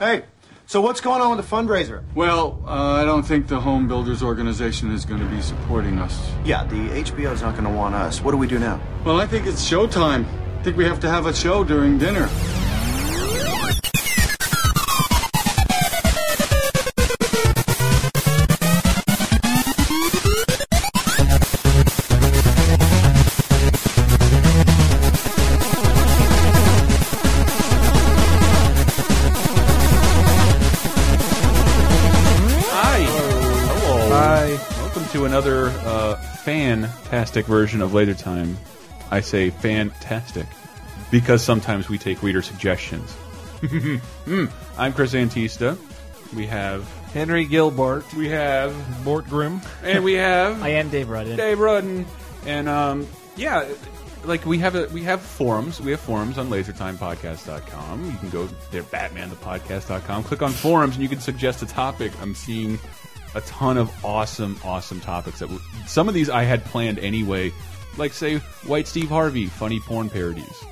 Hey, 0.00 0.24
so 0.64 0.80
what's 0.80 1.02
going 1.02 1.20
on 1.20 1.36
with 1.36 1.46
the 1.46 1.56
fundraiser? 1.56 2.02
Well, 2.14 2.62
uh, 2.66 2.70
I 2.70 3.04
don't 3.04 3.22
think 3.22 3.48
the 3.48 3.60
Home 3.60 3.86
Builders 3.86 4.22
Organization 4.22 4.90
is 4.92 5.04
going 5.04 5.20
to 5.20 5.26
be 5.26 5.42
supporting 5.42 5.98
us. 5.98 6.32
Yeah, 6.42 6.64
the 6.64 6.88
HBO's 6.88 7.42
not 7.42 7.52
going 7.52 7.64
to 7.64 7.70
want 7.70 7.94
us. 7.94 8.22
What 8.22 8.30
do 8.30 8.38
we 8.38 8.46
do 8.46 8.58
now? 8.58 8.80
Well, 9.04 9.20
I 9.20 9.26
think 9.26 9.46
it's 9.46 9.62
showtime. 9.62 10.24
I 10.58 10.62
think 10.62 10.78
we 10.78 10.86
have 10.86 11.00
to 11.00 11.08
have 11.10 11.26
a 11.26 11.34
show 11.34 11.64
during 11.64 11.98
dinner. 11.98 12.30
Fantastic 37.30 37.46
version 37.46 37.80
of 37.80 37.94
Laser 37.94 38.14
Time. 38.14 38.58
I 39.08 39.20
say 39.20 39.50
fantastic 39.50 40.48
because 41.12 41.44
sometimes 41.44 41.88
we 41.88 41.96
take 41.96 42.24
reader 42.24 42.42
suggestions. 42.42 43.16
Hmm. 44.24 44.46
I'm 44.76 44.92
Chris 44.92 45.12
Antista. 45.14 45.78
We 46.34 46.46
have 46.46 46.88
Henry 47.12 47.44
Gilbert. 47.44 48.12
we 48.14 48.30
have 48.30 48.74
Mort 49.04 49.28
Grimm. 49.28 49.60
and 49.84 50.02
we 50.02 50.14
have 50.14 50.60
I 50.64 50.70
am 50.70 50.88
Dave 50.88 51.08
Rudden. 51.08 51.36
Dave 51.36 51.60
Rudden. 51.60 52.04
And 52.46 52.68
um, 52.68 53.06
yeah, 53.36 53.68
like 54.24 54.44
we 54.44 54.58
have 54.58 54.74
a, 54.74 54.88
we 54.88 55.04
have 55.04 55.20
forums. 55.20 55.80
We 55.80 55.92
have 55.92 56.00
forums 56.00 56.36
on 56.36 56.48
lasertimepodcast.com. 56.48 58.10
You 58.10 58.18
can 58.18 58.30
go 58.30 58.48
there, 58.72 58.82
batmanthepodcast.com. 58.82 60.24
Click 60.24 60.42
on 60.42 60.50
forums, 60.50 60.96
and 60.96 61.02
you 61.04 61.08
can 61.08 61.20
suggest 61.20 61.62
a 61.62 61.66
topic. 61.66 62.10
I'm 62.20 62.34
seeing 62.34 62.80
a 63.34 63.40
ton 63.42 63.76
of 63.78 63.90
awesome, 64.04 64.58
awesome 64.64 65.00
topics. 65.00 65.38
That 65.40 65.46
w- 65.46 65.62
some 65.86 66.08
of 66.08 66.14
these 66.14 66.28
I 66.30 66.42
had 66.44 66.64
planned 66.64 66.98
anyway, 66.98 67.52
like 67.96 68.12
say 68.12 68.38
White 68.66 68.86
Steve 68.88 69.08
Harvey, 69.08 69.46
funny 69.46 69.80
porn 69.80 70.10
parodies. 70.10 70.64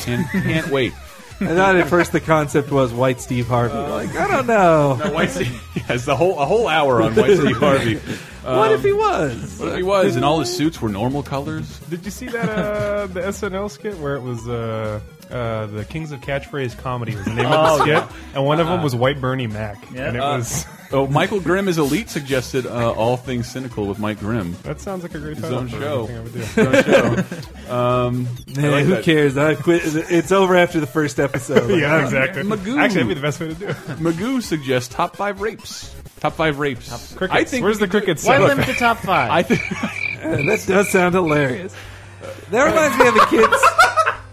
Can't 0.00 0.28
can't 0.30 0.68
wait. 0.72 0.92
I 1.40 1.46
thought 1.56 1.74
at 1.74 1.88
first 1.88 2.12
the 2.12 2.20
concept 2.20 2.70
was 2.70 2.92
White 2.92 3.20
Steve 3.20 3.48
Harvey. 3.48 3.74
like, 3.74 4.14
I 4.14 4.28
don't 4.28 4.46
know. 4.46 5.00
No, 5.04 5.12
White 5.12 5.30
Steve, 5.30 5.60
yes, 5.88 6.04
the 6.04 6.14
whole 6.14 6.38
a 6.38 6.46
whole 6.46 6.68
hour 6.68 7.02
on 7.02 7.14
White 7.16 7.36
Steve 7.36 7.56
Harvey. 7.56 7.96
what 8.42 8.70
if 8.72 8.82
he 8.84 8.92
was? 8.92 9.58
What 9.58 9.70
if 9.70 9.76
he 9.76 9.82
was, 9.82 10.14
and 10.14 10.24
all 10.24 10.38
his 10.38 10.54
suits 10.54 10.80
were 10.80 10.88
normal 10.88 11.22
colors? 11.24 11.78
Did 11.90 12.04
you 12.04 12.12
see 12.12 12.26
that 12.28 12.48
uh, 12.48 13.06
the 13.08 13.20
SNL 13.22 13.70
skit 13.72 13.98
where 13.98 14.14
it 14.14 14.20
was 14.22 14.46
uh, 14.46 15.00
uh, 15.30 15.66
the 15.66 15.84
Kings 15.84 16.12
of 16.12 16.20
Catchphrase 16.20 16.78
comedy 16.78 17.16
was 17.16 17.24
the 17.24 17.34
name 17.34 17.46
of 17.46 17.78
the 17.78 17.84
skit, 17.84 18.16
and 18.34 18.44
one 18.44 18.60
of 18.60 18.68
them 18.68 18.82
was 18.82 18.94
White 18.94 19.20
Bernie 19.20 19.48
Mac, 19.48 19.84
and 19.96 20.16
it 20.16 20.20
was 20.20 20.64
Oh, 20.94 21.06
Michael 21.06 21.40
Grimm 21.40 21.68
is 21.68 21.78
elite 21.78 22.10
suggested 22.10 22.66
uh, 22.66 22.92
all 22.92 23.16
things 23.16 23.50
cynical 23.50 23.86
with 23.86 23.98
Mike 23.98 24.20
Grimm. 24.20 24.54
that 24.62 24.80
sounds 24.80 25.02
like 25.02 25.14
a 25.14 25.18
great 25.18 25.36
His 25.36 25.44
title 25.44 25.58
own 25.60 25.68
for 25.68 25.80
show. 25.80 26.06
anything 26.06 26.16
I 26.16 26.70
would 26.70 26.84
do. 26.84 26.92
Show. 26.92 27.72
Um, 27.72 28.26
Hey, 28.54 28.68
like 28.68 28.84
who 28.84 28.90
that. 28.96 29.04
cares? 29.04 29.38
I 29.38 29.54
quit. 29.54 29.82
It's 29.84 30.30
over 30.32 30.54
after 30.56 30.78
the 30.80 30.86
first 30.86 31.18
episode. 31.18 31.70
Like, 31.70 31.80
yeah, 31.80 32.02
exactly. 32.04 32.42
Magoo. 32.42 32.76
Actually, 32.78 32.94
that'd 33.04 33.08
be 33.08 33.14
the 33.14 33.20
best 33.22 33.40
way 33.40 33.48
to 33.48 33.54
do 33.54 33.68
it. 33.68 33.76
Magoo 33.98 34.42
suggests 34.42 34.92
top 34.94 35.16
five 35.16 35.40
rapes. 35.40 35.94
Top 36.20 36.34
five 36.34 36.58
rapes. 36.58 37.14
Crickets. 37.14 37.40
I 37.40 37.44
think 37.44 37.64
Where's 37.64 37.80
we 37.80 37.86
the 37.86 37.90
could 37.90 38.00
do- 38.00 38.06
crickets? 38.06 38.26
Why 38.26 38.36
sound 38.36 38.48
limit 38.48 38.66
the 38.66 38.74
top 38.74 38.98
five? 38.98 39.30
I 39.32 39.42
think 39.42 39.60
that 39.70 40.64
does 40.66 40.90
sound 40.90 41.14
hilarious. 41.14 41.74
That 42.50 42.64
reminds 42.64 42.98
me 42.98 43.08
of 43.08 43.14
the 43.14 43.26
kids. 43.26 43.62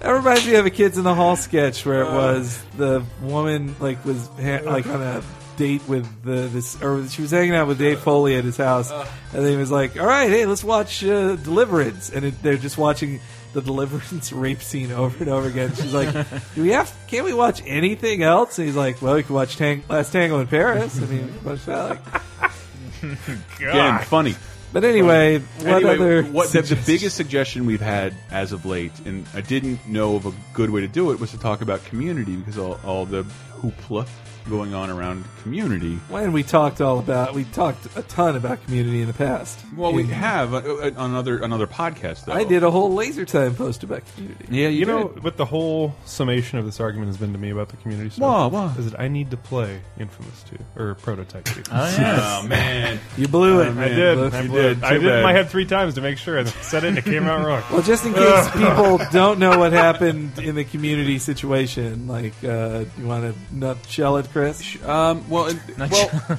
That 0.01 0.11
reminds 0.11 0.45
me 0.45 0.55
of 0.55 0.65
a 0.65 0.69
kids 0.69 0.97
in 0.97 1.03
the 1.05 1.15
hall 1.15 1.35
sketch 1.35 1.85
where 1.85 2.01
it 2.01 2.11
was 2.11 2.61
the 2.77 3.03
woman 3.21 3.75
like 3.79 4.03
was 4.05 4.27
ha- 4.41 4.61
like 4.65 4.87
on 4.87 5.01
a 5.01 5.21
date 5.59 5.87
with 5.87 6.23
the 6.23 6.47
this 6.47 6.81
or 6.81 7.05
she 7.09 7.21
was 7.21 7.31
hanging 7.31 7.53
out 7.53 7.67
with 7.67 7.77
Dave 7.77 7.99
Foley 7.99 8.35
at 8.35 8.45
his 8.45 8.57
house, 8.57 8.91
and 9.33 9.45
he 9.45 9.57
was 9.57 9.69
like, 9.69 9.99
"All 9.99 10.07
right, 10.07 10.29
hey, 10.29 10.45
let's 10.45 10.63
watch 10.63 11.03
uh, 11.03 11.35
Deliverance," 11.35 12.09
and 12.09 12.25
it, 12.25 12.41
they're 12.41 12.57
just 12.57 12.77
watching 12.77 13.19
the 13.53 13.61
Deliverance 13.69 14.31
rape 14.31 14.63
scene 14.63 14.91
over 14.91 15.17
and 15.19 15.27
over 15.27 15.47
again. 15.47 15.75
She's 15.75 15.93
like, 15.93 16.11
"Do 16.55 16.63
we 16.63 16.69
have? 16.69 16.91
Can't 17.07 17.25
we 17.25 17.33
watch 17.33 17.61
anything 17.65 18.23
else?" 18.23 18.57
And 18.57 18.67
he's 18.67 18.77
like, 18.77 19.01
"Well, 19.01 19.15
we 19.15 19.23
can 19.23 19.35
watch 19.35 19.57
Tang- 19.57 19.83
Last 19.89 20.13
Tango 20.13 20.39
in 20.39 20.47
Paris." 20.47 20.97
I 20.97 21.05
mean, 21.05 21.31
watch 21.43 21.65
that. 21.65 21.99
Like, 22.41 23.17
again 23.59 23.99
funny. 24.05 24.35
but 24.73 24.83
anyway, 24.83 25.39
what 25.39 25.67
anyway, 25.67 25.93
other? 25.95 26.23
what 26.23 26.51
the, 26.51 26.61
the 26.61 26.81
biggest 26.85 27.17
suggestion 27.17 27.65
we've 27.65 27.81
had 27.81 28.15
as 28.31 28.53
of 28.53 28.65
late, 28.65 28.93
and 29.05 29.25
I 29.33 29.41
didn't 29.41 29.85
know 29.87 30.15
of 30.15 30.25
a 30.25 30.33
good 30.53 30.69
way 30.69 30.81
to 30.81 30.87
do 30.87 31.11
it, 31.11 31.19
was 31.19 31.31
to 31.31 31.37
talk 31.37 31.61
about 31.61 31.83
community 31.85 32.37
because 32.37 32.57
all, 32.57 32.79
all 32.85 33.05
the 33.05 33.23
hoopla 33.61 34.07
going 34.47 34.73
on 34.73 34.89
around 34.89 35.23
community. 35.43 35.95
When 36.09 36.31
we 36.31 36.43
talked 36.43 36.81
all 36.81 36.99
about, 36.99 37.33
we 37.33 37.43
talked 37.45 37.85
a 37.97 38.01
ton 38.03 38.35
about 38.35 38.63
community 38.65 39.01
in 39.01 39.07
the 39.07 39.13
past. 39.13 39.59
Well, 39.75 39.93
we 39.93 40.05
have 40.07 40.53
uh, 40.53 40.57
uh, 40.57 40.91
on 40.97 41.15
other 41.15 41.39
another 41.39 41.67
podcast. 41.67 42.25
Though 42.25 42.33
I 42.33 42.43
did 42.43 42.63
a 42.63 42.71
whole 42.71 42.93
laser 42.93 43.25
time 43.25 43.55
post 43.55 43.83
about 43.83 44.01
community. 44.15 44.45
Yeah, 44.49 44.67
you, 44.69 44.79
You 44.79 44.85
know 44.85 45.07
did. 45.09 45.23
what 45.23 45.37
the 45.37 45.45
whole 45.45 45.95
summation 46.05 46.59
of 46.59 46.65
this 46.65 46.79
argument 46.79 47.07
has 47.09 47.17
been 47.17 47.33
to 47.33 47.39
me 47.39 47.49
about 47.49 47.69
the 47.69 47.77
community 47.77 48.09
stuff? 48.09 48.21
Wha- 48.21 48.47
wha? 48.67 48.73
Is 48.77 48.91
that 48.91 48.99
I 48.99 49.07
need 49.07 49.31
to 49.31 49.37
play 49.37 49.79
Infamous 49.99 50.43
2 50.75 50.81
or 50.81 50.95
Prototype 50.95 51.45
2. 51.45 51.63
oh, 51.71 51.95
yeah. 51.97 52.39
Oh 52.43 52.47
man. 52.47 52.99
You 53.17 53.27
blew 53.27 53.61
it. 53.61 53.67
I 53.69 53.71
man, 53.71 53.95
did. 53.95 54.17
look, 54.17 54.33
I 54.33 54.41
you 54.41 54.49
blew 54.49 54.61
did. 54.61 54.77
it. 54.79 54.83
I 54.83 54.89
Too 54.93 54.99
did 54.99 55.03
it 55.05 55.07
in 55.09 55.13
bad. 55.17 55.23
my 55.23 55.33
head 55.33 55.49
three 55.49 55.65
times 55.65 55.95
to 55.95 56.01
make 56.01 56.17
sure. 56.17 56.39
I 56.39 56.43
said 56.45 56.83
it 56.83 56.87
and 56.89 56.97
it 56.97 57.05
came 57.05 57.23
out 57.25 57.45
wrong. 57.45 57.63
Well, 57.71 57.81
just 57.81 58.05
in 58.05 58.13
case 58.13 58.49
people 58.53 58.99
don't 59.11 59.39
know 59.39 59.57
what 59.57 59.71
happened 59.73 60.37
in 60.39 60.55
the 60.55 60.63
community 60.63 61.17
situation, 61.19 62.07
like, 62.07 62.33
uh, 62.43 62.85
you 62.97 63.05
want 63.05 63.23
to 63.33 63.55
nutshell 63.55 64.17
it, 64.17 64.27
Chris? 64.31 64.81
Um, 64.83 65.29
well, 65.29 65.47
it, 65.47 65.57
well, 65.77 66.09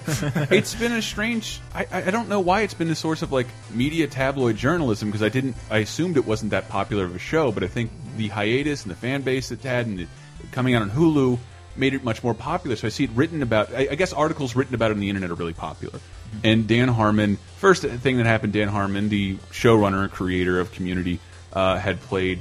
it's 0.50 0.74
been 0.74 0.92
a 0.92 1.02
strange. 1.02 1.60
I, 1.74 1.86
I 1.90 2.02
I 2.04 2.10
don't 2.10 2.28
know 2.28 2.40
why 2.40 2.62
it's 2.62 2.74
been 2.74 2.88
the 2.88 2.94
source 2.94 3.22
of 3.22 3.32
like 3.32 3.46
media 3.72 4.06
tabloid 4.06 4.56
journalism 4.56 5.08
because 5.08 5.22
I 5.22 5.28
didn't. 5.28 5.56
I 5.70 5.78
assumed 5.78 6.16
it 6.16 6.26
wasn't 6.26 6.52
that 6.52 6.68
popular 6.68 7.04
of 7.04 7.14
a 7.14 7.18
show, 7.18 7.52
but 7.52 7.62
I 7.62 7.66
think 7.68 7.90
the 8.16 8.28
hiatus 8.28 8.82
and 8.82 8.90
the 8.90 8.96
fan 8.96 9.22
base 9.22 9.50
it 9.50 9.62
had 9.62 9.86
and 9.86 10.00
it 10.00 10.08
coming 10.52 10.74
out 10.74 10.82
on 10.82 10.90
Hulu 10.90 11.38
made 11.76 11.94
it 11.94 12.04
much 12.04 12.22
more 12.22 12.34
popular. 12.34 12.76
So 12.76 12.86
I 12.86 12.90
see 12.90 13.04
it 13.04 13.10
written 13.14 13.42
about. 13.42 13.72
I, 13.74 13.88
I 13.90 13.94
guess 13.94 14.12
articles 14.12 14.56
written 14.56 14.74
about 14.74 14.90
it 14.90 14.94
on 14.94 15.00
the 15.00 15.08
internet 15.08 15.30
are 15.30 15.34
really 15.34 15.52
popular. 15.52 15.98
And 16.44 16.68
Dan 16.68 16.88
Harmon, 16.88 17.38
first 17.56 17.82
thing 17.82 18.18
that 18.18 18.26
happened, 18.26 18.52
Dan 18.52 18.68
Harmon, 18.68 19.08
the 19.08 19.36
showrunner 19.50 20.02
and 20.02 20.12
creator 20.12 20.60
of 20.60 20.70
Community, 20.72 21.18
uh, 21.52 21.76
had 21.76 22.00
played 22.00 22.40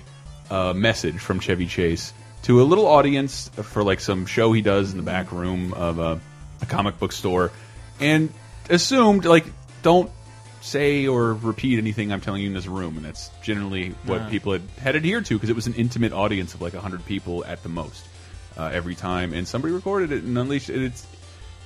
a 0.50 0.74
message 0.74 1.18
from 1.18 1.40
Chevy 1.40 1.66
Chase 1.66 2.14
to 2.44 2.62
a 2.62 2.64
little 2.64 2.86
audience 2.86 3.50
for 3.50 3.84
like 3.84 4.00
some 4.00 4.26
show 4.26 4.52
he 4.54 4.62
does 4.62 4.92
in 4.92 4.98
the 4.98 5.04
back 5.04 5.32
room 5.32 5.74
of 5.74 6.00
a, 6.00 6.20
a 6.62 6.66
comic 6.66 7.00
book 7.00 7.12
store, 7.12 7.52
and 8.00 8.32
assumed 8.70 9.26
like 9.26 9.46
don't 9.82 10.12
say 10.62 11.08
or 11.08 11.34
repeat 11.34 11.78
anything 11.78 12.12
I'm 12.12 12.22
telling 12.22 12.42
you 12.42 12.48
in 12.48 12.54
this 12.54 12.68
room, 12.68 12.98
and 12.98 13.06
that's 13.06 13.30
generally 13.42 13.90
what 14.06 14.30
people 14.30 14.54
had, 14.54 14.62
had 14.82 14.96
adhered 14.96 15.26
to 15.28 15.36
because 15.36 15.50
it 15.50 15.56
was 15.56 15.68
an 15.68 15.76
intimate 15.76 16.12
audience 16.12 16.54
of 16.54 16.62
like 16.62 16.74
hundred 16.74 17.06
people 17.06 17.46
at 17.46 17.64
the 17.64 17.70
most 17.70 18.06
uh, 18.58 18.70
every 18.74 18.96
time, 18.96 19.34
and 19.34 19.48
somebody 19.48 19.74
recorded 19.74 20.12
it 20.12 20.24
and 20.24 20.38
unleashed 20.38 20.70
it. 20.70 20.82
It's 20.82 21.06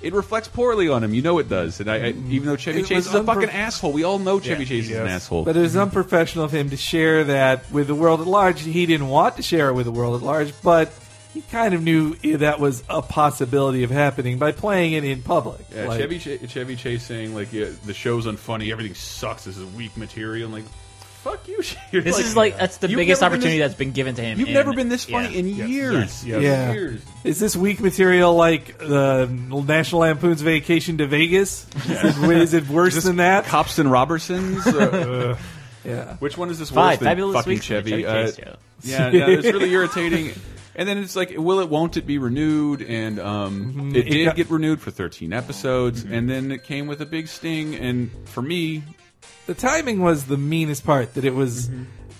it 0.03 0.13
reflects 0.13 0.49
poorly 0.49 0.89
on 0.89 1.03
him, 1.03 1.13
you 1.13 1.21
know 1.21 1.39
it 1.39 1.47
does. 1.49 1.79
And 1.79 1.89
I, 1.89 1.95
I 1.95 1.99
mm-hmm. 2.11 2.31
even 2.31 2.47
though 2.47 2.57
Chevy 2.57 2.81
It 2.81 2.87
Chase 2.87 3.07
is 3.07 3.13
a 3.13 3.23
fucking 3.23 3.49
asshole, 3.49 3.93
we 3.93 4.03
all 4.03 4.19
know 4.19 4.39
Chevy 4.39 4.63
Yeah, 4.63 4.69
Chase 4.69 4.89
is 4.89 4.97
an 4.97 5.07
asshole. 5.07 5.45
But 5.45 5.55
it 5.55 5.61
was 5.61 5.75
unprofessional 5.75 6.45
of 6.45 6.51
him 6.51 6.69
to 6.71 6.77
share 6.77 7.23
that 7.23 7.71
with 7.71 7.87
the 7.87 7.95
world 7.95 8.21
at 8.21 8.27
large. 8.27 8.61
He 8.61 8.85
didn't 8.85 9.07
want 9.07 9.37
to 9.37 9.41
share 9.41 9.69
it 9.69 9.73
with 9.73 9.85
the 9.85 9.91
world 9.91 10.21
at 10.21 10.25
large, 10.25 10.53
but 10.61 10.93
he 11.33 11.41
kind 11.41 11.73
of 11.73 11.81
knew 11.81 12.15
that 12.37 12.59
was 12.59 12.83
a 12.89 13.01
possibility 13.01 13.83
of 13.83 13.89
happening 13.89 14.37
by 14.37 14.51
playing 14.51 14.93
it 14.93 15.03
in 15.05 15.23
public. 15.23 15.61
Yeah, 15.73 15.87
Like, 15.87 16.01
Chevy 16.01 16.19
Ch 16.19 16.49
Chevy 16.51 16.75
Chase 16.75 17.03
saying 17.03 17.33
like 17.33 17.51
yeah, 17.53 17.69
the 17.85 17.93
show's 17.93 18.25
unfunny, 18.25 18.71
everything 18.71 18.93
sucks. 18.93 19.45
This 19.45 19.57
is 19.57 19.65
weak 19.73 19.95
material. 19.97 20.47
I'm 20.47 20.53
like, 20.53 20.65
fuck 21.23 21.47
you. 21.47 21.61
You're 21.91 22.01
This 22.01 22.19
is 22.19 22.35
like 22.35 22.57
that's 22.57 22.77
the 22.77 22.87
You've 22.89 22.97
biggest 22.97 23.21
never 23.21 23.31
been 23.35 23.39
opportunity 23.39 23.59
this- 23.59 23.69
that's 23.71 23.77
been 23.79 23.91
given 23.91 24.15
to 24.15 24.21
him. 24.21 24.39
You've 24.39 24.49
in- 24.49 24.53
never 24.53 24.73
been 24.73 24.89
this 24.89 25.05
funny 25.05 25.29
yeah. 25.33 25.39
in 25.39 25.47
years. 25.47 25.93
Yes, 25.95 26.23
yes. 26.25 26.41
Yeah. 26.43 26.73
Years. 26.73 27.01
Is 27.23 27.39
this 27.39 27.55
weak 27.55 27.79
material 27.79 28.35
like 28.35 28.77
the 28.77 29.27
National 29.27 30.01
Lampoon's 30.01 30.41
Vacation 30.41 30.97
to 30.99 31.07
Vegas? 31.07 31.65
Is, 31.87 32.23
it, 32.23 32.29
is 32.37 32.53
it 32.53 32.67
worse 32.69 33.03
than 33.03 33.15
that? 33.17 33.45
Cops 33.45 33.79
and 33.79 33.89
Robbersons. 33.89 34.63
Uh, 35.33 35.37
Yeah. 35.85 36.15
which 36.17 36.37
one 36.37 36.49
is 36.49 36.59
this 36.59 36.71
worse 36.71 36.75
Five 36.75 36.99
than 36.99 37.07
fabulous 37.07 37.35
fucking 37.35 37.49
weeks. 37.53 37.65
Chevy? 37.65 37.89
Chevy 37.91 38.05
Uh, 38.05 38.25
Chase 38.25 38.35
show. 38.37 38.55
yeah, 38.83 39.09
no, 39.09 39.27
it's 39.29 39.43
really 39.45 39.69
irritating. 39.73 40.31
And 40.75 40.87
then 40.87 40.97
it's 40.97 41.15
like, 41.15 41.33
will 41.37 41.59
it, 41.59 41.67
won't 41.69 41.97
it 41.97 42.07
be 42.07 42.17
renewed? 42.19 42.81
And 42.81 43.19
um, 43.19 43.91
it 43.93 44.07
It 44.07 44.09
did 44.09 44.25
got- 44.25 44.35
get 44.37 44.49
renewed 44.49 44.79
for 44.81 44.91
13 44.91 45.33
episodes, 45.33 46.03
and 46.03 46.29
then 46.29 46.51
it 46.53 46.63
came 46.63 46.87
with 46.87 47.01
a 47.01 47.05
big 47.05 47.27
sting. 47.27 47.75
And 47.75 48.09
for 48.29 48.41
me, 48.41 48.81
the 49.45 49.53
timing 49.53 49.99
was 50.01 50.25
the 50.25 50.37
meanest 50.37 50.85
part. 50.85 51.13
That 51.15 51.25
it 51.25 51.33
was, 51.35 51.69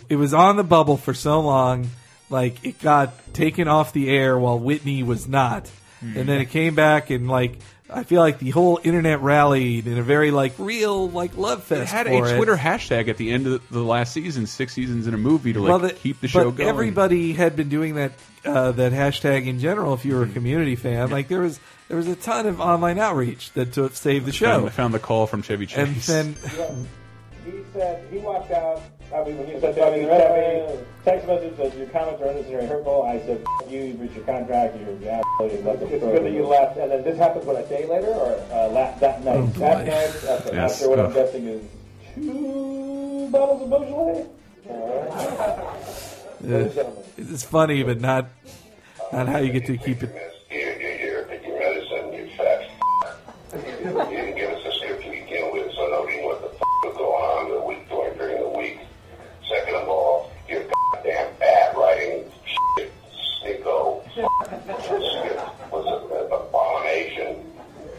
it 0.10 0.16
was 0.16 0.34
on 0.34 0.56
the 0.58 0.64
bubble 0.64 0.98
for 0.98 1.14
so 1.14 1.40
long, 1.42 1.90
like 2.30 2.64
it 2.66 2.80
got 2.80 3.34
taken 3.34 3.68
off 3.68 3.94
the 3.94 4.10
air 4.10 4.38
while 4.38 4.60
Whitney 4.60 5.04
was 5.04 5.28
not, 5.28 5.70
and 6.02 6.28
then 6.28 6.42
it 6.42 6.50
came 6.50 6.76
back 6.76 7.10
and 7.10 7.28
like 7.30 7.60
I 7.90 8.04
feel 8.04 8.22
like 8.22 8.40
the 8.40 8.50
whole 8.50 8.80
internet 8.84 9.22
rallied 9.22 9.86
in 9.88 9.98
a 10.00 10.04
very 10.04 10.32
like 10.32 10.54
real 10.58 11.10
like 11.10 11.38
love 11.38 11.64
fest. 11.64 11.94
It 11.94 11.96
had 11.96 12.08
a 12.08 12.14
it. 12.24 12.36
Twitter 12.38 12.56
hashtag 12.56 13.08
at 13.08 13.18
the 13.18 13.32
end 13.32 13.46
of 13.46 13.70
the 13.70 13.84
last 13.84 14.14
season, 14.14 14.48
six 14.48 14.74
seasons 14.74 15.06
in 15.06 15.14
a 15.14 15.18
movie 15.18 15.54
to 15.54 15.60
like 15.62 15.70
well, 15.70 15.80
the- 15.80 15.94
keep 15.94 16.20
the 16.20 16.28
show 16.28 16.46
but 16.46 16.58
going. 16.58 16.70
Everybody 16.70 17.34
had 17.34 17.56
been 17.56 17.70
doing 17.70 17.96
that 17.96 18.14
uh, 18.46 18.72
that 18.74 18.92
hashtag 18.94 19.46
in 19.48 19.60
general. 19.60 19.94
If 19.94 20.06
you 20.06 20.14
Mm-hmm. 20.14 20.20
were 20.20 20.26
a 20.26 20.34
community 20.34 20.76
fan, 20.76 21.10
like 21.12 21.28
there 21.28 21.42
was 21.42 21.60
there 21.88 21.98
was 21.98 22.08
a 22.08 22.16
ton 22.16 22.46
of 22.48 22.60
online 22.60 22.98
outreach 23.00 23.52
that 23.54 23.74
to 23.74 23.90
save 23.94 24.26
the 24.26 24.32
show. 24.32 24.66
I 24.66 24.70
found 24.70 24.94
the 24.94 25.00
call 25.00 25.28
from 25.28 25.42
Chevy 25.42 25.66
Chase. 25.66 26.10
And 26.10 26.36
Chase. 26.42 26.56
then 26.56 26.88
He 27.46 27.52
said 27.74 28.06
he 28.10 28.20
walked 28.20 28.52
out. 28.52 28.82
I 29.14 29.22
mean, 29.26 29.38
when 29.38 29.48
he 29.48 29.60
said 29.60 29.76
something, 29.76 30.08
read 30.08 30.70
me 30.72 30.80
text 31.04 31.28
message 31.28 31.58
that 31.58 31.76
your 31.78 31.88
comments 31.88 32.22
are 32.22 32.28
unnecessary 32.30 32.62
and 32.62 32.70
hurtful. 32.70 33.04
I 33.04 33.20
said, 33.20 33.44
"F- 33.62 33.70
"You, 33.72 33.82
you 33.82 33.94
breached 33.96 34.16
your 34.16 34.24
contract. 34.24 34.78
You're 34.80 34.90
an 34.92 35.04
asshole. 35.06 35.52
You 35.52 35.58
left 35.62 35.82
It's 35.82 36.04
good 36.04 36.24
that 36.24 36.32
you 36.32 36.46
left. 36.48 36.78
And 36.78 36.90
then 36.90 37.04
this 37.04 37.18
happens 37.18 37.44
what 37.46 37.58
a 37.64 37.68
day 37.68 37.86
later, 37.86 38.08
or 38.08 38.32
uh, 38.50 38.70
la- 38.70 38.98
that 39.00 39.26
night. 39.26 39.54
that 39.56 39.86
night, 39.86 39.90
after, 40.30 40.56
Yes. 40.56 40.74
after 40.76 40.90
what 40.90 41.00
I'm 41.02 41.12
guessing 41.14 41.46
is 41.48 41.62
two 42.16 43.28
bottles 43.30 43.62
of 43.64 43.70
Beaujolais. 43.70 44.26
Ladies 46.42 46.78
and 46.78 46.88
it's 47.18 47.44
funny, 47.44 47.84
but 47.84 48.00
not 48.00 48.28
not 49.12 49.28
how 49.28 49.40
you 49.40 49.52
get 49.52 49.66
to 49.66 49.78
keep 49.78 50.02
it. 50.02 50.16
You, 50.50 50.58
you, 50.60 50.66
you're 51.12 51.24
taking 51.26 51.60
medicine, 51.60 52.14
you 52.14 52.30
fat 52.38 52.70
f- 53.86 54.12
You 54.12 54.18
didn't 54.18 54.36
give 54.36 54.50
us 54.52 54.66
a 54.66 54.72
script 54.80 55.04
to 55.04 55.10
begin 55.12 55.52
with, 55.54 55.72
so 55.74 55.88
nobody 55.90 56.18
knew 56.18 56.26
what 56.28 56.42
the 56.42 56.48
f- 56.48 56.62
was 56.84 56.98
going 56.98 57.24
on 57.24 57.50
the 57.52 57.62
week 57.68 57.90
during, 57.90 58.18
during 58.18 58.42
the 58.42 58.50
week. 58.58 58.80
Second 59.50 59.76
of 59.76 59.88
all, 59.90 60.32
you're 60.48 60.64
goddamn 60.94 61.28
bad 61.40 61.76
writing 61.78 62.32
shit, 62.46 62.92
sicko. 63.44 64.04
Script 64.12 65.72
was 65.72 65.86
an 66.12 66.32
abomination, 66.32 67.46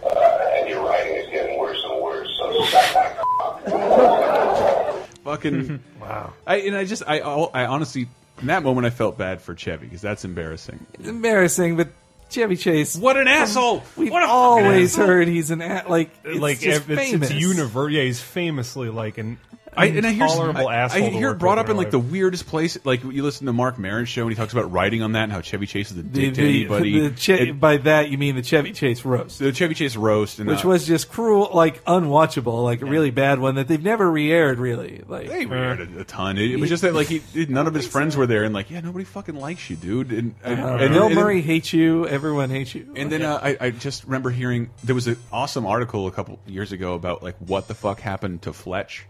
uh, 0.05 0.57
and 0.59 0.69
your 0.69 0.85
writing 0.85 1.15
is 1.17 1.31
getting 1.31 1.59
worse 1.59 1.81
and 1.85 2.03
worse, 2.03 2.29
so 2.39 2.65
suck 2.65 2.95
my 2.95 3.13
cock. 3.41 5.09
fucking 5.25 5.81
wow. 6.01 6.33
I 6.47 6.57
and 6.57 6.77
I 6.77 6.85
just 6.85 7.03
I 7.07 7.21
I 7.21 7.67
honestly 7.67 8.09
in 8.41 8.47
that 8.49 8.63
moment 8.63 8.87
I 8.87 8.91
felt 8.91 9.17
bad 9.17 9.41
for 9.41 9.55
Chevy 9.55 9.87
because 9.87 10.03
that's 10.03 10.25
embarrassing. 10.25 10.85
It's 10.95 11.09
embarrassing, 11.09 11.77
but 11.77 11.89
Chevy 12.35 12.57
Chase. 12.57 12.97
What 12.97 13.17
an 13.17 13.29
asshole! 13.29 13.83
We've 13.97 14.11
What 14.13 14.23
a 14.23 14.27
always 14.27 14.95
asshole! 14.95 15.07
heard 15.07 15.29
he's 15.29 15.51
an 15.51 15.61
a- 15.63 15.85
like 15.89 16.11
it's 16.25 16.39
like 16.41 16.59
just 16.61 16.89
it's, 16.89 17.01
famous. 17.11 17.31
it's 17.31 17.41
universe. 17.41 17.93
Yeah, 17.93 18.03
he's 18.03 18.21
famously 18.21 18.89
like 18.91 19.19
an 19.19 19.39
I, 19.77 19.87
and 19.87 20.07
I 20.07 20.13
hear, 20.13 20.25
intolerable 20.25 20.69
I. 20.69 20.85
I 20.85 21.01
hear 21.11 21.31
it 21.31 21.39
brought 21.39 21.59
up 21.59 21.67
in 21.67 21.73
real 21.73 21.79
like 21.79 21.91
the 21.91 21.99
weirdest 21.99 22.47
place. 22.47 22.79
Like 22.85 23.03
you 23.05 23.23
listen 23.23 23.47
to 23.47 23.53
Marc 23.53 23.79
Maron's 23.79 24.09
show 24.09 24.23
and 24.23 24.31
he 24.31 24.37
talks 24.37 24.53
about 24.53 24.71
writing 24.73 25.03
on 25.03 25.13
that 25.13 25.25
and 25.25 25.33
how 25.33 25.41
Chevy 25.41 25.67
Chase 25.67 25.91
is 25.91 25.99
a 25.99 26.03
the, 26.03 26.09
dick 26.09 26.35
to 26.35 26.43
anybody. 26.43 27.09
the 27.09 27.33
It- 27.35 27.61
by 27.61 27.77
that 27.79 28.11
you 28.11 28.19
mean 28.19 28.37
the 28.37 28.43
Chevy 28.43 28.73
Chase 28.73 29.05
roast, 29.05 29.39
the 29.39 29.53
Chevy 29.53 29.75
Chase 29.75 29.97
roast, 29.97 30.39
and 30.39 30.49
which 30.49 30.65
uh, 30.65 30.69
was 30.69 30.87
just 30.87 31.11
cruel, 31.11 31.51
like 31.53 31.85
unwatchable, 31.85 32.63
like 32.65 32.83
a 32.83 32.87
really 32.87 33.11
bad 33.11 33.39
one 33.39 33.57
that 33.57 33.69
they've 33.69 33.83
never 33.83 34.11
re-aired. 34.11 34.59
Really, 34.59 35.03
like 35.07 35.29
they 35.29 35.45
aired 35.47 35.81
a, 35.81 36.01
a 36.01 36.05
ton. 36.05 36.39
It, 36.39 36.53
it 36.53 36.61
was 36.61 36.69
just 36.69 36.83
that 36.83 36.95
like 36.95 37.09
he, 37.09 37.23
none 37.49 37.67
of 37.67 37.75
his 37.75 37.87
friends 37.87 38.17
were 38.17 38.27
there, 38.27 38.45
and 38.45 38.55
like 38.55 38.71
yeah, 38.71 38.81
nobody 38.81 39.05
fucking 39.05 39.35
likes 39.37 39.69
you, 39.71 39.77
dude. 39.77 40.13
And, 40.13 40.35
and, 40.45 40.61
uh, 40.61 40.77
and- 40.77 40.95
Bill 40.95 41.07
and- 41.07 41.15
Murray 41.15 41.41
hates 41.43 41.73
you. 41.73 42.07
Everyone 42.07 42.51
hates 42.51 42.75
you. 42.75 42.93
And 42.97 43.11
then 43.11 43.23
uh, 43.23 43.39
I, 43.43 43.57
I 43.61 43.71
just 43.71 44.05
remember 44.05 44.31
hearing 44.31 44.71
there 44.85 44.95
was 44.95 45.07
an 45.07 45.17
awesome 45.33 45.67
article 45.67 46.07
a 46.07 46.11
couple 46.13 46.39
years 46.47 46.73
ago 46.73 46.95
about 46.95 47.23
like 47.23 47.37
what 47.39 47.69
the 47.69 47.75
fuck 47.75 48.01
happened 48.01 48.43
to 48.43 48.53
Fletch, 48.53 49.07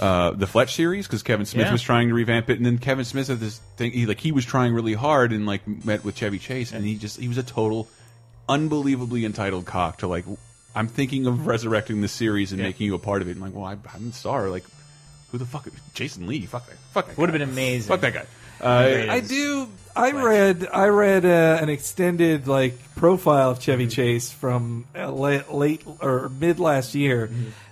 uh, 0.00 0.30
the 0.32 0.46
Fletch 0.46 0.74
series, 0.74 1.06
because 1.06 1.22
Kevin 1.22 1.46
Smith 1.46 1.66
Yeah. 1.66 1.72
was 1.72 1.82
trying 1.82 2.08
to 2.08 2.14
revamp 2.14 2.48
it, 2.50 2.56
and 2.56 2.64
then 2.66 2.78
Kevin 2.78 3.04
Smith 3.04 3.28
had 3.28 3.40
this 3.40 3.58
thing. 3.76 3.92
He 3.92 4.06
like 4.06 4.20
he 4.20 4.32
was 4.32 4.44
trying 4.44 4.72
really 4.74 4.94
hard 4.94 5.32
and 5.32 5.46
like 5.46 5.66
met 5.66 6.04
with 6.04 6.16
Chevy 6.16 6.38
Chase, 6.38 6.72
and 6.72 6.84
he 6.84 6.96
just 6.96 7.18
he 7.20 7.28
was 7.28 7.38
a 7.38 7.42
total, 7.42 7.88
unbelievably 8.48 9.24
entitled 9.24 9.66
cock 9.66 9.98
to 9.98 10.06
like. 10.06 10.24
I'm 10.74 10.86
thinking 10.86 11.26
of 11.26 11.48
resurrecting 11.48 12.00
the 12.00 12.06
series 12.08 12.52
and 12.52 12.62
making 12.62 12.86
you 12.86 12.94
a 12.94 12.98
part 12.98 13.22
of 13.22 13.28
it. 13.28 13.32
And 13.32 13.40
like, 13.40 13.52
well, 13.54 13.64
I, 13.64 13.76
I'm 13.92 14.06
the 14.06 14.12
star. 14.12 14.48
Like, 14.50 14.64
who 15.32 15.38
the 15.38 15.44
fuck? 15.44 15.66
Jason 15.94 16.28
Lee. 16.28 16.46
Fuck 16.46 16.68
that. 16.68 16.76
Fuck 16.92 17.08
that. 17.08 17.18
Would 17.18 17.28
have 17.28 17.36
been 17.38 17.48
amazing. 17.48 17.88
Fuck 17.88 18.02
that 18.02 18.14
guy. 18.14 18.26
Uh, 18.60 19.06
I 19.12 19.18
do. 19.20 19.68
I 19.96 20.12
read. 20.12 20.68
I 20.72 20.86
read 20.86 21.24
uh, 21.24 21.58
an 21.60 21.70
extended 21.70 22.46
like 22.46 22.78
profile 22.94 23.50
of 23.50 23.60
Chevy 23.60 23.88
Chase 23.88 24.30
from 24.30 24.86
uh, 24.94 25.10
late, 25.10 25.52
late 25.52 25.82
or 26.00 26.28
mid 26.28 26.60
last 26.60 26.94
year. 26.94 27.30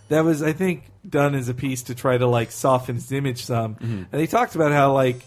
That 0.09 0.25
was, 0.25 0.43
I 0.43 0.53
think, 0.53 0.85
done 1.09 1.35
as 1.35 1.49
a 1.49 1.55
piece 1.55 1.83
to 1.85 1.95
try 1.95 2.17
to 2.19 2.27
like 2.27 2.51
soften 2.51 2.95
his 2.97 3.13
image 3.13 3.45
some. 3.45 3.77
And 4.13 4.21
he 4.21 4.27
talked 4.27 4.55
about 4.55 4.73
how 4.73 4.93
like 4.93 5.21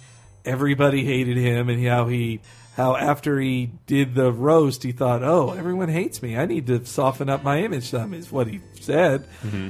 everybody 0.46 1.04
hated 1.06 1.38
him 1.38 1.70
and 1.70 1.86
how 1.86 2.08
he 2.08 2.42
how 2.76 2.96
after 2.96 3.40
he 3.40 3.70
did 3.86 4.16
the 4.16 4.32
roast, 4.32 4.82
he 4.84 4.92
thought, 4.92 5.24
"Oh, 5.24 5.52
everyone 5.52 5.90
hates 5.90 6.22
me. 6.24 6.38
I 6.38 6.46
need 6.46 6.68
to 6.68 6.86
soften 6.86 7.30
up 7.30 7.44
my 7.44 7.60
image 7.64 7.90
some." 7.90 8.14
Is 8.14 8.32
what 8.32 8.48
he 8.48 8.62
said. 8.80 9.28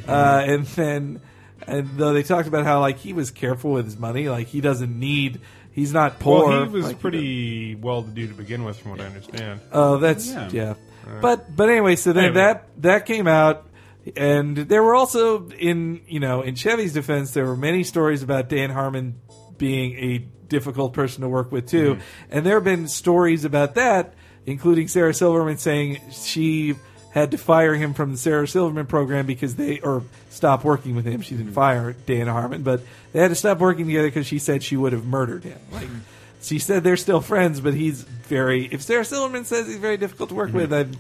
Uh, 0.08 0.44
and 0.46 0.66
then, 0.68 1.20
and 1.68 1.90
though 1.98 2.14
they 2.14 2.24
talked 2.24 2.48
about 2.48 2.64
how 2.64 2.80
like 2.80 2.98
he 3.00 3.12
was 3.14 3.32
careful 3.32 3.72
with 3.72 3.86
his 3.86 3.98
money, 3.98 4.30
like 4.30 4.48
he 4.48 4.62
doesn't 4.62 4.98
need. 4.98 5.42
He's 5.74 5.94
not 5.94 6.20
poor. 6.20 6.48
Well, 6.50 6.66
he 6.66 6.70
was 6.70 6.86
like, 6.88 7.00
pretty 7.00 7.76
well 7.76 8.04
to 8.04 8.10
do 8.10 8.28
to 8.28 8.34
begin 8.34 8.66
with, 8.66 8.78
from 8.78 8.92
what 8.92 9.00
I 9.02 9.06
understand. 9.06 9.62
Oh, 9.72 9.98
that's 9.98 10.30
Yeah. 10.30 10.50
yeah. 10.52 10.74
But 11.22 11.56
but 11.56 11.70
anyway, 11.70 11.96
so 11.96 12.14
then 12.14 12.26
Anyway. 12.26 12.42
that 12.42 12.68
that 12.84 13.06
came 13.06 13.26
out, 13.28 13.66
and 14.16 14.58
there 14.58 14.82
were 14.84 14.96
also 14.96 15.50
in 15.50 16.02
you 16.08 16.20
know 16.20 16.42
in 16.42 16.56
Chevy's 16.56 16.94
defense, 16.94 17.32
there 17.32 17.46
were 17.46 17.58
many 17.58 17.84
stories 17.84 18.24
about 18.24 18.50
Dan 18.50 18.70
Harmon 18.70 19.22
being 19.58 19.94
a 19.94 20.18
difficult 20.48 20.94
person 20.94 21.22
to 21.22 21.30
work 21.30 21.52
with 21.52 21.68
too, 21.68 21.96
mm. 21.96 22.02
and 22.30 22.46
there 22.46 22.56
have 22.56 22.64
been 22.64 22.88
stories 22.88 23.46
about 23.46 23.76
that, 23.76 24.14
including 24.46 24.88
Sarah 24.88 25.14
Silverman 25.14 25.58
saying 25.58 26.02
she 26.12 26.76
had 27.12 27.32
to 27.32 27.38
fire 27.38 27.76
him 27.76 27.94
from 27.94 28.12
the 28.12 28.18
Sarah 28.18 28.48
Silverman 28.48 28.88
program 28.88 29.26
because 29.26 29.56
they 29.56 29.80
or 29.82 30.04
stop 30.30 30.64
working 30.64 30.96
with 30.96 31.06
him. 31.06 31.22
She 31.22 31.36
didn't 31.36 31.52
mm. 31.52 31.56
fire 31.56 31.94
Dan 32.06 32.28
Harmon, 32.28 32.64
but 32.64 32.82
they 33.12 33.20
had 33.20 33.28
to 33.28 33.36
stop 33.36 33.60
working 33.60 33.86
together 33.86 34.08
because 34.08 34.26
she 34.26 34.40
said 34.40 34.64
she 34.64 34.78
would 34.78 34.94
have 34.94 35.06
murdered 35.06 35.44
him. 35.44 35.60
Like 35.72 35.88
mm. 35.88 36.00
she 36.42 36.58
said, 36.58 36.84
they're 36.84 36.98
still 36.98 37.22
friends, 37.22 37.60
but 37.60 37.74
he's 37.74 38.02
very. 38.02 38.66
If 38.66 38.82
Sarah 38.82 39.06
Silverman 39.06 39.46
says 39.46 39.68
he's 39.68 39.78
very 39.78 39.98
difficult 39.98 40.30
to 40.30 40.36
work 40.36 40.50
mm-hmm. 40.50 40.58
with, 40.58 40.74
I'm 40.74 40.94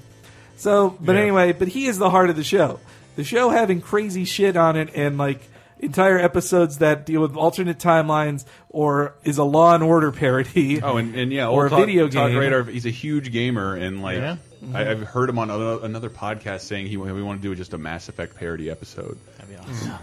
so. 0.57 0.95
But 0.99 1.15
Yeah. 1.15 1.21
anyway, 1.21 1.53
but 1.53 1.67
he 1.67 1.85
is 1.85 1.97
the 1.97 2.09
heart 2.09 2.29
of 2.29 2.35
the 2.35 2.43
show. 2.43 2.79
The 3.15 3.23
show 3.23 3.49
having 3.49 3.81
crazy 3.81 4.25
shit 4.25 4.55
on 4.55 4.75
it 4.77 4.89
and 4.95 5.17
like 5.17 5.41
entire 5.79 6.17
episodes 6.19 6.77
that 6.77 7.05
deal 7.05 7.21
with 7.21 7.35
alternate 7.35 7.79
timelines 7.79 8.45
or 8.69 9.15
is 9.23 9.37
a 9.39 9.43
Law 9.43 9.73
and 9.73 9.83
Order 9.83 10.11
parody. 10.11 10.81
Oh, 10.81 10.97
and, 10.97 11.15
and 11.15 11.31
yeah, 11.33 11.47
Or 11.47 11.63
old 11.63 11.65
a 11.65 11.69
Todd- 11.75 11.79
video 11.87 12.07
Todd 12.07 12.31
game. 12.31 12.39
Radar, 12.39 12.63
he's 12.63 12.85
a 12.85 12.89
huge 12.91 13.31
gamer, 13.31 13.75
and 13.75 14.01
like 14.01 14.17
Yeah. 14.17 14.35
I, 14.73 14.91
I've 14.91 15.01
heard 15.01 15.27
him 15.27 15.39
on 15.39 15.49
another, 15.49 15.83
another 15.83 16.09
podcast 16.11 16.61
saying 16.61 16.85
he 16.85 16.95
we 16.97 17.23
want 17.23 17.41
to 17.41 17.47
do 17.47 17.55
just 17.55 17.73
a 17.73 17.79
Mass 17.79 18.09
Effect 18.09 18.35
parody 18.35 18.69
episode. 18.69 19.17
That'd 19.37 19.49
be 19.49 19.57
awesome. 19.59 19.93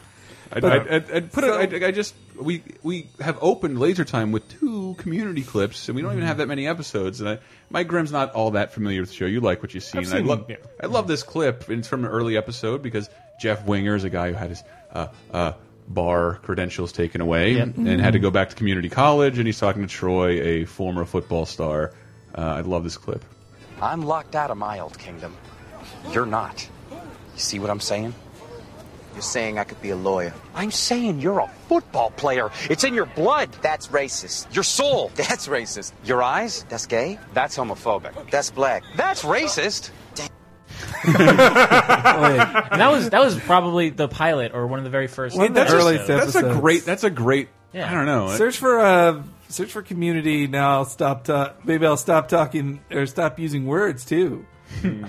I'd, 0.52 0.62
But- 0.62 0.72
I'd, 0.72 0.88
I'd, 0.92 1.10
I'd 1.12 1.32
put 1.32 1.44
it. 1.44 1.82
I'd, 1.82 1.94
just 1.94 2.14
we 2.40 2.62
we 2.82 3.08
have 3.20 3.38
opened 3.42 3.78
Laser 3.78 4.04
Time 4.04 4.32
with 4.32 4.48
two 4.60 4.94
community 4.98 5.42
clips, 5.42 5.88
and 5.88 5.96
we 5.96 6.02
don't 6.02 6.12
even 6.12 6.24
have 6.24 6.38
that 6.38 6.46
many 6.48 6.66
episodes. 6.66 7.20
And 7.20 7.28
I, 7.30 7.38
Mike 7.70 7.88
Grimm's 7.88 8.12
not 8.12 8.32
all 8.32 8.52
that 8.52 8.72
familiar 8.72 9.00
with 9.00 9.10
the 9.10 9.16
show. 9.16 9.26
You 9.26 9.40
like 9.40 9.60
what 9.62 9.74
you 9.74 9.80
see, 9.80 9.98
I've 9.98 10.04
and 10.04 10.14
I 10.14 10.16
seen- 10.18 10.26
love 10.26 10.46
yeah. 10.48 10.56
I 10.82 10.86
love 10.86 11.06
this 11.08 11.22
clip. 11.22 11.68
And 11.68 11.80
it's 11.80 11.88
from 11.88 12.04
an 12.04 12.10
early 12.10 12.36
episode 12.36 12.82
because 12.82 13.10
Jeff 13.40 13.64
Winger 13.66 13.94
is 13.94 14.04
a 14.04 14.10
guy 14.10 14.28
who 14.30 14.34
had 14.34 14.50
his 14.50 14.62
uh, 14.92 15.08
uh, 15.32 15.52
bar 15.88 16.36
credentials 16.42 16.92
taken 16.92 17.20
away 17.20 17.52
Yep. 17.54 17.76
and 17.76 18.00
had 18.00 18.14
to 18.14 18.18
go 18.18 18.30
back 18.30 18.48
to 18.50 18.56
community 18.56 18.88
college. 18.88 19.38
And 19.38 19.46
he's 19.46 19.58
talking 19.58 19.82
to 19.82 19.88
Troy, 19.88 20.40
a 20.40 20.64
former 20.64 21.04
football 21.04 21.44
star. 21.46 21.92
Uh, 22.34 22.40
I 22.40 22.60
love 22.62 22.84
this 22.84 22.96
clip. 22.96 23.24
I'm 23.82 24.02
locked 24.02 24.34
out 24.34 24.50
of 24.50 24.56
my 24.56 24.80
old 24.80 24.98
kingdom. 24.98 25.36
You're 26.12 26.26
not. 26.26 26.68
You 26.90 26.98
see 27.36 27.58
what 27.58 27.70
I'm 27.70 27.80
saying? 27.80 28.14
You're 29.18 29.22
saying 29.24 29.58
I 29.58 29.64
could 29.64 29.82
be 29.82 29.90
a 29.90 29.96
lawyer. 29.96 30.32
I'm 30.54 30.70
saying 30.70 31.18
you're 31.20 31.40
a 31.40 31.48
football 31.68 32.12
player. 32.12 32.52
It's 32.70 32.84
in 32.84 32.94
your 32.94 33.06
blood. 33.06 33.50
That's 33.62 33.88
racist. 33.88 34.54
Your 34.54 34.62
soul. 34.62 35.10
That's 35.16 35.48
racist. 35.48 35.90
Your 36.04 36.22
eyes. 36.22 36.64
That's 36.68 36.86
gay. 36.86 37.18
That's 37.34 37.56
homophobic. 37.58 38.30
That's 38.30 38.52
black. 38.52 38.84
That's 38.94 39.24
racist. 39.24 39.90
Wait, 41.04 41.16
And 41.16 42.80
that 42.80 42.88
was 42.92 43.10
that 43.10 43.20
was 43.20 43.36
probably 43.40 43.90
the 43.90 44.06
pilot 44.06 44.54
or 44.54 44.68
one 44.68 44.78
of 44.78 44.84
the 44.84 44.90
very 44.90 45.08
first. 45.08 45.36
One 45.36 45.46
of 45.48 45.54
the 45.54 45.60
That's 45.62 45.72
early 45.72 45.96
just- 45.96 46.08
episodes. 46.08 46.34
That's 46.34 46.46
a 46.56 46.60
great. 46.60 46.84
That's 46.84 47.02
a 47.02 47.10
great. 47.10 47.48
Yeah. 47.72 47.90
I 47.90 47.94
don't 47.94 48.06
know. 48.06 48.28
search 48.36 48.58
for 48.58 48.78
uh, 48.78 49.22
search 49.48 49.72
for 49.72 49.82
community 49.82 50.46
now. 50.46 50.74
I'll 50.76 50.84
stop. 50.84 51.24
Ta- 51.24 51.54
maybe 51.64 51.86
I'll 51.86 51.96
stop 51.96 52.28
talking 52.28 52.78
or 52.92 53.04
stop 53.06 53.40
using 53.40 53.66
words 53.66 54.04
too. 54.04 54.46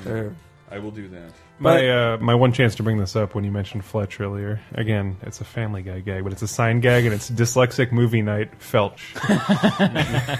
Or- 0.08 0.34
I 0.72 0.80
will 0.80 0.92
do 0.92 1.08
that. 1.10 1.32
My 1.58 1.90
uh, 1.90 2.18
my 2.20 2.36
one 2.36 2.54
chance 2.54 2.76
to 2.76 2.84
bring 2.84 2.98
this 2.98 3.16
up 3.16 3.36
when 3.36 3.44
you 3.44 3.52
mentioned 3.52 3.84
Fletch 3.86 4.20
earlier. 4.20 4.62
Again, 4.74 5.18
it's 5.24 5.42
a 5.42 5.46
Family 5.46 5.82
Guy 5.82 6.00
gag, 6.00 6.24
but 6.24 6.32
it's 6.32 6.42
a 6.42 6.48
sign 6.48 6.80
gag, 6.80 7.06
and 7.06 7.14
it's 7.14 7.30
dyslexic 7.30 7.92
movie 7.92 8.22
night. 8.22 8.58
Felch. 8.60 9.00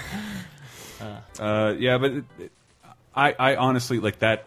Uh, 1.38 1.74
yeah, 1.78 1.96
but 1.96 2.10
it, 2.12 2.24
it- 2.38 2.52
I, 3.14 3.32
I 3.38 3.56
honestly 3.56 3.98
like 3.98 4.18
that. 4.18 4.44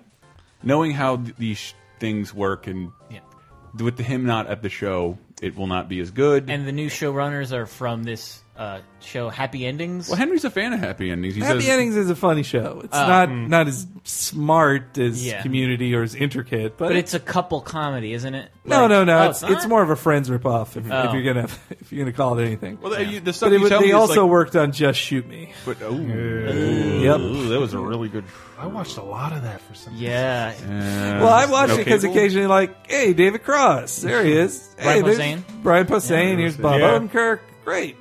Knowing 0.61 0.91
how 0.91 1.17
th 1.17 1.35
these 1.37 1.73
things 1.99 2.31
work, 2.33 2.67
and 2.67 2.91
Yeah. 3.09 3.19
with 3.77 3.97
him 3.97 4.25
not 4.25 4.45
at 4.45 4.61
the 4.61 4.69
show, 4.69 5.17
it 5.41 5.57
will 5.57 5.65
not 5.65 5.89
be 5.89 5.99
as 5.99 6.11
good. 6.11 6.51
And 6.51 6.67
the 6.67 6.71
new 6.71 6.87
showrunners 6.87 7.51
are 7.51 7.65
from 7.65 8.03
this 8.03 8.42
uh, 8.55 8.79
show 8.99 9.29
Happy 9.29 9.65
Endings. 9.65 10.07
Well, 10.09 10.17
Henry's 10.17 10.45
a 10.45 10.49
fan 10.51 10.73
of 10.73 10.79
happy 10.79 11.09
endings. 11.09 11.33
He 11.35 11.41
Happy 11.41 11.61
says, 11.61 11.69
Endings 11.69 11.95
is 11.95 12.09
a 12.11 12.15
funny 12.15 12.43
show. 12.43 12.81
It's 12.83 12.95
Uh, 12.95 13.07
not 13.07 13.29
mm. 13.29 13.47
not 13.47 13.67
as 13.67 13.87
smart 14.03 14.97
as 14.97 15.25
Yeah. 15.25 15.41
Community 15.41 15.95
or 15.95 16.03
as 16.03 16.13
intricate, 16.13 16.77
but, 16.77 16.89
but 16.89 16.95
it's 16.95 17.13
a 17.15 17.19
couple 17.19 17.61
comedy, 17.61 18.13
isn't 18.13 18.35
it? 18.35 18.51
no, 18.63 18.81
Like- 18.81 18.89
no, 18.91 19.03
no. 19.05 19.17
Oh, 19.19 19.29
it's, 19.31 19.41
not? 19.41 19.51
it's 19.51 19.65
more 19.65 19.81
of 19.81 19.89
a 19.89 19.95
Friends 19.95 20.29
ripoff. 20.29 20.77
If, 20.77 20.85
if 20.85 20.91
Oh. 20.91 21.13
you're 21.13 21.23
gonna 21.33 21.47
if 21.71 21.91
you're 21.91 22.05
gonna 22.05 22.15
call 22.15 22.37
it 22.37 22.45
anything. 22.45 22.77
Well, 22.81 23.01
you- 23.01 23.19
the 23.21 23.33
stuff 23.33 23.47
but 23.49 23.53
it, 23.53 23.57
you 23.57 23.61
was- 23.63 23.69
tell 23.71 23.79
they 23.79 23.85
me 23.87 23.91
is 23.91 23.95
also 23.95 24.21
like- 24.23 24.31
worked 24.31 24.55
on 24.55 24.71
Just 24.71 24.99
Shoot 24.99 25.27
Me. 25.27 25.51
But 25.65 25.77
oh, 25.81 25.89
Yep. 25.95 27.19
Ooh, 27.19 27.49
that 27.49 27.59
was 27.59 27.73
a 27.73 27.79
really 27.79 28.07
good. 28.09 28.23
I 28.59 28.67
watched 28.67 28.97
a 28.97 29.03
lot 29.03 29.33
of 29.33 29.41
that 29.43 29.61
for 29.61 29.73
some. 29.73 29.93
Yeah. 29.95 30.53
Well, 31.19 31.27
I 31.33 31.47
watched 31.47 31.69
no 31.69 31.75
it 31.75 31.77
because 31.85 32.03
occasionally, 32.03 32.47
like, 32.47 32.89
hey, 32.89 33.13
David 33.13 33.43
Cross, 33.43 33.97
there 33.97 34.23
he 34.23 34.31
is. 34.31 34.73
hey, 34.77 35.01
Brian 35.01 35.03
there's 35.05 35.17
Posehn? 35.17 35.43
Brian 35.63 35.85
Posehn. 35.87 36.37
Here's 36.37 36.55
Bob 36.57 36.79
Yeah. 36.79 36.99
Odenkirk. 36.99 37.39
Great. 37.65 37.97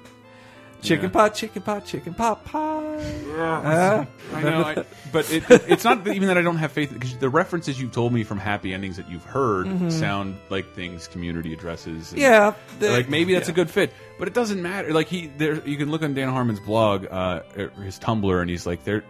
Chicken 0.83 1.05
Yeah. 1.07 1.11
pot, 1.13 1.35
chicken 1.35 1.63
pot, 1.63 1.85
chicken 1.87 2.13
pot 2.15 2.45
pie. 2.45 2.97
Uh, 3.39 4.05
I 4.35 4.43
know, 4.43 4.63
I, 4.65 4.85
but 5.13 5.31
it, 5.33 5.45
it's 5.69 5.85
not 5.85 6.07
even 6.09 6.29
that 6.29 6.37
I 6.37 6.43
don't 6.43 6.57
have 6.59 6.73
faith 6.73 6.93
because 6.93 7.17
the 7.17 7.29
references 7.29 7.81
you've 7.81 7.93
told 7.93 8.13
me 8.13 8.25
from 8.25 8.39
happy 8.39 8.75
endings 8.75 8.97
that 8.97 9.09
you've 9.11 9.25
heard 9.25 9.93
sound 9.93 10.37
like 10.51 10.75
things 10.75 11.07
community 11.09 11.53
addresses. 11.53 12.13
and- 12.13 12.21
yeah. 12.21 12.55
the- 12.81 12.91
like 12.91 13.09
maybe 13.09 13.33
that's 13.35 13.49
yeah. 13.49 13.53
a 13.53 13.55
good 13.55 13.71
fit, 13.71 13.93
but 14.19 14.27
it 14.29 14.35
doesn't 14.35 14.61
matter. 14.61 14.93
Like 14.93 15.07
he, 15.09 15.29
there, 15.39 15.67
you 15.67 15.77
can 15.77 15.91
look 15.91 16.03
on 16.03 16.15
Dan 16.15 16.29
Harmon's 16.29 16.61
blog, 16.61 17.07
uh, 17.11 17.41
his 17.83 17.99
Tumblr, 17.99 18.41
and 18.41 18.51
he's 18.51 18.67
like, 18.67 18.85
there, 18.85 19.05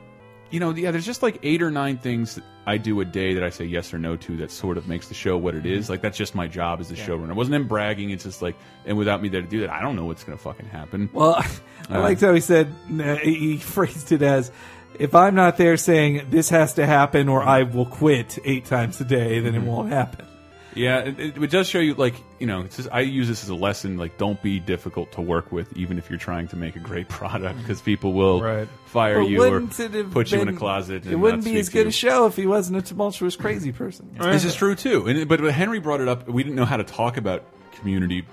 you 0.52 0.60
know, 0.60 0.70
yeah, 0.74 0.90
there's 0.92 1.04
just 1.06 1.22
like 1.22 1.38
eight 1.42 1.62
or 1.62 1.70
nine 1.70 1.98
things 1.98 2.36
that 2.36 2.44
I 2.66 2.76
do 2.76 3.00
a 3.00 3.04
day 3.04 3.34
that 3.34 3.42
I 3.42 3.50
say 3.50 3.64
yes 3.64 3.92
or 3.92 3.98
no 3.98 4.16
to 4.16 4.36
that 4.36 4.50
sort 4.52 4.78
of 4.78 4.86
makes 4.86 5.08
the 5.08 5.14
show 5.14 5.36
what 5.36 5.54
it 5.56 5.66
is. 5.66 5.90
Like 5.90 6.00
that's 6.02 6.16
just 6.16 6.34
my 6.36 6.46
job 6.46 6.78
as 6.80 6.90
a 6.90 6.94
showrunner. 6.94 7.30
It 7.30 7.34
wasn't 7.36 7.56
him 7.56 7.66
bragging. 7.66 8.10
It's 8.10 8.22
just 8.24 8.42
like, 8.42 8.54
and 8.86 8.96
without 8.96 9.20
me 9.22 9.28
there 9.30 9.42
to 9.42 9.48
do 9.48 9.60
that, 9.62 9.70
I 9.70 9.80
don't 9.80 9.96
know 9.96 10.04
what's 10.04 10.22
gonna 10.22 10.38
fucking 10.38 10.66
happen. 10.66 11.10
Well, 11.12 11.34
I 11.90 11.96
Uh, 11.96 12.00
liked 12.02 12.20
how 12.20 12.32
he 12.34 12.40
said 12.40 12.72
uh, 13.00 13.16
he 13.16 13.56
phrased 13.56 14.12
it 14.12 14.22
as, 14.22 14.52
"If 14.98 15.14
I'm 15.14 15.34
not 15.34 15.56
there 15.56 15.76
saying 15.76 16.26
this 16.30 16.50
has 16.50 16.74
to 16.74 16.86
happen 16.86 17.28
or 17.28 17.42
I 17.42 17.62
will 17.64 17.86
quit 17.86 18.38
eight 18.44 18.66
times 18.66 19.00
a 19.00 19.04
day, 19.04 19.40
then 19.40 19.54
Mm-hmm. 19.54 19.66
it 19.66 19.70
won't 19.70 19.88
happen." 19.90 20.26
Yeah, 20.74 21.00
it, 21.00 21.20
it, 21.20 21.42
it 21.42 21.50
does 21.50 21.68
show 21.68 21.78
you, 21.80 21.94
like, 21.94 22.14
you 22.38 22.46
know, 22.46 22.62
it's 22.62 22.76
just, 22.76 22.88
I 22.90 23.00
use 23.00 23.28
this 23.28 23.42
as 23.42 23.50
a 23.50 23.54
lesson, 23.54 23.98
like, 23.98 24.16
don't 24.16 24.40
be 24.42 24.58
difficult 24.58 25.12
to 25.12 25.20
work 25.20 25.52
with, 25.52 25.76
even 25.76 25.98
if 25.98 26.08
you're 26.08 26.18
trying 26.18 26.48
to 26.48 26.56
make 26.56 26.76
a 26.76 26.80
great 26.80 27.08
product, 27.10 27.58
because 27.58 27.80
people 27.82 28.12
will 28.14 28.40
Right. 28.40 28.68
fire 28.86 29.20
But 29.20 29.28
you 29.28 29.42
or 29.42 29.50
wouldn't 29.50 29.78
it 29.78 29.92
have 29.92 30.10
put 30.10 30.32
you 30.32 30.40
in 30.40 30.48
a 30.48 30.52
closet. 30.54 31.06
It 31.06 31.12
and 31.12 31.22
wouldn't 31.22 31.44
be 31.44 31.58
as 31.58 31.68
good 31.68 31.82
you. 31.84 31.88
a 31.88 31.92
show 31.92 32.26
if 32.26 32.36
he 32.36 32.46
wasn't 32.46 32.78
a 32.78 32.82
tumultuous, 32.82 33.36
crazy 33.36 33.72
person. 33.72 34.14
This 34.18 34.44
is 34.44 34.54
true 34.54 34.74
too. 34.74 35.06
And, 35.06 35.28
but 35.28 35.40
when 35.40 35.52
Henry 35.52 35.78
brought 35.78 36.00
it 36.00 36.08
up, 36.08 36.28
we 36.28 36.42
didn't 36.42 36.56
know 36.56 36.64
how 36.64 36.78
to 36.78 36.84
talk 36.84 37.16
about 37.16 37.44
community. 37.72 38.24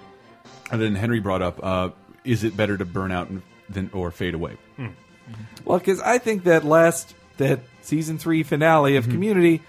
And 0.72 0.82
then 0.82 0.96
Henry 0.96 1.20
brought 1.20 1.42
up, 1.42 1.60
uh, 1.64 1.90
is 2.24 2.44
it 2.44 2.56
better 2.56 2.78
to 2.78 2.86
burn 2.86 3.12
out 3.12 3.30
than 3.70 3.90
or 3.94 4.12
fade 4.12 4.34
away? 4.34 4.58
Well, 5.66 5.78
because 5.80 6.00
I 6.02 6.18
think 6.18 6.44
that 6.46 6.64
last 6.64 7.14
that 7.38 7.60
season 7.82 8.18
three 8.18 8.44
finale 8.44 8.96
of 8.96 9.06
Community 9.10 9.62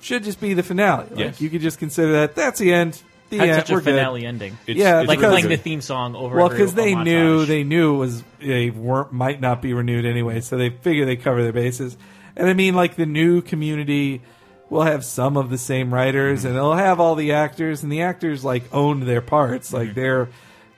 should 0.00 0.24
just 0.24 0.40
be 0.40 0.54
the 0.54 0.62
finale. 0.62 1.02
Like, 1.04 1.10
Mm-hmm. 1.10 1.18
Yes. 1.20 1.40
you 1.40 1.50
could 1.50 1.60
just 1.60 1.78
consider 1.78 2.12
that 2.12 2.34
that's 2.34 2.58
the 2.58 2.72
end. 2.72 3.00
The 3.30 3.38
Had 3.38 3.48
end. 3.50 3.56
such 3.58 3.70
a 3.70 3.74
We're 3.74 3.80
good. 3.80 3.84
finale 3.94 4.24
ending. 4.24 4.52
It's- 4.66 4.76
Yeah, 4.76 5.00
it's 5.00 5.08
like 5.08 5.18
really 5.20 5.32
playing 5.32 5.48
good. 5.48 5.58
the 5.58 5.62
theme 5.62 5.80
song 5.82 6.14
over. 6.16 6.36
Well, 6.36 6.48
because 6.48 6.72
they 6.74 6.92
montage. 6.94 7.04
knew 7.04 7.44
they 7.46 7.62
knew 7.64 7.94
it 7.94 7.98
was 7.98 8.24
they 8.40 8.70
weren't 8.70 9.12
might 9.12 9.40
not 9.40 9.60
be 9.60 9.74
renewed 9.74 10.06
anyway, 10.06 10.40
so 10.40 10.56
they 10.56 10.70
figure 10.70 11.04
they 11.04 11.16
cover 11.16 11.42
their 11.42 11.52
bases. 11.52 11.96
And 12.36 12.48
I 12.48 12.54
mean, 12.54 12.74
like 12.74 12.96
the 12.96 13.04
new 13.04 13.42
community 13.42 14.22
will 14.70 14.82
have 14.82 15.04
some 15.04 15.36
of 15.36 15.50
the 15.50 15.58
same 15.58 15.92
writers, 15.92 16.44
and 16.46 16.54
they'll 16.54 16.72
have 16.74 17.00
all 17.00 17.16
the 17.16 17.32
actors, 17.32 17.82
and 17.82 17.92
the 17.92 18.02
actors 18.02 18.44
like 18.44 18.62
owned 18.72 19.02
their 19.02 19.20
parts, 19.20 19.72
like 19.74 19.94
they're. 19.94 20.28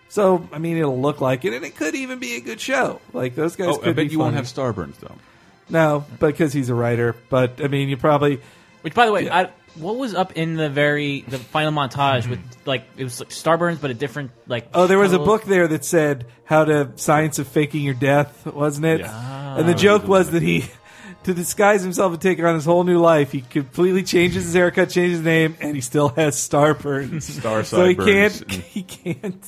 So 0.08 0.48
I 0.52 0.58
mean, 0.58 0.76
it'll 0.76 1.00
look 1.00 1.20
like 1.20 1.44
it, 1.44 1.52
and 1.54 1.64
it 1.64 1.76
could 1.76 1.94
even 1.94 2.18
be 2.18 2.34
a 2.34 2.40
good 2.40 2.60
show. 2.60 3.00
Like 3.12 3.36
those 3.36 3.54
guys 3.54 3.68
Oh, 3.68 3.76
could 3.78 3.90
I 3.90 3.92
bet 3.92 4.08
be 4.08 4.12
you 4.14 4.18
won't 4.18 4.34
have 4.34 4.46
Starburns 4.46 4.96
though. 4.98 5.14
no, 5.68 6.04
because 6.18 6.52
he's 6.52 6.68
a 6.68 6.74
writer. 6.74 7.14
But 7.28 7.62
I 7.62 7.68
mean, 7.68 7.88
you 7.88 7.96
probably 7.96 8.40
Which, 8.82 8.94
by 8.94 9.06
the 9.06 9.12
way, 9.12 9.24
Yeah. 9.24 9.36
I, 9.36 9.50
what 9.76 9.96
was 9.96 10.14
up 10.14 10.36
in 10.36 10.56
the 10.56 10.68
very 10.68 11.22
the 11.22 11.38
final 11.38 11.72
montage 11.72 12.28
with 12.28 12.40
mm-hmm. 12.40 12.68
like 12.68 12.84
it 12.96 13.04
was 13.04 13.20
like 13.20 13.28
Starburns, 13.30 13.80
but 13.80 13.90
a 13.90 13.94
different 13.94 14.32
like. 14.46 14.68
Oh, 14.74 14.86
there 14.86 14.98
was 14.98 15.12
a 15.12 15.18
book 15.18 15.44
there 15.44 15.68
that 15.68 15.84
said 15.84 16.26
how 16.44 16.64
to 16.64 16.92
science 16.96 17.38
of 17.38 17.46
faking 17.46 17.82
your 17.82 17.94
death, 17.94 18.46
wasn't 18.46 18.86
it? 18.86 19.00
Yeah. 19.00 19.58
And 19.58 19.68
the 19.68 19.74
ah. 19.74 19.76
joke 19.76 20.08
was 20.08 20.32
that 20.32 20.42
he, 20.42 20.64
to 21.24 21.34
disguise 21.34 21.82
himself 21.82 22.12
and 22.12 22.20
take 22.20 22.42
on 22.42 22.54
his 22.54 22.64
whole 22.64 22.84
new 22.84 22.98
life, 22.98 23.32
he 23.32 23.42
completely 23.42 24.02
changes 24.02 24.44
his 24.44 24.54
haircut, 24.54 24.90
changes 24.90 25.18
his 25.18 25.24
name, 25.24 25.56
and 25.60 25.74
he 25.74 25.80
still 25.80 26.08
has 26.10 26.36
starburns. 26.36 27.22
Star 27.40 27.64
so 27.64 27.84
he 27.84 27.94
sideburns. 27.94 28.44
can't. 28.44 28.52
He 28.64 28.82
can't. 28.82 29.46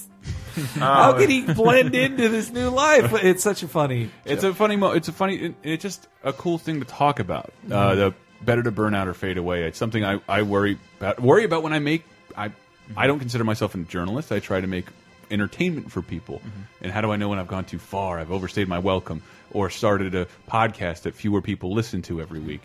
How 0.75 1.15
oh. 1.15 1.19
can 1.19 1.31
he 1.31 1.41
blend 1.41 1.95
into 1.95 2.29
this 2.29 2.51
new 2.51 2.69
life? 2.69 3.13
It's 3.25 3.43
such 3.43 3.63
a 3.63 3.69
funny. 3.69 4.11
It's 4.25 4.45
a 4.45 4.55
funny. 4.55 4.77
Mo 4.77 4.91
it's 4.93 5.09
a 5.09 5.13
funny. 5.13 5.37
It, 5.37 5.55
it's 5.63 5.83
just 5.83 6.09
a 6.23 6.33
cool 6.33 6.59
thing 6.59 6.81
to 6.81 6.87
talk 6.87 7.21
about. 7.21 7.53
Uh, 7.67 7.75
mm-hmm. 7.75 7.99
the 7.99 8.15
better 8.45 8.63
to 8.63 8.71
burn 8.71 8.95
out 8.95 9.09
or 9.09 9.15
fade 9.15 9.39
away. 9.39 9.65
It's 9.65 9.79
something 9.79 10.05
I, 10.05 10.21
I 10.29 10.43
worry 10.43 10.79
about. 10.99 11.21
Worry 11.21 11.45
about 11.45 11.63
when 11.63 11.73
I 11.73 11.79
make. 11.79 12.05
I 12.37 12.53
I 12.97 13.07
don't 13.07 13.19
consider 13.19 13.45
myself 13.45 13.75
a 13.75 13.79
journalist. 13.79 14.33
I 14.33 14.41
try 14.41 14.61
to 14.61 14.67
make 14.67 14.87
entertainment 15.31 15.91
for 15.91 16.03
people. 16.03 16.39
Mm-hmm. 16.39 16.61
And 16.83 16.93
how 16.93 17.01
do 17.01 17.11
I 17.11 17.17
know 17.17 17.29
when 17.29 17.39
I've 17.39 17.49
gone 17.49 17.65
too 17.65 17.79
far? 17.79 18.19
I've 18.19 18.31
overstayed 18.31 18.69
my 18.69 18.79
welcome, 18.79 19.23
or 19.53 19.71
started 19.71 20.15
a 20.15 20.27
podcast 20.49 21.03
that 21.03 21.15
fewer 21.15 21.41
people 21.41 21.73
listen 21.73 22.03
to 22.03 22.21
every 22.21 22.39
mm-hmm. 22.39 22.49
week, 22.49 22.63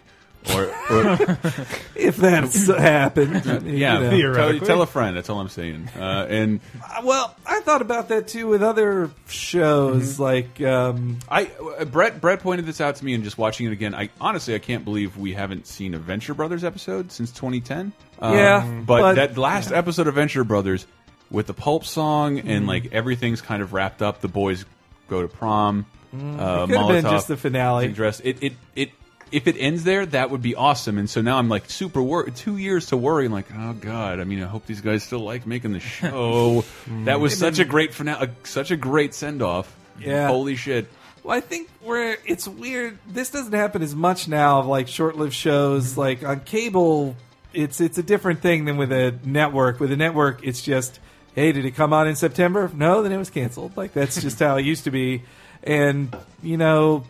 or, 0.54 0.66
or 0.90 1.38
If 1.96 2.18
that's 2.18 2.68
happened, 2.68 3.46
yeah, 3.46 3.60
you 3.66 3.80
know. 3.80 4.00
tell, 4.02 4.10
Theoretically. 4.12 4.68
tell 4.68 4.82
a 4.82 4.86
friend. 4.88 5.18
That's 5.18 5.30
all 5.30 5.40
I'm 5.40 5.50
saying. 5.50 5.90
Uh, 5.98 6.26
and 6.30 6.60
Uh, 6.84 7.02
Well, 7.04 7.36
I 7.46 7.60
thought 7.62 7.82
about 7.82 8.10
that 8.10 8.28
too 8.28 8.48
with 8.48 8.62
other 8.64 9.10
shows, 9.28 10.20
like 10.20 10.62
um, 10.62 11.18
I 11.30 11.50
uh, 11.80 11.86
Brett 11.86 12.22
Brett 12.22 12.40
pointed 12.42 12.66
this 12.66 12.80
out 12.82 12.96
to 12.98 13.06
me 13.06 13.14
and 13.14 13.24
just 13.24 13.38
watching 13.38 13.66
it 13.68 13.72
again. 13.72 13.96
I 13.96 14.10
honestly 14.22 14.54
I 14.56 14.60
can't 14.60 14.84
believe 14.86 15.18
we 15.18 15.34
haven't 15.34 15.68
seen 15.68 15.94
a 15.94 16.00
Venture 16.00 16.34
Brothers 16.34 16.64
episode 16.64 17.12
since 17.12 17.32
2010. 17.32 17.92
Um, 18.20 18.34
Yeah, 18.36 18.82
but, 18.86 19.02
but- 19.02 19.16
that 19.16 19.38
last 19.38 19.72
episode 19.72 20.08
of 20.08 20.16
Venture 20.16 20.44
Brothers 20.44 20.86
with 21.30 21.48
the 21.48 21.54
Pulp 21.54 21.84
song 21.86 22.40
and 22.40 22.68
like 22.68 22.94
everything's 22.94 23.42
kind 23.42 23.62
of 23.62 23.74
wrapped 23.74 24.02
up. 24.02 24.22
The 24.22 24.28
boys 24.30 24.66
go 25.10 25.22
to 25.22 25.28
prom. 25.28 25.86
Uh, 26.14 26.18
it 26.18 26.68
could 26.70 26.78
have 26.78 26.88
been 26.88 27.04
just 27.04 27.28
the 27.28 27.36
finale. 27.38 27.90
Dress. 27.90 28.20
It 28.22 28.42
it 28.42 28.54
it. 28.76 28.92
If 29.32 29.48
it 29.48 29.56
ends 29.58 29.84
there, 29.84 30.06
that 30.06 30.30
would 30.30 30.42
be 30.42 30.56
awesome. 30.56 30.98
And 30.98 31.10
so 31.10 31.22
now 31.22 31.38
I'm 31.38 31.50
like 31.50 31.70
super 31.70 32.02
worried. 32.02 32.36
Two 32.36 32.58
years 32.58 32.88
to 32.88 32.98
worry. 32.98 33.26
I'm 33.26 33.32
like, 33.32 33.48
oh 33.56 33.74
god. 33.74 34.20
I 34.20 34.24
mean, 34.24 34.42
I 34.42 34.48
hope 34.48 34.66
these 34.66 34.82
guys 34.82 35.04
still 35.04 35.20
like 35.20 35.46
making 35.46 35.74
the 35.74 35.80
show. 35.82 36.64
that 37.06 37.20
was 37.20 37.38
such 37.38 37.60
a 37.60 37.66
great 37.66 37.94
finale, 37.94 38.30
such 38.44 38.72
a 38.72 38.78
great 38.78 39.14
send 39.14 39.42
off. 39.42 39.76
Yeah. 40.00 40.28
Holy 40.28 40.56
shit. 40.56 40.88
Well, 41.24 41.36
I 41.36 41.42
think 41.42 41.70
where 41.82 42.18
it's 42.26 42.48
weird. 42.48 42.98
This 43.06 43.32
doesn't 43.32 43.54
happen 43.54 43.82
as 43.82 43.94
much 43.94 44.28
now. 44.28 44.60
Of 44.60 44.68
like 44.68 44.88
short-lived 44.88 45.34
shows, 45.34 45.92
mm-hmm. 45.92 46.00
like 46.00 46.24
on 46.24 46.40
cable, 46.42 47.16
it's 47.54 47.82
it's 47.82 47.98
a 47.98 48.04
different 48.04 48.42
thing 48.42 48.66
than 48.66 48.78
with 48.78 48.92
a 48.92 49.18
network. 49.26 49.80
With 49.80 49.92
a 49.92 49.98
network, 49.98 50.46
it's 50.46 50.62
just, 50.62 51.00
hey, 51.36 51.52
did 51.52 51.66
it 51.66 51.76
come 51.76 51.92
on 51.92 52.08
in 52.08 52.16
September? 52.16 52.72
No, 52.74 53.02
then 53.04 53.12
it 53.12 53.18
was 53.18 53.30
canceled. 53.30 53.76
Like 53.76 53.94
that's 53.94 54.22
just 54.22 54.40
how 54.40 54.56
it 54.58 54.64
used 54.66 54.86
to 54.86 54.92
be. 54.92 55.24
And 55.64 56.16
you 56.42 56.56
know, 56.56 57.04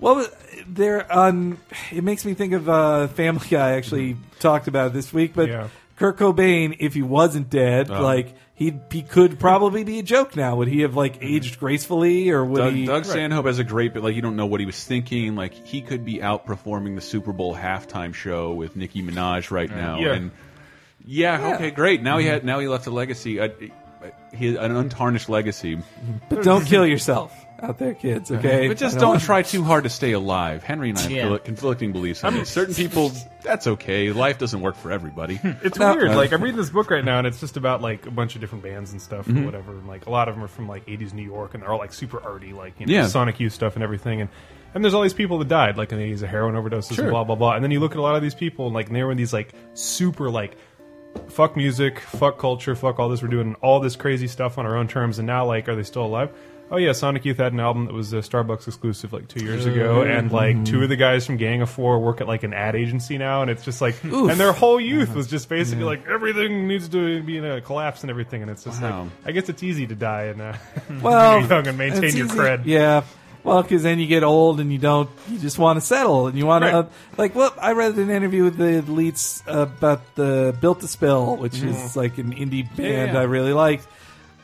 what 0.00 0.16
was 0.16 0.30
there 0.66 1.10
on? 1.12 1.58
It 1.92 2.02
makes 2.02 2.24
me 2.24 2.34
think 2.34 2.54
of 2.54 2.68
uh, 2.68 3.08
Family 3.08 3.46
Guy. 3.48 3.72
Actually, 3.72 4.14
mm-hmm. 4.14 4.38
talked 4.40 4.66
about 4.66 4.92
this 4.92 5.12
week, 5.12 5.32
but 5.34 5.48
Yeah. 5.48 5.68
Kurt 5.96 6.16
Cobain, 6.16 6.76
if 6.80 6.94
he 6.94 7.02
wasn't 7.02 7.50
dead, 7.50 7.90
Oh. 7.90 8.02
like. 8.02 8.34
He, 8.60 8.78
he 8.90 9.00
could 9.00 9.40
probably 9.40 9.84
be 9.84 10.00
a 10.00 10.02
joke 10.02 10.36
now. 10.36 10.56
Would 10.56 10.68
he 10.68 10.82
have 10.82 10.94
like 10.94 11.14
mm-hmm. 11.14 11.34
aged 11.34 11.58
gracefully, 11.58 12.28
or 12.28 12.44
would 12.44 12.58
Doug, 12.58 12.74
he? 12.74 12.84
Doug 12.84 13.06
Stanhope 13.06 13.46
has 13.46 13.58
a 13.58 13.64
great, 13.64 13.94
but 13.94 14.02
like 14.02 14.14
you 14.14 14.20
don't 14.20 14.36
know 14.36 14.44
what 14.44 14.60
he 14.60 14.66
was 14.66 14.84
thinking. 14.84 15.34
Like 15.34 15.54
he 15.54 15.80
could 15.80 16.04
be 16.04 16.18
outperforming 16.18 16.94
the 16.94 17.00
Super 17.00 17.32
Bowl 17.32 17.56
halftime 17.56 18.12
show 18.12 18.52
with 18.52 18.76
Nicki 18.76 19.02
Minaj 19.02 19.50
right 19.50 19.70
now. 19.70 19.98
Yeah. 19.98 20.12
And 20.12 20.30
yeah, 21.06 21.38
Yeah. 21.38 21.54
okay, 21.54 21.70
great. 21.70 22.02
Now 22.02 22.18
he 22.18 22.26
mm-hmm. 22.26 22.34
had, 22.34 22.44
now 22.44 22.58
he 22.58 22.68
left 22.68 22.86
a 22.86 22.90
legacy, 22.90 23.38
a, 23.38 23.50
he, 24.34 24.56
an 24.56 24.76
untarnished 24.76 25.30
legacy. 25.30 25.78
But 26.28 26.42
don't 26.42 26.66
kill 26.66 26.86
yourself 26.86 27.32
out 27.62 27.78
there, 27.78 27.94
kids. 27.94 28.30
Okay, 28.30 28.68
But 28.68 28.76
just 28.76 28.96
I 28.96 29.00
don't 29.00 29.20
try 29.20 29.42
too 29.42 29.62
hard 29.62 29.84
to 29.84 29.90
stay 29.90 30.12
alive. 30.12 30.62
Henry 30.62 30.90
and 30.90 30.98
I 30.98 31.02
have 31.02 31.10
Yeah. 31.10 31.38
conflicting 31.38 31.92
beliefs 31.92 32.22
on 32.24 32.34
this. 32.34 32.48
Certain 32.50 32.74
people, 32.74 33.12
that's 33.42 33.66
okay. 33.66 34.12
Life 34.12 34.38
doesn't 34.38 34.60
work 34.60 34.76
for 34.76 34.90
everybody. 34.90 35.38
It's 35.62 35.78
No. 35.78 35.94
weird. 35.94 36.14
Like 36.16 36.32
I'm 36.32 36.42
reading 36.42 36.56
this 36.58 36.70
book 36.70 36.90
right 36.90 37.04
now, 37.04 37.18
and 37.18 37.26
it's 37.26 37.40
just 37.40 37.56
about 37.56 37.82
like 37.82 38.06
a 38.06 38.10
bunch 38.10 38.34
of 38.34 38.40
different 38.40 38.64
bands 38.64 38.92
and 38.92 39.00
stuff 39.00 39.26
Mm-hmm. 39.26 39.42
or 39.42 39.44
whatever. 39.46 39.72
And 39.72 39.86
like 39.88 40.06
a 40.06 40.10
lot 40.10 40.28
of 40.28 40.34
them 40.34 40.44
are 40.44 40.48
from 40.48 40.68
like 40.68 40.86
'80s 40.86 41.12
New 41.12 41.24
York, 41.24 41.54
and 41.54 41.62
they're 41.62 41.70
all 41.72 41.78
like 41.78 41.92
super 41.92 42.22
arty, 42.22 42.52
like 42.52 42.74
you 42.78 42.86
know, 42.86 42.92
Yeah. 42.92 43.06
Sonic 43.06 43.40
Youth 43.40 43.52
stuff 43.52 43.74
and 43.74 43.82
everything. 43.82 44.20
And 44.20 44.30
and 44.74 44.84
there's 44.84 44.94
all 44.94 45.02
these 45.02 45.14
people 45.14 45.38
that 45.40 45.48
died, 45.48 45.76
like 45.76 45.90
in 45.92 45.98
the 45.98 46.04
'80s 46.04 46.22
of 46.22 46.28
heroin 46.28 46.54
overdoses 46.54 46.94
Sure. 46.94 47.04
and 47.06 47.12
blah 47.12 47.24
blah 47.24 47.34
blah. 47.36 47.54
And 47.54 47.64
then 47.64 47.70
you 47.70 47.80
look 47.80 47.92
at 47.92 47.98
a 47.98 48.02
lot 48.02 48.14
of 48.16 48.22
these 48.22 48.34
people, 48.34 48.66
and 48.66 48.74
like 48.74 48.86
and 48.86 48.96
they 48.96 49.02
were 49.02 49.10
in 49.10 49.16
these 49.18 49.32
like 49.32 49.52
super 49.74 50.30
like 50.30 50.56
fuck 51.28 51.56
music, 51.56 51.98
fuck 51.98 52.38
culture, 52.38 52.74
fuck 52.76 53.00
all 53.00 53.08
this. 53.08 53.20
We're 53.20 53.28
doing 53.28 53.56
all 53.62 53.80
this 53.80 53.96
crazy 53.96 54.28
stuff 54.28 54.58
on 54.58 54.66
our 54.66 54.76
own 54.76 54.86
terms, 54.86 55.18
and 55.18 55.26
now 55.26 55.44
like 55.44 55.68
are 55.68 55.74
they 55.74 55.82
still 55.82 56.04
alive? 56.04 56.30
Oh 56.72 56.76
yeah, 56.76 56.92
Sonic 56.92 57.24
Youth 57.24 57.38
had 57.38 57.52
an 57.52 57.58
album 57.58 57.86
that 57.86 57.92
was 57.94 58.12
a 58.12 58.18
Starbucks 58.18 58.68
exclusive 58.68 59.12
like 59.12 59.26
two 59.26 59.44
years 59.44 59.66
ago, 59.66 60.02
and 60.02 60.30
like 60.30 60.64
two 60.64 60.82
of 60.84 60.88
the 60.88 60.94
guys 60.96 61.26
from 61.26 61.36
Gang 61.36 61.62
of 61.62 61.68
Four 61.70 61.98
work 61.98 62.20
at 62.20 62.28
like 62.28 62.44
an 62.44 62.54
ad 62.54 62.76
agency 62.76 63.18
now, 63.18 63.42
and 63.42 63.50
it's 63.50 63.64
just 63.64 63.80
like, 63.80 64.02
Oof. 64.04 64.30
and 64.30 64.38
their 64.38 64.52
whole 64.52 64.80
youth 64.80 65.12
was 65.14 65.26
just 65.26 65.48
basically 65.48 65.82
like 65.84 66.06
everything 66.06 66.68
needs 66.68 66.88
to 66.90 67.22
be 67.24 67.38
in 67.38 67.44
a 67.44 67.60
collapse 67.60 68.02
and 68.02 68.10
everything, 68.10 68.42
and 68.42 68.50
it's 68.50 68.62
just 68.62 68.80
Wow. 68.80 69.02
like, 69.02 69.10
I 69.26 69.32
guess 69.32 69.48
it's 69.48 69.64
easy 69.64 69.88
to 69.88 69.96
die 69.96 70.24
and 70.26 70.40
uh, 70.40 70.52
well, 71.02 71.40
young 71.44 71.66
and 71.66 71.76
maintain 71.76 72.04
it's 72.04 72.14
your 72.14 72.26
easy- 72.26 72.38
cred. 72.38 72.62
Yeah. 72.66 73.02
Well, 73.42 73.62
because 73.62 73.82
then 73.82 73.98
you 73.98 74.06
get 74.06 74.22
old 74.22 74.60
and 74.60 74.70
you 74.70 74.76
don't, 74.78 75.08
you 75.30 75.38
just 75.38 75.58
want 75.58 75.78
to 75.78 75.80
settle 75.80 76.26
and 76.26 76.36
you 76.36 76.44
want 76.44 76.62
Right. 76.62 76.72
to, 76.72 76.76
uh, 76.80 76.88
like, 77.16 77.34
well, 77.34 77.54
I 77.58 77.72
read 77.72 77.96
an 77.96 78.10
interview 78.10 78.44
with 78.44 78.58
the 78.58 78.82
leads 78.82 79.42
about 79.46 80.14
the 80.14 80.54
Built 80.60 80.80
to 80.82 80.88
Spill, 80.88 81.36
which 81.38 81.62
is 81.62 81.96
like 81.96 82.18
an 82.18 82.34
indie 82.34 82.64
band 82.76 83.14
yeah. 83.14 83.18
I 83.18 83.22
really 83.22 83.54
liked. 83.54 83.88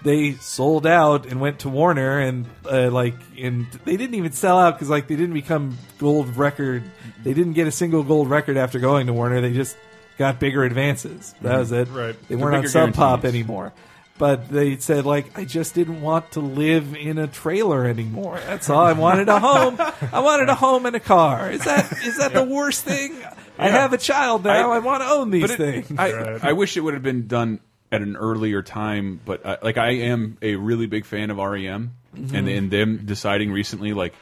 They 0.07 0.35
sold 0.35 0.87
out 0.87 1.27
and 1.27 1.41
went 1.41 1.59
to 1.61 1.69
Warner 1.69 2.21
and 2.21 2.47
uh, 2.65 2.91
like, 2.93 3.15
and 3.37 3.67
they 3.85 3.97
didn't 3.97 4.15
even 4.15 4.31
sell 4.31 4.57
out 4.57 4.75
because 4.75 4.89
like 4.89 5.09
they 5.09 5.17
didn't 5.17 5.35
become 5.35 5.77
gold 5.99 6.37
record. 6.37 6.85
They 7.25 7.35
didn't 7.35 7.55
get 7.55 7.67
a 7.67 7.73
single 7.73 8.05
gold 8.05 8.31
record 8.31 8.57
after 8.57 8.79
going 8.79 9.09
to 9.09 9.13
Warner. 9.13 9.41
They 9.41 9.53
just 9.53 9.77
got 10.17 10.39
bigger 10.39 10.63
advances. 10.63 11.35
That 11.43 11.59
was 11.59 11.73
it. 11.73 11.89
Right. 11.89 12.15
They 12.29 12.37
The 12.37 12.41
weren't 12.41 12.55
on 12.57 12.69
Sub 12.69 12.95
Pop 12.95 13.25
anymore. 13.25 13.73
But 14.17 14.49
they 14.49 14.77
said 14.79 15.05
like 15.07 15.37
I 15.37 15.45
just 15.45 15.75
didn't 15.75 16.01
want 16.01 16.31
to 16.33 16.41
live 16.41 16.95
in 16.95 17.19
a 17.19 17.27
trailer 17.27 17.85
anymore. 17.85 18.39
That's 18.47 18.71
all. 18.71 18.85
I 18.87 18.93
wanted 18.93 19.29
a 19.29 19.41
home. 19.41 19.77
I 20.13 20.21
wanted 20.21 20.49
a 20.49 20.55
home 20.67 20.87
and 20.87 20.95
a 20.95 21.01
car. 21.01 21.51
Is 21.51 21.65
that 21.65 21.93
is 22.05 22.17
that 22.19 22.33
the 22.33 22.45
worst 22.45 22.85
thing? 22.85 23.13
I 23.59 23.71
have 23.71 23.93
a 23.93 23.99
child 23.99 24.45
now. 24.45 24.71
I, 24.71 24.79
want 24.79 25.03
to 25.03 25.09
own 25.09 25.31
these 25.31 25.43
But 25.43 25.51
it- 25.61 25.85
things. 25.87 25.99
I, 25.99 26.13
Right. 26.13 26.45
I 26.45 26.53
wish 26.53 26.77
it 26.77 26.81
would 26.81 26.95
have 26.95 27.03
been 27.03 27.27
done 27.27 27.59
at 27.93 28.03
an 28.03 28.17
earlier 28.17 28.63
time, 28.63 29.21
but 29.25 29.45
uh, 29.47 29.57
like 29.63 29.77
I 29.79 29.91
am 29.91 30.39
a 30.43 30.57
really 30.57 30.87
big 30.87 31.05
fan 31.05 31.31
of 31.31 31.37
REM, 31.39 31.93
Mm-hmm. 32.17 32.35
and 32.35 32.49
and 32.49 32.71
them 32.71 33.03
deciding 33.05 33.53
recently 33.53 33.93
like. 33.93 34.15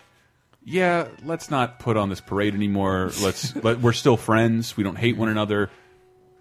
Yeah, 0.66 1.08
let's 1.24 1.50
not 1.50 1.78
put 1.78 1.98
on 1.98 2.08
this 2.08 2.22
parade 2.22 2.54
anymore. 2.54 3.10
Let's 3.20 3.54
let, 3.62 3.80
we're 3.82 3.92
still 3.92 4.16
friends. 4.16 4.76
We 4.78 4.82
don't 4.82 4.96
hate 4.96 5.14
one 5.16 5.28
another. 5.28 5.68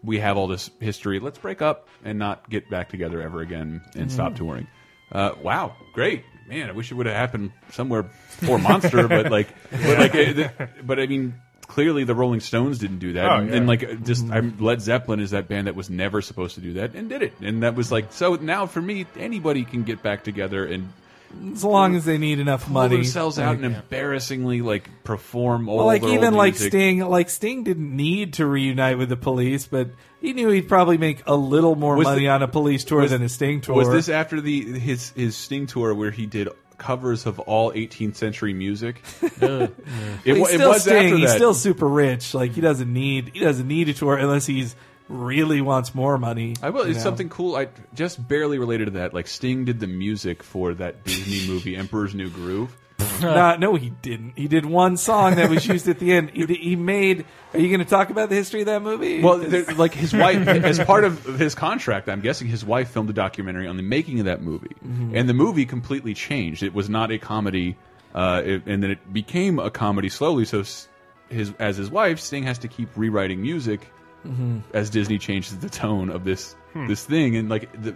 We 0.01 0.20
have 0.20 0.38
all 0.38 0.48
this 0.48 0.70
history. 0.80 1.20
Let's 1.20 1.38
break 1.38 1.62
up 1.62 1.89
and 2.06 2.18
not 2.18 2.50
get 2.50 2.70
back 2.70 2.88
together 2.89 3.22
ever 3.22 3.42
again 3.42 3.82
and 3.96 4.06
Mm-hmm. 4.06 4.10
stop 4.10 4.36
touring. 4.36 4.68
Uh, 5.12 5.32
wow, 5.44 5.75
great, 5.94 6.24
man! 6.48 6.70
I 6.70 6.72
wish 6.72 6.89
it 6.89 6.96
would 6.96 7.06
have 7.06 7.15
happened 7.18 7.51
somewhere 7.72 8.03
before 8.03 8.58
Monster, 8.60 9.08
but 9.10 9.30
like, 9.30 9.50
but 9.72 10.00
like, 10.15 10.88
but 10.88 11.00
I 11.01 11.06
mean, 11.06 11.34
clearly 11.74 12.03
the 12.03 12.13
Rolling 12.15 12.39
Stones 12.39 12.77
didn't 12.77 13.00
do 13.00 13.13
that, 13.13 13.25
Oh, 13.30 13.36
and, 13.38 13.50
yeah. 13.50 13.56
and 13.58 13.68
like, 13.68 14.03
just 14.03 14.24
mm-hmm. 14.25 14.34
I'm, 14.34 14.58
Led 14.60 14.80
Zeppelin 14.82 15.20
is 15.20 15.32
that 15.32 15.48
band 15.48 15.65
that 15.68 15.75
was 15.75 15.89
never 15.89 16.22
supposed 16.22 16.56
to 16.56 16.62
do 16.62 16.74
that 16.74 16.94
and 16.94 17.10
did 17.10 17.24
it, 17.24 17.34
and 17.42 17.63
that 17.63 17.74
was 17.75 17.92
like, 17.92 18.13
so 18.13 18.36
now 18.36 18.68
for 18.68 18.82
me, 18.82 19.06
anybody 19.18 19.63
can 19.65 19.84
get 19.84 20.03
back 20.03 20.24
together 20.24 20.65
and 20.65 20.89
as 21.51 21.63
long 21.63 21.96
as 21.96 22.06
they 22.06 22.20
need 22.20 22.38
enough 22.38 22.65
pull 22.65 22.74
money. 22.74 22.96
themselves 22.98 23.39
out 23.39 23.56
Like- 23.58 23.63
and 23.65 23.75
embarrassingly 23.75 24.62
like 24.62 24.88
perform 25.03 25.68
all 25.68 25.77
Well, 25.77 25.86
like 25.88 26.03
their 26.03 26.12
even 26.12 26.25
old 26.25 26.34
like 26.36 26.53
music. 26.53 26.70
Sting, 26.72 27.00
like 27.00 27.27
Sting 27.32 27.63
didn't 27.63 27.96
need 27.96 28.34
to 28.34 28.46
reunite 28.46 29.00
with 29.00 29.10
the 29.10 29.18
police, 29.18 29.65
but 29.65 29.89
he 30.22 30.34
knew 30.34 30.50
he'd 30.50 30.68
probably 30.70 31.00
make 31.00 31.24
a 31.25 31.36
little 31.36 31.75
more 31.75 31.96
Was 31.96 32.06
money 32.06 32.22
the- 32.25 32.30
on 32.30 32.44
a 32.44 32.48
police 32.48 32.84
tour 32.84 33.01
was- 33.01 33.10
than 33.10 33.24
a 33.24 33.30
Sting 33.30 33.62
tour. 33.62 33.74
Was 33.75 33.89
this 33.89 34.10
after 34.10 34.42
the 34.42 34.77
his 34.80 35.10
his 35.15 35.36
Sting 35.36 35.65
tour 35.65 35.96
where 35.96 36.12
he 36.12 36.27
did 36.27 36.50
covers 36.77 37.25
of 37.25 37.39
all 37.39 37.72
18th 37.72 38.15
century 38.15 38.53
music? 38.53 39.01
it, 39.22 39.74
he's 40.24 40.38
it 40.38 40.48
still 40.48 40.70
was 40.70 40.82
Sting. 40.82 41.18
He's 41.18 41.34
still 41.34 41.53
super 41.53 41.88
rich. 41.88 42.34
Like 42.34 42.51
he 42.51 42.62
doesn't 42.62 42.92
need 42.92 43.32
he 43.34 43.39
doesn't 43.39 43.68
need 43.68 43.89
a 43.89 43.94
tour 43.94 44.18
unless 44.18 44.46
he's 44.46 44.75
really 45.10 45.62
wants 45.62 45.94
more 45.94 46.18
money. 46.18 46.56
I 46.62 46.70
will. 46.70 46.82
It's 46.82 46.98
know? 46.98 47.03
something 47.03 47.30
cool. 47.30 47.56
I 47.56 47.70
just 47.94 48.25
barely 48.25 48.58
related 48.58 48.86
to 48.86 48.92
that. 48.92 49.13
Like 49.13 49.27
Sting 49.27 49.65
did 49.65 49.80
the 49.80 49.88
music 49.88 50.44
for 50.44 50.74
that 50.75 51.03
Disney 51.03 51.48
movie 51.51 51.75
Emperor's 51.75 52.15
New 52.15 52.30
Groove. 52.30 52.75
Nah, 53.22 53.56
no, 53.58 53.76
he 53.76 53.90
didn't. 53.90 54.34
He 54.36 54.48
did 54.48 54.66
one 54.66 54.98
song 54.98 55.36
that 55.36 55.50
was 55.50 55.66
used 55.66 55.88
at 55.88 56.00
the 56.00 56.12
end. 56.14 56.32
He, 56.32 56.46
he 56.46 56.76
made. 56.76 57.26
Are 57.54 57.60
you 57.60 57.68
going 57.70 57.80
to 57.80 57.86
talk 57.90 58.10
about 58.10 58.30
the 58.30 58.36
history 58.36 58.62
of 58.62 58.66
that 58.68 58.82
movie? 58.82 59.22
Well, 59.22 59.38
like 59.78 59.94
his 59.94 60.14
wife, 60.14 60.48
as 60.48 60.80
part 60.80 61.04
of 61.04 61.24
his 61.24 61.56
contract, 61.56 62.10
I'm 62.10 62.22
guessing 62.22 62.48
his 62.48 62.66
wife 62.66 62.90
filmed 62.90 63.10
a 63.10 63.14
documentary 63.14 63.68
on 63.68 63.78
the 63.78 63.84
making 63.84 64.20
of 64.20 64.26
that 64.26 64.42
movie, 64.42 64.76
Mm-hmm. 64.86 65.16
and 65.16 65.30
the 65.30 65.34
movie 65.34 65.66
completely 65.66 66.14
changed. 66.14 66.64
It 66.64 66.74
was 66.74 66.90
not 66.90 67.12
a 67.12 67.18
comedy, 67.20 67.78
uh, 68.16 68.42
it, 68.44 68.64
and 68.66 68.82
then 68.84 68.92
it 68.92 69.14
became 69.14 69.60
a 69.60 69.70
comedy 69.70 70.10
slowly. 70.10 70.46
So, 70.46 70.64
his 71.30 71.54
as 71.60 71.78
his 71.78 71.90
wife, 71.90 72.20
Sting 72.20 72.44
has 72.44 72.58
to 72.60 72.68
keep 72.68 72.90
rewriting 72.96 73.42
music 73.42 73.88
Mm-hmm. 74.26 74.60
as 74.74 74.90
Disney 74.90 75.18
changes 75.18 75.58
the 75.58 75.70
tone 75.70 76.10
of 76.10 76.24
this 76.24 76.56
this 76.88 77.04
thing, 77.06 77.36
and 77.36 77.50
like 77.50 77.70
the, 77.82 77.94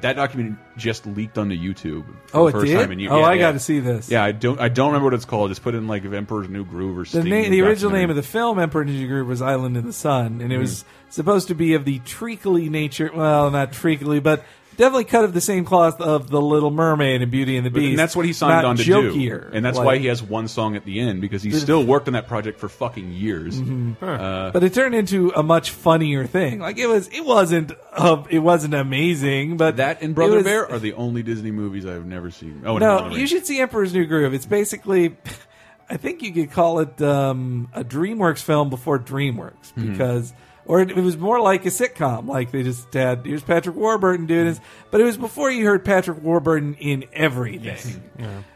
that 0.00 0.14
document 0.16 0.58
just 0.76 1.06
leaked 1.06 1.38
onto 1.38 1.56
YouTube. 1.56 2.04
For 2.26 2.36
oh, 2.38 2.42
the 2.44 2.48
it 2.48 2.52
first 2.52 2.66
did. 2.66 2.80
Time 2.80 2.92
in 2.92 2.98
years. 3.00 3.12
oh, 3.12 3.18
Yeah, 3.20 3.26
I 3.26 3.32
yeah. 3.34 3.40
got 3.40 3.52
to 3.52 3.58
see 3.58 3.80
this. 3.80 4.08
Yeah, 4.10 4.22
I 4.22 4.32
don't. 4.32 4.60
I 4.60 4.68
don't 4.68 4.88
remember 4.88 5.06
what 5.06 5.14
it's 5.14 5.24
called. 5.24 5.50
Just 5.50 5.62
put 5.62 5.74
in 5.74 5.88
like 5.88 6.04
Emperor's 6.04 6.48
New 6.48 6.64
Groove 6.64 6.98
or 6.98 7.02
The, 7.02 7.08
Sting 7.22 7.28
na- 7.28 7.48
the 7.48 7.62
original 7.62 7.90
name 7.92 8.10
of 8.10 8.16
the 8.16 8.22
film, 8.22 8.58
Emperor's 8.58 8.86
New 8.88 9.06
Groove, 9.08 9.26
was 9.26 9.42
Island 9.42 9.76
in 9.76 9.84
the 9.86 9.92
Sun, 9.92 10.40
and 10.40 10.52
it 10.52 10.58
was 10.58 10.82
Mm-hmm. 10.84 11.10
supposed 11.10 11.48
to 11.48 11.54
be 11.54 11.74
of 11.74 11.84
the 11.84 11.98
treacly 12.00 12.68
nature. 12.68 13.10
Well, 13.14 13.50
not 13.50 13.72
treacly, 13.72 14.20
but 14.20 14.44
definitely 14.78 15.04
cut 15.04 15.24
of 15.24 15.34
the 15.34 15.40
same 15.42 15.66
cloth 15.66 16.00
of 16.00 16.30
the 16.30 16.40
Little 16.40 16.70
Mermaid 16.70 17.20
and 17.20 17.30
Beauty 17.30 17.58
and 17.58 17.66
the 17.66 17.70
Beast. 17.70 17.90
and 17.90 17.98
that's 17.98 18.16
what 18.16 18.24
he 18.24 18.32
signed 18.32 18.64
on 18.66 18.76
to 18.78 18.82
jokier. 18.82 19.42
do, 19.42 19.50
and 19.52 19.62
that's 19.62 19.76
Like- 19.76 19.84
why 19.86 19.98
he 19.98 20.06
has 20.06 20.22
one 20.22 20.48
song 20.48 20.74
at 20.76 20.86
the 20.86 20.98
end 21.00 21.20
because 21.20 21.42
he 21.42 21.50
still 21.50 21.84
worked 21.84 22.06
on 22.08 22.14
that 22.14 22.26
project 22.28 22.58
for 22.58 22.70
fucking 22.70 23.12
years. 23.12 23.60
Mm-hmm. 23.60 24.02
Uh, 24.02 24.50
But 24.52 24.64
it 24.64 24.72
turned 24.72 24.94
into 24.94 25.30
a 25.36 25.42
much 25.42 25.70
funnier 25.72 26.24
thing. 26.26 26.60
Like 26.60 26.78
it 26.78 26.86
was, 26.86 27.08
it 27.08 27.24
wasn't, 27.24 27.72
uh, 27.92 28.22
it 28.30 28.38
wasn't 28.38 28.72
amazing. 28.74 29.56
But 29.58 29.76
that 29.76 30.00
and 30.00 30.14
Brother 30.14 30.36
was- 30.36 30.44
Bear 30.44 30.70
are 30.70 30.78
the 30.78 30.94
only 30.94 31.22
Disney 31.22 31.50
movies 31.50 31.84
I've 31.84 32.06
never 32.06 32.30
seen. 32.30 32.62
Oh 32.64 32.78
No, 32.78 32.94
Lord 32.96 33.04
of 33.08 33.12
the 33.12 33.20
you 33.20 33.26
should 33.26 33.44
see 33.46 33.60
Emperor's 33.60 33.92
New 33.92 34.06
Groove. 34.06 34.32
It's 34.32 34.46
basically, 34.46 35.16
I 35.90 35.96
think 35.96 36.22
you 36.22 36.32
could 36.32 36.50
call 36.52 36.78
it 36.80 37.02
um, 37.02 37.68
a 37.74 37.82
DreamWorks 37.82 38.42
film 38.42 38.70
before 38.70 38.98
DreamWorks 38.98 39.72
Mm-hmm. 39.76 39.92
because, 39.92 40.32
or 40.68 40.80
it, 40.82 40.90
it 40.92 41.00
was 41.00 41.16
more 41.16 41.40
like 41.40 41.66
a 41.66 41.70
sitcom. 41.70 42.26
Like 42.28 42.52
they 42.52 42.62
just 42.62 42.94
had 42.94 43.26
here's 43.26 43.42
Patrick 43.42 43.74
Warburton 43.74 44.26
doing 44.26 44.44
this, 44.46 44.60
but 44.92 45.00
it 45.00 45.04
was 45.04 45.16
before 45.16 45.50
you 45.50 45.64
heard 45.64 45.84
Patrick 45.84 46.22
Warburton 46.22 46.74
in 46.74 47.06
everything. 47.12 48.02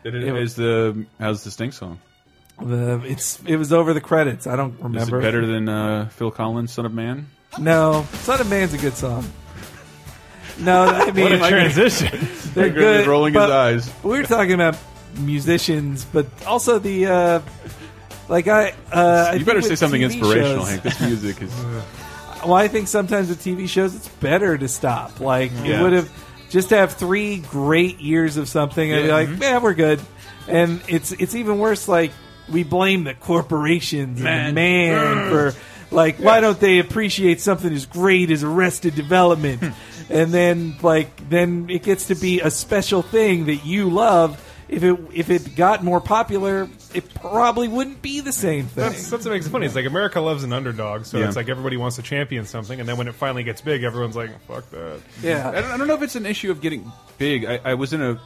Did 0.05 0.14
it, 0.14 0.22
it 0.22 0.33
was- 0.33 0.55
the 0.55 1.07
how's 1.18 1.42
the 1.42 1.51
Sting 1.51 1.72
song? 1.72 1.98
The, 2.61 3.03
it's 3.05 3.40
it 3.44 3.57
was 3.57 3.72
over 3.72 3.92
the 3.94 4.01
credits. 4.01 4.46
I 4.46 4.55
don't 4.55 4.75
Is 4.77 4.83
remember. 4.83 5.18
it 5.18 5.22
better 5.22 5.44
than 5.46 5.68
uh, 5.68 6.09
Phil 6.11 6.31
Collins' 6.31 6.70
"Son 6.72 6.87
of 6.87 6.92
Man"? 6.94 7.27
No, 7.59 8.07
Son 8.12 8.40
of 8.40 8.48
Man's 8.48 8.72
a 8.75 8.79
good 8.79 8.94
song. 8.94 9.25
No, 10.61 10.85
I 10.85 11.11
mean 11.11 11.25
What 11.25 11.33
a 11.33 11.38
transition! 11.48 12.29
they're 12.55 12.70
good. 12.70 13.07
rolling 13.07 13.33
his 13.35 13.42
eyes. 13.42 13.90
We 14.05 14.11
were 14.18 14.22
talking 14.25 14.53
about 14.53 14.77
musicians, 15.18 16.05
but 16.05 16.27
also 16.46 16.79
the 16.79 17.07
uh, 17.07 17.40
like 18.28 18.48
I. 18.48 18.70
Uh, 18.92 19.28
I 19.30 19.35
You 19.35 19.44
better 19.44 19.62
say 19.62 19.74
something 19.76 20.00
TV 20.00 20.04
inspirational, 20.04 20.64
shows- 20.64 20.68
Hank. 20.68 20.82
This 20.82 21.00
music 21.00 21.42
is. 21.42 21.52
Well, 22.44 22.54
I 22.54 22.66
think 22.66 22.88
sometimes 22.88 23.28
with 23.28 23.40
TV 23.40 23.68
shows, 23.68 23.94
it's 23.94 24.08
better 24.08 24.58
to 24.58 24.66
stop. 24.66 25.20
Like 25.20 25.52
Yeah. 25.62 25.78
it 25.78 25.82
would 25.85 25.92
have 25.92 26.11
just 26.50 26.70
to 26.70 26.76
have 26.76 26.92
three 26.94 27.37
great 27.38 28.00
years 28.00 28.37
of 28.37 28.48
something, 28.48 28.92
and 28.92 29.02
be 29.02 29.06
Yeah. 29.06 29.14
like, 29.14 29.28
man, 29.28 29.62
we're 29.62 29.74
good. 29.74 30.00
And 30.48 30.80
it's 30.88 31.12
it's 31.12 31.37
even 31.37 31.61
worse. 31.61 31.87
Like 31.87 32.11
we 32.50 32.64
blame 32.64 33.04
the 33.04 33.14
corporations 33.14 34.24
and 34.24 34.48
the 34.48 34.52
man 34.52 35.16
mm. 35.16 35.30
for 35.30 35.54
like 35.94 36.16
why 36.16 36.40
don't 36.40 36.58
they 36.58 36.80
appreciate 36.80 37.40
something 37.40 37.72
as 37.72 37.87
great 37.87 38.28
as 38.32 38.42
Arrested 38.42 38.96
Development? 38.96 39.62
Hmm. 39.62 40.12
and 40.12 40.35
then 40.35 40.74
like 40.82 41.28
then 41.28 41.68
it 41.70 41.85
gets 41.85 42.08
to 42.08 42.16
be 42.16 42.40
a 42.40 42.50
special 42.50 43.02
thing 43.02 43.46
that 43.46 43.64
you 43.64 43.88
love. 43.88 44.37
If 44.72 44.82
it 44.85 44.98
if 45.12 45.30
it 45.30 45.54
got 45.54 45.85
more 45.85 46.00
popular, 46.00 46.68
it 46.94 47.12
probably 47.14 47.68
wouldn't 47.68 48.00
be 48.00 48.20
the 48.20 48.32
same 48.32 48.64
thing. 48.66 48.85
That's, 48.85 49.11
that's 49.11 49.24
what 49.26 49.32
makes 49.32 49.46
it 49.46 49.50
funny. 49.50 49.66
It's 49.66 49.74
like 49.74 49.85
America 49.87 50.20
loves 50.20 50.44
an 50.44 50.52
underdog, 50.52 51.04
so 51.04 51.18
Yeah. 51.18 51.26
it's 51.26 51.37
like 51.37 51.48
everybody 51.50 51.76
wants 51.76 51.96
to 51.96 52.02
champion 52.02 52.46
something, 52.46 52.80
and 52.80 52.88
then 52.88 52.96
when 52.96 53.06
it 53.06 53.14
finally 53.14 53.44
gets 53.44 53.61
big, 53.61 53.82
everyone's 53.85 54.16
like, 54.16 54.30
"Fuck 54.46 54.70
that." 54.70 55.00
I 55.22 55.26
yeah. 55.26 55.50
don't, 55.50 55.64
I 55.72 55.76
don't 55.76 55.87
know 55.88 55.94
if 55.94 56.02
it's 56.02 56.16
an 56.16 56.24
issue 56.26 56.50
of 56.50 56.61
getting 56.62 56.90
big. 57.18 57.44
I, 57.44 57.61
I 57.64 57.74
was 57.74 57.92
in 57.92 58.00
a 58.00 58.18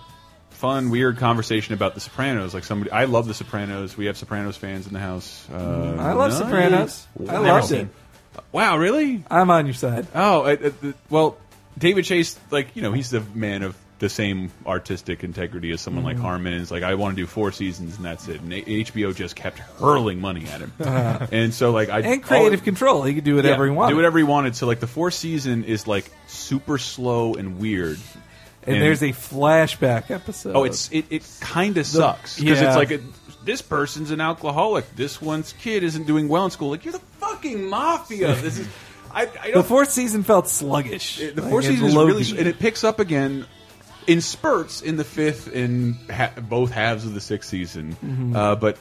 fun, 0.51 0.89
weird 0.91 1.19
conversation 1.19 1.75
about 1.75 1.95
The 1.95 2.01
Sopranos. 2.01 2.55
Like 2.55 2.65
somebody, 2.65 2.91
I 2.93 3.05
love 3.07 3.27
The 3.27 3.35
Sopranos. 3.35 3.97
We 3.97 4.07
have 4.07 4.17
Sopranos 4.17 4.57
fans 4.57 4.87
in 4.87 4.93
the 4.93 5.01
house. 5.01 5.47
Uh, 5.53 5.97
I 5.99 6.13
love 6.13 6.31
nice. 6.31 6.39
Sopranos. 6.39 7.07
I 7.19 7.23
Wow. 7.41 7.43
loved 7.43 7.73
it. 7.73 7.89
Wow, 8.53 8.77
really? 8.79 9.25
I'm 9.31 9.51
on 9.51 9.67
your 9.67 9.75
side. 9.75 10.07
Oh, 10.15 10.43
I, 10.45 10.51
I, 10.53 10.57
the- 10.57 10.95
well, 11.11 11.39
David 11.77 12.05
Chase, 12.05 12.39
like 12.51 12.77
you 12.77 12.83
know, 12.83 12.93
he's 12.93 13.11
the 13.11 13.21
man 13.35 13.63
of 13.65 13.77
the 13.99 14.09
same 14.11 14.51
artistic 14.67 15.25
integrity 15.25 15.71
as 15.73 15.81
someone 15.81 16.05
Mm-hmm. 16.05 16.19
like 16.19 16.23
Harmon. 16.23 16.53
Is 16.53 16.71
like, 16.71 16.83
I 16.83 16.95
want 16.97 17.17
to 17.17 17.23
do 17.23 17.27
four 17.27 17.51
seasons 17.53 17.97
and 17.97 18.05
that's 18.05 18.29
it. 18.29 18.41
And 18.43 18.53
HBO 18.53 19.15
just 19.15 19.37
kept 19.37 19.59
hurling 19.59 20.21
money 20.21 20.45
at 20.47 20.61
him, 20.61 20.73
and 20.79 21.55
so 21.55 21.71
like 21.71 21.89
I 21.89 22.01
and 22.01 22.23
creative 22.23 22.61
all- 22.61 22.65
control. 22.65 23.03
He 23.05 23.15
could 23.15 23.25
do 23.25 23.37
whatever 23.37 23.65
yeah, 23.67 23.73
he 23.73 23.77
wanted. 23.77 23.91
Do 23.93 23.97
whatever 23.97 24.19
he 24.19 24.25
wanted. 24.25 24.55
So 24.57 24.67
like 24.67 24.81
the 24.81 24.87
fourth 24.87 25.15
season 25.15 25.65
is 25.65 25.87
like 25.87 26.11
super 26.27 26.77
slow 26.79 27.35
and 27.35 27.59
weird. 27.59 27.99
and, 28.67 28.83
there's 28.83 29.03
a 29.03 29.13
flashback 29.13 30.11
episode. 30.11 30.55
oh, 30.57 30.65
it's 30.65 30.91
it, 30.93 31.07
it 31.11 31.39
kind 31.41 31.77
of 31.79 31.87
sucks 31.87 32.39
because 32.39 32.61
yeah. 32.61 32.67
it's 32.69 32.77
like 32.77 32.91
a, 32.91 33.01
this 33.45 33.63
person's 33.63 34.11
an 34.11 34.21
alcoholic. 34.21 34.95
This 34.97 35.23
one's 35.23 35.53
kid 35.55 35.85
isn't 35.85 36.07
doing 36.07 36.29
well 36.29 36.45
in 36.45 36.51
school. 36.51 36.71
Like 36.71 36.85
you're 36.85 36.93
the 36.93 36.99
fucking 37.21 37.69
mafia. 37.71 38.35
This 38.35 38.59
is 38.59 38.69
I, 39.15 39.31
I 39.41 39.51
the 39.53 39.63
fourth 39.65 39.91
season 39.91 40.23
felt 40.25 40.49
sluggish. 40.49 41.17
the 41.19 41.41
Like, 41.41 41.51
fourth 41.51 41.65
and 41.67 41.75
season 41.79 41.89
is 41.89 41.95
really 41.97 42.39
and 42.39 42.49
it 42.49 42.59
picks 42.59 42.85
up 42.85 42.99
again 43.01 43.47
in 44.07 44.21
spurts 44.21 44.83
in 44.83 44.97
the 44.97 45.05
fifth 45.05 45.53
and 45.55 45.97
ha 46.11 46.31
both 46.49 46.71
halves 46.71 47.05
of 47.05 47.15
the 47.15 47.21
sixth 47.21 47.51
season. 47.51 47.97
Mhm. 48.05 48.37
Uh, 48.37 48.55
but 48.57 48.79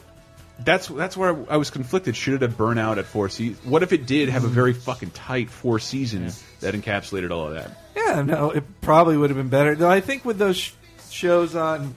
that's 0.64 0.88
that's 0.88 1.16
where 1.16 1.36
I 1.50 1.56
was 1.56 1.70
conflicted. 1.70 2.16
Should 2.16 2.34
it 2.34 2.42
have 2.42 2.56
burnt 2.56 2.78
out 2.78 2.98
at 2.98 3.04
four 3.06 3.28
seasons? 3.28 3.64
What 3.66 3.82
if 3.82 3.92
it 3.92 4.06
did 4.06 4.28
have 4.28 4.44
a 4.44 4.48
very 4.48 4.72
fucking 4.72 5.10
tight 5.10 5.50
four 5.50 5.78
seasons 5.78 6.42
that 6.60 6.74
encapsulated 6.74 7.30
all 7.30 7.48
of 7.48 7.54
that? 7.54 7.76
Yeah, 7.96 8.22
no, 8.22 8.50
it 8.50 8.64
probably 8.80 9.16
would 9.16 9.30
have 9.30 9.36
been 9.36 9.48
better. 9.48 9.74
Though 9.74 9.90
I 9.90 10.00
think 10.00 10.24
with 10.24 10.38
those 10.38 10.56
sh 10.56 10.72
shows 11.10 11.54
on 11.54 11.94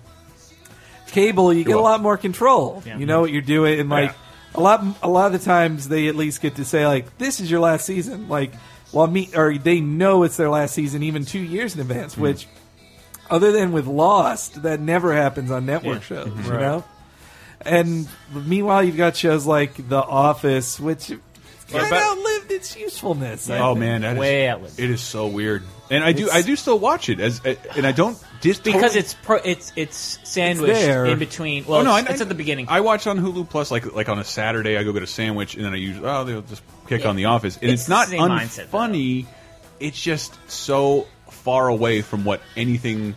cable, 1.07 1.53
you 1.53 1.63
get 1.63 1.75
a 1.75 1.81
lot 1.81 2.01
more 2.01 2.17
control. 2.17 2.83
Yeah. 2.85 2.97
You 2.97 3.05
know 3.05 3.21
what 3.21 3.31
you're 3.31 3.41
doing, 3.41 3.79
and 3.79 3.89
like 3.89 4.13
a 4.55 4.61
lot, 4.61 4.83
a 5.03 5.09
lot 5.09 5.27
of 5.33 5.39
the 5.39 5.45
times 5.45 5.87
they 5.87 6.07
at 6.07 6.15
least 6.15 6.41
get 6.41 6.55
to 6.55 6.65
say 6.65 6.85
like, 6.87 7.17
"This 7.17 7.39
is 7.39 7.49
your 7.49 7.59
last 7.59 7.85
season." 7.85 8.27
Like, 8.27 8.51
well, 8.91 9.07
me 9.07 9.29
or 9.35 9.57
they 9.57 9.79
know 9.79 10.23
it's 10.23 10.37
their 10.37 10.49
last 10.49 10.73
season 10.73 11.03
even 11.03 11.25
two 11.25 11.39
years 11.39 11.75
in 11.75 11.81
advance. 11.81 12.15
Hmm. 12.15 12.21
Which, 12.21 12.47
other 13.29 13.51
than 13.51 13.71
with 13.71 13.87
Lost, 13.87 14.63
that 14.63 14.79
never 14.79 15.13
happens 15.13 15.51
on 15.51 15.65
network 15.65 16.01
Yeah. 16.09 16.23
shows. 16.23 16.27
Mhm. 16.29 16.45
You 16.45 16.51
know. 16.53 16.83
And 17.61 18.07
meanwhile, 18.33 18.83
you've 18.83 18.97
got 18.97 19.15
shows 19.17 19.45
like 19.45 19.89
The 19.89 20.01
Office, 20.01 20.79
which 20.79 21.07
kind 21.71 21.85
of 21.85 21.91
outlived 21.91 22.51
its 22.51 22.75
usefulness. 22.77 23.49
I 23.49 23.59
oh 23.59 23.73
think. 23.73 23.79
man, 23.81 24.01
that 24.01 24.13
is- 24.13 24.19
Way 24.19 24.49
outlived. 24.49 24.79
It 24.79 24.89
is 24.89 25.01
so 25.01 25.27
weird, 25.27 25.63
and 25.89 26.03
I 26.03 26.13
do 26.13 26.23
It's- 26.23 26.35
I 26.37 26.41
do 26.41 26.55
still 26.55 26.79
watch 26.79 27.09
it 27.09 27.19
as 27.19 27.41
and 27.75 27.85
I 27.85 27.91
don't 27.91 28.17
just 28.41 28.63
because 28.63 28.81
totally- 28.81 28.99
it's 29.01 29.13
pro, 29.13 29.37
it's 29.43 29.73
it's 29.75 30.19
sandwiched 30.23 30.73
there. 30.73 31.05
in 31.05 31.19
between. 31.19 31.65
Well, 31.67 31.81
oh, 31.81 31.83
no, 31.83 31.95
it's, 31.97 32.09
I, 32.09 32.11
it's 32.13 32.21
at 32.21 32.29
the 32.29 32.33
beginning. 32.35 32.67
I 32.69 32.79
watch 32.79 33.05
on 33.07 33.19
Hulu 33.19 33.49
Plus 33.49 33.71
like 33.71 33.93
like 33.93 34.07
on 34.09 34.19
a 34.19 34.23
Saturday. 34.23 34.77
I 34.77 34.83
go 34.83 34.93
get 34.93 35.03
a 35.03 35.07
sandwich 35.07 35.55
and 35.55 35.65
then 35.65 35.73
I 35.73 35.77
usually 35.77 36.07
oh 36.07 36.23
they'll 36.23 36.41
just 36.41 36.61
kick 36.87 37.01
Yeah. 37.03 37.09
on 37.09 37.17
The 37.17 37.25
Office, 37.25 37.57
and 37.61 37.69
It's 37.69 37.83
it's, 37.83 37.89
not 37.89 38.07
the 38.07 38.17
same 38.17 38.21
mindset. 38.21 39.25
It's 39.81 40.01
just 40.01 40.33
so 40.49 41.07
far 41.33 41.67
away 41.67 42.01
from 42.01 42.25
what 42.25 42.41
anything 42.55 43.15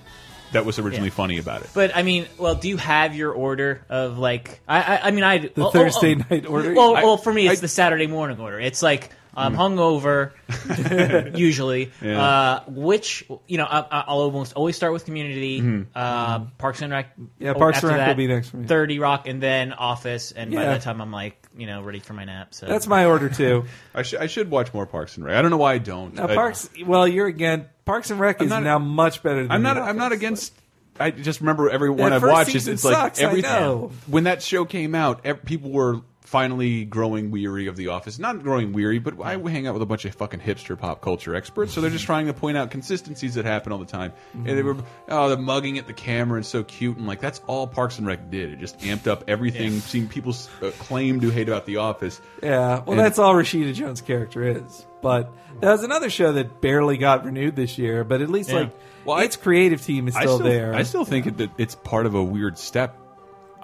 that 0.53 0.66
was 0.66 0.79
originally 0.79 1.09
Yeah. 1.09 1.14
funny 1.14 1.38
about 1.38 1.62
it. 1.62 1.70
But 1.75 1.96
I 1.96 2.03
mean, 2.03 2.27
well, 2.38 2.55
do 2.55 2.68
you 2.68 2.77
have 2.77 3.14
your 3.16 3.33
order 3.33 3.85
of 3.88 4.18
like? 4.18 4.61
I 4.68 4.83
I, 4.83 5.07
I 5.09 5.11
mean, 5.11 5.25
I 5.25 5.38
The 5.38 5.70
Thursday 5.70 6.14
night 6.16 6.46
order? 6.46 6.75
Well, 6.75 6.94
I- 6.96 7.03
well, 7.05 7.16
for 7.16 7.33
me, 7.33 7.48
it's 7.48 7.61
I- 7.61 7.62
the 7.62 7.68
Saturday 7.68 8.07
morning 8.07 8.38
order. 8.38 8.61
It's 8.61 8.83
like 8.83 9.11
I'm 9.35 9.55
Mm. 9.55 9.79
hungover, 9.79 11.37
usually. 11.38 11.90
Yeah. 12.03 12.22
Uh, 12.22 12.61
which 12.68 13.25
you 13.48 13.57
know, 13.59 13.64
I, 13.64 14.05
I'll 14.07 14.18
almost 14.20 14.53
always 14.55 14.77
start 14.77 14.92
with 14.92 15.05
Community, 15.07 15.61
Mhm. 15.62 15.87
uh, 15.94 16.40
Parks 16.59 16.83
and 16.83 16.92
Rec. 16.92 17.14
Yeah, 17.38 17.53
oh, 17.53 17.55
Parks 17.59 17.79
and 17.83 17.88
Rec 17.88 17.96
that, 17.98 18.09
will 18.09 18.14
be 18.16 18.27
next 18.27 18.51
for 18.51 18.59
me. 18.59 18.66
Thirty 18.66 18.98
Rock, 18.98 19.27
and 19.29 19.42
then 19.42 19.72
Office, 19.72 20.33
and 20.33 20.53
by 20.55 20.62
Yeah. 20.62 20.68
that 20.72 20.83
time 20.83 21.01
I'm 21.01 21.12
like, 21.12 21.42
you 21.57 21.67
know, 21.67 21.83
ready 21.83 21.99
for 22.01 22.12
my 22.15 22.25
nap. 22.25 22.55
So 22.55 22.67
That's 22.67 22.87
my 22.87 23.05
order 23.07 23.29
too. 23.29 23.65
I 23.95 24.03
should 24.03 24.21
I 24.21 24.27
should 24.27 24.51
watch 24.51 24.73
more 24.73 24.87
Parks 24.87 25.17
and 25.17 25.25
Rec. 25.27 25.37
I 25.37 25.43
don't 25.43 25.51
know 25.51 25.57
why 25.59 25.75
I 25.75 25.79
don't. 25.79 26.15
Now, 26.15 26.29
I- 26.29 26.35
Parks. 26.35 26.69
Well, 26.85 27.07
you're 27.07 27.27
again. 27.27 27.67
Parks 27.85 28.11
and 28.11 28.21
Rec 28.21 28.41
I'm 28.41 28.47
is 28.47 28.51
not- 28.51 28.62
now 28.62 28.79
much 28.79 29.23
better. 29.23 29.43
than 29.43 29.51
I'm 29.53 29.62
not. 29.62 29.75
The 29.75 29.83
I'm 29.83 29.97
not 29.97 30.07
Office. 30.07 30.17
against. 30.19 30.55
I 31.01 31.11
just 31.11 31.41
remember 31.41 31.71
every 31.71 31.88
one 31.88 31.99
That 32.11 32.12
I've 32.12 32.21
first 32.21 32.33
watched. 32.33 32.49
It's, 32.49 32.65
season 32.65 32.75
it's 32.75 32.85
like 32.85 32.95
sucks, 32.95 33.21
I 33.21 33.25
everything. 33.25 33.51
know. 33.51 33.91
When 34.07 34.25
that 34.25 34.43
show 34.43 34.65
came 34.67 34.95
out, 34.95 35.23
ev 35.25 35.43
people 35.45 35.71
were 35.71 36.01
finally 36.33 36.87
growing 36.87 37.31
weary 37.31 37.66
of 37.66 37.77
The 37.77 37.88
Office. 37.88 38.18
Not 38.18 38.42
growing 38.42 38.73
weary, 38.73 38.99
but 38.99 39.21
I 39.23 39.37
hang 39.37 39.66
out 39.66 39.75
with 39.75 39.83
a 39.83 39.87
bunch 39.87 40.07
of 40.07 40.14
fucking 40.14 40.40
hipster 40.40 40.79
pop 40.79 41.03
culture 41.03 41.35
experts, 41.35 41.75
so 41.75 41.83
they're 41.83 41.90
just 41.90 42.07
trying 42.07 42.27
to 42.27 42.33
point 42.33 42.57
out 42.57 42.71
consistencies 42.71 43.35
that 43.35 43.45
happen 43.45 43.71
all 43.71 43.79
the 43.79 43.85
time. 43.85 44.14
And 44.33 44.47
they 44.47 44.62
were, 44.62 44.79
oh, 45.11 45.29
they're 45.29 45.37
mugging 45.37 45.77
at 45.77 45.87
the 45.87 45.92
camera 45.92 46.37
and 46.37 46.47
so 46.47 46.64
cute, 46.64 46.97
and 46.97 47.07
like 47.07 47.21
that's 47.21 47.42
all 47.47 47.66
Parks 47.66 47.99
and 47.99 48.07
Rec 48.07 48.31
did. 48.31 48.51
It 48.55 48.61
just 48.61 48.79
amped 48.81 49.07
up 49.07 49.25
everything. 49.29 49.81
Seeing 49.81 50.09
people 50.09 50.35
uh, 50.62 50.71
claim 50.79 51.21
to 51.21 51.29
hate 51.29 51.49
about 51.49 51.66
The 51.66 51.77
Office. 51.77 52.18
Yeah, 52.42 52.79
well, 52.81 52.92
And- 52.92 52.99
that's 52.99 53.18
all 53.18 53.35
Rashida 53.35 53.75
Jones' 53.75 54.01
character 54.01 54.42
is. 54.42 54.87
But 55.03 55.31
that 55.61 55.71
was 55.73 55.83
another 55.83 56.09
show 56.09 56.33
that 56.33 56.61
barely 56.62 56.97
got 56.97 57.27
renewed 57.27 57.57
this 57.57 57.77
year. 57.77 58.05
But 58.05 58.23
at 58.23 58.31
least 58.31 58.49
Yeah. 58.51 58.61
like 58.61 58.71
Well, 59.05 59.18
I- 59.18 59.25
its 59.25 59.37
creative 59.37 59.83
team 59.85 60.09
is 60.09 60.16
I 60.16 60.23
still, 60.23 60.38
there. 60.38 60.75
I 60.75 60.85
still 60.85 61.05
think 61.05 61.27
it, 61.27 61.37
that 61.38 61.51
it's 61.59 61.75
part 61.75 62.07
of 62.07 62.14
a 62.14 62.23
weird 62.25 62.57
step. 62.57 62.97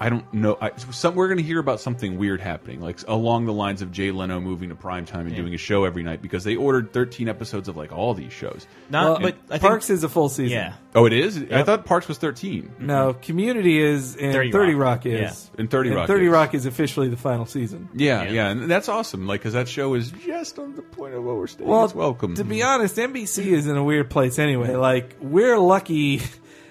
I 0.00 0.10
don't 0.10 0.32
know. 0.32 0.56
I, 0.60 0.70
some, 0.76 1.16
we're 1.16 1.26
going 1.26 1.38
to 1.38 1.44
hear 1.44 1.58
about 1.58 1.80
something 1.80 2.18
weird 2.18 2.40
happening, 2.40 2.80
like 2.80 3.00
along 3.08 3.46
the 3.46 3.52
lines 3.52 3.82
of 3.82 3.90
Jay 3.90 4.12
Leno 4.12 4.40
moving 4.40 4.68
to 4.68 4.76
primetime 4.76 5.22
and 5.22 5.30
Yeah. 5.32 5.38
doing 5.38 5.54
a 5.54 5.58
show 5.58 5.84
every 5.84 6.04
night 6.04 6.22
because 6.22 6.44
they 6.44 6.54
ordered 6.54 6.92
13 6.92 7.28
episodes 7.28 7.68
of 7.68 7.76
like 7.76 7.92
all 7.92 8.14
these 8.14 8.32
shows. 8.32 8.66
Not, 8.90 9.04
Well, 9.04 9.18
but 9.20 9.34
I 9.46 9.58
think, 9.58 9.62
Parks 9.62 9.90
is 9.90 10.04
a 10.04 10.08
full 10.08 10.28
season. 10.28 10.56
Yeah. 10.56 10.74
Oh, 10.94 11.04
it 11.06 11.12
is. 11.12 11.44
I 11.50 11.64
thought 11.64 11.84
Parks 11.84 12.06
was 12.06 12.18
13. 12.18 12.76
No, 12.78 13.14
Community 13.14 13.80
is 13.80 14.14
and 14.14 14.32
30 14.32 14.52
30, 14.52 14.74
Rock. 14.74 14.98
Rock, 14.98 15.06
is. 15.06 15.50
Yeah. 15.54 15.60
And 15.60 15.70
30 15.70 15.90
Rock 15.90 16.06
30 16.06 16.24
is. 16.26 16.30
Rock 16.30 16.54
is 16.54 16.66
officially 16.66 17.08
the 17.08 17.16
final 17.16 17.46
season. 17.46 17.88
Yeah, 17.94 18.22
Yeah. 18.22 18.30
yeah, 18.30 18.48
and 18.50 18.70
that's 18.70 18.88
awesome. 18.88 19.26
Like, 19.26 19.40
because 19.40 19.54
that 19.54 19.68
show 19.68 19.94
is 19.94 20.12
just 20.12 20.58
on 20.60 20.76
the 20.76 20.82
point 20.82 21.14
of 21.14 21.24
what 21.24 21.36
we're 21.36 21.48
saying. 21.48 21.68
Well, 21.68 21.84
it's 21.84 21.94
welcome. 21.94 22.36
To 22.36 22.44
be 22.44 22.58
mm-hmm. 22.58 22.68
honest, 22.68 22.96
NBC 22.96 23.46
is 23.46 23.66
in 23.66 23.76
a 23.76 23.82
weird 23.82 24.10
place 24.10 24.38
anyway. 24.38 24.76
Like 24.76 25.16
we're 25.20 25.58
lucky. 25.58 26.22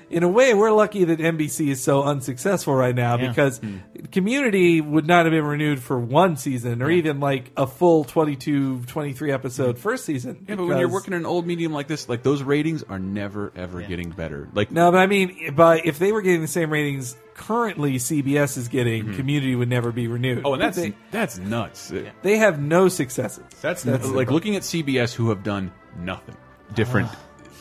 In 0.09 0.23
a 0.23 0.27
way, 0.29 0.53
we're 0.53 0.71
lucky 0.71 1.03
that 1.03 1.19
NBC 1.19 1.67
is 1.67 1.83
so 1.83 2.03
unsuccessful 2.03 2.73
right 2.73 2.95
now 2.95 3.17
Yeah. 3.17 3.27
because 3.27 3.57
Hmm. 3.59 3.77
Community 4.11 4.79
would 4.79 5.05
not 5.05 5.25
have 5.25 5.31
been 5.31 5.43
renewed 5.43 5.79
for 5.79 5.99
one 5.99 6.37
season 6.37 6.81
or 6.81 6.89
even 6.89 7.19
like 7.19 7.51
a 7.57 7.67
full 7.67 8.05
22, 8.05 8.83
23 8.87 9.31
episode 9.31 9.77
first 9.77 10.05
season. 10.05 10.35
Hmm. 10.35 10.45
yeah, 10.47 10.55
but 10.55 10.65
when 10.67 10.77
you're 10.77 10.87
because- 10.87 10.93
working 10.93 11.13
in 11.13 11.19
an 11.19 11.25
old 11.25 11.45
medium 11.45 11.73
like 11.73 11.87
this, 11.87 12.07
like 12.07 12.23
those 12.23 12.41
ratings 12.41 12.83
are 12.83 12.99
never 12.99 13.51
ever 13.55 13.81
getting 13.81 14.09
better. 14.11 14.47
Like, 14.53 14.71
No, 14.71 14.91
but 14.91 14.99
I 14.99 15.07
mean, 15.07 15.53
but 15.55 15.85
if 15.85 15.99
they 15.99 16.11
were 16.13 16.21
getting 16.21 16.41
the 16.41 16.47
same 16.47 16.69
ratings 16.71 17.17
currently 17.35 17.97
CBS 17.99 18.57
is 18.57 18.67
getting, 18.69 19.05
Mhm. 19.07 19.15
Community 19.17 19.55
would 19.55 19.69
never 19.69 19.91
be 19.91 20.07
renewed. 20.07 20.41
oh, 20.45 20.53
and 20.53 20.61
that's 20.61 20.77
they, 20.77 20.93
that's 21.11 21.37
nuts. 21.37 21.91
they 22.23 22.37
have 22.37 22.59
no 22.61 22.87
successes. 22.87 23.43
That's, 23.61 23.83
That's 23.83 24.07
like 24.09 24.31
looking 24.31 24.55
at 24.55 24.63
CBS, 24.63 25.13
who 25.13 25.29
have 25.29 25.43
done 25.43 25.71
nothing 25.99 26.35
different 26.73 27.09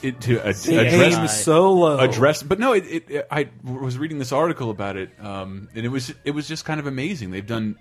it, 0.03 0.21
to 0.23 0.41
uh, 0.41 0.53
The 0.53 0.79
address 0.87 1.45
so 1.45 1.73
low. 1.73 1.99
Address, 1.99 2.43
but 2.43 2.59
no, 2.59 2.73
it, 2.73 2.85
it, 2.87 3.11
it- 3.11 3.27
I 3.31 3.49
was 3.65 3.99
reading 3.99 4.19
this 4.19 4.33
article 4.33 4.71
about 4.71 4.97
it, 4.97 5.11
um, 5.21 5.69
and 5.75 5.85
it 5.85 5.89
was 5.89 6.13
it 6.25 6.31
was 6.33 6.47
just 6.49 6.65
kind 6.65 6.81
of 6.81 6.87
amazing. 6.87 7.31
They've 7.31 7.47
done, 7.47 7.77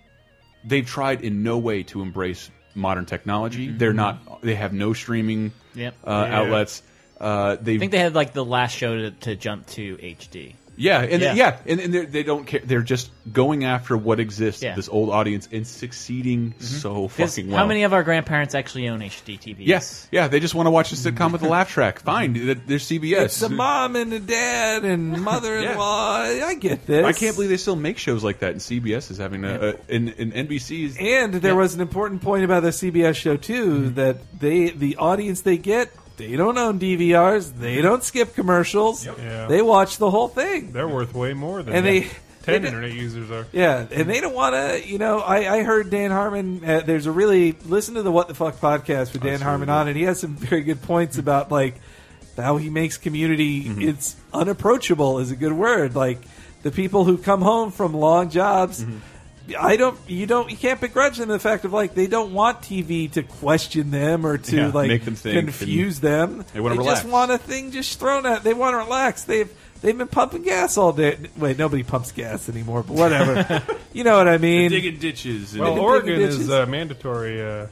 they've 0.63 0.86
tried 0.86 1.21
in 1.21 1.43
no 1.43 1.58
way 1.58 1.84
to 1.84 2.01
embrace 2.01 2.49
modern 2.73 3.06
technology. 3.06 3.69
They're 3.69 3.93
not. 3.93 4.41
They 4.41 4.56
have 4.56 4.73
no 4.73 4.93
streaming 4.93 5.51
Yep. 5.75 5.95
uh, 6.06 6.25
Yeah. 6.30 6.39
outlets. 6.39 6.82
Uh, 7.19 7.56
they 7.62 7.75
I 7.75 7.78
think 7.78 7.91
they 7.93 7.99
had 7.99 8.13
like 8.15 8.34
the 8.34 8.43
last 8.43 8.75
show 8.75 8.95
to, 8.97 9.12
to 9.12 9.36
jump 9.38 9.67
to 9.67 9.95
HD. 9.97 10.56
Yeah, 10.75 11.01
and 11.01 11.21
Yeah. 11.21 11.33
yeah, 11.33 11.57
and, 11.65 11.79
and 11.79 11.93
they're- 11.93 12.23
don't 12.23 12.45
care. 12.45 12.61
They're 12.63 12.81
just 12.81 13.11
going 13.31 13.63
after 13.65 13.95
what 13.95 14.19
exists, 14.19 14.63
Yeah. 14.63 14.75
this 14.75 14.89
old 14.89 15.09
audience, 15.09 15.47
and 15.51 15.65
succeeding 15.65 16.51
mm-hmm. 16.51 16.63
so 16.63 17.07
fucking 17.07 17.49
well. 17.49 17.57
How 17.57 17.65
many 17.65 17.83
of 17.83 17.93
our 17.93 18.03
grandparents 18.03 18.55
actually 18.55 18.89
own 18.89 19.01
HD 19.01 19.38
TVs? 19.38 19.67
Yes, 19.67 20.07
yeah, 20.11 20.27
they 20.27 20.39
just 20.39 20.55
want 20.55 20.67
to 20.67 20.71
watch 20.71 20.91
a 20.91 20.95
sitcom 20.95 21.31
with 21.31 21.41
a 21.41 21.45
mm-hmm. 21.45 21.51
laugh 21.51 21.69
track. 21.69 21.97
Mm-hmm. 21.97 22.05
Fine, 22.05 22.33
th- 22.33 22.57
there's 22.65 22.85
CBS. 22.88 23.25
It's 23.25 23.41
a 23.41 23.49
mom 23.49 23.95
and 23.95 24.13
a 24.13 24.19
dad 24.19 24.85
and 24.85 25.21
mother-in-law. 25.23 26.21
I 26.21 26.55
get 26.55 26.85
this. 26.85 27.05
I 27.05 27.13
can't 27.13 27.35
believe 27.35 27.49
they 27.49 27.57
still 27.57 27.75
make 27.75 27.97
shows 27.97 28.23
like 28.23 28.39
that, 28.39 28.51
and 28.51 28.59
CBS 28.59 29.11
is 29.11 29.17
having 29.17 29.43
a, 29.43 29.69
a 29.69 29.73
and, 29.89 30.13
and 30.17 30.33
NBC's. 30.33 30.97
And 30.99 31.33
there 31.35 31.55
was 31.55 31.75
an 31.75 31.81
important 31.81 32.21
point 32.21 32.43
about 32.43 32.63
the 32.63 32.69
CBS 32.69 33.15
show 33.15 33.38
too 33.38 33.65
Mm-hmm. 33.65 33.93
that 33.95 34.39
they 34.39 34.69
the 34.69 34.97
audience 34.97 35.41
they 35.41 35.57
get 35.57 35.91
they 36.17 36.36
don't 36.36 36.58
own 36.58 36.80
DVRs, 36.80 37.58
they 37.60 37.82
don't 37.82 38.04
skip 38.04 38.34
commercials, 38.36 39.06
Yeah. 39.06 39.47
they 39.47 39.62
watch 39.62 39.97
the 39.97 40.10
whole 40.10 40.28
thing. 40.28 40.71
They're 40.71 40.88
worth 40.88 41.13
way 41.13 41.34
more 41.34 41.62
than 41.63 41.73
And 41.75 41.86
they- 41.86 42.01
ten 42.43 42.62
they- 42.62 42.67
internet 42.69 42.93
users 42.93 43.32
are. 43.32 43.47
Yeah, 43.51 43.86
and 43.91 44.10
they 44.10 44.21
don't 44.21 44.34
want 44.36 44.54
to. 44.56 44.88
You 44.88 44.97
know, 44.99 45.19
I, 45.19 45.58
I 45.58 45.63
heard 45.63 45.89
Dan 45.89 46.12
Harmon. 46.12 46.62
Uh, 46.63 46.82
there's 46.86 47.06
a 47.08 47.12
really 47.12 47.54
listen 47.65 47.95
to 47.95 48.04
the 48.04 48.12
What 48.12 48.28
the 48.28 48.36
Fuck 48.36 48.60
podcast 48.60 49.13
with 49.13 49.23
Dan 49.23 49.41
Harmon 49.41 49.69
on, 49.69 49.88
and 49.88 49.97
he 49.97 50.04
has 50.04 50.19
some 50.19 50.36
very 50.36 50.62
good 50.62 50.82
points 50.84 51.17
about 51.17 51.51
like 51.51 51.75
how 52.38 52.58
he 52.58 52.69
makes 52.69 52.97
community. 52.97 53.63
Mm-hmm. 53.63 53.82
It's 53.82 54.15
unapproachable 54.34 55.19
is 55.19 55.32
a 55.32 55.36
good 55.36 55.54
word. 55.54 55.95
Like 55.95 56.19
the 56.63 56.71
people 56.71 57.04
who 57.04 57.17
come 57.17 57.41
home 57.41 57.71
from 57.71 57.93
long 57.93 58.30
jobs. 58.30 58.84
Mm-hmm. 58.84 58.97
I 59.60 59.75
don't. 59.75 59.99
You 60.08 60.25
don't. 60.25 60.49
You 60.49 60.58
can't 60.58 60.81
begrudge 60.81 61.17
them 61.17 61.29
the 61.29 61.38
fact 61.39 61.65
of 61.65 61.73
like 61.73 61.93
they 61.93 62.08
don't 62.08 62.34
want 62.34 62.62
TV 62.62 63.12
to 63.12 63.23
question 63.23 63.91
them 63.91 64.25
or 64.25 64.38
to 64.39 64.55
Yeah, 64.55 64.67
like 64.67 64.88
make 64.88 65.05
them 65.05 65.15
think 65.15 65.39
confuse 65.39 65.99
them. 65.99 66.43
they 66.53 66.60
wanna 66.60 66.84
just 66.84 67.05
want 67.05 67.31
a 67.31 67.38
thing 67.38 67.71
just 67.71 67.99
thrown 67.99 68.25
at. 68.25 68.43
They 68.43 68.53
want 68.53 68.73
to 68.73 68.77
relax. 68.77 69.23
They've 69.25 69.51
they've 69.81 69.97
been 69.97 70.08
pumping 70.08 70.41
gas 70.43 70.77
all 70.77 70.93
day. 70.93 71.17
Wait, 71.38 71.58
nobody 71.60 71.84
pumps 71.84 72.12
gas 72.12 72.49
anymore. 72.49 72.81
But 72.84 72.95
whatever. 72.95 73.62
you 73.93 74.03
know 74.03 74.17
what 74.17 74.27
I 74.27 74.38
mean? 74.39 74.71
digging 74.71 74.97
ditches. 74.97 75.53
And 75.53 75.62
Well, 75.63 75.79
Oregon 75.79 76.17
ditches. 76.19 76.39
is 76.39 76.49
uh, 76.49 76.65
mandatory 76.65 77.41
uh, 77.41 77.67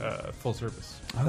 uh, 0.00 0.32
full 0.32 0.54
service. 0.54 1.00
Oh. 1.16 1.24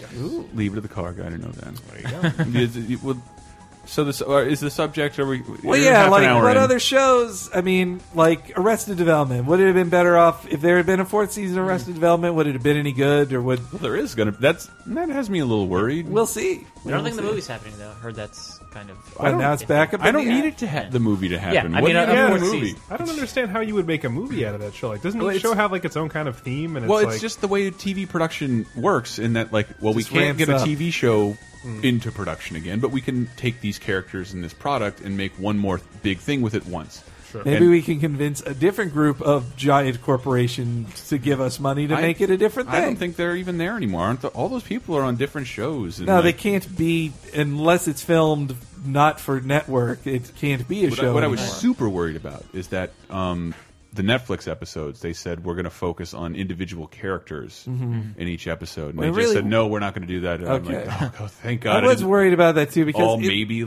yeah. 0.00 0.06
Leave 0.54 0.72
it 0.72 0.74
to 0.76 0.80
the 0.80 0.88
car 0.88 1.12
guy 1.12 1.28
to 1.28 1.38
know 1.38 1.48
that. 1.50 1.76
There 1.76 2.00
you 2.00 2.96
go. 2.98 3.14
Is 3.84 3.98
it- 3.98 4.04
well, 4.04 4.04
so 4.04 4.04
this 4.04 4.22
uh, 4.22 4.36
is 4.38 4.60
the 4.60 4.70
subject. 4.70 5.18
Are 5.18 5.26
we? 5.26 5.42
Well, 5.62 5.78
yeah, 5.78 6.08
like 6.08 6.42
what 6.42 6.56
in. 6.56 6.62
other 6.62 6.78
shows? 6.78 7.50
I 7.54 7.60
mean, 7.62 8.00
like 8.14 8.52
Arrested 8.58 8.96
Development. 8.96 9.44
Would 9.46 9.60
it 9.60 9.66
have 9.66 9.74
been 9.74 9.88
better 9.88 10.16
off 10.16 10.46
if 10.48 10.60
there 10.60 10.76
had 10.76 10.86
been 10.86 11.00
a 11.00 11.04
fourth 11.04 11.32
season 11.32 11.58
of 11.58 11.66
Arrested 11.66 11.94
Development? 11.94 12.34
Would 12.34 12.46
it 12.46 12.52
have 12.54 12.62
been 12.62 12.76
any 12.76 12.92
good, 12.92 13.32
or 13.32 13.42
would 13.42 13.72
Well, 13.72 13.80
there 13.82 13.96
is 13.96 14.14
gonna. 14.14 14.30
That's 14.32 14.68
that 14.86 15.08
has 15.08 15.28
me 15.28 15.40
a 15.40 15.44
little 15.46 15.66
worried. 15.68 16.08
we'll 16.08 16.26
see? 16.26 16.52
I 16.84 16.90
don't 16.90 16.94
We'll 16.94 17.04
think 17.04 17.16
the 17.16 17.22
movie's 17.22 17.46
happening 17.46 17.74
though. 17.78 17.90
I 17.90 17.94
heard 17.94 18.14
that's 18.16 18.58
kind 18.72 18.90
of. 18.90 18.96
Well, 19.20 19.36
now 19.38 19.52
it's 19.52 19.64
back 19.64 19.94
up. 19.94 20.00
I 20.02 20.10
don't 20.10 20.26
need 20.28 20.44
it 20.44 20.58
to 20.58 20.66
have 20.66 20.92
the 20.92 20.98
movie 21.00 21.28
to 21.30 21.38
happen. 21.38 21.74
I 21.74 21.80
mean, 21.80 21.92
do 21.92 21.92
you 21.92 21.98
a- 21.98 22.06
need 22.06 22.12
a 22.18 22.22
in 22.24 22.28
fourth 22.28 22.42
a 22.42 22.44
movie? 22.44 22.66
season. 22.68 22.80
I 22.90 22.96
don't 22.96 23.10
understand 23.10 23.50
how 23.50 23.60
you 23.60 23.74
would 23.74 23.86
make 23.86 24.04
a 24.04 24.08
movie 24.08 24.46
out 24.46 24.54
of 24.54 24.60
that 24.62 24.74
show. 24.74 24.88
Like, 24.88 25.02
doesn't 25.02 25.20
Well, 25.20 25.32
the 25.32 25.38
show 25.40 25.54
have 25.54 25.70
like 25.72 25.84
its 25.84 25.96
own 25.96 26.08
kind 26.08 26.28
of 26.28 26.38
theme? 26.38 26.76
And 26.76 26.84
it's 26.86 26.90
Well, 26.90 27.00
it's 27.00 27.12
like, 27.12 27.20
just 27.20 27.40
the 27.40 27.48
way 27.48 27.70
TV 27.70 28.08
production 28.08 28.66
works. 28.76 29.18
In 29.18 29.34
that, 29.34 29.52
like, 29.52 29.68
well, 29.80 29.92
we 29.94 30.02
can't 30.04 30.38
ramps 30.38 30.38
get 30.38 30.48
a. 30.48 30.52
TV 30.64 30.92
show 30.92 31.36
into 31.82 32.10
production 32.10 32.56
again, 32.56 32.80
but 32.80 32.90
we 32.90 33.00
can 33.00 33.28
take 33.36 33.60
these 33.60 33.78
characters 33.78 34.32
and 34.32 34.42
this 34.42 34.54
product 34.54 35.00
and 35.00 35.16
make 35.16 35.32
one 35.38 35.58
more 35.58 35.80
big 36.02 36.18
thing 36.18 36.42
with 36.42 36.54
it 36.54 36.66
once. 36.66 37.02
Maybe 37.34 37.56
And 37.56 37.70
we 37.70 37.80
can 37.80 37.98
convince 37.98 38.42
a 38.42 38.52
different 38.52 38.92
group 38.92 39.22
of 39.22 39.56
giant 39.56 40.02
corporations 40.02 41.08
to 41.08 41.16
give 41.16 41.40
us 41.40 41.58
money 41.58 41.86
to 41.86 41.94
I- 41.94 42.00
make 42.02 42.20
it 42.20 42.28
a 42.30 42.36
different 42.36 42.68
thing. 42.68 42.82
I 42.82 42.84
don't 42.84 42.96
think 42.96 43.16
they're 43.16 43.36
even 43.36 43.56
there 43.58 43.74
anymore. 43.76 44.02
Aren't 44.02 44.20
the, 44.20 44.28
all 44.28 44.48
those 44.50 44.62
people 44.64 44.96
are 44.96 45.02
on 45.02 45.16
different 45.16 45.46
shows? 45.46 45.98
And 45.98 46.08
no, 46.08 46.20
they 46.20 46.34
can't 46.34 46.76
be 46.76 47.12
unless 47.34 47.88
it's 47.88 48.02
filmed 48.02 48.54
not 48.84 49.18
for 49.20 49.40
network. 49.40 50.06
It 50.06 50.32
can't 50.36 50.66
be 50.68 50.84
a 50.84 50.88
What, 50.90 50.98
show. 50.98 51.10
I, 51.10 51.14
what 51.14 51.24
I 51.24 51.28
was 51.28 51.40
super 51.40 51.88
worried 51.88 52.16
about 52.16 52.44
is 52.52 52.68
that 52.68 52.90
um, 53.08 53.54
the 53.94 54.02
Netflix 54.02 54.50
episodes, 54.50 55.00
they 55.00 55.12
said 55.12 55.44
we're 55.44 55.54
going 55.54 55.64
to 55.64 55.70
focus 55.70 56.14
on 56.14 56.34
individual 56.34 56.86
characters 56.86 57.64
Mhm. 57.68 58.16
in 58.16 58.26
each 58.28 58.46
episode. 58.46 58.90
And 58.90 58.98
Well, 58.98 59.02
they 59.02 59.08
it 59.08 59.10
just 59.10 59.34
really- 59.34 59.34
said, 59.42 59.46
no, 59.46 59.66
we're 59.66 59.80
not 59.80 59.94
going 59.94 60.06
to 60.08 60.12
do 60.14 60.20
that. 60.22 60.40
And 60.40 60.48
I'm 60.48 60.66
Okay. 60.66 60.86
like, 60.86 61.02
oh, 61.02 61.12
God, 61.18 61.30
thank 61.30 61.60
God. 61.60 61.84
I 61.84 61.86
was 61.86 62.02
worried 62.04 62.32
about 62.32 62.54
that 62.54 62.70
too 62.70 62.84
because 62.86 63.02
all 63.02 63.18
it- 63.18 63.26
maybe 63.26 63.62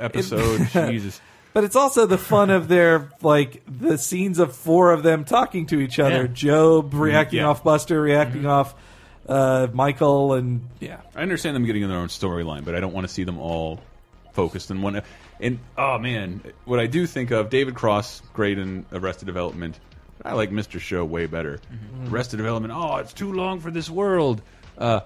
episode. 0.00 0.66
Jesus. 0.90 1.20
But 1.54 1.64
it's 1.64 1.76
also 1.76 2.06
the 2.06 2.18
fun 2.18 2.50
of 2.50 2.68
their 2.68 3.10
like 3.22 3.62
the 3.66 3.96
scenes 3.98 4.38
of 4.38 4.54
four 4.54 4.92
of 4.92 5.02
them 5.02 5.24
talking 5.24 5.66
to 5.66 5.80
each 5.80 5.98
other. 5.98 6.22
Yeah. 6.22 6.26
Job 6.32 6.94
reacting 6.94 7.38
Yeah. 7.38 7.44
Mm-hmm. 7.44 7.50
off 7.50 7.64
Buster, 7.64 8.00
reacting 8.00 8.46
off 8.46 8.74
uh, 9.28 9.66
Michael, 9.72 10.34
and 10.34 10.62
yeah. 10.80 10.98
I 11.14 11.22
understand 11.22 11.54
them 11.54 11.64
getting 11.66 11.82
in 11.82 11.88
their 11.88 11.98
own 11.98 12.08
storyline, 12.08 12.64
but 12.64 12.74
I 12.74 12.80
don't 12.80 12.92
want 12.94 13.06
to 13.06 13.12
see 13.12 13.24
them 13.24 13.38
all 13.38 13.80
focused 14.32 14.70
in 14.70 14.82
one. 14.82 15.02
And 15.40 15.58
oh 15.76 15.98
man, 15.98 16.42
what 16.64 16.80
I 16.80 16.86
do 16.86 17.06
think 17.06 17.30
of 17.30 17.48
David 17.50 17.74
Cross, 17.74 18.22
great 18.32 18.58
in 18.58 18.84
Arrested 18.92 19.26
Development. 19.26 19.78
I 20.24 20.32
like 20.34 20.50
Mr. 20.50 20.80
Show 20.80 21.04
way 21.04 21.26
better. 21.26 21.60
Mm-hmm. 21.72 22.12
Arrested 22.12 22.38
Development. 22.38 22.74
Oh, 22.76 22.96
it's 22.96 23.12
too 23.12 23.32
long 23.32 23.60
for 23.60 23.70
this 23.70 23.88
world. 23.88 24.42
Uh, 24.76 25.00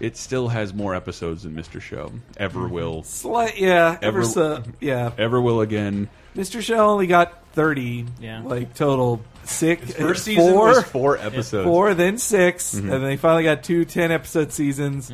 it 0.00 0.16
still 0.16 0.48
has 0.48 0.72
more 0.72 0.94
episodes 0.94 1.42
than 1.42 1.54
Mr. 1.54 1.80
Show 1.80 2.12
ever 2.36 2.66
will. 2.68 3.02
Slight, 3.02 3.58
yeah, 3.58 3.98
ever 4.00 4.24
so, 4.24 4.62
yeah. 4.80 5.10
Ever 5.18 5.40
will 5.40 5.60
again. 5.60 6.08
Mr. 6.36 6.62
Show 6.62 6.78
only 6.90 7.06
got 7.08 7.52
thirty, 7.52 8.06
Yeah. 8.20 8.42
like 8.42 8.74
total 8.74 9.20
six. 9.44 9.82
His 9.88 9.96
first 9.96 10.20
uh, 10.22 10.24
season 10.24 10.52
four, 10.52 10.66
was 10.68 10.82
four 10.84 11.18
episodes. 11.18 11.66
four, 11.66 11.92
then 11.94 12.16
6 12.16 12.74
Mhm. 12.76 12.92
and 12.92 13.04
they 13.04 13.16
finally 13.16 13.42
got 13.42 13.62
two 13.64 13.84
10 13.84 14.10
episode 14.12 14.52
seasons. 14.52 15.12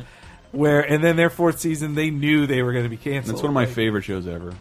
Where 0.51 0.81
and 0.81 1.03
then 1.03 1.15
their 1.15 1.29
fourth 1.29 1.59
season, 1.59 1.93
they 1.95 2.09
knew 2.09 2.47
they 2.47 2.61
were 2.63 2.71
going 2.73 2.85
to 2.85 2.89
be 2.89 2.97
canceled. 2.97 3.35
That's 3.35 3.43
one 3.43 3.51
of 3.51 3.53
my 3.55 3.65
Like, 3.65 3.73
favorite 3.73 4.01
shows 4.03 4.27
ever. 4.27 4.53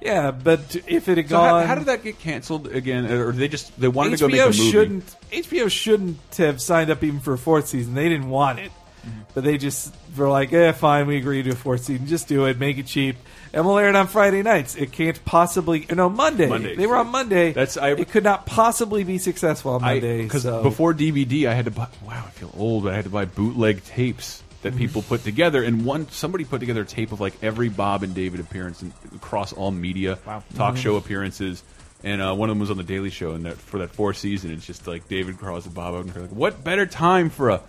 Yeah, 0.00 0.30
but 0.30 0.76
if 0.88 1.08
it 1.10 1.18
had 1.18 1.28
So 1.28 1.36
how, 1.36 1.50
gone, 1.50 1.66
how 1.66 1.74
did 1.74 1.84
that 1.86 2.02
get 2.02 2.18
canceled 2.18 2.68
again? 2.68 3.04
Or 3.10 3.32
they 3.32 3.48
just 3.48 3.78
they 3.78 3.86
wanted 3.88 4.14
HBO 4.14 4.16
to 4.16 4.22
go 4.22 4.28
make 4.28 4.40
a 4.40 4.46
movie? 4.46 4.70
shouldn't 4.70 5.16
HBO 5.30 5.70
shouldn't 5.70 6.36
have 6.38 6.60
signed 6.62 6.90
up 6.90 7.02
even 7.04 7.20
for 7.20 7.34
a 7.34 7.38
fourth 7.38 7.68
season. 7.68 7.92
They 7.94 8.08
didn't 8.08 8.30
want 8.30 8.58
it, 8.60 8.70
Mm-hmm. 9.00 9.20
but 9.34 9.44
they 9.44 9.56
just 9.56 9.94
were 10.14 10.28
like, 10.28 10.50
"Yeah, 10.52 10.72
fine, 10.72 11.06
we 11.06 11.16
agree 11.16 11.42
to 11.42 11.50
a 11.50 11.54
fourth 11.54 11.84
season. 11.84 12.06
Just 12.06 12.28
do 12.28 12.44
it, 12.44 12.58
make 12.58 12.76
it 12.76 12.86
cheap, 12.86 13.16
and 13.54 13.64
we'll 13.64 13.78
air 13.78 13.88
it 13.88 13.96
on 13.96 14.06
Friday 14.08 14.42
nights. 14.42 14.76
It 14.76 14.92
can't 14.92 15.22
possibly 15.24 15.86
no 15.90 16.10
Monday. 16.10 16.46
Monday. 16.48 16.76
They 16.76 16.86
were 16.86 16.96
on 16.96 17.08
Monday. 17.08 17.52
That's 17.54 17.78
I. 17.78 17.92
it 17.92 18.10
could 18.10 18.24
not 18.24 18.44
possibly 18.44 19.02
be 19.04 19.16
successful 19.16 19.72
on 19.72 19.80
Monday 19.80 20.22
Because 20.22 20.42
so. 20.42 20.62
before 20.62 20.92
DVD, 20.92 21.46
I 21.46 21.54
had 21.54 21.64
to 21.64 21.70
buy. 21.70 21.88
Wow, 22.06 22.24
I 22.26 22.30
feel 22.30 22.52
old. 22.56 22.84
But 22.84 22.92
I 22.92 22.96
had 22.96 23.04
to 23.04 23.10
buy 23.10 23.24
bootleg 23.24 23.82
tapes 23.84 24.42
that 24.62 24.76
people 24.76 25.02
put 25.02 25.24
together, 25.24 25.62
and 25.62 25.84
one 25.84 26.08
somebody 26.10 26.44
put 26.44 26.60
together 26.60 26.82
a 26.82 26.86
tape 26.86 27.12
of 27.12 27.20
like 27.20 27.34
every 27.42 27.68
Bob 27.68 28.02
and 28.02 28.14
David 28.14 28.40
appearance 28.40 28.82
and 28.82 28.92
across 29.14 29.52
all 29.52 29.70
media, 29.70 30.18
talk 30.54 30.74
Mhm. 30.74 30.78
show 30.78 30.96
appearances. 30.96 31.62
And 32.02 32.22
uh, 32.22 32.34
one 32.34 32.48
of 32.48 32.54
them 32.56 32.60
was 32.60 32.70
on 32.70 32.78
the 32.78 32.82
Daily 32.82 33.10
Show, 33.10 33.32
and 33.32 33.44
that 33.44 33.58
for 33.58 33.78
that 33.80 33.90
fourth 33.90 34.16
season, 34.16 34.50
it's 34.52 34.66
just 34.66 34.86
like 34.86 35.06
David 35.08 35.38
Cross 35.38 35.66
and 35.66 35.74
Bob 35.74 35.92
Odenkirk. 35.94 36.20
Like, 36.22 36.30
what 36.32 36.64
better 36.64 36.86
time 36.86 37.28
for 37.28 37.50
a 37.50 37.60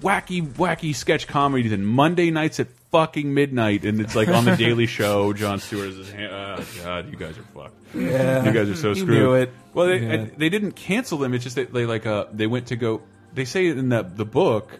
wacky, 0.00 0.46
wacky 0.46 0.94
sketch 0.94 1.26
comedy 1.26 1.68
than 1.68 1.84
Monday 1.84 2.30
nights 2.30 2.60
at 2.60 2.68
fucking 2.92 3.34
midnight? 3.34 3.84
And 3.84 4.00
it's 4.00 4.14
like 4.14 4.28
on 4.28 4.44
the 4.44 4.56
Daily 4.56 4.86
Show. 4.98 5.32
Jon 5.32 5.58
Stewart 5.58 5.88
is. 5.88 6.12
Oh 6.12 6.64
God, 6.84 7.10
you 7.10 7.16
guys 7.16 7.36
are 7.38 7.42
fucked. 7.54 7.74
Yeah. 7.94 8.44
you 8.44 8.52
guys 8.52 8.68
are 8.68 8.76
so 8.76 8.94
screwed. 8.94 9.42
it. 9.42 9.52
Well, 9.74 9.86
they, 9.88 9.98
Yeah. 9.98 10.12
I- 10.12 10.30
they 10.36 10.48
didn't 10.50 10.72
cancel 10.76 11.18
them. 11.18 11.34
It's 11.34 11.42
just 11.44 11.56
that 11.56 11.72
they 11.72 11.84
like 11.86 12.06
uh 12.06 12.26
they 12.32 12.46
went 12.46 12.68
to 12.68 12.76
go. 12.76 13.02
They 13.34 13.44
say 13.44 13.66
in 13.66 13.88
the 13.88 14.02
the 14.04 14.24
book, 14.24 14.78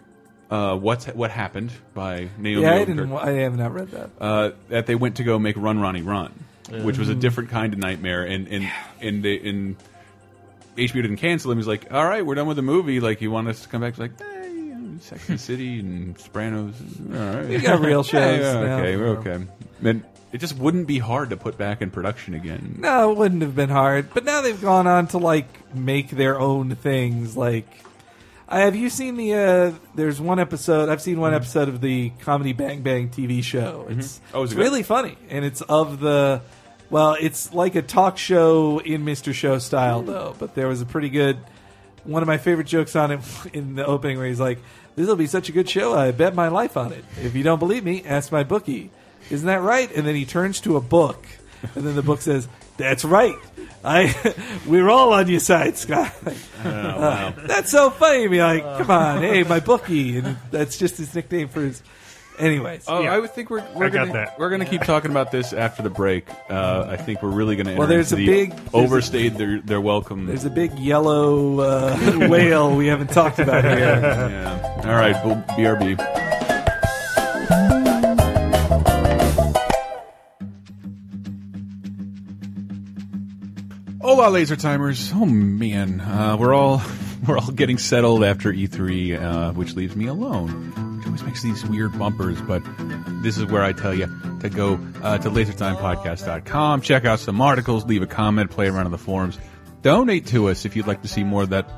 uh, 0.51 0.75
what's 0.75 1.05
what 1.07 1.31
happened 1.31 1.71
by 1.95 2.27
Naomi. 2.37 2.61
yeah, 2.63 2.73
I 2.75 2.79
Odenkirk, 2.79 2.85
didn't. 2.87 3.13
I 3.13 3.31
have 3.31 3.57
not 3.57 3.73
read 3.73 3.89
that. 3.91 4.09
Uh, 4.19 4.51
that 4.69 4.85
they 4.85 4.95
went 4.95 5.15
to 5.17 5.23
go 5.23 5.39
make 5.39 5.55
Run 5.57 5.79
Ronnie 5.79 6.01
Run, 6.03 6.31
which 6.69 6.97
was 6.97 7.09
a 7.09 7.15
Mhm. 7.15 7.19
different 7.21 7.49
kind 7.49 7.73
of 7.73 7.79
nightmare. 7.79 8.23
And 8.23 8.47
and 8.47 8.69
and 9.01 9.23
they 9.23 9.39
and 9.39 9.75
HBO 10.77 11.01
didn't 11.01 11.17
cancel 11.17 11.51
him. 11.51 11.57
He's 11.57 11.67
like, 11.67 11.91
all 11.93 12.05
right, 12.05 12.25
we're 12.25 12.35
done 12.35 12.47
with 12.47 12.57
the 12.57 12.63
movie. 12.63 12.99
Like, 12.99 13.21
you 13.21 13.31
want 13.31 13.47
us 13.47 13.61
to 13.63 13.69
come 13.69 13.81
back? 13.81 13.93
He's 13.93 13.99
like. 13.99 14.11
Eh, 14.21 14.25
Sex 14.99 15.29
and 15.29 15.39
City 15.39 15.79
and 15.79 16.15
Sopranos. 16.19 16.75
All 17.11 17.17
right. 17.17 17.47
We 17.49 17.57
got 17.57 17.79
real 17.81 18.03
shows 18.03 18.39
Yeah, 18.39 18.53
now. 18.61 18.77
okay, 18.77 18.95
we're 18.97 19.17
okay. 19.17 19.39
And 19.83 20.03
it 20.31 20.37
just 20.37 20.55
wouldn't 20.57 20.85
be 20.85 20.99
hard 20.99 21.31
to 21.31 21.37
put 21.37 21.57
back 21.57 21.81
in 21.81 21.89
production 21.89 22.35
again. 22.35 22.75
No, 22.77 23.11
it 23.11 23.17
wouldn't 23.17 23.41
have 23.41 23.55
been 23.55 23.69
hard. 23.69 24.13
But 24.13 24.25
now 24.25 24.41
they've 24.41 24.61
gone 24.61 24.85
on 24.85 25.07
to 25.07 25.17
like 25.17 25.47
make 25.73 26.11
their 26.11 26.39
own 26.39 26.75
things. 26.75 27.35
Like, 27.35 27.65
I 27.83 27.90
Uh, 28.51 28.57
have 28.57 28.75
you 28.75 28.89
seen 28.89 29.15
the? 29.15 29.33
uh 29.33 29.71
There's 29.95 30.19
one 30.19 30.37
episode. 30.37 30.89
I've 30.89 31.01
seen 31.01 31.21
one 31.21 31.29
mm-hmm. 31.29 31.37
episode 31.37 31.69
of 31.69 31.79
the 31.79 32.09
Comedy 32.19 32.51
Bang 32.51 32.81
Bang 32.81 33.07
TV 33.07 33.41
show. 33.41 33.85
Mm-hmm. 33.87 33.99
It's, 34.01 34.19
Oh, 34.33 34.43
is 34.43 34.51
it's 34.51 34.55
good? 34.55 34.61
really 34.61 34.83
funny, 34.83 35.17
and 35.29 35.45
it's 35.45 35.61
of 35.61 36.01
the. 36.01 36.41
Well, 36.89 37.15
it's 37.17 37.53
like 37.53 37.75
a 37.75 37.81
talk 37.81 38.17
show 38.17 38.79
in 38.79 39.05
Mr. 39.05 39.33
Show 39.33 39.57
style, 39.59 40.03
mm. 40.03 40.07
though. 40.07 40.35
But 40.37 40.53
there 40.53 40.67
was 40.67 40.81
a 40.81 40.85
pretty 40.85 41.07
good. 41.07 41.37
One 42.03 42.21
of 42.21 42.27
my 42.27 42.37
favorite 42.37 42.67
jokes 42.67 42.93
on 42.97 43.11
it 43.11 43.21
in 43.53 43.75
the 43.75 43.85
opening, 43.85 44.17
where 44.17 44.27
he's 44.27 44.41
like, 44.41 44.59
"This 44.97 45.07
will 45.07 45.15
be 45.15 45.27
such 45.27 45.47
a 45.47 45.53
good 45.53 45.69
show. 45.69 45.93
I 45.93 46.11
bet 46.11 46.35
my 46.35 46.49
life 46.49 46.75
on 46.75 46.91
it. 46.91 47.05
If 47.23 47.35
you 47.35 47.43
don't 47.43 47.59
believe 47.59 47.85
me, 47.85 48.03
ask 48.05 48.33
my 48.33 48.43
bookie." 48.43 48.91
Isn't 49.29 49.47
that 49.47 49.61
right? 49.61 49.89
And 49.95 50.05
then 50.05 50.15
he 50.15 50.25
turns 50.25 50.59
to 50.61 50.75
a 50.75 50.81
book, 50.81 51.25
and 51.75 51.85
then 51.85 51.95
the 51.95 52.01
book 52.03 52.21
says, 52.21 52.47
"That's 52.77 53.03
right. 53.05 53.35
I 53.83 54.13
we're 54.67 54.89
all 54.89 55.13
on 55.13 55.27
your 55.27 55.39
side, 55.39 55.77
Scott." 55.77 56.13
wow. 56.63 57.33
that's 57.45 57.71
so 57.71 57.89
funny. 57.89 58.23
to 58.23 58.29
me 58.29 58.41
like, 58.41 58.63
come 58.63 58.91
on, 58.91 59.21
hey, 59.21 59.43
my 59.43 59.59
bookie, 59.59 60.17
and 60.17 60.37
that's 60.51 60.77
just 60.77 60.97
his 60.97 61.13
nickname 61.15 61.47
for 61.47 61.61
his. 61.61 61.81
Anyways, 62.39 62.85
Oh, 62.87 63.03
I 63.03 63.19
would 63.19 63.31
think 63.35 63.49
we're 63.51 63.63
we're 63.75 63.85
I 63.85 63.89
gonna 63.89 64.13
that. 64.13 64.39
we're 64.39 64.49
gonna 64.49 64.65
keep 64.65 64.81
talking 64.81 65.11
about 65.11 65.31
this 65.31 65.53
after 65.53 65.83
the 65.83 65.91
break. 65.91 66.27
Uh, 66.49 66.85
I 66.89 66.95
think 66.97 67.21
we're 67.21 67.29
really 67.29 67.55
gonna. 67.55 67.75
Well, 67.75 67.87
there's 67.87 68.11
into 68.11 68.23
a 68.23 68.25
the 68.25 68.31
big- 68.47 68.55
there's 68.55 68.73
overstayed 68.73 69.35
their 69.35 69.59
their 69.61 69.81
welcome. 69.81 70.25
there's 70.25 70.45
a 70.45 70.49
big 70.49 70.79
yellow 70.79 71.59
uh, 71.59 72.27
whale 72.29 72.75
we 72.75 72.87
haven't 72.87 73.11
talked 73.11 73.37
about 73.37 73.63
here. 73.63 73.77
yeah. 73.77 74.81
All 74.85 74.95
right, 74.95 75.23
well, 75.23 75.43
BRB. 75.49 75.97
Hola, 84.13 84.29
laser 84.29 84.57
timers. 84.57 85.09
Oh 85.15 85.25
man, 85.25 86.01
uh, 86.01 86.35
we're 86.37 86.53
all 86.53 86.81
we're 87.25 87.37
all 87.37 87.49
getting 87.49 87.77
settled 87.77 88.25
after 88.25 88.51
E3, 88.51 89.17
uh, 89.17 89.53
which 89.53 89.73
leaves 89.75 89.95
me 89.95 90.07
alone. 90.07 90.97
Which 90.97 91.05
always 91.05 91.23
makes 91.23 91.41
these 91.41 91.65
weird 91.65 91.97
bumpers, 91.97 92.41
but 92.41 92.61
this 93.23 93.37
is 93.37 93.45
where 93.45 93.63
I 93.63 93.71
tell 93.71 93.93
you 93.93 94.07
to 94.41 94.49
go 94.49 94.73
uh, 95.01 95.17
to 95.19 95.29
lasertimepodcast.com, 95.29 96.81
check 96.81 97.05
out 97.05 97.21
some 97.21 97.39
articles, 97.39 97.85
leave 97.85 98.01
a 98.01 98.05
comment, 98.05 98.51
play 98.51 98.67
around 98.67 98.85
in 98.85 98.91
the 98.91 98.97
forums, 98.97 99.39
donate 99.81 100.27
to 100.27 100.49
us 100.49 100.65
if 100.65 100.75
you'd 100.75 100.87
like 100.87 101.03
to 101.03 101.07
see 101.07 101.23
more 101.23 101.43
of 101.43 101.51
that 101.51 101.69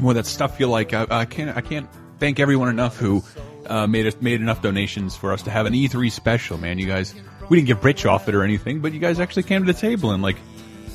more 0.00 0.12
of 0.12 0.16
that 0.16 0.24
stuff 0.24 0.58
you 0.58 0.68
like. 0.68 0.94
I, 0.94 1.06
I 1.10 1.24
can't 1.26 1.54
I 1.54 1.60
can't 1.60 1.90
thank 2.18 2.40
everyone 2.40 2.70
enough 2.70 2.96
who 2.96 3.22
uh, 3.66 3.86
made 3.86 4.06
us 4.06 4.16
made 4.18 4.40
enough 4.40 4.62
donations 4.62 5.14
for 5.14 5.30
us 5.30 5.42
to 5.42 5.50
have 5.50 5.66
an 5.66 5.74
E3 5.74 6.10
special. 6.10 6.56
Man, 6.56 6.78
you 6.78 6.86
guys, 6.86 7.14
we 7.50 7.58
didn't 7.58 7.66
get 7.66 7.84
rich 7.84 8.06
off 8.06 8.30
it 8.30 8.34
or 8.34 8.44
anything, 8.44 8.80
but 8.80 8.94
you 8.94 8.98
guys 8.98 9.20
actually 9.20 9.42
came 9.42 9.66
to 9.66 9.70
the 9.70 9.78
table 9.78 10.12
and 10.12 10.22
like 10.22 10.38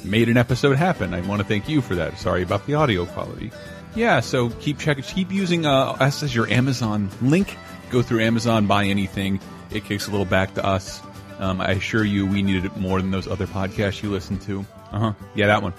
made 0.03 0.29
an 0.29 0.37
episode 0.37 0.77
happen. 0.77 1.13
I 1.13 1.21
want 1.21 1.41
to 1.41 1.47
thank 1.47 1.69
you 1.69 1.81
for 1.81 1.95
that. 1.95 2.17
Sorry 2.17 2.43
about 2.43 2.65
the 2.65 2.75
audio 2.75 3.05
quality. 3.05 3.51
Yeah, 3.95 4.21
so 4.21 4.49
keep 4.49 4.79
checking, 4.79 5.03
keep 5.03 5.31
using 5.31 5.65
uh, 5.65 5.91
us 5.99 6.23
as 6.23 6.33
your 6.33 6.49
Amazon 6.49 7.09
link. 7.21 7.57
Go 7.89 8.01
through 8.01 8.21
Amazon, 8.21 8.67
buy 8.67 8.85
anything. 8.85 9.39
It 9.69 9.85
kicks 9.85 10.07
a 10.07 10.11
little 10.11 10.25
back 10.25 10.53
to 10.55 10.65
us. 10.65 11.01
Um, 11.39 11.59
I 11.59 11.71
assure 11.71 12.03
you, 12.03 12.25
we 12.25 12.41
needed 12.41 12.65
it 12.65 12.77
more 12.77 13.01
than 13.01 13.11
those 13.11 13.27
other 13.27 13.47
podcasts 13.47 14.01
you 14.01 14.09
listen 14.09 14.37
to. 14.39 14.65
Uh 14.91 14.99
huh. 14.99 15.13
Yeah, 15.35 15.47
that 15.47 15.61
one. 15.61 15.73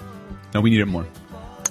No, 0.53 0.61
we 0.61 0.69
need 0.69 0.81
it 0.81 0.85
more. 0.85 1.07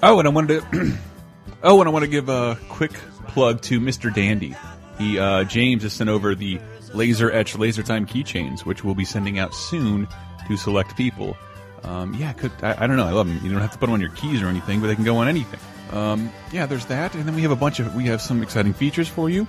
Oh, 0.01 0.19
and 0.19 0.27
I 0.27 0.31
wanted 0.31 0.61
to. 0.61 0.97
oh, 1.63 1.79
and 1.79 1.87
I 1.87 1.91
want 1.91 2.03
to 2.03 2.11
give 2.11 2.27
a 2.27 2.57
quick 2.69 2.93
plug 3.27 3.61
to 3.63 3.79
Mr. 3.79 4.13
Dandy. 4.13 4.55
He 4.97 5.17
uh, 5.17 5.43
James 5.45 5.83
has 5.83 5.93
sent 5.93 6.09
over 6.09 6.35
the 6.35 6.59
laser 6.93 7.31
etch 7.31 7.55
laser 7.57 7.83
time 7.83 8.05
keychains, 8.05 8.65
which 8.65 8.83
we'll 8.83 8.95
be 8.95 9.05
sending 9.05 9.39
out 9.39 9.53
soon 9.53 10.07
to 10.47 10.57
select 10.57 10.97
people. 10.97 11.37
Um, 11.83 12.13
yeah, 12.13 12.33
could, 12.33 12.51
I, 12.61 12.83
I 12.83 12.87
don't 12.87 12.97
know. 12.97 13.05
I 13.05 13.11
love 13.11 13.27
them. 13.27 13.39
You 13.43 13.51
don't 13.51 13.61
have 13.61 13.71
to 13.71 13.77
put 13.77 13.87
them 13.87 13.93
on 13.93 14.01
your 14.01 14.11
keys 14.11 14.41
or 14.41 14.47
anything, 14.47 14.79
but 14.79 14.87
they 14.87 14.95
can 14.95 15.03
go 15.03 15.17
on 15.17 15.27
anything. 15.27 15.59
Um, 15.91 16.31
yeah, 16.51 16.65
there's 16.65 16.85
that, 16.85 17.13
and 17.13 17.25
then 17.25 17.35
we 17.35 17.41
have 17.43 17.51
a 17.51 17.55
bunch 17.55 17.79
of 17.79 17.93
we 17.93 18.05
have 18.05 18.21
some 18.21 18.41
exciting 18.41 18.73
features 18.73 19.07
for 19.07 19.29
you 19.29 19.47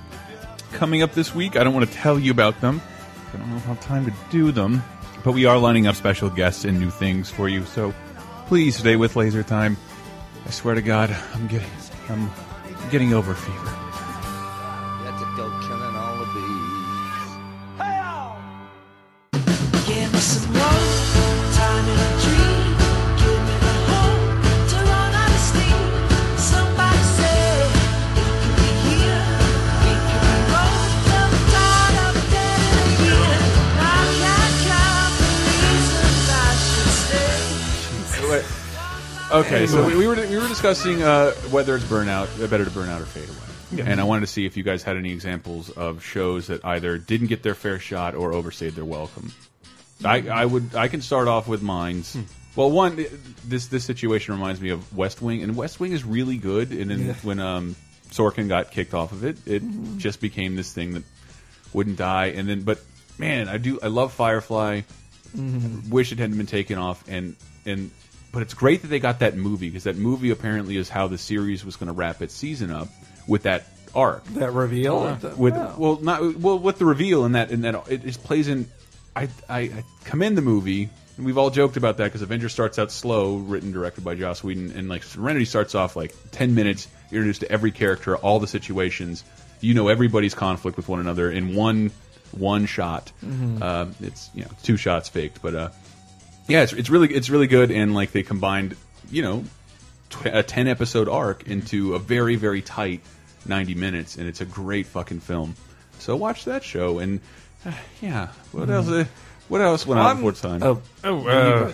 coming 0.74 1.02
up 1.02 1.12
this 1.12 1.34
week. 1.34 1.56
I 1.56 1.64
don't 1.64 1.72
want 1.72 1.88
to 1.88 1.94
tell 1.94 2.18
you 2.18 2.30
about 2.30 2.60
them. 2.60 2.82
I 3.32 3.38
don't 3.38 3.50
know 3.50 3.56
if 3.56 3.64
I 3.64 3.68
have 3.68 3.80
time 3.80 4.04
to 4.04 4.12
do 4.30 4.52
them, 4.52 4.82
but 5.22 5.32
we 5.32 5.46
are 5.46 5.58
lining 5.58 5.86
up 5.86 5.94
special 5.94 6.28
guests 6.28 6.64
and 6.64 6.78
new 6.78 6.90
things 6.90 7.30
for 7.30 7.48
you. 7.48 7.64
So 7.64 7.94
please 8.46 8.76
stay 8.76 8.96
with 8.96 9.16
Laser 9.16 9.42
Time. 9.42 9.76
I 10.46 10.50
swear 10.50 10.74
to 10.74 10.82
God, 10.82 11.16
I'm 11.34 11.46
getting 11.46 11.70
I'm 12.08 12.30
getting 12.90 13.14
over 13.14 13.34
fever. 13.34 13.73
Okay, 39.34 39.66
so 39.66 39.84
we, 39.86 39.96
we 39.96 40.06
were 40.06 40.14
we 40.14 40.38
were 40.38 40.46
discussing 40.48 41.02
uh, 41.02 41.32
whether 41.50 41.74
it's 41.74 41.84
burnout, 41.84 42.42
uh, 42.42 42.46
better 42.46 42.64
to 42.64 42.70
burn 42.70 42.88
out 42.88 43.00
or 43.00 43.06
fade 43.06 43.28
away. 43.28 43.38
Yeah. 43.82 43.90
And 43.90 44.00
I 44.00 44.04
wanted 44.04 44.20
to 44.20 44.26
see 44.28 44.46
if 44.46 44.56
you 44.56 44.62
guys 44.62 44.84
had 44.84 44.96
any 44.96 45.10
examples 45.12 45.70
of 45.70 46.04
shows 46.04 46.46
that 46.46 46.64
either 46.64 46.98
didn't 46.98 47.26
get 47.26 47.42
their 47.42 47.56
fair 47.56 47.80
shot 47.80 48.14
or 48.14 48.32
overstayed 48.32 48.74
their 48.74 48.84
welcome. 48.84 49.32
I, 50.04 50.28
I 50.28 50.44
would 50.44 50.76
I 50.76 50.86
can 50.86 51.00
start 51.00 51.26
off 51.26 51.48
with 51.48 51.62
mines. 51.62 52.16
Well, 52.54 52.70
one 52.70 53.04
this 53.44 53.66
this 53.66 53.84
situation 53.84 54.34
reminds 54.34 54.60
me 54.60 54.68
of 54.70 54.96
West 54.96 55.20
Wing, 55.20 55.42
and 55.42 55.56
West 55.56 55.80
Wing 55.80 55.90
is 55.92 56.04
really 56.04 56.36
good. 56.36 56.70
And 56.70 56.88
then 56.90 57.06
Yeah. 57.06 57.14
when 57.22 57.40
um, 57.40 57.74
Sorkin 58.10 58.46
got 58.48 58.70
kicked 58.70 58.94
off 58.94 59.10
of 59.10 59.24
it, 59.24 59.38
it 59.46 59.62
just 59.96 60.20
became 60.20 60.54
this 60.54 60.72
thing 60.72 60.92
that 60.94 61.02
wouldn't 61.72 61.96
die. 61.96 62.26
And 62.26 62.48
then, 62.48 62.62
but 62.62 62.78
man, 63.18 63.48
I 63.48 63.58
do 63.58 63.80
I 63.82 63.88
love 63.88 64.12
Firefly. 64.12 64.82
Wish 65.90 66.12
it 66.12 66.20
hadn't 66.20 66.36
been 66.36 66.46
taken 66.46 66.78
off, 66.78 67.02
and 67.08 67.34
and 67.66 67.90
but 68.34 68.42
it's 68.42 68.54
great 68.54 68.82
that 68.82 68.88
they 68.88 68.98
got 69.00 69.20
that 69.20 69.36
movie 69.36 69.68
because 69.68 69.84
that 69.84 69.96
movie 69.96 70.30
apparently 70.30 70.76
is 70.76 70.88
how 70.90 71.06
the 71.06 71.16
series 71.18 71.64
was 71.64 71.76
going 71.76 71.86
to 71.86 71.92
wrap 71.92 72.20
its 72.20 72.34
season 72.34 72.70
up 72.70 72.88
with 73.26 73.44
that 73.44 73.64
arc 73.94 74.24
That 74.34 74.50
reveal. 74.52 75.16
with 75.38 75.54
Wow. 75.54 75.74
well 75.78 76.00
not 76.00 76.36
well 76.36 76.58
with 76.58 76.78
the 76.78 76.84
reveal 76.84 77.24
and 77.24 77.36
that 77.36 77.50
and 77.50 77.64
that 77.64 77.88
it 77.88 78.02
just 78.02 78.22
plays 78.24 78.48
in 78.48 78.68
I, 79.16 79.28
I 79.48 79.58
I 79.60 79.84
commend 80.04 80.36
the 80.36 80.42
movie 80.42 80.90
and 81.16 81.24
we've 81.24 81.38
all 81.38 81.50
joked 81.50 81.76
about 81.76 81.98
that 81.98 82.04
because 82.04 82.22
Avengers 82.22 82.52
starts 82.52 82.78
out 82.80 82.90
slow 82.90 83.36
written 83.36 83.70
directed 83.70 84.02
by 84.04 84.16
Joss 84.16 84.42
Whedon 84.42 84.72
and 84.72 84.88
like 84.88 85.04
Serenity 85.04 85.44
starts 85.44 85.76
off 85.76 85.94
like 85.94 86.12
10 86.32 86.56
minutes 86.56 86.88
introduced 87.12 87.42
to 87.42 87.52
every 87.52 87.70
character 87.70 88.16
all 88.16 88.40
the 88.40 88.48
situations 88.48 89.22
you 89.60 89.74
know 89.74 89.86
everybody's 89.88 90.34
conflict 90.34 90.76
with 90.76 90.88
one 90.88 90.98
another 90.98 91.30
in 91.30 91.54
one 91.54 91.92
one 92.32 92.66
shot 92.66 93.12
Mhm. 93.24 93.62
uh, 93.62 93.86
it's 94.00 94.28
you 94.34 94.42
know 94.42 94.50
two 94.64 94.76
shots 94.76 95.08
faked 95.08 95.40
but 95.40 95.54
uh 95.54 95.68
yeah 96.48 96.62
it's, 96.62 96.72
it's 96.72 96.90
really 96.90 97.12
it's 97.12 97.30
really 97.30 97.46
good 97.46 97.70
and 97.70 97.94
like 97.94 98.12
they 98.12 98.22
combined 98.22 98.76
you 99.11 99.22
know 99.22 99.44
tw 100.11 100.26
a 100.26 100.42
10 100.42 100.68
episode 100.68 101.09
arc 101.09 101.46
into 101.46 101.94
a 101.94 101.98
very 101.98 102.37
very 102.37 102.62
tight 102.62 103.00
90 103.46 103.74
minutes 103.74 104.16
and 104.16 104.26
it's 104.28 104.40
a 104.40 104.44
great 104.44 104.87
fucking 104.87 105.20
film 105.20 105.54
so 105.98 106.16
watch 106.16 106.44
that 106.44 106.62
show 106.64 106.98
and 106.98 107.20
uh, 107.66 107.72
yeah 108.00 108.28
what 108.52 108.68
else 108.70 108.88
uh, 108.88 109.04
what 109.48 109.61
else 109.61 109.87
went 109.87 110.00
on 110.00 110.07
I'm- 110.07 110.16
before 110.16 110.33
time 110.33 110.62
oh, 110.62 110.83
Oh, 111.04 111.26
uh, 111.28 111.72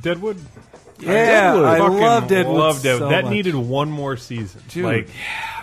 Deadwood. 0.00 0.38
Yeah, 0.98 1.54
I 1.62 1.78
fucking 1.78 1.98
love 1.98 2.28
Deadwood 2.28 2.56
Love 2.58 2.82
Deadwood. 2.82 3.00
so 3.00 3.08
that 3.10 3.24
much. 3.24 3.32
needed 3.32 3.54
one 3.54 3.90
more 3.90 4.16
season. 4.16 4.62
Dude. 4.68 4.84
Like, 4.84 5.08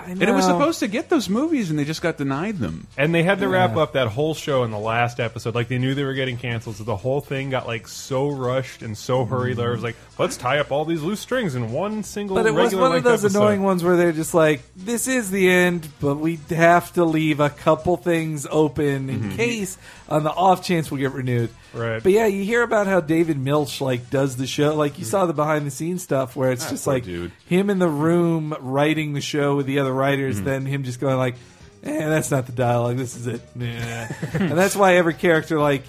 and 0.07 0.21
it 0.21 0.31
was 0.31 0.45
supposed 0.45 0.79
to 0.79 0.87
get 0.87 1.09
those 1.09 1.29
movies 1.29 1.69
and 1.69 1.77
they 1.79 1.85
just 1.85 2.01
got 2.01 2.17
denied 2.17 2.57
them 2.59 2.87
and 2.97 3.13
they 3.13 3.23
had 3.23 3.39
to 3.39 3.47
wrap 3.47 3.75
Yeah. 3.75 3.81
up 3.83 3.93
that 3.93 4.07
whole 4.07 4.33
show 4.33 4.63
in 4.63 4.71
the 4.71 4.79
last 4.79 5.19
episode. 5.19 5.55
Like 5.55 5.67
they 5.67 5.77
knew 5.77 5.93
they 5.95 6.03
were 6.03 6.13
getting 6.13 6.37
canceled, 6.37 6.75
so 6.77 6.83
the 6.83 6.95
whole 6.95 7.21
thing 7.21 7.49
got 7.49 7.67
like 7.67 7.87
so 7.87 8.29
rushed 8.29 8.81
and 8.81 8.97
so 8.97 9.25
hurried. 9.25 9.57
There 9.57 9.71
was 9.71 9.83
like, 9.83 9.95
let's 10.19 10.37
tie 10.37 10.59
up 10.59 10.71
all 10.71 10.85
these 10.85 11.01
loose 11.01 11.19
strings 11.19 11.55
in 11.55 11.71
one 11.71 12.03
single. 12.03 12.35
But 12.35 12.45
it 12.45 12.53
was 12.53 12.65
regular 12.65 12.81
one 12.81 12.91
of 12.91 12.93
length 12.95 13.03
those 13.05 13.25
episode. 13.25 13.39
annoying 13.39 13.63
ones 13.63 13.83
where 13.83 13.95
they're 13.97 14.11
just 14.11 14.33
like, 14.33 14.61
"This 14.75 15.07
is 15.07 15.31
the 15.31 15.49
end, 15.49 15.87
but 15.99 16.15
we 16.15 16.39
have 16.49 16.91
to 16.93 17.03
leave 17.05 17.39
a 17.39 17.49
couple 17.49 17.97
things 17.97 18.45
open 18.49 19.09
in 19.09 19.19
Mhm. 19.31 19.35
case, 19.37 19.77
on 20.09 20.23
the 20.23 20.31
off 20.31 20.63
chance 20.63 20.89
we'll 20.91 20.99
get 21.01 21.11
renewed." 21.13 21.49
Right. 21.73 22.03
But 22.03 22.11
yeah, 22.11 22.27
you 22.27 22.43
hear 22.43 22.61
about 22.61 22.85
how 22.87 22.99
David 22.99 23.37
Milch 23.39 23.81
like 23.81 24.09
does 24.11 24.35
the 24.35 24.45
show. 24.45 24.75
Like 24.75 24.99
you 24.99 25.05
saw 25.05 25.25
the 25.25 25.33
behind 25.33 25.65
the 25.65 25.71
scenes 25.71 26.03
stuff 26.03 26.35
where 26.35 26.51
it's 26.51 26.69
just 26.69 26.85
poor 26.85 26.93
like 26.95 27.03
dude. 27.05 27.31
him 27.47 27.69
in 27.71 27.79
the 27.79 27.87
room 27.89 28.55
writing 28.59 29.13
the 29.13 29.21
show 29.21 29.55
with 29.55 29.65
the 29.65 29.79
other 29.79 29.92
writers, 29.93 30.39
Mhm. 30.41 30.45
then 30.45 30.65
him 30.65 30.83
just 30.83 30.99
going 30.99 31.17
like, 31.17 31.35
"Eh, 31.83 32.09
that's 32.09 32.31
not 32.31 32.45
the 32.45 32.51
dialogue. 32.51 32.97
This 32.97 33.15
is 33.15 33.27
it." 33.27 33.41
Yeah. 33.57 34.11
and 34.33 34.51
that's 34.57 34.75
why 34.75 34.95
every 34.95 35.13
character 35.13 35.59
like. 35.59 35.83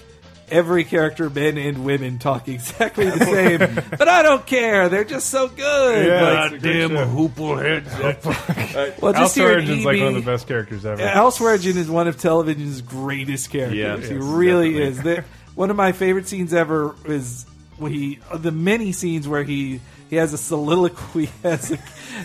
Every 0.51 0.83
character, 0.83 1.27
men 1.27 1.57
and 1.57 1.83
women, 1.83 2.19
talk 2.19 2.47
exactly 2.47 3.09
the 3.09 3.25
same, 3.25 3.83
but 3.97 4.07
I 4.07 4.21
don't 4.21 4.45
care. 4.45 4.89
They're 4.89 5.03
just 5.03 5.31
so 5.31 5.47
good. 5.47 6.05
Yeah, 6.05 6.21
Like, 6.21 6.51
it's 6.53 6.63
a 6.63 6.67
good 6.67 6.91
show. 6.91 7.57
heads. 7.57 9.01
Well, 9.01 9.13
just 9.13 9.33
here 9.33 9.49
at 9.53 9.63
Swearengen's 9.63 9.85
like 9.85 9.97
one 9.99 10.07
of 10.09 10.15
EB 10.17 10.23
the 10.23 10.31
best 10.31 10.47
characters 10.47 10.85
ever. 10.85 11.01
Al 11.01 11.31
Swearengen 11.31 11.77
is 11.77 11.89
one 11.89 12.07
of 12.07 12.19
television's 12.21 12.81
greatest 12.81 13.49
characters. 13.49 13.75
Yeah. 13.79 13.97
he 13.97 14.01
Yes, 14.03 14.11
really 14.23 14.73
definitely. 14.73 14.97
is. 14.99 15.01
There, 15.01 15.25
one 15.55 15.71
of 15.71 15.75
my 15.77 15.93
favorite 15.93 16.27
scenes 16.27 16.53
ever 16.53 16.93
is 17.05 17.47
when 17.47 17.54
he 17.79 18.19
the 18.33 18.51
many 18.51 18.91
scenes 18.91 19.27
where 19.27 19.43
he 19.43 19.81
he 20.09 20.17
has 20.17 20.33
a 20.33 20.37
soliloquy 20.37 21.29
as 21.43 21.71
a, 21.71 21.79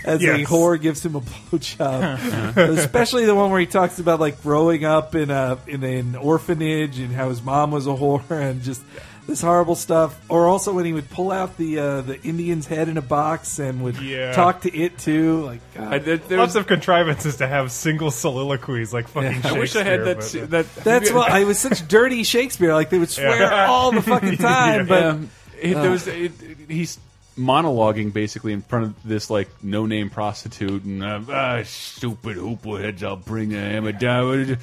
as 0.04 0.22
a 0.22 0.44
whore 0.44 0.80
gives 0.80 1.04
him 1.04 1.14
a 1.16 1.20
blowjob. 1.20 2.56
Especially 2.78 3.24
the 3.24 3.34
one 3.34 3.50
where 3.50 3.60
he 3.60 3.66
talks 3.66 3.98
about 3.98 4.20
like 4.20 4.42
growing 4.42 4.84
up 4.84 5.14
in 5.14 5.30
a 5.30 5.58
in 5.66 5.82
an 5.82 6.14
orphanage 6.16 6.98
and 6.98 7.12
how 7.12 7.28
his 7.28 7.42
mom 7.42 7.70
was 7.70 7.86
a 7.86 7.90
whore 7.90 8.22
and 8.30 8.62
just 8.62 8.82
this 9.26 9.40
horrible 9.42 9.76
stuff. 9.76 10.18
Or 10.28 10.46
also 10.48 10.72
when 10.74 10.84
he 10.84 10.92
would 10.92 11.08
pull 11.08 11.30
out 11.30 11.56
the 11.56 11.78
uh, 11.78 12.00
the 12.02 12.20
Indian's 12.22 12.66
head 12.66 12.88
in 12.88 12.96
a 12.98 13.02
box 13.02 13.58
and 13.58 13.82
would 13.82 13.96
Yeah. 14.00 14.32
talk 14.32 14.62
to 14.62 14.76
it 14.76 14.98
too. 14.98 15.42
Like 15.44 15.60
God. 15.74 15.94
I 15.94 15.98
did, 15.98 16.30
Lots 16.30 16.56
of 16.56 16.66
contrivances 16.66 17.36
to 17.36 17.46
have 17.46 17.70
single 17.72 18.10
soliloquies 18.10 18.92
like 18.92 19.08
fucking. 19.08 19.44
I 19.46 19.58
wish 19.58 19.74
I 19.76 19.84
had 19.84 20.04
that 20.04 20.16
Shakespeare, 20.16 20.46
that 20.46 20.74
That's 20.76 21.10
why 21.12 21.28
I 21.30 21.44
was 21.44 21.58
such 21.58 21.86
dirty 21.88 22.24
Shakespeare. 22.24 22.74
Like 22.74 22.90
they 22.90 22.98
would 22.98 23.10
swear 23.10 23.40
Yeah. 23.40 23.66
all 23.68 23.92
the 23.92 24.02
fucking 24.02 24.36
time. 24.36 24.86
But 24.86 25.00
Yeah. 25.02 25.18
It- 25.60 25.74
there 25.74 25.90
was 25.90 26.06
it, 26.06 26.32
he's 26.68 26.98
monologuing 27.38 28.12
basically 28.12 28.52
in 28.52 28.60
front 28.62 28.84
of 28.86 29.02
this 29.02 29.30
like 29.30 29.48
no 29.62 29.86
name 29.86 30.10
prostitute 30.10 30.84
and 30.84 31.02
uh, 31.02 31.20
ah, 31.30 31.62
stupid 31.64 32.36
hoople 32.36 32.80
heads. 32.80 33.02
I'll 33.02 33.16
bring 33.16 33.50
the 33.50 33.58
hammer 33.58 33.92
down. 33.92 34.58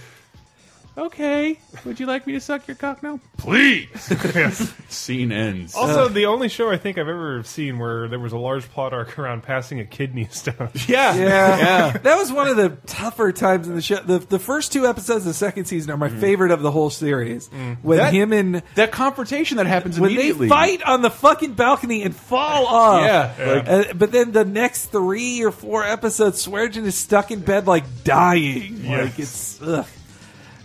Okay, 0.97 1.59
would 1.85 1.99
you 1.99 2.07
like 2.07 2.25
me 2.25 2.33
to 2.33 2.39
suck 2.39 2.67
your 2.67 2.73
cock 2.73 3.03
now? 3.03 3.19
Please. 3.37 3.87
Scene 4.89 5.31
ends. 5.31 5.75
Also, 5.75 6.07
the 6.07 6.25
only 6.25 6.49
show 6.49 6.71
I 6.71 6.77
think 6.77 6.97
I've 6.97 7.07
ever 7.07 7.43
seen 7.43 7.77
where 7.77 8.07
there 8.07 8.17
was 8.19 8.33
a 8.33 8.37
large 8.37 8.67
plot 8.71 8.93
arc 8.93 9.19
around 9.19 9.43
passing 9.43 9.79
a 9.79 9.85
kidney 9.85 10.25
stone. 10.31 10.71
yeah, 10.87 11.13
yeah. 11.15 11.91
that 11.97 12.17
was 12.17 12.31
one 12.31 12.47
of 12.47 12.57
the 12.57 12.69
tougher 12.87 13.31
times 13.31 13.67
in 13.67 13.75
the 13.75 13.81
show. 13.83 13.97
The, 13.97 14.17
the 14.17 14.39
first 14.39 14.71
two 14.73 14.87
episodes 14.87 15.19
of 15.19 15.25
the 15.25 15.33
second 15.35 15.65
season 15.65 15.91
are 15.91 15.97
my 15.97 16.09
favorite 16.09 16.49
of 16.49 16.63
the 16.63 16.71
whole 16.71 16.89
series. 16.89 17.47
When 17.83 17.99
That- 17.99 18.11
him 18.11 18.33
and 18.33 18.63
that 18.73 18.91
confrontation 18.91 19.57
that 19.57 19.67
happens 19.67 19.99
when 19.99 20.09
they 20.09 20.15
immediately. 20.15 20.49
fight 20.49 20.81
on 20.81 21.03
the 21.03 21.11
fucking 21.11 21.53
balcony 21.53 22.01
and 22.01 22.15
fall 22.15 22.65
off. 22.65 23.05
Yeah, 23.05 23.33
like- 23.53 23.67
Uh, 23.69 23.93
but 23.93 24.11
then 24.11 24.31
the 24.31 24.45
next 24.45 24.87
three 24.87 25.43
or 25.43 25.51
four 25.51 25.83
episodes, 25.83 26.43
Swearengen 26.43 26.85
is 26.85 26.97
stuck 26.97 27.29
in 27.29 27.41
bed 27.41 27.67
like 27.67 28.03
dying. 28.03 28.83
Like 28.89 29.19
it's 29.19 29.61
ugh. 29.61 29.85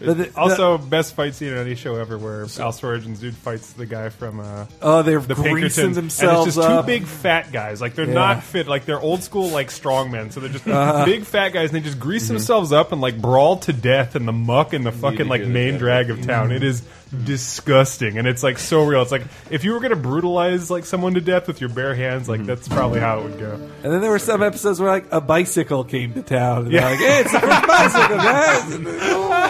But 0.07 0.17
the- 0.19 0.25
the- 0.25 0.39
also, 0.41 0.79
best 0.79 1.15
fight 1.15 1.35
scene 1.35 1.49
in 1.49 1.59
any 1.59 1.75
show 1.75 1.97
ever, 1.97 2.19
where 2.19 2.43
Al 2.43 2.47
Swearengen's 2.73 3.21
dude 3.21 3.35
fights 3.37 3.73
the 3.73 3.87
guy 3.87 4.09
from 4.09 4.41
uh, 4.41 4.67
Oh, 4.81 5.03
they're 5.03 5.21
the 5.21 5.35
greasing 5.35 5.55
Pinkertons, 5.57 5.97
themselves 5.97 6.39
and 6.41 6.47
it's 6.49 6.57
just 6.57 6.69
up. 6.69 6.85
two 6.85 6.87
big 6.87 7.05
fat 7.05 7.53
guys. 7.53 7.81
Like 7.81 7.95
they're 7.95 8.07
Yeah. 8.07 8.15
not 8.15 8.43
fit. 8.43 8.67
Like 8.69 8.85
they're 8.85 9.01
old 9.01 9.23
school 9.23 9.49
like 9.49 9.69
strongmen. 9.69 10.33
So 10.33 10.41
they're 10.41 10.51
just 10.51 10.67
Uh-huh. 10.67 11.05
big 11.05 11.25
fat 11.25 11.51
guys, 11.51 11.71
and 11.71 11.77
they 11.81 11.85
just 11.85 11.99
grease 12.01 12.29
themselves 12.29 12.73
up 12.73 12.93
and 12.93 13.01
like 13.01 13.21
brawl 13.21 13.57
to 13.59 13.73
death 13.73 14.17
in 14.17 14.27
the 14.27 14.33
muck 14.33 14.75
in 14.75 14.85
the 14.85 14.93
fucking 14.93 15.29
like 15.29 15.47
main 15.47 15.79
drag 15.79 16.11
of 16.11 16.23
town. 16.27 16.53
It 16.53 16.63
is 16.63 16.83
disgusting, 17.25 18.19
and 18.19 18.27
it's 18.27 18.43
like 18.43 18.59
so 18.59 18.85
real. 18.85 19.03
It's 19.03 19.13
like 19.13 19.23
if 19.51 19.65
you 19.65 19.73
were 19.73 19.81
gonna 19.81 19.97
brutalize 19.97 20.71
like 20.71 20.85
someone 20.87 21.15
to 21.15 21.21
death 21.21 21.47
with 21.47 21.61
your 21.61 21.71
bare 21.71 21.95
hands, 21.95 22.29
like 22.29 22.41
mm-hmm. 22.41 22.47
that's 22.49 22.69
probably 22.69 23.01
how 23.01 23.21
it 23.21 23.25
would 23.25 23.39
go. 23.39 23.53
And 23.83 23.93
then 23.93 24.01
there 24.01 24.11
were 24.11 24.19
some 24.19 24.43
episodes 24.43 24.81
where 24.81 24.91
like 24.91 25.07
a 25.11 25.21
bicycle 25.21 25.85
came 25.85 26.15
to 26.15 26.23
town. 26.23 26.65
And 26.65 26.73
Yeah. 26.73 26.89
like, 26.89 26.99
hey, 26.99 27.21
it's 27.21 27.35
a 27.35 27.41
bicycle, 27.67 28.17
guys. 28.17 28.75
And, 28.75 28.87
then- 28.87 29.03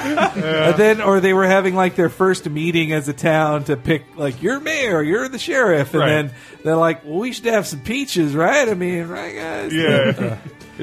and 0.03 0.77
then, 0.77 1.01
or 1.01 1.21
they 1.21 1.33
were 1.33 1.47
having 1.47 1.75
like 1.75 1.95
their 1.95 2.09
first 2.09 2.49
meeting 2.49 2.93
as 2.93 3.09
a 3.09 3.13
town 3.13 3.65
to 3.65 3.77
pick 3.77 4.05
like 4.17 4.43
you're 4.43 4.59
mayor, 4.61 5.03
you're 5.03 5.29
the 5.29 5.39
sheriff, 5.39 5.93
and 5.95 6.01
Right. 6.01 6.09
then 6.09 6.31
they're 6.65 6.77
like, 6.77 7.05
well, 7.05 7.19
we 7.19 7.33
should 7.33 7.45
have 7.47 7.67
some 7.67 7.81
peaches, 7.81 8.35
right? 8.35 8.69
I 8.69 8.75
mean, 8.75 9.07
right, 9.07 9.35
guys? 9.35 9.73
Yeah. 9.73 10.39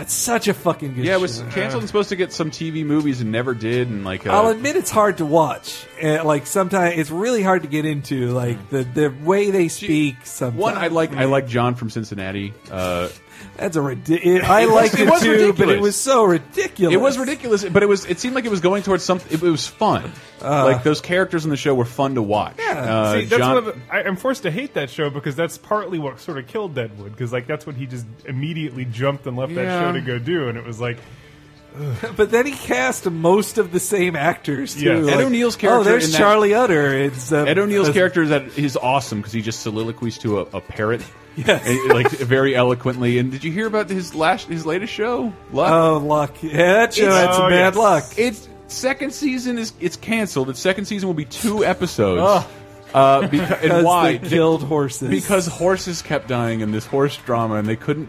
it's 0.00 0.12
such 0.14 0.48
a 0.48 0.54
fucking 0.54 0.94
good. 0.94 1.04
yeah, 1.04 1.14
it 1.14 1.20
was 1.20 1.38
show. 1.38 1.48
canceled 1.50 1.82
and 1.82 1.88
supposed 1.88 2.08
to 2.10 2.16
get 2.16 2.32
some 2.32 2.50
TV 2.50 2.84
movies 2.84 3.20
and 3.20 3.32
never 3.32 3.54
did. 3.54 3.88
And 3.88 4.04
like, 4.04 4.26
uh, 4.26 4.30
I'll 4.30 4.48
admit 4.48 4.76
it's 4.76 4.90
hard 4.90 5.18
to 5.18 5.26
watch. 5.26 5.86
Uh, 6.02 6.24
like 6.24 6.46
sometimes 6.46 6.98
it's 6.98 7.10
really 7.10 7.42
hard 7.42 7.62
to 7.62 7.68
get 7.68 7.84
into. 7.84 8.28
Like 8.32 8.68
the 8.70 8.84
the 8.84 9.14
way 9.22 9.50
they 9.50 9.68
speak. 9.68 10.16
Sometimes 10.24 10.60
one 10.60 10.76
I 10.76 10.88
like. 10.88 11.12
I 11.14 11.24
like 11.24 11.46
John 11.46 11.74
from 11.74 11.90
Cincinnati. 11.90 12.52
Uh, 12.70 13.08
That's 13.56 13.76
a 13.76 13.80
ridiculous. 13.82 14.44
I 14.44 14.64
liked 14.64 14.94
It 14.94 15.00
it, 15.00 15.10
was 15.10 15.22
too, 15.22 15.52
but 15.52 15.68
it 15.68 15.80
was 15.80 15.96
so 15.96 16.24
ridiculous. 16.24 16.92
It 16.94 17.00
was 17.00 17.18
ridiculous, 17.18 17.64
but 17.64 17.82
it 17.82 17.86
was. 17.86 18.04
It 18.04 18.18
seemed 18.20 18.34
like 18.34 18.44
it 18.44 18.50
was 18.50 18.60
going 18.60 18.82
towards 18.82 19.04
something. 19.04 19.32
It, 19.32 19.42
it 19.42 19.50
was 19.50 19.66
fun. 19.66 20.12
Uh, 20.42 20.64
like 20.64 20.82
those 20.82 21.00
characters 21.00 21.44
in 21.44 21.50
the 21.50 21.56
show 21.56 21.74
were 21.74 21.84
fun 21.84 22.14
to 22.16 22.22
watch. 22.22 22.58
Uh, 22.60 23.14
See, 23.14 23.24
that's 23.24 23.40
John- 23.40 23.54
one 23.54 23.58
of 23.58 23.64
the, 23.66 23.76
I, 23.94 24.02
I'm 24.02 24.16
forced 24.16 24.42
to 24.42 24.50
hate 24.50 24.74
that 24.74 24.90
show 24.90 25.08
because 25.10 25.34
that's 25.36 25.56
partly 25.58 25.98
what 25.98 26.20
sort 26.20 26.38
of 26.38 26.46
killed 26.46 26.74
Deadwood. 26.74 27.12
Because 27.12 27.32
like 27.32 27.46
that's 27.46 27.66
what 27.66 27.76
he 27.76 27.86
just 27.86 28.04
immediately 28.26 28.84
jumped 28.84 29.26
and 29.26 29.36
left 29.36 29.54
that 29.54 29.82
show 29.82 29.92
to 29.92 30.00
go 30.00 30.18
do, 30.18 30.48
and 30.48 30.58
it 30.58 30.64
was 30.64 30.80
like, 30.80 30.98
But 32.16 32.30
then 32.30 32.46
he 32.46 32.52
cast 32.52 33.08
most 33.10 33.58
of 33.58 33.70
the 33.72 33.80
same 33.80 34.16
actors 34.16 34.74
too. 34.74 34.80
Yes. 34.80 35.08
Ed 35.08 35.16
Like, 35.16 35.26
O'Neill's 35.26 35.56
character 35.56 35.80
Oh, 35.80 35.84
there's 35.84 36.06
in 36.06 36.12
that- 36.12 36.18
Charlie 36.18 36.54
Utter. 36.54 36.96
It's 36.96 37.32
uh, 37.32 37.44
Ed 37.44 37.58
O'Neill's 37.58 37.90
character 37.90 38.22
is 38.22 38.30
that 38.30 38.56
is 38.58 38.76
awesome 38.76 39.18
because 39.18 39.32
he 39.32 39.42
just 39.42 39.60
soliloquies 39.60 40.18
to 40.18 40.38
a, 40.40 40.42
a 40.56 40.60
parrot. 40.60 41.02
Yes. 41.36 41.66
And, 41.66 41.88
like 41.92 42.10
very 42.10 42.54
eloquently. 42.56 43.18
And 43.18 43.30
did 43.30 43.44
you 43.44 43.52
hear 43.52 43.66
about 43.66 43.90
his 43.90 44.14
last 44.14 44.48
his 44.48 44.64
latest 44.64 44.92
show? 44.92 45.32
Luck. 45.52 45.70
Oh, 45.72 45.98
luck! 45.98 46.42
Yeah, 46.42 46.56
that 46.56 46.94
show 46.94 47.04
It's- 47.04 47.26
had 47.26 47.34
some 47.34 47.44
Oh, 47.44 47.48
bad 47.50 47.74
yes. 47.74 47.76
luck. 47.76 48.04
Its 48.18 48.48
second 48.68 49.12
season 49.12 49.58
is 49.58 49.72
it's 49.80 49.96
canceled. 49.96 50.48
Its 50.50 50.60
second 50.60 50.86
season 50.86 51.06
will 51.08 51.14
be 51.14 51.24
two 51.26 51.64
episodes. 51.64 52.22
Oh. 52.24 52.48
Uh, 52.94 53.28
beca- 53.28 53.62
and 53.62 53.84
why? 53.84 54.16
they 54.16 54.28
killed 54.28 54.62
horses. 54.62 55.10
Because 55.10 55.46
horses 55.46 56.00
kept 56.00 56.28
dying 56.28 56.60
in 56.60 56.70
this 56.70 56.86
horse 56.86 57.16
drama, 57.18 57.56
and 57.56 57.68
they 57.68 57.76
couldn't. 57.76 58.08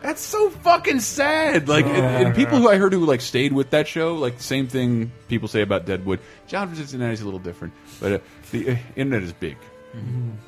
That's 0.00 0.20
so 0.22 0.48
fucking 0.50 1.00
sad. 1.00 1.66
Like, 1.68 1.84
and, 1.86 2.26
and 2.26 2.36
people 2.36 2.58
who 2.58 2.68
I 2.68 2.76
heard 2.76 2.92
who 2.92 3.04
like 3.04 3.20
stayed 3.20 3.52
with 3.52 3.70
that 3.70 3.88
show, 3.88 4.14
like 4.14 4.36
the 4.36 4.44
same 4.44 4.68
thing 4.68 5.10
people 5.26 5.48
say 5.48 5.62
about 5.62 5.86
Deadwood. 5.86 6.20
John 6.46 6.68
from 6.68 6.76
Cincinnati 6.76 7.14
is 7.14 7.20
a 7.22 7.24
little 7.24 7.40
different, 7.40 7.74
but 7.98 8.12
uh, 8.12 8.18
the 8.52 8.70
uh, 8.70 8.76
internet 8.94 9.24
is 9.24 9.32
big. 9.32 9.56
I'm 9.94 10.38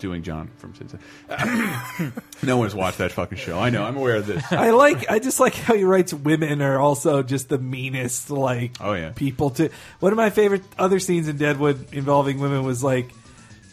doing 0.00 0.22
John 0.22 0.50
from 0.58 0.74
Cincinnati. 0.74 2.12
no 2.42 2.56
one's 2.56 2.74
watched 2.74 2.98
that 2.98 3.12
fucking 3.12 3.38
show. 3.38 3.58
I 3.58 3.70
know. 3.70 3.84
I'm 3.84 3.96
aware 3.96 4.16
of 4.16 4.26
this. 4.26 4.42
I 4.52 4.70
like. 4.70 5.08
I 5.10 5.18
just 5.18 5.38
like 5.40 5.54
how 5.54 5.74
he 5.74 5.84
writes. 5.84 6.12
Women 6.12 6.60
are 6.62 6.78
also 6.80 7.22
just 7.22 7.48
the 7.48 7.58
meanest, 7.58 8.30
like, 8.30 8.72
Oh, 8.80 8.92
yeah. 8.94 9.12
people. 9.14 9.50
To 9.50 9.70
one 10.00 10.12
of 10.12 10.16
my 10.16 10.30
favorite 10.30 10.62
other 10.78 10.98
scenes 10.98 11.28
in 11.28 11.36
Deadwood 11.36 11.92
involving 11.94 12.40
women 12.40 12.64
was 12.64 12.82
like, 12.82 13.10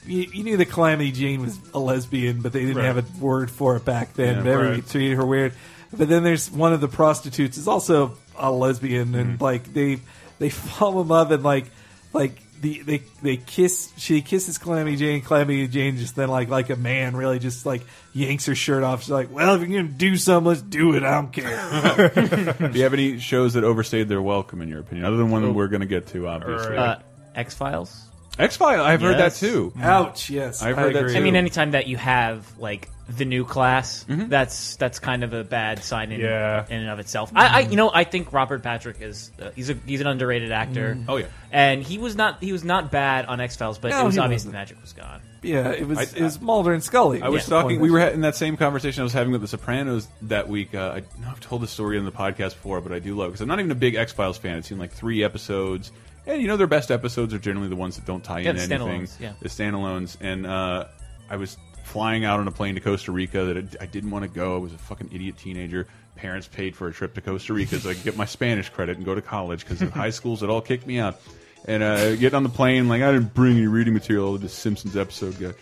you, 0.06 0.22
you 0.34 0.44
knew 0.44 0.58
that 0.58 0.66
Calamity 0.70 1.12
Jane 1.12 1.42
was 1.42 1.58
a 1.74 1.80
lesbian, 1.80 2.42
but 2.42 2.54
they 2.54 2.62
didn't 2.62 2.78
Right. 2.78 2.86
have 2.86 2.98
a 2.98 3.06
word 3.24 3.50
for 3.52 3.76
it 3.76 3.84
back 3.86 4.14
then. 4.14 4.36
Yeah. 4.38 4.42
but 4.44 4.50
everybody 4.52 4.82
Right. 4.82 4.90
treated 4.90 5.18
her 5.18 5.26
weird. 5.26 5.54
But 5.92 6.10
then 6.10 6.24
there's 6.24 6.52
one 6.52 6.74
of 6.74 6.82
the 6.82 6.88
prostitutes 6.88 7.58
is 7.58 7.68
also 7.68 8.18
a 8.38 8.52
lesbian, 8.52 9.16
and 9.16 9.34
Mm-hmm. 9.36 9.44
like 9.44 9.74
they 9.74 10.00
they 10.40 10.50
fall 10.50 11.02
in 11.02 11.08
love 11.08 11.32
and 11.32 11.44
like 11.44 11.66
like. 12.14 12.42
The, 12.60 12.82
they 12.82 13.04
they 13.22 13.38
kiss. 13.38 13.92
She 13.98 14.22
kisses 14.22 14.58
Calamity 14.58 14.98
Jane. 14.98 15.22
Calamity 15.22 15.68
Jane 15.68 15.98
just 15.98 16.16
then 16.16 16.30
like 16.30 16.50
like 16.50 16.70
a 16.70 16.76
man 16.76 17.16
really 17.16 17.40
just 17.40 17.66
like 17.66 17.84
yanks 18.14 18.48
her 18.48 18.56
shirt 18.56 18.84
off. 18.84 19.02
She's 19.02 19.12
like, 19.12 19.32
"Well, 19.32 19.54
if 19.56 19.62
you're 19.62 19.82
gonna 19.82 19.94
do 19.94 20.18
something, 20.18 20.48
let's 20.48 20.62
do 20.62 20.96
it. 20.96 21.04
I 21.04 21.12
don't 21.12 21.32
care." 21.32 22.10
Do 22.72 22.78
you 22.78 22.84
have 22.84 22.94
any 22.94 23.20
shows 23.20 23.54
that 23.54 23.64
overstayed 23.64 24.10
their 24.10 24.22
welcome, 24.22 24.62
in 24.62 24.70
your 24.70 24.80
opinion, 24.80 25.06
other 25.06 25.18
than 25.18 25.30
one 25.30 25.54
we're 25.54 25.68
going 25.68 25.82
to 25.82 25.88
get 25.88 26.08
to, 26.08 26.28
obviously? 26.28 26.78
Uh, 26.78 26.98
X 27.36 27.54
Files. 27.54 28.07
X 28.40 28.56
Files. 28.58 28.86
I've 28.86 29.02
heard 29.02 29.16
that 29.18 29.24
Yes. 29.34 29.40
too. 29.40 29.74
Ouch! 29.80 30.30
Yes, 30.30 30.62
I've 30.62 30.78
I 30.78 30.82
heard 30.82 30.96
that 30.96 31.00
agree. 31.00 31.14
too. 31.14 31.20
I 31.20 31.24
mean, 31.24 31.36
anytime 31.36 31.72
that 31.72 31.88
you 31.88 31.98
have 31.98 32.46
like 32.60 32.90
the 33.10 33.24
new 33.26 33.46
class, 33.46 34.04
Mm-hmm. 34.10 34.28
that's 34.28 34.76
that's 34.76 35.00
kind 35.00 35.24
of 35.24 35.34
a 35.34 35.44
bad 35.44 35.82
sign 35.84 36.12
in, 36.12 36.20
Yeah. 36.20 36.66
in 36.70 36.82
and 36.82 36.90
of 36.90 37.00
itself. 37.00 37.32
I, 37.34 37.48
I, 37.48 37.60
you 37.62 37.78
know, 37.78 37.90
I 37.94 38.04
think 38.04 38.34
Robert 38.34 38.62
Patrick 38.64 39.02
is 39.02 39.32
uh, 39.42 39.50
he's 39.56 39.70
a 39.70 39.74
he's 39.86 40.02
an 40.02 40.08
underrated 40.08 40.52
actor. 40.52 40.98
Oh, 41.08 41.16
yeah. 41.18 41.28
and 41.52 41.82
he 41.82 41.98
was 41.98 42.16
not 42.16 42.44
he 42.44 42.52
was 42.52 42.64
not 42.66 42.92
bad 42.92 43.26
on 43.26 43.40
X 43.40 43.56
Files, 43.56 43.80
but 43.80 43.92
No, 43.92 44.02
it 44.02 44.06
was 44.06 44.16
he 44.16 44.20
obvious 44.20 44.42
wasn't. 44.42 44.52
the 44.54 44.58
magic 44.58 44.82
was 44.82 44.92
gone. 44.94 45.22
yeah, 45.42 45.72
it 45.72 45.88
was 45.88 45.98
I- 45.98 46.18
it 46.18 46.22
was 46.22 46.42
Mulder 46.42 46.74
and 46.74 46.84
Scully. 46.84 47.22
I 47.22 47.30
was 47.30 47.48
Yeah. 47.48 47.62
talking. 47.62 47.80
We 47.80 47.90
were 47.90 48.00
in 48.02 48.22
that 48.22 48.36
same 48.36 48.58
conversation 48.58 49.02
I 49.02 49.04
was 49.06 49.14
having 49.14 49.32
with 49.32 49.42
The 49.42 49.48
Sopranos 49.48 50.08
that 50.24 50.50
week. 50.50 50.76
Uh, 50.76 50.96
I 50.98 51.00
know 51.22 51.30
I've 51.30 51.40
told 51.40 51.62
this 51.64 51.72
story 51.72 51.98
on 51.98 52.04
the 52.06 52.12
podcast 52.12 52.50
before, 52.56 52.82
but 52.82 52.92
I 52.92 53.00
do 53.00 53.16
love 53.16 53.30
because 53.30 53.42
I'm 53.42 53.48
not 53.48 53.60
even 53.60 53.72
a 53.72 53.76
big 53.76 53.96
X 53.96 54.12
Files 54.12 54.38
fan. 54.38 54.58
I've 54.58 54.66
seen 54.66 54.80
like 54.80 54.92
three 54.92 55.24
episodes, 55.24 55.94
and 56.28 56.42
you 56.42 56.48
know 56.48 56.58
their 56.58 56.68
best 56.68 56.92
episodes 56.92 57.34
are 57.34 57.40
generally 57.40 57.70
the 57.70 57.76
ones 57.76 57.96
that 57.96 58.06
don't 58.06 58.24
tie 58.24 58.40
Yeah, 58.40 58.52
in 58.52 58.56
the 58.58 58.62
anything. 58.64 59.04
standalones, 59.04 59.20
yeah. 59.20 59.34
The 59.42 59.50
standalones, 59.50 60.18
and 60.22 60.46
uh, 60.46 60.86
I 61.30 61.36
was 61.38 61.58
flying 61.84 62.26
out 62.26 62.40
on 62.40 62.48
a 62.48 62.52
plane 62.52 62.76
to 62.76 62.82
Costa 62.82 63.12
Rica 63.12 63.46
that 63.46 63.78
I, 63.82 63.86
didn't 63.86 64.12
want 64.12 64.24
to 64.24 64.30
go. 64.30 64.56
I 64.56 64.60
was 64.60 64.74
a 64.74 64.78
fucking 64.78 65.10
idiot 65.14 65.38
teenager. 65.38 65.88
Parents 66.16 66.48
paid 66.48 66.76
for 66.76 66.88
a 66.88 66.94
trip 66.94 67.14
to 67.16 67.22
Costa 67.22 67.54
Rica 67.54 67.80
so 67.80 67.90
I 67.90 67.94
could 67.94 68.04
get 68.04 68.18
my 68.18 68.26
Spanish 68.26 68.70
credit 68.70 68.98
and 68.98 69.06
go 69.06 69.16
to 69.16 69.22
college 69.22 69.62
because 69.62 69.80
the 69.80 69.90
high 69.90 70.10
schools 70.10 70.42
had 70.42 70.50
all 70.50 70.62
kicked 70.62 70.86
me 70.86 71.00
out. 71.00 71.20
And 71.66 71.82
uh, 71.84 72.16
get 72.16 72.34
on 72.34 72.44
the 72.44 72.50
plane, 72.50 72.88
like 72.88 73.02
I 73.02 73.12
didn't 73.12 73.34
bring 73.34 73.58
any 73.58 73.68
reading 73.68 73.94
material. 73.94 74.38
The 74.38 74.50
Simpsons 74.50 74.96
episode 74.98 75.40
got. 75.40 75.56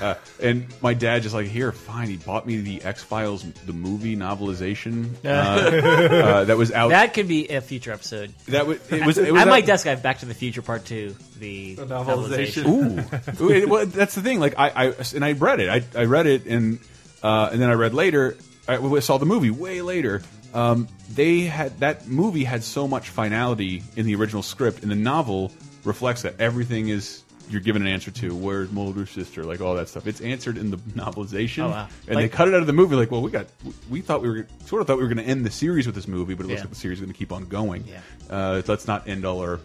Uh, 0.00 0.14
and 0.42 0.66
my 0.82 0.94
dad 0.94 1.22
just 1.22 1.34
like 1.34 1.46
here, 1.46 1.72
fine. 1.72 2.08
He 2.08 2.16
bought 2.16 2.46
me 2.46 2.58
the 2.58 2.82
X 2.82 3.02
Files, 3.02 3.42
the 3.66 3.72
movie 3.72 4.16
novelization 4.16 5.14
uh, 5.24 5.28
uh, 5.28 6.44
that 6.46 6.56
was 6.56 6.72
out. 6.72 6.90
That 6.90 7.14
could 7.14 7.28
be 7.28 7.48
a 7.48 7.60
future 7.60 7.92
episode. 7.92 8.32
that 8.48 8.66
was 8.66 8.78
it 8.92 9.04
was. 9.04 9.18
It 9.18 9.32
was 9.32 9.42
At 9.42 9.48
my 9.48 9.58
out- 9.58 9.66
desk, 9.66 9.86
I 9.86 9.90
have 9.90 10.02
Back 10.02 10.18
to 10.20 10.26
the 10.26 10.34
Future 10.34 10.62
Part 10.62 10.84
Two, 10.84 11.14
the, 11.38 11.74
The 11.74 11.86
novelization. 11.86 12.64
novelization. 12.64 13.38
Ooh, 13.40 13.44
Ooh, 13.44 13.50
it- 13.50 13.68
well, 13.68 13.86
that's 13.86 14.14
the 14.14 14.22
thing. 14.22 14.40
Like 14.40 14.54
I, 14.58 14.68
I 14.88 14.94
and 15.14 15.24
I 15.24 15.32
read 15.32 15.60
it. 15.60 15.68
I, 15.96 16.00
I 16.00 16.04
read 16.04 16.26
it, 16.26 16.46
and 16.46 16.78
uh, 17.22 17.50
and 17.52 17.60
then 17.60 17.70
I 17.70 17.74
read 17.74 17.94
later. 17.94 18.36
I 18.68 18.98
saw 19.00 19.18
the 19.18 19.26
movie 19.26 19.50
way 19.50 19.80
later. 19.82 20.22
Um, 20.52 20.88
they 21.12 21.40
had 21.42 21.78
that 21.80 22.08
movie 22.08 22.44
had 22.44 22.64
so 22.64 22.88
much 22.88 23.10
finality 23.10 23.82
in 23.94 24.06
the 24.06 24.14
original 24.16 24.42
script, 24.42 24.82
and 24.82 24.90
the 24.90 24.96
novel 24.96 25.52
reflects 25.84 26.22
that 26.22 26.40
everything 26.40 26.88
is 26.88 27.22
you're 27.48 27.60
given 27.60 27.82
an 27.82 27.88
answer 27.88 28.10
to. 28.10 28.34
Where's 28.34 28.70
Mulder's 28.72 29.10
sister? 29.10 29.44
Like 29.44 29.60
all 29.60 29.74
that 29.74 29.88
stuff. 29.88 30.06
It's 30.06 30.20
answered 30.20 30.58
in 30.58 30.70
the 30.70 30.76
novelization, 30.78 31.64
Oh, 31.64 31.68
wow. 31.70 31.88
and 32.06 32.16
Like- 32.16 32.30
they 32.30 32.36
cut 32.36 32.48
it 32.48 32.54
out 32.54 32.60
of 32.60 32.66
the 32.66 32.72
movie. 32.72 32.96
Like, 32.96 33.10
well, 33.10 33.22
we 33.22 33.30
got 33.30 33.46
we 33.90 34.00
thought 34.00 34.22
we 34.22 34.28
were 34.28 34.46
sort 34.66 34.80
of 34.80 34.86
thought 34.86 34.96
we 34.98 35.02
were 35.04 35.08
going 35.12 35.24
to 35.24 35.30
end 35.30 35.44
the 35.46 35.50
series 35.50 35.86
with 35.86 35.94
this 35.94 36.08
movie, 36.08 36.34
but 36.34 36.44
it 36.46 36.48
looks 36.48 36.58
Yeah. 36.58 36.64
like 36.64 36.70
the 36.70 36.76
series 36.76 36.98
is 36.98 37.02
going 37.04 37.12
to 37.12 37.18
keep 37.18 37.32
on 37.32 37.46
going. 37.46 37.84
Yeah. 37.86 38.00
Uh, 38.28 38.62
let's 38.66 38.86
not 38.86 39.06
end 39.08 39.24
all 39.24 39.40
our 39.40 39.60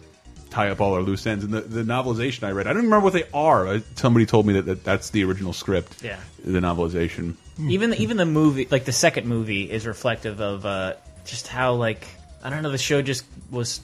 tie 0.50 0.68
up 0.68 0.80
all 0.82 0.92
our 0.92 1.00
loose 1.02 1.26
ends. 1.26 1.44
And 1.44 1.52
the, 1.54 1.62
the 1.62 1.82
novelization 1.82 2.42
I 2.46 2.50
read, 2.50 2.66
I 2.66 2.74
don't 2.74 2.82
remember 2.84 3.04
what 3.04 3.14
they 3.14 3.24
are. 3.32 3.80
Somebody 3.94 4.26
told 4.26 4.46
me 4.46 4.52
that, 4.54 4.66
that 4.66 4.84
that's 4.84 5.08
the 5.10 5.24
original 5.24 5.52
script. 5.54 6.02
Yeah. 6.04 6.18
The 6.44 6.60
novelization. 6.60 7.36
even 7.58 7.90
the, 7.90 8.00
even 8.02 8.16
the 8.18 8.26
movie, 8.26 8.68
like 8.70 8.84
the 8.84 8.92
second 8.92 9.26
movie, 9.26 9.70
is 9.70 9.86
reflective 9.86 10.40
of 10.40 10.66
uh, 10.66 10.94
just 11.24 11.48
how 11.48 11.74
like 11.74 12.06
I 12.44 12.50
don't 12.50 12.62
know, 12.62 12.70
the 12.70 12.78
show 12.78 13.00
just 13.02 13.24
was 13.50 13.80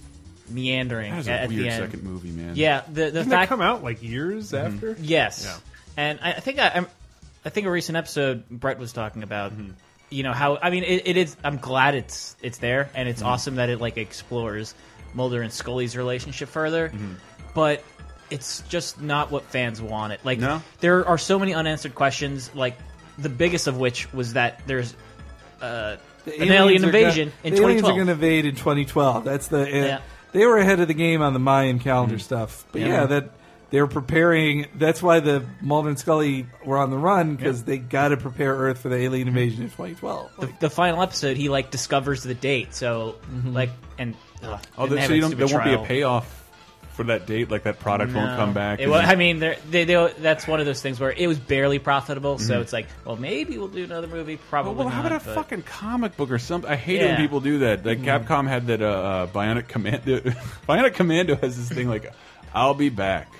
meandering 0.50 1.14
That 1.16 1.28
at, 1.28 1.40
a 1.40 1.42
at 1.44 1.48
weird 1.48 1.62
the 1.64 1.68
end. 1.68 1.84
second 1.92 2.02
movie, 2.04 2.30
man. 2.30 2.52
Yeah, 2.56 2.82
the 2.86 2.92
the 2.92 3.00
Didn't 3.10 3.28
that 3.30 3.34
fact 3.36 3.48
come 3.48 3.60
out 3.60 3.82
like 3.82 4.02
years 4.02 4.52
after? 4.54 4.96
Yes. 5.00 5.44
Yeah. 5.44 5.58
And 5.96 6.18
I 6.22 6.32
I 6.34 6.40
think 6.40 6.58
I, 6.58 6.70
I'm, 6.74 6.86
I 7.44 7.50
think 7.50 7.66
a 7.66 7.70
recent 7.70 7.96
episode 7.96 8.48
Brett 8.48 8.78
was 8.78 8.92
talking 8.92 9.22
about, 9.22 9.52
Mm-hmm. 9.52 9.70
you 10.10 10.22
know 10.22 10.32
how 10.32 10.58
I 10.60 10.70
mean 10.70 10.84
it, 10.84 11.02
it 11.06 11.16
is. 11.16 11.36
I'm 11.44 11.58
glad 11.58 11.94
it's 11.94 12.36
it's 12.42 12.58
there, 12.58 12.82
and 12.94 13.06
Mm-hmm. 13.06 13.08
it's 13.10 13.22
awesome 13.22 13.56
that 13.56 13.68
it 13.70 13.80
like 13.80 13.96
explores 13.96 14.74
Mulder 15.14 15.42
and 15.42 15.52
Scully's 15.52 15.96
relationship 15.96 16.48
further, 16.48 16.88
Mm-hmm. 16.90 17.14
but 17.54 17.82
it's 18.30 18.60
just 18.68 19.00
not 19.00 19.30
what 19.30 19.44
fans 19.44 19.80
want. 19.80 20.12
It 20.12 20.20
Like 20.24 20.38
No? 20.38 20.62
there 20.80 21.06
are 21.06 21.16
so 21.18 21.38
many 21.38 21.54
unanswered 21.54 21.94
questions. 21.94 22.54
Like 22.54 22.76
the 23.18 23.30
biggest 23.30 23.66
of 23.66 23.78
which 23.78 24.12
was 24.12 24.34
that 24.34 24.60
there's 24.66 24.94
uh, 25.62 25.96
The 26.26 26.34
an 26.34 26.42
alien 26.42 26.52
aliens 26.52 26.82
are 26.84 26.86
invasion 26.86 27.28
gonna, 27.30 27.40
in 27.44 27.54
the 27.54 27.60
aliens 27.62 27.82
are 27.84 27.86
2012. 27.92 27.96
going 27.96 28.06
to 28.06 28.12
invade 28.12 28.44
in 28.44 28.54
2012. 28.54 29.24
That's 29.24 29.48
the 29.48 29.62
uh, 29.62 29.64
Yeah. 29.66 30.00
They 30.32 30.46
were 30.46 30.58
ahead 30.58 30.80
of 30.80 30.88
the 30.88 30.94
game 30.94 31.22
on 31.22 31.32
the 31.32 31.38
Mayan 31.38 31.78
calendar 31.78 32.16
mm-hmm. 32.16 32.20
stuff. 32.20 32.64
But 32.72 32.82
yeah, 32.82 32.88
Yeah. 32.88 33.06
that 33.06 33.30
they 33.70 33.80
were 33.80 33.86
preparing. 33.86 34.66
That's 34.74 35.02
why 35.02 35.20
the 35.20 35.44
Mulder 35.60 35.90
and 35.90 35.98
Scully 35.98 36.46
were 36.64 36.78
on 36.78 36.90
the 36.90 36.96
run 36.96 37.36
because 37.36 37.64
they 37.64 37.78
got 37.78 38.08
to 38.08 38.16
prepare 38.16 38.54
Earth 38.54 38.80
for 38.80 38.88
the 38.88 38.96
alien 38.96 39.28
mm-hmm. 39.28 39.36
invasion 39.36 39.62
in 39.64 39.70
2012. 39.70 40.30
the, 40.38 40.52
the 40.60 40.70
final 40.70 41.02
episode, 41.02 41.36
he 41.36 41.48
like 41.48 41.70
discovers 41.70 42.22
the 42.22 42.34
date. 42.34 42.74
So 42.74 43.16
mm-hmm. 43.30 43.52
like 43.52 43.70
and 43.98 44.14
ugh, 44.42 44.60
Oh, 44.76 44.86
and 44.86 45.04
so 45.04 45.12
you 45.12 45.20
don't, 45.20 45.36
there 45.36 45.48
stupid 45.48 45.66
won't 45.66 45.78
be 45.78 45.84
a 45.84 45.86
payoff 45.86 46.37
for 46.98 47.04
that 47.04 47.26
date? 47.26 47.50
Like 47.50 47.62
that 47.62 47.78
product 47.78 48.12
won't 48.12 48.36
come 48.36 48.52
back? 48.52 48.80
It 48.80 48.82
and- 48.82 48.92
wa- 48.92 48.98
I 48.98 49.14
mean, 49.14 49.38
they're- 49.38 49.56
they, 49.70 49.84
they, 49.84 50.12
that's 50.18 50.46
one 50.46 50.60
of 50.60 50.66
those 50.66 50.82
things 50.82 50.98
where 51.00 51.12
it 51.12 51.26
was 51.28 51.38
barely 51.38 51.78
profitable. 51.78 52.34
Mm-hmm. 52.36 52.46
So 52.46 52.60
it's 52.60 52.72
like, 52.72 52.86
well, 53.04 53.16
maybe 53.16 53.56
we'll 53.56 53.68
do 53.68 53.84
another 53.84 54.08
movie. 54.08 54.36
Probably 54.50 54.74
well, 54.74 54.88
how 54.88 55.02
not. 55.02 55.12
about 55.12 55.22
a 55.22 55.24
but- 55.24 55.34
fucking 55.36 55.62
comic 55.62 56.16
book 56.16 56.30
or 56.30 56.38
something? 56.38 56.70
I 56.70 56.76
hate 56.76 57.00
it 57.00 57.06
when 57.06 57.16
people 57.16 57.40
do 57.40 57.60
that. 57.60 57.86
Like 57.86 58.00
Capcom 58.00 58.46
had 58.48 58.66
that 58.66 58.82
uh, 58.82 58.86
uh, 58.86 59.26
Bionic 59.28 59.68
Commando. 59.68 60.18
Bionic 60.68 60.94
Commando 60.94 61.36
has 61.36 61.56
this 61.56 61.68
thing 61.70 61.88
like, 61.88 62.12
"I'll 62.52 62.74
be 62.74 62.88
back, 62.90 63.32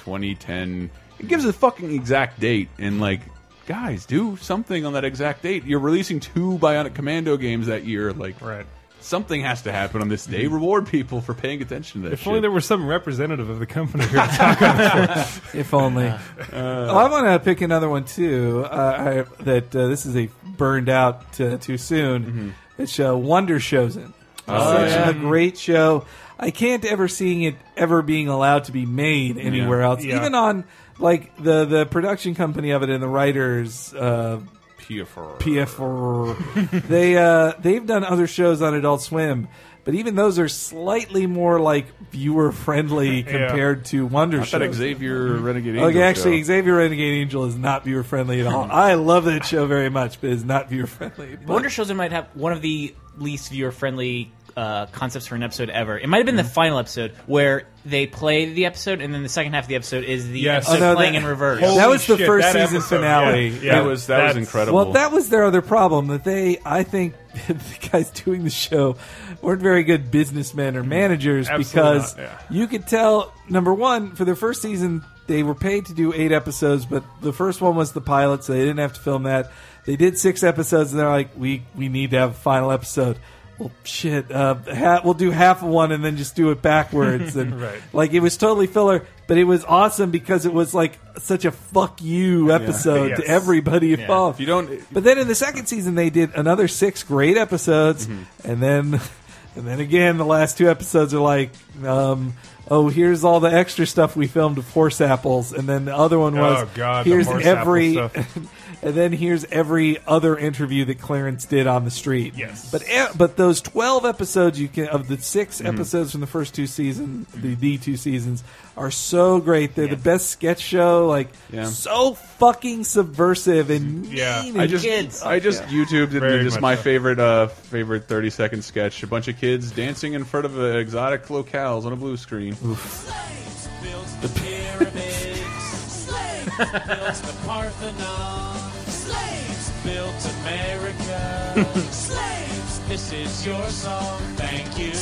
2010." 0.00 0.90
It 1.18 1.28
gives 1.28 1.44
a 1.44 1.52
fucking 1.52 1.92
exact 1.94 2.40
date, 2.40 2.68
and 2.78 3.00
like, 3.00 3.20
guys, 3.66 4.06
do 4.06 4.36
something 4.36 4.84
on 4.86 4.92
that 4.94 5.04
exact 5.04 5.42
date. 5.42 5.64
You're 5.64 5.80
releasing 5.80 6.20
two 6.20 6.58
Bionic 6.58 6.94
Commando 6.94 7.36
games 7.36 7.66
that 7.68 7.84
year. 7.84 8.12
Like, 8.12 8.40
Right. 8.40 8.66
Something 9.06 9.42
has 9.42 9.62
to 9.62 9.72
happen 9.72 10.00
on 10.02 10.08
this 10.08 10.26
day. 10.26 10.48
Reward 10.48 10.88
people 10.88 11.20
for 11.20 11.32
paying 11.32 11.62
attention 11.62 12.02
to 12.02 12.08
that. 12.08 12.14
If 12.14 12.20
shit. 12.20 12.26
only 12.28 12.40
there 12.40 12.50
was 12.50 12.64
some 12.64 12.88
representative 12.88 13.48
of 13.48 13.60
the 13.60 13.66
company 13.66 14.04
here 14.06 14.20
to 14.20 14.26
talk 14.36 14.60
on 14.62 14.76
this. 14.78 15.40
if 15.54 15.72
only. 15.72 16.08
Uh, 16.08 16.18
oh, 16.52 16.96
I 16.96 17.08
want 17.08 17.26
to 17.26 17.38
pick 17.38 17.60
another 17.60 17.88
one 17.88 18.04
too. 18.04 18.66
Uh, 18.68 19.24
I, 19.38 19.42
that 19.44 19.74
uh, 19.76 19.86
this 19.86 20.06
is 20.06 20.16
a 20.16 20.28
burned 20.56 20.88
out 20.88 21.40
uh, 21.40 21.56
too 21.58 21.78
soon. 21.78 22.24
Mm-hmm. 22.24 22.50
It's 22.78 22.98
uh, 22.98 23.16
Wonder 23.16 23.60
Showzen. 23.60 24.12
Oh, 24.48 24.72
Such 24.74 24.90
yeah. 24.90 25.10
a 25.10 25.14
great 25.14 25.56
show. 25.56 26.04
I 26.38 26.50
can't 26.50 26.84
ever 26.84 27.06
seeing 27.06 27.42
it 27.42 27.54
ever 27.76 28.02
being 28.02 28.26
allowed 28.28 28.64
to 28.64 28.72
be 28.72 28.86
made 28.86 29.38
anywhere 29.38 29.80
Yeah. 29.80 29.86
else, 29.86 30.04
Yeah. 30.04 30.16
even 30.16 30.34
on 30.34 30.64
like 30.98 31.36
the 31.40 31.64
the 31.64 31.86
production 31.86 32.34
company 32.34 32.70
of 32.72 32.82
it 32.82 32.90
and 32.90 33.00
the 33.02 33.08
writers. 33.08 33.94
Uh, 33.94 34.40
PFR. 34.88 35.38
PFR. 35.38 36.82
they 36.88 37.16
uh, 37.16 37.52
they've 37.58 37.84
done 37.84 38.04
other 38.04 38.26
shows 38.26 38.62
on 38.62 38.74
Adult 38.74 39.02
Swim, 39.02 39.48
but 39.84 39.94
even 39.94 40.14
those 40.14 40.38
are 40.38 40.48
slightly 40.48 41.26
more 41.26 41.58
like 41.60 41.86
viewer 42.10 42.52
friendly 42.52 43.22
compared 43.24 43.84
to 43.86 44.06
Wonder 44.06 44.40
I 44.40 44.44
thought 44.44 44.60
shows. 44.62 44.76
Xavier 44.76 45.34
Renegade. 45.38 45.74
Angel 45.76 45.88
Okay, 45.90 46.02
actually, 46.02 46.38
show. 46.38 46.46
Xavier 46.46 46.76
Renegade 46.76 47.14
Angel 47.20 47.44
is 47.44 47.56
not 47.56 47.84
viewer 47.84 48.02
friendly 48.02 48.40
at 48.40 48.46
all. 48.46 48.68
I 48.70 48.94
love 48.94 49.24
that 49.24 49.44
show 49.44 49.66
very 49.66 49.90
much, 49.90 50.20
but 50.20 50.30
it's 50.30 50.44
not 50.44 50.68
viewer 50.68 50.86
friendly. 50.86 51.36
Wonder 51.46 51.68
Showzen 51.68 51.96
might 51.96 52.12
have 52.12 52.28
one 52.34 52.52
of 52.52 52.62
the 52.62 52.94
least 53.16 53.50
viewer 53.50 53.72
friendly 53.72 54.32
uh, 54.56 54.86
concepts 54.86 55.26
for 55.26 55.34
an 55.34 55.42
episode 55.42 55.68
ever. 55.68 55.98
It 55.98 56.06
might 56.08 56.16
have 56.18 56.26
been 56.26 56.36
the 56.36 56.42
final 56.44 56.78
episode 56.78 57.12
where 57.26 57.64
they 57.84 58.06
play 58.06 58.52
the 58.54 58.64
episode, 58.66 59.02
and 59.02 59.12
then 59.12 59.22
the 59.22 59.28
second 59.28 59.52
half 59.52 59.64
of 59.64 59.68
the 59.68 59.74
episode 59.74 60.02
is 60.04 60.26
the 60.28 60.40
Yes. 60.40 60.66
episode 60.66 60.82
Oh, 60.82 60.90
no, 60.92 60.94
playing 60.96 61.12
that- 61.12 61.22
in 61.22 61.26
reverse. 61.26 61.60
Holy 61.60 61.76
that 61.76 61.88
was 61.90 62.06
the 62.06 62.16
shit, 62.16 62.26
first 62.26 62.44
that 62.52 62.52
season 62.68 62.76
episode, 62.78 62.96
finale. 62.96 63.48
yeah. 63.48 63.74
That 63.74 63.84
was 63.84 64.06
that 64.06 64.16
was 64.24 64.34
that's- 64.34 64.36
incredible. 64.36 64.76
Well, 64.76 64.92
that 64.92 65.12
was 65.12 65.28
their 65.28 65.44
other 65.44 65.60
problem 65.60 66.06
that 66.06 66.24
they, 66.24 66.58
I 66.64 66.84
think, 66.84 67.14
the 67.48 67.88
guys 67.92 68.10
doing 68.10 68.44
the 68.44 68.50
show 68.50 68.96
weren't 69.42 69.60
very 69.60 69.82
good 69.84 70.10
businessmen 70.10 70.74
or 70.76 70.82
managers 70.82 71.48
Absolutely 71.50 71.64
because 71.72 72.16
not, 72.16 72.22
yeah. 72.22 72.38
you 72.48 72.66
could 72.66 72.86
tell. 72.86 73.34
Number 73.50 73.74
one, 73.74 74.12
for 74.16 74.24
their 74.24 74.34
first 74.36 74.62
season, 74.62 75.04
they 75.26 75.42
were 75.42 75.54
paid 75.54 75.84
to 75.86 75.92
do 75.94 76.14
eight 76.14 76.32
episodes, 76.32 76.86
but 76.86 77.04
the 77.20 77.32
first 77.34 77.60
one 77.60 77.76
was 77.76 77.92
the 77.92 78.00
pilot, 78.00 78.42
so 78.42 78.54
they 78.54 78.60
didn't 78.60 78.78
have 78.78 78.94
to 78.94 79.00
film 79.00 79.24
that. 79.24 79.52
They 79.84 79.96
did 79.96 80.18
six 80.18 80.42
episodes, 80.42 80.92
and 80.92 80.98
they're 81.00 81.08
like, 81.10 81.28
"We 81.36 81.62
we 81.76 81.88
need 81.90 82.10
to 82.12 82.18
have 82.18 82.30
a 82.30 82.34
final 82.34 82.72
episode." 82.72 83.18
Well, 83.58 83.70
shit, 83.84 84.30
uh, 84.30 84.56
ha- 84.70 85.00
we'll 85.02 85.14
do 85.14 85.30
half 85.30 85.62
of 85.62 85.68
one 85.68 85.90
and 85.90 86.04
then 86.04 86.16
just 86.18 86.36
do 86.36 86.50
it 86.50 86.60
backwards, 86.60 87.36
and 87.42 87.60
Right. 87.60 87.80
like 87.92 88.12
it 88.12 88.20
was 88.20 88.36
totally 88.36 88.66
filler, 88.66 89.04
but 89.26 89.38
it 89.38 89.44
was 89.44 89.64
awesome 89.64 90.10
because 90.10 90.44
it 90.44 90.52
was 90.52 90.74
like 90.74 90.98
such 91.18 91.44
a 91.46 91.50
fuck 91.50 92.02
you 92.02 92.52
episode 92.52 93.10
Yes. 93.10 93.20
to 93.20 93.26
everybody 93.26 93.94
involved. 93.94 94.36
if 94.36 94.40
you 94.40 94.46
don't, 94.46 94.70
But 94.92 95.04
then 95.04 95.18
in 95.18 95.26
the 95.26 95.34
second 95.34 95.66
season, 95.66 95.94
they 95.94 96.10
did 96.10 96.34
another 96.34 96.68
six 96.68 97.02
great 97.02 97.38
episodes, 97.38 98.06
Mm-hmm. 98.06 98.50
and 98.50 98.62
then, 98.62 99.00
and 99.56 99.66
then 99.66 99.80
again, 99.80 100.18
the 100.18 100.26
last 100.26 100.58
two 100.58 100.68
episodes 100.70 101.14
are 101.14 101.20
like, 101.20 101.50
um, 101.84 102.34
oh, 102.68 102.88
here's 102.88 103.24
all 103.24 103.40
the 103.40 103.52
extra 103.52 103.86
stuff 103.86 104.16
we 104.16 104.26
filmed 104.26 104.58
of 104.58 104.68
horse 104.70 105.00
apples, 105.00 105.52
and 105.52 105.68
then 105.68 105.84
the 105.84 105.96
other 105.96 106.18
one 106.18 106.36
was, 106.36 106.62
Oh, 106.62 106.70
God, 106.74 107.06
the 107.06 107.10
here's 107.10 107.26
horse 107.26 107.44
every, 107.44 107.92
stuff. 107.94 108.36
and 108.82 108.94
then 108.94 109.12
here's 109.12 109.44
every 109.46 109.98
other 110.06 110.36
interview 110.36 110.84
that 110.86 111.00
Clarence 111.00 111.44
did 111.46 111.66
on 111.66 111.84
the 111.84 111.90
street. 111.90 112.34
Yes. 112.36 112.70
but 112.70 112.82
e- 112.88 113.06
but 113.16 113.36
those 113.36 113.60
twelve 113.60 114.04
episodes 114.04 114.60
you 114.60 114.68
can 114.68 114.88
of 114.88 115.08
the 115.08 115.18
6 115.18 115.58
Mm-hmm. 115.58 115.66
episodes 115.66 116.12
from 116.12 116.20
the 116.20 116.26
first 116.26 116.54
two 116.54 116.66
seasons, 116.66 117.28
the 117.32 117.54
the 117.54 117.78
two 117.78 117.96
seasons 117.96 118.42
are 118.76 118.90
so 118.90 119.40
great. 119.40 119.74
They're 119.74 119.88
the 119.88 119.96
best 119.96 120.28
sketch 120.30 120.60
show, 120.60 121.06
like 121.06 121.28
Yeah. 121.50 121.64
so 121.66 122.14
fucking 122.14 122.84
subversive 122.84 123.70
and 123.70 124.04
Yeah. 124.06 124.42
mean 124.42 124.58
I 124.58 124.62
and 124.64 124.70
just 124.70 124.84
kids. 124.84 125.22
I 125.22 125.40
just 125.40 125.62
YouTubed 125.64 126.12
it. 126.14 126.20
Very 126.20 126.34
and 126.34 126.42
Just 126.44 126.56
much 126.56 126.62
my 126.62 126.76
so. 126.76 126.82
favorite 126.82 127.18
uh 127.18 127.46
favorite 127.48 128.06
thirty 128.08 128.30
second 128.30 128.62
sketch. 128.62 129.02
A 129.02 129.06
bunch 129.06 129.28
of 129.28 129.38
kids 129.38 129.70
dancing 129.70 130.12
in 130.12 130.24
front 130.24 130.46
of 130.46 130.58
uh, 130.58 130.62
exotic 130.78 131.26
locales 131.28 131.84
on 131.86 131.92
a 131.92 131.96
blue 131.96 132.16
screen. 132.16 132.54
Slaves 132.54 133.68
built 133.82 134.06
the 134.22 134.28
pyramids. 134.40 135.40
Slaves 135.88 136.56
built 136.56 137.14
the 137.22 137.34
Parthenon. 137.46 138.70
Slaves 138.88 139.70
built 139.84 140.34
America. 140.42 141.64
Slaves, 141.90 142.80
this 142.88 143.12
is 143.12 143.46
your 143.46 143.66
song. 143.70 144.20
Thank 144.36 144.78
you. 144.78 144.92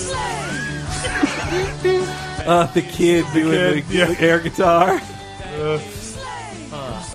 Uh, 2.44 2.66
the 2.74 2.82
kid 2.82 3.24
doing 3.32 3.52
kid, 3.52 3.86
the, 3.86 3.94
yeah. 3.94 4.05
the 4.05 4.20
air 4.20 4.38
guitar. 4.38 5.00
Uh, 5.55 5.78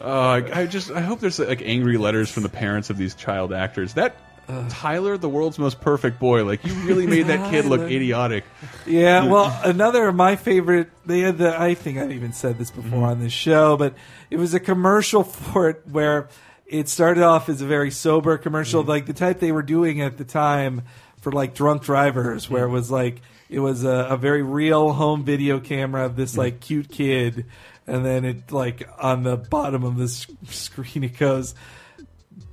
uh, 0.02 0.42
I 0.42 0.62
I 0.62 0.66
just 0.66 0.92
I 0.92 1.02
hope 1.02 1.20
there's 1.20 1.40
like 1.40 1.62
angry 1.62 1.98
letters 1.98 2.32
from 2.32 2.44
the 2.44 2.50
parents 2.50 2.90
of 2.90 2.98
these 2.98 3.14
child 3.14 3.52
actors. 3.52 3.96
That 3.96 4.16
uh. 4.50 4.66
Tyler, 4.70 5.18
the 5.18 5.30
world's 5.30 5.60
most 5.60 5.80
perfect 5.80 6.20
boy, 6.20 6.44
like 6.44 6.66
you 6.66 6.74
really 6.86 7.06
made 7.06 7.28
that 7.28 7.52
kid 7.52 7.66
look 7.66 7.82
idiotic. 7.82 8.46
Yeah, 8.88 9.26
well, 9.26 9.58
another 9.64 10.08
of 10.08 10.16
my 10.16 10.38
favorite. 10.38 10.90
They 11.06 11.20
had 11.20 11.38
the. 11.38 11.60
I 11.60 11.76
think 11.76 12.00
I've 12.00 12.12
even 12.12 12.34
said 12.34 12.58
this 12.58 12.72
before 12.72 13.00
mm-hmm. 13.00 13.04
on 13.04 13.20
this 13.20 13.34
show, 13.34 13.78
but 13.78 13.94
it 14.32 14.38
was 14.38 14.54
a 14.56 14.60
commercial 14.60 15.24
for 15.26 15.70
it 15.70 15.84
where 15.86 16.30
it 16.66 16.90
started 16.90 17.24
off 17.24 17.48
as 17.50 17.62
a 17.62 17.68
very 17.68 17.92
sober 17.92 18.38
commercial, 18.38 18.82
mm-hmm. 18.82 18.90
like 18.90 19.06
the 19.06 19.14
type 19.14 19.40
they 19.40 19.52
were 19.52 19.64
doing 19.64 20.02
at 20.02 20.18
the 20.18 20.26
time 20.26 20.82
for 21.22 21.32
like 21.32 21.54
drunk 21.54 21.84
drivers, 21.84 22.50
where 22.50 22.64
mm-hmm. 22.64 22.72
it 22.72 22.74
was 22.74 22.90
like 22.90 23.22
it 23.50 23.60
was 23.60 23.84
a, 23.84 24.08
a 24.12 24.18
very 24.18 24.44
real 24.44 24.94
home 24.94 25.24
video 25.24 25.60
camera 25.60 26.06
of 26.06 26.16
this 26.16 26.38
like 26.38 26.60
cute 26.60 26.90
kid, 26.90 27.46
and 27.88 28.06
then 28.06 28.24
it 28.24 28.52
like 28.52 28.88
on 29.00 29.24
the 29.24 29.38
bottom 29.38 29.84
of 29.84 29.98
this 29.98 30.28
screen 30.48 31.04
it 31.04 31.18
goes. 31.18 31.56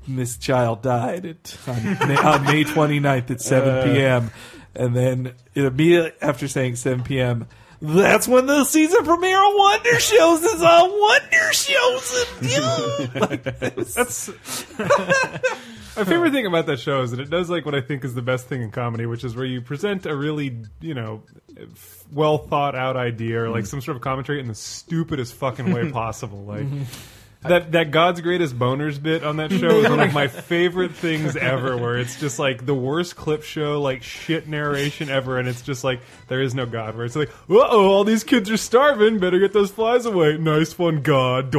This 0.09 0.36
child 0.36 0.82
died 0.82 1.26
at, 1.26 1.59
on, 1.66 1.82
May, 1.82 2.16
on 2.16 2.44
May 2.44 2.64
29th 2.64 3.30
at 3.30 3.40
7 3.40 3.84
p.m. 3.84 4.26
Uh. 4.26 4.82
And 4.84 4.94
then 4.94 5.32
it 5.55 5.64
immediately 5.64 6.12
after 6.20 6.47
saying 6.47 6.76
7 6.76 7.03
p.m., 7.03 7.49
that's 7.81 8.27
when 8.27 8.47
the 8.47 8.64
season 8.64 9.05
premiere 9.05 9.39
of 9.39 9.53
Wonder 9.55 9.91
Showzen 9.91 10.55
is 10.55 10.62
on 10.62 10.91
Wonder 10.91 11.51
Showzen. 11.53 12.41
And 12.41 13.14
you. 13.14 13.20
Like, 13.20 13.43
That's 13.95 14.29
my 15.97 16.05
favorite 16.05 16.33
thing 16.33 16.47
about 16.47 16.66
that 16.66 16.79
show 16.79 17.03
is 17.03 17.11
that 17.12 17.20
it 17.20 17.31
does 17.31 17.49
like 17.49 17.64
what 17.64 17.74
I 17.74 17.81
think 17.81 18.05
is 18.05 18.14
the 18.14 18.22
best 18.22 18.47
thing 18.49 18.61
in 18.61 18.70
comedy, 18.70 19.07
which 19.07 19.24
is 19.24 19.35
where 19.35 19.47
you 19.47 19.62
present 19.62 20.05
a 20.05 20.14
really 20.14 20.57
you 20.81 20.95
know 20.95 21.22
well 22.12 22.39
thought 22.39 22.74
out 22.74 22.97
idea 22.97 23.43
or 23.43 23.49
like 23.49 23.61
mm-hmm. 23.61 23.66
some 23.68 23.81
sort 23.81 23.97
of 23.97 24.03
commentary 24.03 24.41
in 24.41 24.47
the 24.47 24.55
stupidest 24.55 25.35
fucking 25.35 25.72
way 25.72 25.91
possible. 25.93 26.45
Like 26.45 26.66
that 27.49 27.72
that 27.72 27.90
God's 27.90 28.20
greatest 28.20 28.59
boners 28.59 29.03
bit 29.03 29.24
on 29.24 29.36
that 29.38 29.51
show 29.51 29.68
is 29.80 29.88
one 29.88 30.01
of 30.01 30.12
my 30.14 30.28
favorite 30.28 30.92
things 30.94 31.36
ever. 31.36 31.76
Where 31.76 31.97
it's 31.99 32.18
just 32.18 32.38
like 32.38 32.64
the 32.66 32.74
worst 32.74 33.16
clip 33.16 33.42
show, 33.42 33.80
like 33.80 34.03
shit 34.03 34.49
narration 34.49 35.09
ever, 35.11 35.38
and 35.38 35.49
it's 35.49 35.62
just 35.62 35.84
like 35.84 36.01
there 36.28 36.40
is 36.40 36.55
no 36.55 36.66
God. 36.66 36.97
Where 36.97 37.05
it's 37.07 37.16
like, 37.16 37.30
uh 37.51 37.55
oh, 37.70 37.88
all 37.88 38.05
these 38.05 38.24
kids 38.24 38.51
are 38.51 38.57
starving. 38.57 39.18
Better 39.18 39.38
get 39.38 39.53
those 39.53 39.70
flies 39.70 40.07
away. 40.07 40.36
Nice 40.36 40.78
one, 40.78 41.03
God. 41.03 41.51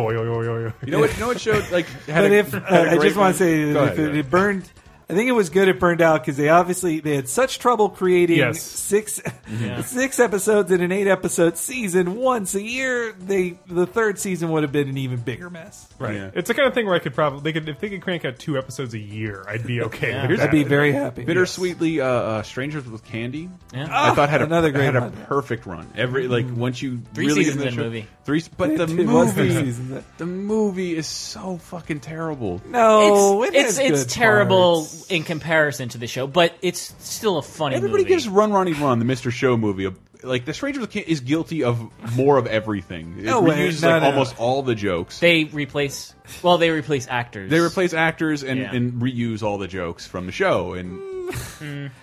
You 0.86 0.92
know 0.92 1.00
what? 1.00 1.14
You 1.14 1.20
know 1.20 1.28
what 1.28 1.42
showed 1.42 1.70
like 1.72 1.88
had 2.06 2.24
but 2.24 2.32
a- 2.32 2.38
if 2.38 2.54
uh, 2.54 2.60
had 2.62 2.88
a 2.88 2.92
I 2.92 2.98
great 2.98 3.08
just 3.08 3.18
want 3.18 3.36
to 3.36 3.40
say, 3.44 3.74
if 3.74 3.84
ahead, 3.84 4.00
it, 4.00 4.16
it 4.18 4.30
burned. 4.30 4.70
I 5.10 5.14
think 5.14 5.30
it 5.30 5.34
was 5.34 5.50
good. 5.50 5.70
It 5.70 5.80
burned 5.80 6.02
out 6.02 6.22
because 6.22 6.36
they 6.36 6.50
obviously 6.50 7.00
they 7.00 7.16
had 7.16 7.30
such 7.30 7.60
trouble 7.60 7.88
creating 7.88 8.40
Yes. 8.40 8.62
six 8.62 9.22
six 9.86 10.20
episodes 10.20 10.70
in 10.70 10.82
an 10.82 10.92
eight 10.92 11.08
episode 11.08 11.58
season 11.58 12.16
once 12.16 12.56
a 12.56 12.62
year. 12.62 13.14
They 13.14 13.58
the 13.68 13.86
third 13.88 14.20
season 14.20 14.50
would 14.52 14.64
have 14.64 14.74
been 14.74 14.90
an 14.90 14.98
even 14.98 15.20
bigger 15.22 15.50
mess. 15.50 15.88
Right. 15.98 16.16
Yeah. 16.16 16.32
It's 16.34 16.50
the 16.50 16.54
kind 16.54 16.68
of 16.68 16.74
thing 16.74 16.86
where 16.88 16.96
I 16.96 17.00
could 17.00 17.14
probably 17.16 17.40
they 17.42 17.54
could 17.58 17.70
if 17.70 17.80
they 17.80 17.88
could 17.90 18.02
crank 18.02 18.26
out 18.26 18.38
two 18.38 18.58
episodes 18.58 18.94
a 18.96 19.00
year, 19.00 19.46
I'd 19.48 19.66
be 19.66 19.82
okay. 19.84 20.10
Yeah. 20.10 20.28
Here's 20.28 20.40
I'd 20.42 20.52
be 20.52 20.64
very 20.64 20.92
happy. 20.92 21.24
Bittersweetly, 21.24 22.02
uh, 22.02 22.06
uh, 22.06 22.44
Strangers 22.44 22.86
with 22.86 23.06
Candy. 23.06 23.50
Yeah. 23.74 23.88
I 23.90 24.14
thought 24.14 24.28
had 24.30 24.42
a, 24.42 24.44
Another 24.44 24.72
great 24.72 24.84
had 24.86 24.98
a 24.98 25.02
one. 25.02 25.12
perfect 25.28 25.66
run. 25.66 25.88
Every 25.96 26.28
like 26.28 26.48
once 26.54 26.82
you 26.82 27.00
Three 27.14 27.28
really 27.28 27.46
seasons 27.46 27.64
get 27.64 27.70
in 27.72 27.76
the 27.78 27.82
show- 27.82 27.86
movie. 27.88 28.08
Three, 28.26 28.44
but 28.58 28.76
the 28.76 28.84
It 28.84 29.08
was 29.08 29.32
three 29.32 29.48
movie, 29.48 29.66
seasons. 29.68 30.04
the 30.18 30.26
movie 30.26 30.98
is 30.98 31.08
so 31.08 31.56
fucking 31.60 32.02
terrible. 32.02 32.62
No, 32.68 33.44
it's 33.44 33.56
it 33.56 33.58
it's, 33.60 33.78
has 33.78 33.90
it's 33.92 34.04
good 34.04 34.10
terrible 34.20 34.76
parts. 34.82 34.97
In 35.10 35.24
comparison 35.24 35.90
to 35.90 35.98
the 35.98 36.08
show, 36.08 36.28
but 36.28 36.54
it's 36.62 36.94
still 37.00 37.38
a 37.38 37.42
funny 37.42 37.76
Everybody 37.76 38.04
movie. 38.04 38.14
gives 38.16 38.28
Run 38.28 38.52
Ronnie 38.52 38.74
Run, 38.74 39.00
the 39.00 39.06
Mr. 39.06 39.32
Show 39.32 39.58
movie. 39.58 39.90
Like 40.24 40.46
the 40.46 40.54
Strangers 40.54 40.82
with 40.82 40.90
Candy 40.90 41.12
is 41.12 41.20
guilty 41.20 41.64
of 41.64 41.80
more 42.16 42.38
of 42.40 42.48
everything. 42.48 43.18
It 43.20 43.26
No 43.26 43.42
way. 43.42 43.68
reuses 43.70 43.84
No, 43.84 43.90
like 43.90 44.02
no, 44.02 44.10
no. 44.10 44.14
almost 44.16 44.40
all 44.40 44.64
the 44.64 44.74
jokes. 44.74 45.20
They 45.20 45.44
replace 45.46 46.16
well, 46.42 46.58
they 46.58 46.72
replace 46.72 47.08
actors. 47.08 47.52
They 47.52 47.60
replace 47.60 47.94
actors 47.94 48.44
and, 48.44 48.60
Yeah. 48.60 48.74
and 48.74 48.94
reuse 49.02 49.44
all 49.44 49.60
the 49.60 49.68
jokes 49.68 50.08
from 50.08 50.26
the 50.26 50.32
show. 50.32 50.74
And 50.74 51.00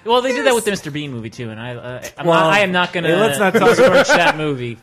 well, 0.05 0.22
they 0.22 0.32
did 0.32 0.47
that 0.47 0.55
with 0.55 0.64
the 0.64 0.70
Mr. 0.70 0.92
Bean 0.92 1.11
movie 1.12 1.30
too, 1.30 1.51
and 1.51 1.59
I 1.61 1.74
uh, 1.74 2.05
I'm 2.16 2.26
Well, 2.26 2.40
not, 2.40 2.53
I 2.53 2.61
am 2.61 2.70
not 2.72 2.92
going 2.92 3.05
to 3.05 3.11
hey, 3.11 3.16
let's 3.20 3.38
not 3.40 3.53
talk 3.55 3.74
smirch 3.74 4.07
that 4.09 4.36
movie. 4.36 4.78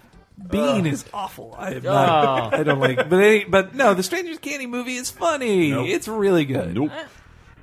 Bean 0.49 0.85
is 0.87 1.05
awful. 1.13 1.55
I 1.57 1.73
am 1.75 1.83
not, 1.83 2.53
Oh. 2.53 2.57
I 2.57 2.63
don't 2.63 2.79
like. 2.79 2.97
But 2.97 3.09
they, 3.11 3.43
but 3.45 3.75
no, 3.75 3.93
the 3.93 4.01
Strangers 4.03 4.39
Candy 4.39 4.65
movie 4.65 4.95
is 4.95 5.09
funny. 5.11 5.69
Nope. 5.69 5.87
It's 5.87 6.07
really 6.07 6.45
good. 6.45 6.73
nope. 6.73 6.91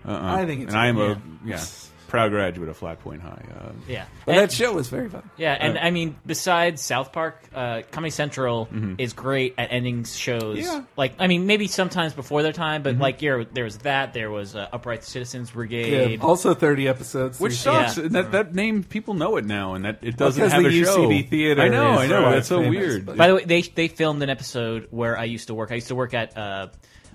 Uh-uh. 0.09 0.37
I 0.37 0.47
think 0.47 0.63
it's 0.63 0.73
and 0.73 0.81
I 0.81 0.87
am 0.89 0.97
good, 0.97 1.17
a 1.19 1.49
yeah 1.49 1.65
proud 2.09 2.31
graduate 2.31 2.71
of 2.71 2.77
Flat 2.79 2.99
Point 3.01 3.21
High. 3.21 3.45
Uh, 3.55 3.73
Yeah, 3.87 4.07
But 4.25 4.33
And- 4.37 4.41
that 4.45 4.51
show 4.53 4.73
was 4.73 4.89
very 4.89 5.11
fun. 5.11 5.29
Yeah, 5.37 5.53
and 5.61 5.77
I 5.77 5.91
mean, 5.91 6.17
besides 6.25 6.81
South 6.81 7.13
Park, 7.13 7.39
uh, 7.55 7.83
Comedy 7.91 8.11
Central 8.13 8.67
is 8.97 9.13
great 9.13 9.57
at 9.59 9.71
ending 9.73 10.05
shows. 10.05 10.59
Yeah. 10.59 10.85
Like, 10.97 11.13
I 11.19 11.27
mean, 11.27 11.45
maybe 11.47 11.67
sometimes 11.67 12.15
before 12.15 12.43
their 12.43 12.55
time, 12.55 12.83
but 12.83 12.97
like, 12.97 13.21
yeah, 13.21 13.45
there 13.53 13.65
was 13.65 13.77
that. 13.79 14.15
There 14.15 14.31
was 14.31 14.57
uh, 14.57 14.69
Upright 14.73 15.05
Citizens 15.05 15.51
Yeah, 15.51 15.55
Brigade. 15.55 16.21
also 16.23 16.55
thirty 16.55 16.89
episodes. 16.89 17.39
Which 17.39 17.53
three 17.53 17.73
sucks. 17.73 17.99
Yeah. 17.99 18.09
That 18.09 18.33
that 18.33 18.55
name 18.55 18.85
people 18.85 19.13
know 19.13 19.37
it 19.37 19.45
now, 19.45 19.75
and 19.75 19.85
that 19.85 19.99
it 20.01 20.17
doesn't 20.17 20.41
because 20.43 20.53
have 20.55 20.63
the 20.63 20.81
a 20.81 20.85
show. 20.87 21.29
Theater 21.29 21.61
I 21.61 21.69
know, 21.69 21.93
is 21.93 21.99
I 22.01 22.07
know. 22.07 22.23
quite 22.23 22.35
That's 22.37 22.49
so 22.49 22.63
famous, 22.63 22.75
weird. 22.79 23.05
but- 23.05 23.17
By 23.19 23.27
the 23.29 23.35
way, 23.35 23.45
they 23.45 23.61
they 23.61 23.89
filmed 23.89 24.23
an 24.23 24.31
episode 24.31 24.87
where 24.91 25.19
I 25.19 25.25
used 25.25 25.49
to 25.49 25.55
work. 25.55 25.73
I 25.73 25.75
used 25.75 25.89
to 25.89 25.95
work 25.95 26.15
at 26.15 26.39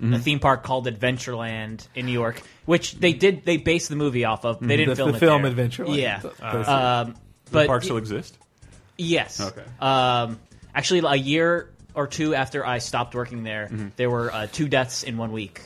uh, 0.02 0.16
a 0.16 0.18
theme 0.18 0.38
park 0.40 0.62
called 0.62 0.86
Adventureland 0.86 1.86
in 1.94 2.06
New 2.06 2.12
York, 2.12 2.40
which 2.66 2.94
they 2.94 3.12
did. 3.12 3.44
They 3.44 3.56
based 3.56 3.88
the 3.88 3.96
movie 3.96 4.24
off 4.24 4.44
of. 4.44 4.60
They 4.60 4.76
didn't 4.76 4.90
The- 4.90 4.96
film 4.96 5.10
the 5.12 5.16
it 5.16 5.20
film 5.20 5.42
there. 5.42 5.52
Adventureland. 5.52 5.96
Yeah, 5.96 6.20
Uh, 6.42 7.04
um, 7.06 7.14
the 7.46 7.50
but 7.50 7.66
park 7.66 7.82
still 7.84 7.96
exist. 7.98 8.36
Yes. 8.96 9.40
Okay. 9.40 9.62
Um, 9.80 10.38
actually, 10.74 11.00
a 11.00 11.14
year 11.16 11.70
or 11.94 12.06
two 12.06 12.34
after 12.34 12.64
I 12.66 12.78
stopped 12.78 13.14
working 13.14 13.42
there, 13.44 13.66
Mm-hmm. 13.72 13.88
there 13.96 14.10
were 14.10 14.32
uh, 14.32 14.46
two 14.50 14.68
deaths 14.68 15.02
in 15.02 15.16
one 15.16 15.32
week. 15.32 15.60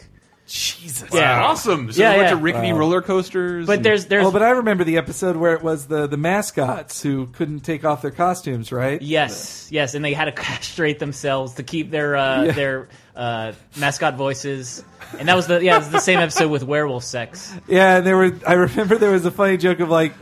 Jesus. 0.49 1.11
Yeah. 1.13 1.45
awesome. 1.45 1.93
So 1.93 2.01
Yeah, 2.01 2.13
a 2.13 2.17
bunch 2.17 2.29
yeah. 2.31 2.35
of 2.35 2.43
rickety 2.43 2.73
Wow. 2.73 2.79
roller 2.79 3.03
coasters. 3.03 3.67
But 3.67 3.77
and- 3.77 3.85
there's 3.85 4.07
there's 4.07 4.25
Oh, 4.27 4.31
but 4.31 4.43
I 4.43 4.51
remember 4.51 4.83
the 4.85 4.97
episode 4.97 5.37
where 5.37 5.55
it 5.55 5.63
was 5.63 5.87
the 5.87 6.07
the 6.07 6.17
mascots 6.17 7.03
who 7.03 7.27
couldn't 7.27 7.61
take 7.61 7.85
off 7.85 8.03
their 8.03 8.11
costumes, 8.11 8.73
right? 8.73 9.01
Yes, 9.03 9.69
yes, 9.71 9.95
and 9.95 10.05
they 10.05 10.15
had 10.15 10.25
to 10.25 10.33
castrate 10.43 10.99
themselves 10.99 11.55
to 11.55 11.63
keep 11.63 11.91
their 11.91 12.17
uh, 12.17 12.43
Yeah. 12.45 12.53
their 12.53 12.89
uh, 13.15 13.53
mascot 13.77 14.17
voices, 14.17 14.83
and 15.19 15.29
that 15.29 15.37
was 15.37 15.47
the 15.49 15.63
yeah, 15.63 15.77
it 15.77 15.79
was 15.81 15.91
the 15.91 15.99
same 16.01 16.19
episode 16.19 16.51
with 16.51 16.63
werewolf 16.63 17.05
sex. 17.05 17.53
Yeah, 17.69 17.99
and 17.99 18.07
there 18.07 18.17
were. 18.17 18.33
I 18.47 18.55
remember 18.55 18.97
there 18.97 19.13
was 19.13 19.27
a 19.27 19.31
funny 19.31 19.57
joke 19.59 19.81
of 19.81 19.89
like, 19.91 20.15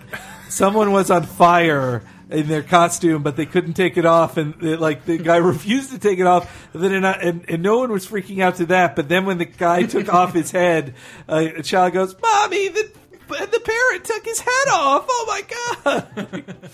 someone 0.48 0.90
was 0.92 1.10
on 1.10 1.22
fire 1.24 2.02
in 2.30 2.48
their 2.48 2.62
costume, 2.62 3.22
but 3.22 3.36
they 3.36 3.46
couldn't 3.46 3.74
take 3.74 3.96
it 3.96 4.04
off, 4.04 4.36
and 4.36 4.62
it, 4.62 4.80
like 4.80 5.04
the 5.04 5.18
guy 5.18 5.36
refused 5.36 5.92
to 5.92 5.98
take 5.98 6.18
it 6.18 6.26
off. 6.26 6.74
And 6.74 6.82
then 6.82 6.92
and, 6.92 7.06
and, 7.06 7.44
and 7.48 7.62
no 7.62 7.78
one 7.78 7.92
was 7.92 8.06
freaking 8.06 8.42
out 8.42 8.56
to 8.56 8.66
that. 8.66 8.96
But 8.96 9.08
then 9.08 9.26
when 9.26 9.38
the 9.38 9.44
guy 9.44 9.82
took 9.86 10.12
off 10.12 10.32
his 10.32 10.50
head, 10.50 10.94
uh, 11.28 11.48
a 11.56 11.62
child 11.62 11.92
goes, 11.92 12.16
"Mommy, 12.20 12.68
the 12.68 12.90
the 13.28 13.60
parent 13.60 14.04
took 14.04 14.24
his 14.24 14.40
head 14.40 14.68
off. 14.72 15.06
Oh 15.08 15.24
my 15.28 15.84
god!" 15.84 16.44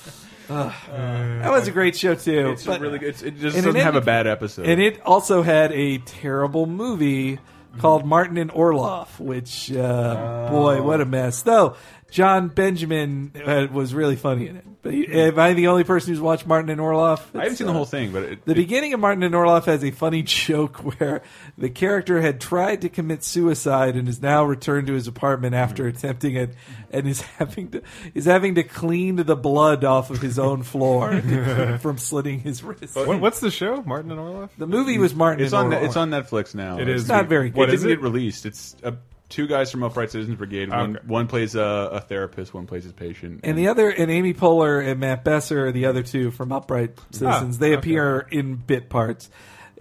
Ugh. 0.50 0.72
that 0.90 1.50
was 1.50 1.68
a 1.68 1.70
great 1.70 1.96
show 1.96 2.14
too. 2.14 2.50
it's 2.50 2.66
a 2.66 2.78
really 2.78 2.98
good. 2.98 3.10
It's, 3.10 3.22
it 3.22 3.38
just 3.38 3.56
and 3.56 3.64
doesn't 3.64 3.80
it 3.80 3.84
have 3.84 3.96
a 3.96 4.00
bad 4.00 4.26
episode. 4.26 4.66
And 4.66 4.80
it 4.82 5.00
also 5.02 5.42
had 5.42 5.72
a 5.72 5.98
terrible 5.98 6.66
movie 6.66 7.38
called 7.78 8.04
Martin 8.04 8.36
and 8.36 8.50
Orloff, 8.50 9.18
which, 9.18 9.72
uh, 9.72 10.48
boy, 10.50 10.82
what 10.82 11.00
a 11.00 11.06
mess. 11.06 11.42
Though, 11.42 11.76
Jon 12.10 12.48
Benjamin 12.48 13.32
uh, 13.42 13.68
was 13.72 13.94
really 13.94 14.16
funny 14.16 14.48
in 14.48 14.56
it. 14.56 14.66
But 14.82 14.94
he- 14.94 15.06
am 15.06 15.38
I 15.38 15.52
the 15.52 15.68
only 15.68 15.84
person 15.84 16.12
who's 16.12 16.20
watched 16.20 16.44
Martin 16.44 16.68
and 16.68 16.80
Orloff? 16.80 17.20
I 17.34 17.38
haven't 17.38 17.46
It's, 17.52 17.58
seen 17.58 17.66
the 17.68 17.72
uh, 17.72 17.76
whole 17.76 17.84
thing, 17.84 18.10
but 18.12 18.22
it, 18.24 18.44
the 18.44 18.54
beginning 18.56 18.92
of 18.94 18.98
Martin 19.00 19.22
and 19.22 19.32
Orloff 19.32 19.66
has 19.66 19.84
a 19.84 19.92
funny 19.92 20.22
joke 20.24 20.78
where 20.78 21.22
the 21.56 21.70
character 21.70 22.20
had 22.20 22.40
tried 22.40 22.80
to 22.80 22.88
commit 22.88 23.22
suicide 23.22 23.94
and 23.96 24.08
is 24.08 24.20
now 24.20 24.44
returned 24.44 24.88
to 24.88 24.94
his 24.94 25.06
apartment 25.06 25.54
after 25.54 25.86
attempting 25.86 26.34
it, 26.34 26.54
and 26.90 27.06
is 27.06 27.20
having 27.20 27.68
to 27.70 27.82
is 28.12 28.24
having 28.24 28.56
to 28.56 28.64
clean 28.64 29.16
the 29.16 29.36
blood 29.36 29.84
off 29.84 30.10
of 30.10 30.20
his 30.20 30.36
own 30.38 30.64
floor 30.64 31.12
from 31.80 31.96
slitting 31.96 32.40
his 32.40 32.64
wrist. 32.64 32.96
What, 32.96 33.20
what's 33.20 33.38
the 33.38 33.52
show? 33.52 33.82
Martin 33.86 34.10
and 34.10 34.18
Orloff. 34.18 34.50
The 34.58 34.66
movie 34.66 34.98
was 34.98 35.14
Martin. 35.14 35.44
it's 35.44 35.52
and 35.52 35.72
on 35.72 35.78
Orloff. 35.80 35.84
it's 35.86 35.96
on 35.96 36.10
Netflix 36.10 36.54
now. 36.56 36.78
It 36.80 36.88
is. 36.88 37.02
It's 37.02 37.08
not 37.08 37.28
very 37.28 37.46
It 37.46 37.50
good. 37.50 37.58
What 37.58 37.70
didn't 37.70 37.86
it? 37.86 37.88
get 37.88 38.00
released. 38.02 38.46
It's 38.46 38.74
uh, 38.82 38.92
two 39.32 39.46
guys 39.46 39.70
from 39.70 39.82
Upright 39.82 40.10
Citizens 40.10 40.36
Brigade. 40.36 40.68
One, 40.70 40.96
Okay. 40.96 41.06
one 41.06 41.26
plays 41.26 41.54
a, 41.54 41.60
a 41.92 42.00
therapist. 42.00 42.54
One 42.54 42.66
plays 42.66 42.84
his 42.84 42.92
patient. 42.92 43.40
And 43.44 43.56
the 43.58 43.68
other, 43.68 43.88
and 43.90 44.10
Amy 44.10 44.34
Poehler 44.34 44.86
and 44.86 45.00
Matt 45.00 45.24
Besser 45.24 45.66
are 45.66 45.72
the 45.72 45.86
other 45.86 46.02
two 46.02 46.30
from 46.30 46.52
Upright 46.52 46.98
Citizens. 47.10 47.56
Ah, 47.56 47.60
they 47.60 47.68
okay. 47.68 47.74
appear 47.78 48.26
in 48.30 48.56
bit 48.56 48.88
parts. 48.88 49.30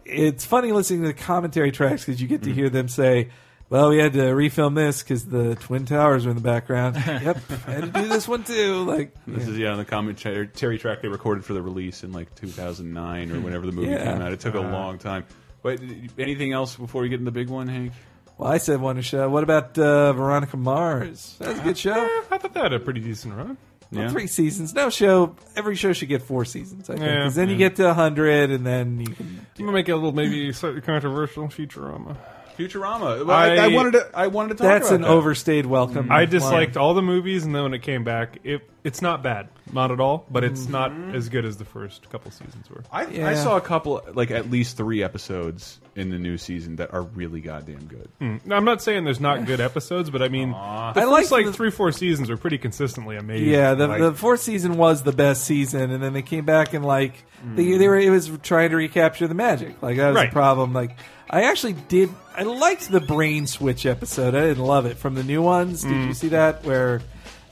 It's 0.05 0.45
funny 0.45 0.71
listening 0.71 1.01
to 1.01 1.07
the 1.07 1.13
commentary 1.13 1.71
tracks 1.71 2.03
because 2.05 2.21
you 2.21 2.27
get 2.27 2.43
to 2.43 2.51
hear 2.53 2.69
them 2.69 2.87
say, 2.87 3.29
"Well, 3.69 3.89
we 3.89 3.97
had 3.99 4.13
to 4.13 4.19
refilm 4.33 4.73
this 4.75 5.03
because 5.03 5.25
the 5.25 5.55
Twin 5.55 5.85
Towers 5.85 6.25
are 6.25 6.29
in 6.31 6.35
the 6.35 6.41
background." 6.41 6.95
yep, 7.05 7.37
I 7.67 7.71
had 7.71 7.93
to 7.93 8.01
do 8.01 8.07
this 8.07 8.27
one 8.27 8.43
too. 8.43 8.83
Like, 8.83 9.13
This 9.27 9.47
is 9.47 9.57
yeah 9.57 9.71
on 9.71 9.77
the 9.77 9.85
commentary 9.85 10.47
track 10.79 11.01
they 11.01 11.07
recorded 11.07 11.45
for 11.45 11.53
the 11.53 11.61
release 11.61 12.03
in 12.03 12.11
like 12.11 12.33
2009 12.35 13.31
or 13.31 13.39
whenever 13.41 13.65
the 13.65 13.71
movie 13.71 13.89
Yeah. 13.91 14.11
came 14.11 14.21
out. 14.21 14.31
It 14.33 14.39
took 14.39 14.55
a 14.55 14.59
long 14.59 14.97
time. 14.97 15.23
But 15.61 15.79
anything 16.17 16.51
else 16.53 16.75
before 16.75 17.03
we 17.03 17.09
get 17.09 17.19
in 17.19 17.25
the 17.25 17.31
big 17.31 17.47
one, 17.49 17.67
Hank? 17.67 17.93
Well, 18.41 18.51
I 18.51 18.57
said 18.57 18.81
one 18.81 18.99
show. 19.01 19.29
What 19.29 19.43
about 19.43 19.77
uh, 19.77 20.13
Veronica 20.13 20.57
Mars? 20.57 21.35
That's 21.39 21.59
a 21.59 21.63
good 21.63 21.77
show. 21.77 21.93
I 22.31 22.37
thought 22.37 22.53
that 22.53 22.63
had 22.63 22.73
a 22.73 22.79
pretty 22.79 22.99
decent 23.01 23.35
run. 23.35 23.57
Well, 23.91 24.03
Yeah. 24.03 24.09
three 24.09 24.27
seasons. 24.27 24.73
No 24.73 24.89
show. 24.89 25.35
Every 25.55 25.75
show 25.75 25.91
should 25.93 26.07
get 26.09 26.21
four 26.21 26.45
seasons. 26.45 26.89
I 26.89 26.93
think. 26.93 27.05
Yeah, 27.05 27.23
'Cause 27.23 27.35
then 27.35 27.49
you 27.49 27.55
yeah. 27.55 27.67
get 27.69 27.75
to 27.77 27.93
hundred, 27.93 28.49
and 28.49 28.65
then 28.65 28.99
you 28.99 29.07
can. 29.07 29.45
I'm 29.59 29.65
gonna 29.65 29.71
make 29.73 29.89
it 29.89 29.91
a 29.91 29.95
little 29.95 30.13
maybe 30.13 30.51
slightly 30.53 30.79
controversial 30.81 31.47
Futurama. 31.49 32.15
Futurama. 32.57 33.25
Well, 33.25 33.31
I, 33.35 33.55
I 33.55 33.65
I- 33.65 33.67
wanted 33.67 33.91
to. 33.93 34.09
I 34.13 34.27
wanted 34.27 34.49
to 34.57 34.63
talk 34.63 34.71
That's 34.71 34.87
about 34.87 34.95
an 34.95 35.01
that. 35.01 35.09
overstayed 35.09 35.65
welcome. 35.65 36.09
I 36.09 36.23
disliked 36.25 36.77
all 36.77 36.93
the 36.93 37.01
movies, 37.01 37.43
and 37.43 37.53
then 37.53 37.63
when 37.63 37.73
it 37.73 37.81
came 37.81 38.03
back, 38.05 38.39
it 38.45 38.61
it's 38.85 39.01
not 39.01 39.23
bad, 39.23 39.49
not 39.73 39.91
at 39.91 39.99
all, 39.99 40.25
but 40.31 40.45
it's 40.45 40.69
not 40.69 40.91
as 41.13 41.27
good 41.27 41.43
as 41.43 41.57
the 41.57 41.65
first 41.65 42.09
couple 42.09 42.31
seasons 42.31 42.69
were. 42.69 42.83
I, 42.91 43.03
I 43.31 43.35
saw 43.35 43.57
a 43.57 43.61
couple, 43.61 44.01
like 44.13 44.31
at 44.31 44.49
least 44.49 44.77
three 44.77 45.03
episodes 45.03 45.80
in 45.93 46.09
the 46.09 46.17
new 46.17 46.37
season 46.37 46.77
that 46.77 46.93
are 46.93 47.01
really 47.01 47.41
goddamn 47.41 47.85
good. 47.85 48.07
No, 48.45 48.55
I'm 48.55 48.63
not 48.63 48.81
saying 48.81 49.03
there's 49.03 49.19
not 49.19 49.45
good 49.45 49.59
episodes, 49.59 50.09
but 50.09 50.21
I 50.21 50.29
mean, 50.29 50.51
the 50.51 50.57
I 50.57 50.93
first 50.93 51.31
like 51.31 51.31
like 51.31 51.45
the- 51.47 51.53
three, 51.53 51.69
four 51.69 51.91
seasons 51.91 52.29
are 52.29 52.37
pretty 52.37 52.57
consistently 52.57 53.17
amazing. 53.17 53.49
Yeah, 53.49 53.73
the, 53.73 53.87
Like, 53.87 53.99
the 53.99 54.13
fourth 54.13 54.41
season 54.41 54.77
was 54.77 55.03
the 55.03 55.11
best 55.11 55.43
season, 55.43 55.91
and 55.91 56.01
then 56.01 56.13
they 56.13 56.21
came 56.21 56.45
back 56.45 56.73
and 56.73 56.85
like 56.85 57.25
hmm. 57.41 57.55
they, 57.55 57.77
they 57.77 57.87
were 57.87 57.99
it 57.99 58.09
was 58.09 58.31
trying 58.41 58.69
to 58.69 58.77
recapture 58.77 59.27
the 59.27 59.35
magic. 59.35 59.81
Like 59.81 59.97
that 59.97 60.07
was 60.07 60.15
Right. 60.15 60.29
the 60.29 60.33
problem. 60.33 60.71
Like 60.71 60.97
I 61.29 61.43
actually 61.43 61.73
did 61.73 62.09
I 62.35 62.43
liked 62.43 62.89
the 62.89 63.01
brain 63.01 63.45
switch 63.45 63.85
episode. 63.85 64.33
I 64.33 64.41
didn't 64.41 64.63
love 64.63 64.85
it 64.85 64.97
from 64.97 65.15
the 65.15 65.23
new 65.23 65.41
ones. 65.41 65.83
Did 65.83 65.91
hmm. 65.91 66.07
you 66.07 66.13
see 66.13 66.29
that 66.29 66.63
where 66.63 67.01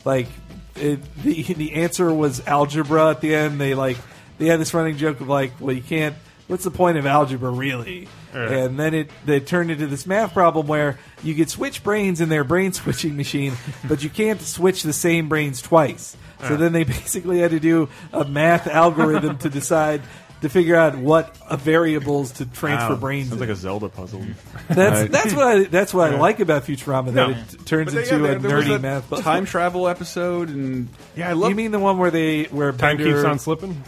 like 0.05 0.27
it, 0.75 0.99
the 1.23 1.43
the 1.43 1.73
answer 1.73 2.13
was 2.13 2.45
algebra 2.47 3.09
at 3.09 3.19
the 3.19 3.35
end? 3.35 3.59
They 3.59 3.75
like 3.75 3.97
they 4.37 4.45
had 4.45 4.61
this 4.61 4.73
running 4.73 4.95
joke 4.95 5.19
of 5.19 5.27
like, 5.27 5.59
well, 5.59 5.75
you 5.75 5.81
can't. 5.81 6.15
What's 6.47 6.63
the 6.63 6.71
point 6.71 6.97
of 6.97 7.05
algebra 7.05 7.51
really? 7.51 8.07
Right. 8.33 8.51
And 8.51 8.79
then 8.79 8.93
it 8.93 9.11
they 9.25 9.39
turned 9.39 9.71
into 9.71 9.87
this 9.87 10.05
math 10.05 10.33
problem 10.33 10.67
where 10.67 10.99
you 11.23 11.33
could 11.35 11.49
switch 11.49 11.83
brains 11.83 12.21
in 12.21 12.29
their 12.29 12.43
brain 12.43 12.73
switching 12.73 13.17
machine, 13.17 13.53
but 13.87 14.03
you 14.03 14.09
can't 14.09 14.41
switch 14.41 14.83
the 14.83 14.93
same 14.93 15.29
brains 15.29 15.61
twice. 15.61 16.15
So 16.47 16.55
then 16.55 16.71
they 16.71 16.83
basically 16.85 17.39
had 17.39 17.51
to 17.51 17.59
do 17.59 17.89
a 18.13 18.23
math 18.25 18.67
algorithm 18.67 19.37
to 19.39 19.49
decide 19.49 20.01
to 20.41 20.47
figure 20.47 20.77
out 20.77 20.95
what 20.95 21.35
uh, 21.49 21.57
variables 21.57 22.31
to 22.31 22.45
transfer 22.45 22.93
Wow, 22.93 22.99
brains. 22.99 23.27
Sounds 23.27 23.41
in. 23.41 23.47
like 23.49 23.53
a 23.53 23.59
Zelda 23.59 23.89
puzzle. 23.89 24.23
that's 24.69 25.01
Right. 25.01 25.11
that's 25.11 25.33
what 25.33 25.45
I 25.47 25.63
that's 25.65 25.93
what 25.93 26.13
I 26.13 26.15
like 26.17 26.39
about 26.39 26.63
Futurama 26.63 27.07
that 27.07 27.13
No. 27.13 27.29
it 27.31 27.65
turns 27.65 27.93
But 27.93 28.05
they- 28.05 28.09
into 28.09 28.25
yeah, 28.25 28.31
a 28.35 28.39
there 28.39 28.55
was 28.55 28.65
nerdy 28.67 28.75
a 28.75 28.79
math 28.79 29.09
puzzle. 29.09 29.23
time 29.23 29.45
travel 29.45 29.89
episode, 29.89 30.47
and 30.47 30.87
yeah, 31.17 31.29
I 31.29 31.33
love. 31.33 31.49
you 31.49 31.55
mean 31.57 31.71
the 31.71 31.79
one 31.79 31.97
where 31.97 32.09
they 32.11 32.43
where 32.45 32.71
time 32.71 32.95
Bender, 32.95 33.15
keeps 33.15 33.25
on 33.25 33.37
slipping. 33.39 33.83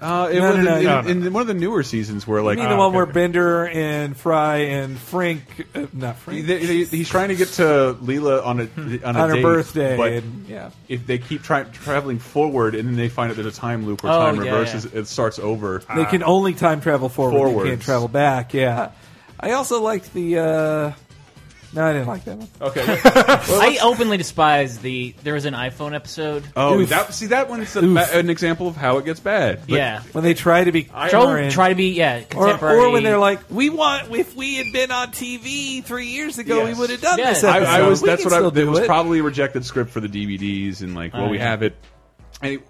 Uh, 0.00 0.28
in, 0.30 0.38
No, 0.38 0.50
one 0.50 0.64
no, 0.64 0.76
the, 0.76 0.82
no, 0.82 0.98
in, 1.00 1.20
no. 1.20 1.26
in 1.28 1.32
one 1.32 1.40
of 1.42 1.46
the 1.46 1.54
newer 1.54 1.82
seasons 1.82 2.26
where 2.26 2.42
like 2.42 2.56
You 2.56 2.62
mean 2.64 2.70
the 2.70 2.74
Ah, 2.76 2.78
one 2.78 2.88
okay. 2.88 2.96
where 2.96 3.06
Bender 3.06 3.66
and 3.66 4.16
Fry 4.16 4.56
and 4.56 4.98
Frank, 4.98 5.42
uh, 5.74 5.86
not 5.92 6.16
Frank, 6.16 6.46
they, 6.46 6.58
he's 6.84 7.08
trying 7.08 7.28
to 7.28 7.34
get 7.36 7.48
to 7.54 7.96
Leela 8.02 8.44
on 8.44 8.60
a 8.60 8.68
on, 8.76 9.00
a 9.16 9.22
on 9.22 9.30
her 9.30 9.40
birthday, 9.42 9.96
but 9.96 10.12
and 10.12 10.46
yeah, 10.46 10.70
if 10.88 11.06
they 11.06 11.18
keep 11.18 11.42
try, 11.42 11.62
traveling 11.64 12.18
forward 12.18 12.74
and 12.74 12.88
then 12.88 12.96
they 12.96 13.08
find 13.08 13.30
out 13.30 13.36
there's 13.36 13.56
a 13.56 13.58
time 13.58 13.86
loop 13.86 14.02
where 14.02 14.12
Oh, 14.12 14.18
time 14.18 14.36
yeah, 14.36 14.42
reverses, 14.52 14.84
it 14.86 15.06
starts 15.06 15.38
over. 15.38 15.82
they 15.94 16.04
can 16.04 16.22
only 16.22 16.54
time 16.54 16.80
travel 16.80 17.08
forward. 17.08 17.64
They 17.64 17.70
can't 17.70 17.82
travel 17.82 18.08
back. 18.08 18.52
Yeah, 18.54 18.90
I 19.40 19.52
also 19.52 19.80
liked 19.82 20.12
the. 20.12 20.38
uh 20.38 20.92
No, 21.74 21.84
I 21.84 21.92
didn't 21.92 22.06
like 22.06 22.24
that 22.24 22.38
one. 22.38 22.48
Okay. 22.60 22.84
I 23.04 23.78
openly 23.82 24.16
despise 24.16 24.78
the. 24.78 25.14
There 25.24 25.34
was 25.34 25.44
an 25.44 25.54
iPhone 25.54 25.92
episode. 25.94 26.44
Oh, 26.54 26.78
Oof. 26.80 26.88
that 26.90 27.12
see 27.12 27.26
that 27.26 27.48
one's 27.50 27.74
a, 27.74 27.80
an 27.80 28.30
example 28.30 28.68
of 28.68 28.76
how 28.76 28.98
it 28.98 29.04
gets 29.04 29.18
bad. 29.18 29.60
But 29.62 29.68
yeah, 29.70 30.00
When 30.12 30.22
they 30.22 30.34
try 30.34 30.62
to 30.64 30.70
be 30.72 30.84
try, 30.84 31.10
current, 31.10 31.52
try 31.52 31.70
to 31.70 31.74
be 31.74 31.88
yeah 31.88 32.18
or, 32.18 32.22
contemporary. 32.26 32.78
or 32.78 32.90
when 32.90 33.02
they're 33.02 33.18
like, 33.18 33.40
"We 33.50 33.70
want 33.70 34.14
if 34.14 34.36
we 34.36 34.54
had 34.54 34.72
been 34.72 34.90
on 34.92 35.08
TV 35.08 35.82
three 35.82 36.06
years 36.08 36.38
ago, 36.38 36.58
Yes. 36.58 36.74
we 36.76 36.80
would 36.80 36.90
have 36.90 37.00
done 37.00 37.18
Yeah. 37.18 37.30
this." 37.32 37.42
I, 37.44 37.56
Episode. 37.56 37.70
I 37.72 37.88
was. 37.88 38.02
We 38.02 38.08
That's 38.08 38.24
what 38.24 38.32
I. 38.34 38.46
It 38.60 38.66
was 38.68 38.78
it. 38.78 38.86
probably 38.86 39.18
a 39.18 39.22
rejected 39.24 39.64
script 39.64 39.90
for 39.90 40.00
the 40.00 40.08
DVDs, 40.08 40.80
and 40.80 40.94
like, 40.94 41.12
well, 41.12 41.24
Oh, 41.24 41.28
we 41.28 41.38
yeah. 41.38 41.44
have 41.50 41.62
it. 41.64 41.74
And, 42.40 42.60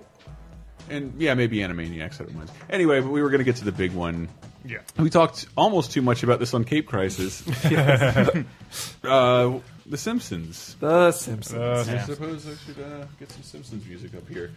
and 0.88 1.14
yeah, 1.20 1.34
maybe 1.34 1.58
Animaniacs. 1.58 2.20
I 2.20 2.24
don't 2.24 2.34
mind. 2.36 2.50
Anyway, 2.70 3.00
but 3.00 3.10
we 3.10 3.22
were 3.22 3.28
going 3.30 3.38
to 3.40 3.44
get 3.44 3.56
to 3.56 3.64
the 3.64 3.72
big 3.72 3.92
one. 3.92 4.28
Yeah. 4.64 4.78
We 4.98 5.10
talked 5.10 5.46
almost 5.56 5.92
too 5.92 6.02
much 6.02 6.22
about 6.22 6.38
this 6.38 6.54
on 6.54 6.64
Cape 6.64 6.86
Crisis. 6.86 7.46
uh, 9.04 9.58
the 9.86 9.98
Simpsons. 9.98 10.76
The 10.80 11.12
Simpsons. 11.12 11.58
Uh, 11.58 11.84
I 11.86 11.98
suppose 12.06 12.48
I 12.48 12.54
should 12.64 12.82
uh, 12.82 13.06
get 13.18 13.30
some 13.30 13.42
Simpsons 13.42 13.86
music 13.86 14.14
up 14.14 14.28
here. 14.28 14.52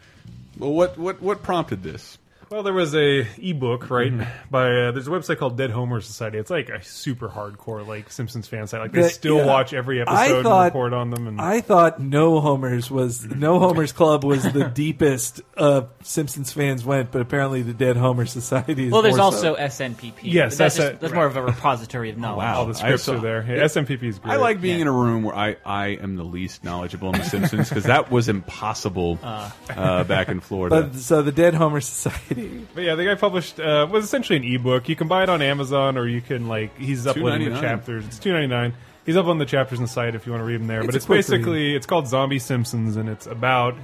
Well, 0.57 0.73
what 0.73 0.97
what 0.97 1.21
what 1.21 1.43
prompted 1.43 1.83
this? 1.83 2.17
Well, 2.49 2.63
there 2.63 2.71
was 2.73 2.95
a 2.95 3.27
ebook, 3.37 3.89
right? 3.89 4.13
By 4.49 4.67
uh, 4.71 4.91
there's 4.91 5.07
a 5.07 5.11
website 5.11 5.37
called 5.37 5.57
Dead 5.57 5.69
Homer 5.69 5.99
Society. 5.99 6.37
It's 6.37 6.49
like 6.49 6.69
a 6.69 6.81
super 6.81 7.27
hardcore 7.27 7.85
like 7.85 8.09
Simpsons 8.09 8.47
fan 8.47 8.67
site. 8.67 8.79
Like 8.79 8.93
they 8.93 9.01
The- 9.01 9.09
still 9.09 9.37
yeah. 9.39 9.45
watch 9.47 9.73
every 9.73 9.99
episode 10.01 10.43
thought- 10.43 10.57
and 10.61 10.65
report 10.73 10.93
on 10.93 11.09
them. 11.09 11.27
And 11.27 11.41
I 11.41 11.59
thought 11.59 11.99
No 11.99 12.39
Homers 12.39 12.89
was 12.89 13.25
No 13.25 13.59
Homers 13.59 13.91
Club 13.91 14.23
was 14.23 14.43
the 14.43 14.63
deepest 14.73 15.41
uh, 15.57 15.81
Simpsons 16.03 16.53
fans 16.53 16.85
went, 16.85 17.11
but 17.11 17.21
apparently 17.21 17.63
the 17.63 17.73
Dead 17.73 17.97
Homer 17.97 18.25
Society. 18.25 18.85
Is 18.87 18.91
well, 18.93 19.01
there's 19.01 19.17
more 19.17 19.25
also 19.25 19.55
so. 19.57 19.61
SNPP. 19.61 20.13
Yes, 20.21 20.55
that's, 20.55 20.75
that's 20.75 20.75
just, 20.77 20.93
a- 20.93 20.97
that's 21.01 21.13
more 21.13 21.25
of 21.25 21.35
a 21.35 21.43
repository 21.43 22.11
of 22.11 22.17
knowledge. 22.17 22.37
wow. 22.45 22.59
all 22.59 22.65
the 22.65 22.75
scripts 22.75 23.09
I 23.09 23.11
saw- 23.11 23.17
are 23.17 23.21
there. 23.21 23.45
Yeah, 23.45 23.63
SNPP 23.65 24.03
is 24.03 24.19
great. 24.19 24.31
I 24.33 24.37
like 24.37 24.61
being 24.61 24.79
in 24.79 24.87
a 24.87 24.91
room 24.93 25.23
where 25.23 25.35
I, 25.35 25.57
I 25.65 25.87
am 25.87 26.15
the 26.15 26.23
least 26.23 26.63
knowledgeable 26.63 27.11
in 27.13 27.19
The 27.19 27.25
Simpsons 27.25 27.67
because 27.67 27.83
that 27.83 28.09
was 28.09 28.29
impossible 28.29 29.19
uh, 29.21 30.03
back 30.05 30.29
in 30.29 30.39
Florida. 30.39 30.83
But 30.83 30.95
so 30.95 31.21
the 31.21 31.33
Dead 31.33 31.53
Homer 31.53 31.81
Society. 31.81 32.36
But 32.75 32.83
yeah, 32.83 32.95
the 32.95 33.05
guy 33.05 33.15
published 33.15 33.59
uh, 33.59 33.87
was 33.89 34.05
essentially 34.05 34.37
an 34.37 34.43
ebook. 34.43 34.87
You 34.89 34.95
can 34.95 35.07
buy 35.07 35.23
it 35.23 35.29
on 35.29 35.41
Amazon, 35.41 35.97
or 35.97 36.07
you 36.07 36.21
can 36.21 36.47
like 36.47 36.77
he's 36.77 37.05
uploading 37.07 37.53
the 37.53 37.59
chapters. 37.59 38.05
It's 38.05 38.19
two 38.19 38.31
ninety 38.33 38.47
nine. 38.47 38.73
He's 39.05 39.15
uploading 39.17 39.39
the 39.39 39.45
chapters 39.45 39.79
on 39.79 39.83
the 39.85 39.89
site 39.89 40.15
if 40.15 40.25
you 40.25 40.31
want 40.33 40.41
to 40.41 40.45
read 40.45 40.59
them 40.59 40.67
there. 40.67 40.79
It's 40.79 40.87
but 40.87 40.95
it's 40.95 41.05
quick 41.05 41.17
basically 41.19 41.75
it's 41.75 41.85
called 41.85 42.07
Zombie 42.07 42.39
Simpsons, 42.39 42.97
and 42.97 43.07
it's 43.09 43.25
about 43.25 43.75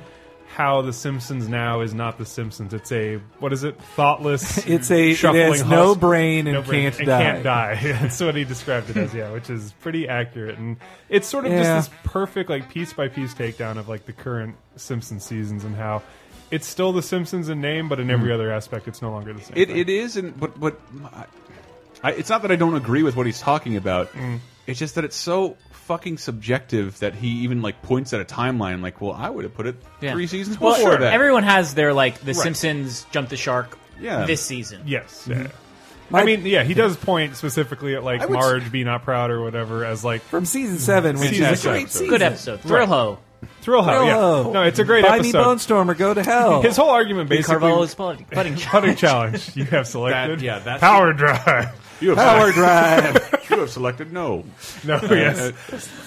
how 0.47 0.83
The 0.83 0.93
Simpsons 0.93 1.47
now 1.49 1.81
is 1.81 1.95
not 1.95 2.19
The 2.19 2.25
Simpsons. 2.27 2.73
It's 2.75 2.91
a 2.91 3.15
what 3.39 3.51
is 3.53 3.63
it? 3.63 3.81
Thoughtless. 3.95 4.63
It's 4.67 4.91
a- 4.91 5.09
it 5.11 5.15
shuffling 5.15 5.41
has 5.51 5.65
no 5.65 5.95
brain 5.95 6.45
and 6.45 6.63
can't 6.65 6.95
and 6.99 7.07
die. 7.07 7.21
Can't 7.23 7.43
die. 7.43 7.75
That's 8.01 8.21
what 8.21 8.35
he 8.35 8.43
described 8.43 8.89
it 8.91 8.97
as. 8.97 9.13
Yeah, 9.15 9.31
which 9.31 9.49
is 9.49 9.73
pretty 9.81 10.07
accurate. 10.07 10.59
And 10.59 10.77
it's 11.09 11.27
sort 11.27 11.45
of 11.45 11.51
Yeah. 11.53 11.63
just 11.63 11.89
this 11.89 11.99
perfect 12.03 12.49
like 12.51 12.69
piece 12.69 12.93
by 12.93 13.07
piece 13.07 13.33
takedown 13.33 13.77
of 13.77 13.89
like 13.89 14.05
the 14.05 14.13
current 14.13 14.55
Simpsons 14.75 15.23
seasons 15.23 15.63
and 15.63 15.75
how. 15.75 16.03
It's 16.53 16.67
still 16.67 16.93
The 16.93 17.01
Simpsons 17.01 17.49
in 17.49 17.61
name, 17.61 17.89
but 17.89 17.99
in 17.99 18.09
every 18.11 18.29
Hmm. 18.29 18.35
other 18.35 18.51
aspect, 18.51 18.87
it's 18.87 19.01
no 19.01 19.11
longer 19.11 19.33
the 19.33 19.41
same. 19.41 19.57
It, 19.57 19.67
thing. 19.69 19.77
it 19.77 19.89
is, 19.89 20.17
and 20.17 20.39
but 20.39 20.59
but 20.59 20.79
I, 22.03 22.11
it's 22.11 22.29
not 22.29 22.41
that 22.43 22.51
I 22.51 22.55
don't 22.55 22.75
agree 22.75 23.03
with 23.03 23.15
what 23.15 23.25
he's 23.25 23.39
talking 23.39 23.75
about. 23.77 24.11
Mm. 24.13 24.39
It's 24.67 24.79
just 24.79 24.95
that 24.95 25.03
it's 25.03 25.15
so 25.15 25.57
fucking 25.71 26.17
subjective 26.17 26.99
that 26.99 27.13
he 27.15 27.27
even 27.43 27.61
like 27.61 27.81
points 27.81 28.13
at 28.13 28.21
a 28.21 28.25
timeline. 28.25 28.81
Like, 28.81 29.01
well, 29.01 29.13
I 29.13 29.29
would 29.29 29.43
have 29.43 29.53
put 29.55 29.67
it 29.67 29.75
Yeah. 30.01 30.13
three 30.13 30.27
seasons 30.27 30.59
Well, 30.59 30.75
before 30.75 30.91
sure. 30.91 30.99
that. 31.01 31.13
Everyone 31.13 31.43
has 31.43 31.73
their 31.73 31.93
like 31.93 32.19
the 32.19 32.27
Right. 32.27 32.35
Simpsons 32.35 33.05
jumped 33.11 33.29
the 33.31 33.37
shark. 33.37 33.77
Yeah. 33.99 34.25
this 34.25 34.41
season. 34.41 34.81
Yes. 34.85 35.27
Mm-hmm. 35.29 35.41
Yeah. 35.43 35.47
I 36.19 36.23
mean, 36.25 36.45
yeah, 36.45 36.63
he 36.63 36.73
does 36.73 36.97
point 36.97 37.35
specifically 37.37 37.95
at 37.95 38.03
like 38.03 38.21
I 38.21 38.25
would 38.25 38.37
s- 38.37 38.43
Marge 38.43 38.71
be 38.71 38.83
not 38.83 39.03
proud 39.03 39.31
or 39.31 39.41
whatever 39.41 39.85
as 39.85 40.03
like 40.03 40.21
From 40.23 40.45
season 40.45 40.77
seven, 40.77 41.17
which 41.19 41.31
is 41.31 41.65
a 41.65 41.69
great 41.69 41.89
season. 41.89 42.07
Good 42.09 42.21
episode. 42.21 42.59
Thrill 42.61 42.85
ho. 42.87 43.19
Thrill 43.63 43.81
Ho. 43.83 43.89
Thrill 43.91 44.05
yeah. 44.05 44.15
Ho. 44.15 44.51
No, 44.51 44.63
it's 44.63 44.79
a 44.79 44.83
great 44.83 45.03
Buy 45.05 45.17
episode. 45.17 45.37
me 45.37 45.43
Bonestorm 45.43 45.89
or 45.89 45.93
go 45.95 46.13
to 46.13 46.21
hell. 46.23 46.61
His 46.61 46.75
whole 46.77 46.89
argument 46.89 47.29
Lee 47.29 47.37
basically 47.37 47.59
Carvalho's 47.61 47.95
putting, 47.95 48.25
putting 48.25 48.55
putting 48.57 48.95
challenge. 48.95 49.55
You 49.55 49.65
have 49.65 49.87
selected 49.87 50.39
That- 50.39 50.43
yeah, 50.43 50.59
that's- 50.59 50.79
power 50.81 51.13
drive. 51.13 51.69
you 52.01 52.09
have 52.15 52.17
Power 52.17 52.51
selected, 52.51 53.21
Drive. 53.31 53.45
you 53.49 53.59
have 53.59 53.69
selected 53.69 54.11
no. 54.13 54.43
No, 54.83 54.99
yes. 55.03 55.53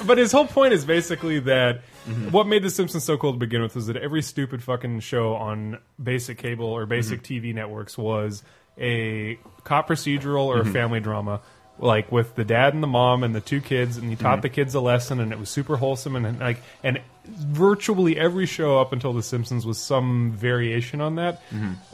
But 0.07 0.19
his 0.19 0.31
whole 0.33 0.47
point 0.47 0.73
is 0.75 0.85
basically 0.85 1.41
that 1.41 1.81
Mm-hmm. 2.07 2.31
what 2.31 2.47
made 2.47 2.63
The 2.63 2.71
Simpsons 2.71 3.03
so 3.03 3.17
cool 3.19 3.33
to 3.33 3.39
begin 3.39 3.63
with 3.63 3.75
was 3.75 3.89
that 3.89 3.97
every 3.97 4.23
stupid 4.23 4.63
fucking 4.63 5.01
show 5.01 5.35
on 5.35 5.81
basic 6.01 6.39
cable 6.39 6.67
or 6.67 6.87
basic 6.87 7.25
Mm-hmm. 7.25 7.49
TV 7.49 7.53
networks 7.53 7.99
was 7.99 8.45
a 8.79 9.41
cop 9.65 9.89
procedural 9.89 10.45
or 10.45 10.59
Mm-hmm. 10.61 10.69
a 10.69 10.73
family 10.73 11.01
drama. 11.01 11.41
Like 11.79 12.11
with 12.11 12.35
the 12.37 12.45
dad 12.45 12.72
and 12.72 12.83
the 12.83 12.87
mom 12.87 13.22
and 13.22 13.35
the 13.35 13.41
two 13.43 13.61
kids, 13.61 13.99
and 13.99 14.09
he 14.09 14.16
taught 14.16 14.37
Mm-hmm. 14.37 14.41
the 14.43 14.49
kids 14.49 14.74
a 14.74 14.81
lesson, 14.81 15.20
and 15.20 15.31
it 15.33 15.39
was 15.39 15.51
super 15.51 15.77
wholesome, 15.77 16.16
and, 16.16 16.24
and 16.27 16.39
like, 16.41 16.62
and 16.83 17.01
virtually 17.27 18.18
every 18.18 18.47
show 18.47 18.79
up 18.81 18.93
until 18.93 19.12
The 19.12 19.22
Simpsons 19.22 19.66
was 19.66 19.79
some 19.79 20.33
variation 20.33 21.01
on 21.01 21.16
that, 21.16 21.43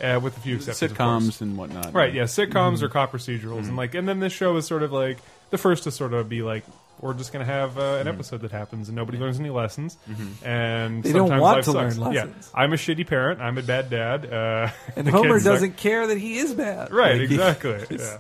uh, 0.03 0.21
with 0.23 0.37
a 0.37 0.41
few 0.41 0.57
exceptions. 0.57 0.93
of 0.93 0.99
course. 0.99 1.09
Mm-hmm. 1.11 1.29
Sitcoms 1.29 1.41
and 1.41 1.57
whatnot. 1.57 1.93
Right, 1.95 2.15
yeah, 2.15 2.25
sitcoms 2.25 2.77
Mm-hmm. 2.77 2.85
or 2.85 2.89
cop 2.91 3.13
procedurals, 3.13 3.67
and 3.69 3.77
like, 3.77 3.95
and 3.95 4.09
then 4.09 4.21
this 4.21 4.33
show 4.33 4.57
is 4.57 4.67
sort 4.67 4.83
of 4.85 4.93
like 4.93 5.19
the 5.51 5.59
first 5.59 5.85
to 5.85 5.91
sort 5.91 6.15
of 6.15 6.29
be 6.29 6.43
like, 6.43 6.65
we're 7.01 7.15
just 7.15 7.33
going 7.33 7.45
to 7.45 7.53
have 7.53 7.77
uh, 7.77 7.81
Mm-hmm. 7.81 8.01
an 8.09 8.15
episode 8.15 8.41
that 8.43 8.53
happens 8.53 8.89
and 8.89 8.95
nobody 8.95 9.19
learns 9.19 9.41
any 9.41 9.51
lessons, 9.51 9.97
and 10.45 11.03
They 11.03 11.13
don't 11.13 11.29
sometimes 11.29 11.41
want 11.43 11.57
life 11.57 11.65
to 11.65 11.73
sucks. 11.73 11.99
learn 11.99 12.13
Yeah. 12.13 12.27
I'm 12.55 12.73
a 12.73 12.77
shitty 12.77 13.07
parent. 13.09 13.41
I'm 13.41 13.59
a 13.59 13.63
bad 13.63 13.91
dad. 13.91 14.33
Uh, 14.33 14.69
and 14.95 15.09
Homer 15.17 15.41
doesn't 15.41 15.77
care 15.77 16.07
that 16.07 16.19
he 16.19 16.39
is 16.39 16.55
bad. 16.55 16.93
Right, 16.93 17.21
Like, 17.21 17.31
exactly. 17.31 17.71
it's- 17.91 18.01
Yeah. 18.01 18.19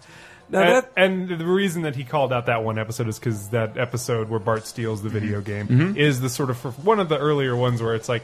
Now 0.52 0.60
and, 0.60 0.74
that 0.76 0.92
and 0.96 1.28
the 1.40 1.46
reason 1.46 1.82
that 1.82 1.96
he 1.96 2.04
called 2.04 2.32
out 2.32 2.46
that 2.46 2.62
one 2.62 2.78
episode 2.78 3.08
is 3.08 3.18
because 3.18 3.48
that 3.48 3.76
episode 3.78 4.28
where 4.28 4.38
Bart 4.38 4.66
steals 4.66 5.02
the 5.02 5.08
video 5.08 5.40
game 5.40 5.66
Mm-hmm. 5.66 5.96
is 5.96 6.20
the 6.20 6.28
sort 6.28 6.50
of 6.50 6.62
one 6.86 7.00
of 7.00 7.08
the 7.08 7.18
earlier 7.18 7.56
ones 7.56 7.82
where 7.82 7.94
it's 7.94 8.08
like 8.08 8.22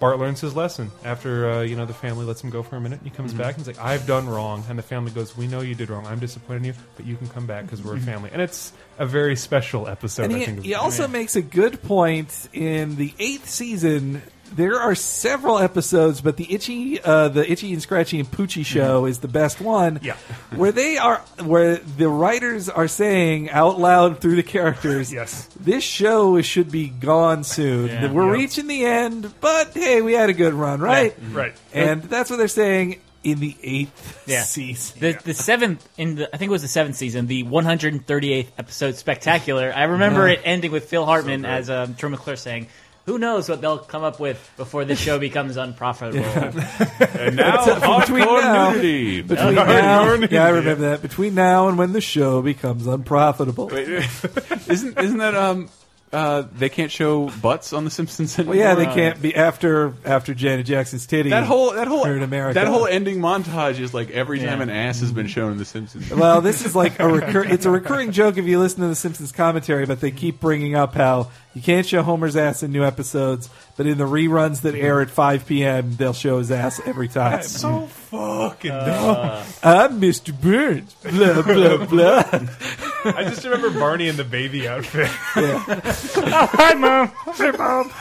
Bart 0.00 0.18
learns 0.18 0.40
his 0.40 0.56
lesson 0.56 0.90
after 1.04 1.50
uh, 1.50 1.60
you 1.60 1.76
know 1.76 1.84
the 1.86 1.92
family 1.94 2.24
lets 2.24 2.42
him 2.42 2.48
go 2.50 2.62
for 2.62 2.76
a 2.76 2.80
minute. 2.80 3.00
And 3.00 3.06
he 3.06 3.10
Mm-hmm. 3.10 3.16
comes 3.18 3.34
back 3.34 3.56
and 3.56 3.64
he's 3.64 3.66
like, 3.66 3.78
"I've 3.84 4.06
done 4.06 4.26
wrong," 4.28 4.64
and 4.68 4.78
the 4.78 4.82
family 4.82 5.10
goes, 5.12 5.36
"We 5.36 5.46
know 5.46 5.60
you 5.60 5.74
did 5.74 5.90
wrong. 5.90 6.06
I'm 6.06 6.18
disappointed 6.18 6.58
in 6.60 6.64
you, 6.64 6.74
but 6.96 7.04
you 7.06 7.16
can 7.16 7.28
come 7.28 7.46
back 7.46 7.64
because 7.64 7.82
we're 7.84 7.96
a 7.96 8.00
family." 8.00 8.30
And 8.32 8.40
it's 8.40 8.72
a 8.98 9.04
very 9.06 9.36
special 9.36 9.86
episode. 9.88 10.30
Mm-hmm. 10.30 10.32
and 10.32 10.36
I 10.36 10.38
he, 10.38 10.44
think. 10.46 10.64
he 10.64 10.74
also 10.74 11.06
makes 11.06 11.36
a 11.36 11.42
good 11.42 11.82
point 11.82 12.48
in 12.54 12.96
the 12.96 13.12
eighth 13.18 13.48
season. 13.48 14.22
There 14.52 14.80
are 14.80 14.94
several 14.94 15.58
episodes, 15.58 16.20
but 16.20 16.36
the 16.36 16.52
itchy, 16.52 17.00
uh, 17.00 17.28
the 17.28 17.50
itchy 17.50 17.72
and 17.72 17.80
scratchy 17.80 18.18
and 18.18 18.28
Poochie 18.30 18.64
show 18.64 19.06
is 19.06 19.20
the 19.20 19.28
best 19.28 19.60
one. 19.60 19.96
Mm-hmm. 19.96 20.06
Yeah. 20.06 20.16
where 20.58 20.72
they 20.72 20.96
are, 20.98 21.18
where 21.44 21.76
the 21.76 22.08
writers 22.08 22.68
are 22.68 22.88
saying 22.88 23.50
out 23.50 23.78
loud 23.78 24.20
through 24.20 24.36
the 24.36 24.42
characters, 24.42 25.12
Yes. 25.12 25.48
this 25.58 25.84
show 25.84 26.40
should 26.42 26.70
be 26.70 26.88
gone 26.88 27.44
soon. 27.44 27.88
Yeah. 27.88 28.10
We're 28.12 28.26
Yeah. 28.26 28.32
reaching 28.42 28.66
the 28.66 28.84
end, 28.84 29.32
but 29.40 29.72
hey, 29.74 30.02
we 30.02 30.14
had 30.14 30.30
a 30.30 30.34
good 30.34 30.54
run, 30.54 30.80
right? 30.80 31.14
right. 31.32 31.54
And 31.72 32.02
that's 32.02 32.28
what 32.30 32.36
they're 32.36 32.48
saying 32.48 33.00
in 33.22 33.38
the 33.38 33.54
eighth 33.62 34.24
Yeah. 34.26 34.42
season. 34.42 34.98
The 34.98 35.18
the 35.22 35.34
seventh 35.34 35.86
in 35.98 36.16
the 36.16 36.34
I 36.34 36.38
think 36.38 36.48
it 36.48 36.52
was 36.52 36.62
the 36.62 36.68
seventh 36.68 36.96
season, 36.96 37.26
the 37.26 37.44
138th 37.44 38.48
episode 38.58 38.96
spectacular. 38.96 39.72
I 39.76 39.84
remember 39.84 40.26
Yeah. 40.26 40.34
it 40.34 40.40
ending 40.44 40.72
with 40.72 40.88
Phil 40.88 41.04
Hartman 41.04 41.44
as 41.44 41.68
um, 41.70 41.94
Troy 41.94 42.08
McClure 42.10 42.36
saying, 42.36 42.66
"Who 43.10 43.18
knows 43.18 43.48
what 43.48 43.60
they'll 43.60 43.78
come 43.78 44.04
up 44.04 44.20
with 44.20 44.38
before 44.56 44.84
this 44.84 45.00
show 45.00 45.18
becomes 45.18 45.56
unprofitable." 45.56 46.24
And 47.20 47.36
now 47.36 47.98
Between 48.00 48.24
now- 48.24 48.70
nudity. 48.70 49.22
Between 49.22 49.54
now, 49.56 50.14
yeah, 50.30 50.44
I 50.46 50.50
remember 50.50 50.90
that. 50.90 51.02
Between 51.02 51.34
now 51.34 51.68
and 51.68 51.76
when 51.76 51.92
the 51.92 52.00
show 52.00 52.40
becomes 52.40 52.86
unprofitable. 52.86 53.72
isn't 53.74 54.98
isn't 54.98 55.18
that 55.18 55.34
um 55.34 55.68
uh 56.12 56.42
they 56.58 56.68
can't 56.68 56.90
show 56.90 57.30
butts 57.40 57.72
on 57.72 57.84
The 57.84 57.90
Simpsons 57.90 58.36
anymore? 58.38 58.56
Well, 58.56 58.64
yeah, 58.64 58.74
they 58.74 58.86
can't 58.86 59.22
be 59.22 59.34
after 59.34 59.94
after 60.04 60.34
Janet 60.34 60.66
Jackson's 60.66 61.06
titty. 61.06 61.30
That 61.30 61.44
whole 61.44 61.72
that 61.72 61.86
whole 61.86 62.02
that 62.04 62.66
whole 62.66 62.86
ending 62.86 63.18
montage 63.20 63.78
is 63.78 63.94
like 63.94 64.10
every 64.10 64.38
time 64.38 64.58
Yeah. 64.58 64.62
an 64.64 64.70
ass 64.70 65.00
has 65.00 65.12
been 65.12 65.28
shown 65.28 65.52
in 65.52 65.58
The 65.58 65.64
Simpsons. 65.64 66.10
well, 66.10 66.40
this 66.40 66.64
is 66.66 66.74
like 66.74 66.98
a 66.98 67.08
recur- 67.12 67.44
it's 67.44 67.64
a 67.66 67.70
recurring 67.70 68.10
joke 68.12 68.38
if 68.38 68.44
you 68.46 68.58
listen 68.58 68.80
to 68.80 68.88
the 68.88 68.96
Simpsons 68.96 69.30
commentary, 69.32 69.86
but 69.86 70.00
they 70.00 70.10
keep 70.10 70.40
bringing 70.40 70.74
up 70.74 70.94
how 70.94 71.30
you 71.54 71.62
can't 71.62 71.86
show 71.86 72.02
Homer's 72.02 72.36
ass 72.36 72.62
in 72.62 72.70
new 72.72 72.84
episodes, 72.84 73.48
but 73.76 73.84
in 73.86 73.98
the 73.98 74.04
reruns 74.04 74.60
that 74.62 74.76
air 74.76 75.00
at 75.00 75.10
5 75.10 75.46
p.m., 75.46 75.96
they'll 75.96 76.12
show 76.12 76.38
his 76.38 76.52
ass 76.52 76.80
every 76.86 77.08
time. 77.08 77.32
That's 77.32 77.50
so 77.60 77.86
fucking 77.86 78.70
dumb. 78.70 79.44
I'm 79.62 80.00
Mr. 80.00 80.32
Burns. 80.40 80.94
Blah 81.02 81.42
blah 81.42 81.86
blah. 81.86 82.22
I 83.04 83.24
just 83.24 83.44
remember 83.44 83.70
Barney 83.70 84.08
in 84.08 84.16
the 84.16 84.24
baby 84.24 84.68
outfit. 84.68 85.06
Hi, 85.10 86.74
mom. 86.74 87.10
Hi, 87.14 87.50
mom. 87.52 87.92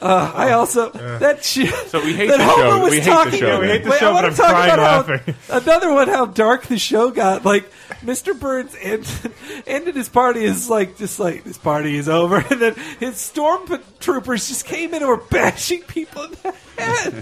Uh, 0.00 0.32
I 0.34 0.50
also 0.52 0.90
that 0.90 1.44
shit. 1.44 1.72
So 1.88 2.04
we 2.04 2.12
hate 2.14 2.26
that 2.28 2.38
the 2.38 2.44
Homer 2.44 2.62
show. 2.70 2.80
was 2.80 2.90
We 2.90 2.96
hate 2.96 3.04
the 3.04 3.10
talking, 3.10 3.38
show, 3.38 3.46
Yeah, 3.46 3.60
we 3.60 3.66
hate 3.68 3.84
the 3.84 3.90
Wait, 3.90 4.00
show, 4.00 4.10
I 4.10 4.12
wanna 4.12 4.28
but 4.30 4.30
I'm 4.32 4.36
talk 4.36 4.50
crying 4.50 4.72
about 4.74 5.08
laughing. 5.08 5.34
How, 5.46 5.58
another 5.58 5.92
one, 5.92 6.08
how 6.08 6.26
dark 6.26 6.64
the 6.66 6.76
show 6.76 7.12
got. 7.12 7.44
Like 7.44 7.70
Mr. 8.04 8.38
Burns 8.38 8.74
ended, 8.80 9.32
ended 9.66 9.94
his 9.94 10.08
party 10.08 10.42
is 10.42 10.68
like 10.68 10.96
just 10.96 11.20
like 11.20 11.44
this 11.44 11.56
party 11.56 11.96
is 11.96 12.08
over, 12.08 12.38
and 12.50 12.60
then 12.60 12.74
his 12.98 13.14
stormtroopers 13.14 14.48
just 14.48 14.64
came 14.64 14.88
in 14.92 15.02
and 15.02 15.06
were 15.08 15.18
bashing 15.18 15.82
people 15.82 16.24
in 16.24 16.30
the 16.32 16.36
head. 16.50 16.54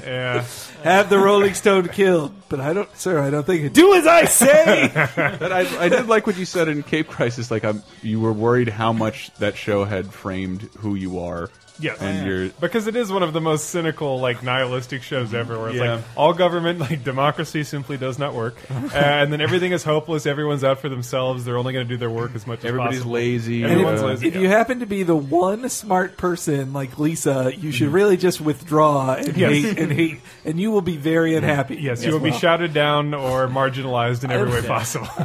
Yeah. 0.05 0.45
Have 0.85 1.11
the 1.11 1.19
Rolling 1.19 1.55
Stone 1.55 1.89
killed, 1.89 2.33
but 2.49 2.61
I 2.61 2.73
don't, 2.73 2.89
sir. 2.97 3.21
I 3.21 3.31
don't 3.31 3.45
think 3.47 3.65
it. 3.65 3.73
Do 3.75 3.95
as 3.95 4.07
I 4.07 4.25
say. 4.25 4.91
But 5.41 5.53
I, 5.53 5.85
I 5.85 5.89
did 5.89 6.07
like 6.09 6.27
what 6.27 6.37
you 6.39 6.45
said 6.45 6.69
in 6.69 6.83
Cape 6.83 7.09
Crisis. 7.09 7.51
Like, 7.51 7.65
I'm, 7.65 7.83
you 8.03 8.21
were 8.21 8.33
worried 8.33 8.69
how 8.69 8.93
much 8.93 9.31
that 9.35 9.57
show 9.57 9.85
had 9.85 10.13
framed 10.13 10.63
who 10.79 10.95
you 10.95 11.21
are. 11.21 11.51
Yes, 11.79 11.99
and 12.03 12.27
you're 12.27 12.49
because 12.61 12.87
it 12.89 12.95
is 12.95 13.11
one 13.11 13.23
of 13.23 13.33
the 13.33 13.41
most 13.41 13.71
cynical, 13.71 14.21
like 14.21 14.43
nihilistic 14.43 15.03
shows 15.03 15.33
ever. 15.33 15.59
Where 15.59 15.71
it's 15.71 15.79
Yeah. 15.79 15.95
like 15.95 16.05
all 16.15 16.35
government, 16.35 16.79
like 16.79 17.03
democracy, 17.05 17.65
simply 17.65 17.97
does 17.97 18.19
not 18.19 18.35
work, 18.35 18.55
and 18.69 19.33
then 19.33 19.41
everything 19.41 19.73
is 19.73 19.83
hopeless. 19.83 20.27
Everyone's 20.27 20.63
out 20.63 20.81
for 20.81 20.91
themselves. 20.91 21.47
They're 21.47 21.57
only 21.57 21.73
going 21.73 21.87
to 21.87 21.89
do 21.89 21.97
their 21.97 22.11
work 22.11 22.35
as 22.35 22.47
much 22.47 22.67
everybody's 22.67 22.99
as 22.99 23.05
possible. 23.05 23.13
lazy. 23.15 23.63
And 23.63 23.73
Everyone's 23.73 24.03
uh, 24.03 24.07
lazy. 24.09 24.29
if 24.29 24.37
you 24.37 24.47
happen 24.49 24.81
to 24.81 24.87
be 24.87 25.05
the 25.05 25.17
one 25.17 25.67
smart 25.71 26.19
person 26.19 26.75
like 26.75 26.99
Lisa, 26.99 27.51
you 27.57 27.73
should 27.73 27.89
really 27.89 28.19
just 28.19 28.43
withdraw 28.43 29.15
and 29.15 29.35
Yes. 29.35 29.50
Hate 29.53 29.79
and 29.79 29.93
hate, 29.93 30.21
and 30.45 30.59
you 30.61 30.71
will 30.71 30.81
be 30.83 30.97
very 30.97 31.35
unhappy. 31.35 31.77
Yes, 31.77 31.99
as 32.01 32.07
you 32.07 32.13
will 32.13 32.21
be 32.21 32.31
well. 32.31 32.39
shouted 32.39 32.73
down 32.73 33.15
or 33.15 33.49
marginalized 33.49 34.25
in 34.25 34.31
every 34.31 34.51
way 34.51 34.67
possible. 34.67 35.09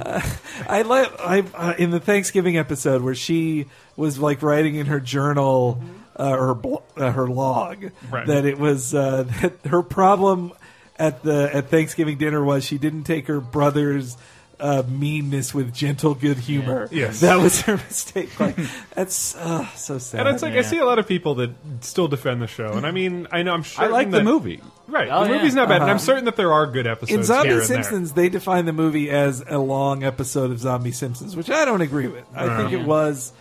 I 0.68 0.82
like 0.84 1.12
I 1.20 1.44
uh, 1.54 1.74
in 1.78 1.92
the 1.92 2.00
Thanksgiving 2.00 2.58
episode 2.58 3.02
where 3.02 3.16
she 3.16 3.66
was 3.96 4.20
like 4.20 4.42
writing 4.42 4.76
in 4.76 4.88
her 4.88 5.00
journal 5.00 5.82
uh, 6.16 6.30
her 6.32 6.54
bl- 6.54 6.76
uh, 6.98 7.12
her 7.12 7.28
log 7.28 7.92
Right. 8.10 8.28
that 8.28 8.46
it 8.46 8.58
was 8.58 8.94
uh, 8.94 9.24
that 9.42 9.54
her 9.66 9.84
problem 9.84 10.54
at 10.98 11.24
the 11.24 11.50
at 11.54 11.70
Thanksgiving 11.70 12.18
dinner 12.18 12.44
was 12.44 12.64
she 12.64 12.78
didn't 12.78 13.04
take 13.04 13.28
her 13.28 13.42
brother's 13.42 14.16
uh, 14.60 14.84
meanness 14.88 15.54
with 15.54 15.74
gentle 15.74 16.16
good 16.16 16.38
humor. 16.38 16.88
Yes. 16.92 17.20
that 17.22 17.36
was 17.40 17.62
her 17.62 17.78
mistake. 17.90 18.40
Like 18.40 18.56
that's 18.96 19.36
uh, 19.36 19.68
so 19.76 19.98
sad. 19.98 20.22
And 20.26 20.30
it's 20.36 20.42
like 20.44 20.54
I 20.54 20.62
see 20.62 20.78
a 20.80 20.86
lot 20.86 21.00
of 21.00 21.08
people 21.08 21.36
that 21.36 21.52
still 21.82 22.08
defend 22.08 22.42
the 22.42 22.48
show, 22.48 22.74
and 22.74 22.86
I 22.86 22.92
mean, 22.92 23.28
I 23.32 23.44
know 23.44 23.54
I'm 23.54 23.64
sure 23.64 23.86
I 23.86 23.88
like 23.88 24.12
the 24.12 24.24
movie. 24.24 24.62
Right, 24.88 25.10
Oh, 25.12 25.24
the 25.24 25.32
yeah. 25.32 25.38
movie's 25.38 25.56
not 25.56 25.68
bad, 25.68 25.82
and 25.82 25.86
I'm 25.90 25.96
Uh-huh. 25.98 26.06
certain 26.06 26.26
that 26.26 26.36
there 26.36 26.54
are 26.54 26.68
good 26.68 26.86
episodes 26.86 27.12
in 27.18 27.24
Zombie 27.24 27.50
here 27.50 27.58
and 27.58 27.66
Simpsons, 27.68 28.14
they 28.14 28.30
define 28.30 28.66
the 28.66 28.74
movie 28.74 29.10
as 29.10 29.44
a 29.48 29.58
long 29.58 30.04
episode 30.04 30.52
of 30.52 30.60
Zombie 30.60 30.92
Simpsons, 30.92 31.36
which 31.36 31.50
I 31.50 31.66
don't 31.66 31.82
agree 31.82 32.08
with. 32.08 32.24
I 32.36 32.56
think 32.58 32.72
it 32.72 32.86
was, 32.86 33.34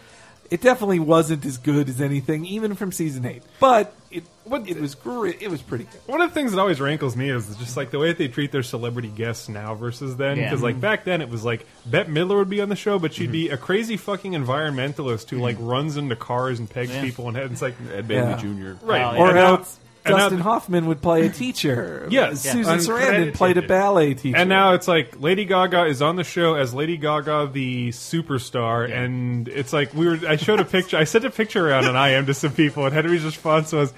it 0.54 0.60
definitely 0.60 1.00
wasn't 1.00 1.44
as 1.44 1.58
good 1.58 1.88
as 1.88 2.00
anything, 2.00 2.44
even 2.46 2.74
from 2.74 2.92
season 2.92 3.24
eight. 3.26 3.42
But 3.58 3.92
it, 4.10 4.24
it 4.66 4.80
was 4.80 4.94
great. 4.94 5.42
It 5.42 5.50
was 5.50 5.60
pretty 5.60 5.84
good. 5.84 6.00
One 6.06 6.20
of 6.20 6.30
the 6.30 6.34
things 6.34 6.52
that 6.52 6.60
always 6.60 6.80
rankles 6.80 7.16
me 7.16 7.28
is 7.30 7.56
just 7.56 7.76
like 7.76 7.90
the 7.90 7.98
way 7.98 8.08
that 8.08 8.18
they 8.18 8.28
treat 8.28 8.52
their 8.52 8.62
celebrity 8.62 9.08
guests 9.08 9.48
now 9.48 9.74
versus 9.74 10.16
then. 10.16 10.36
Yeah. 10.36 10.44
Because 10.44 10.62
like 10.62 10.80
back 10.80 11.04
then, 11.04 11.20
it 11.20 11.28
was 11.28 11.44
like 11.44 11.66
Bette 11.86 12.08
Midler 12.10 12.36
would 12.36 12.48
be 12.50 12.60
on 12.60 12.68
the 12.68 12.76
show, 12.76 12.98
but 12.98 13.12
she'd 13.14 13.24
Mm-hmm. 13.24 13.32
be 13.32 13.48
a 13.48 13.56
crazy 13.56 13.96
fucking 13.96 14.32
environmentalist 14.32 15.30
who 15.30 15.38
like 15.38 15.56
runs 15.58 15.96
into 15.96 16.14
cars 16.16 16.58
and 16.58 16.70
pegs 16.70 16.90
Yeah. 16.92 17.02
people, 17.02 17.28
and 17.28 17.36
it's 17.36 17.62
like 17.62 17.74
Ed 17.92 18.06
Bailey 18.06 18.30
Yeah. 18.30 18.36
Jr. 18.76 18.86
right, 18.86 19.02
Oh, 19.02 19.10
and 19.10 19.18
Or 19.18 19.32
now- 19.34 19.46
else, 19.56 19.78
Now- 20.06 20.16
Dustin 20.18 20.40
Hoffman 20.40 20.86
would 20.86 21.00
play 21.00 21.26
a 21.26 21.30
teacher. 21.30 22.06
Yes. 22.10 22.42
Susan 22.42 22.78
Sarandon 22.78 23.34
played 23.34 23.56
a 23.56 23.62
ballet 23.62 24.14
teacher. 24.14 24.36
And 24.36 24.48
now 24.48 24.74
it's 24.74 24.86
like 24.86 25.18
Lady 25.20 25.44
Gaga 25.46 25.86
is 25.86 26.02
on 26.02 26.16
the 26.16 26.24
show 26.24 26.54
as 26.54 26.74
Lady 26.74 26.96
Gaga, 26.96 27.50
the 27.52 27.88
superstar, 27.88 28.90
and 28.92 29.48
it's 29.48 29.72
like 29.72 29.94
we 29.94 30.06
were. 30.06 30.18
I 30.28 30.36
showed 30.36 30.60
a 30.60 30.64
picture. 30.64 30.96
I 30.96 31.04
sent 31.04 31.24
a 31.24 31.30
picture 31.30 31.66
around 31.68 31.86
on 31.86 31.96
IM 32.10 32.26
to 32.26 32.34
some 32.34 32.52
people, 32.52 32.84
and 32.84 32.94
Henry's 32.94 33.24
response 33.24 33.72
was, 33.72 33.92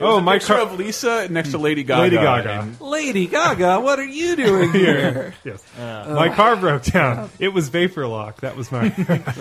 "Oh, 0.00 0.20
my 0.20 0.34
picture 0.38 0.54
car- 0.54 0.62
of 0.62 0.78
Lisa 0.78 1.28
next 1.28 1.50
to 1.50 1.58
Lady 1.58 1.82
Gaga. 1.82 2.02
Lady 2.02 2.16
Gaga. 2.16 2.68
Lady 2.80 3.26
Gaga, 3.26 3.80
what 3.80 3.98
are 3.98 4.04
you 4.04 4.36
doing 4.36 4.72
here? 4.72 5.34
yes. 5.44 5.62
Uh, 5.78 6.12
my 6.14 6.28
car 6.28 6.56
broke 6.56 6.82
down. 6.92 7.30
It 7.38 7.48
was 7.48 7.68
vapor 7.68 8.06
lock. 8.06 8.40
That 8.42 8.56
was 8.56 8.70
my 8.72 8.80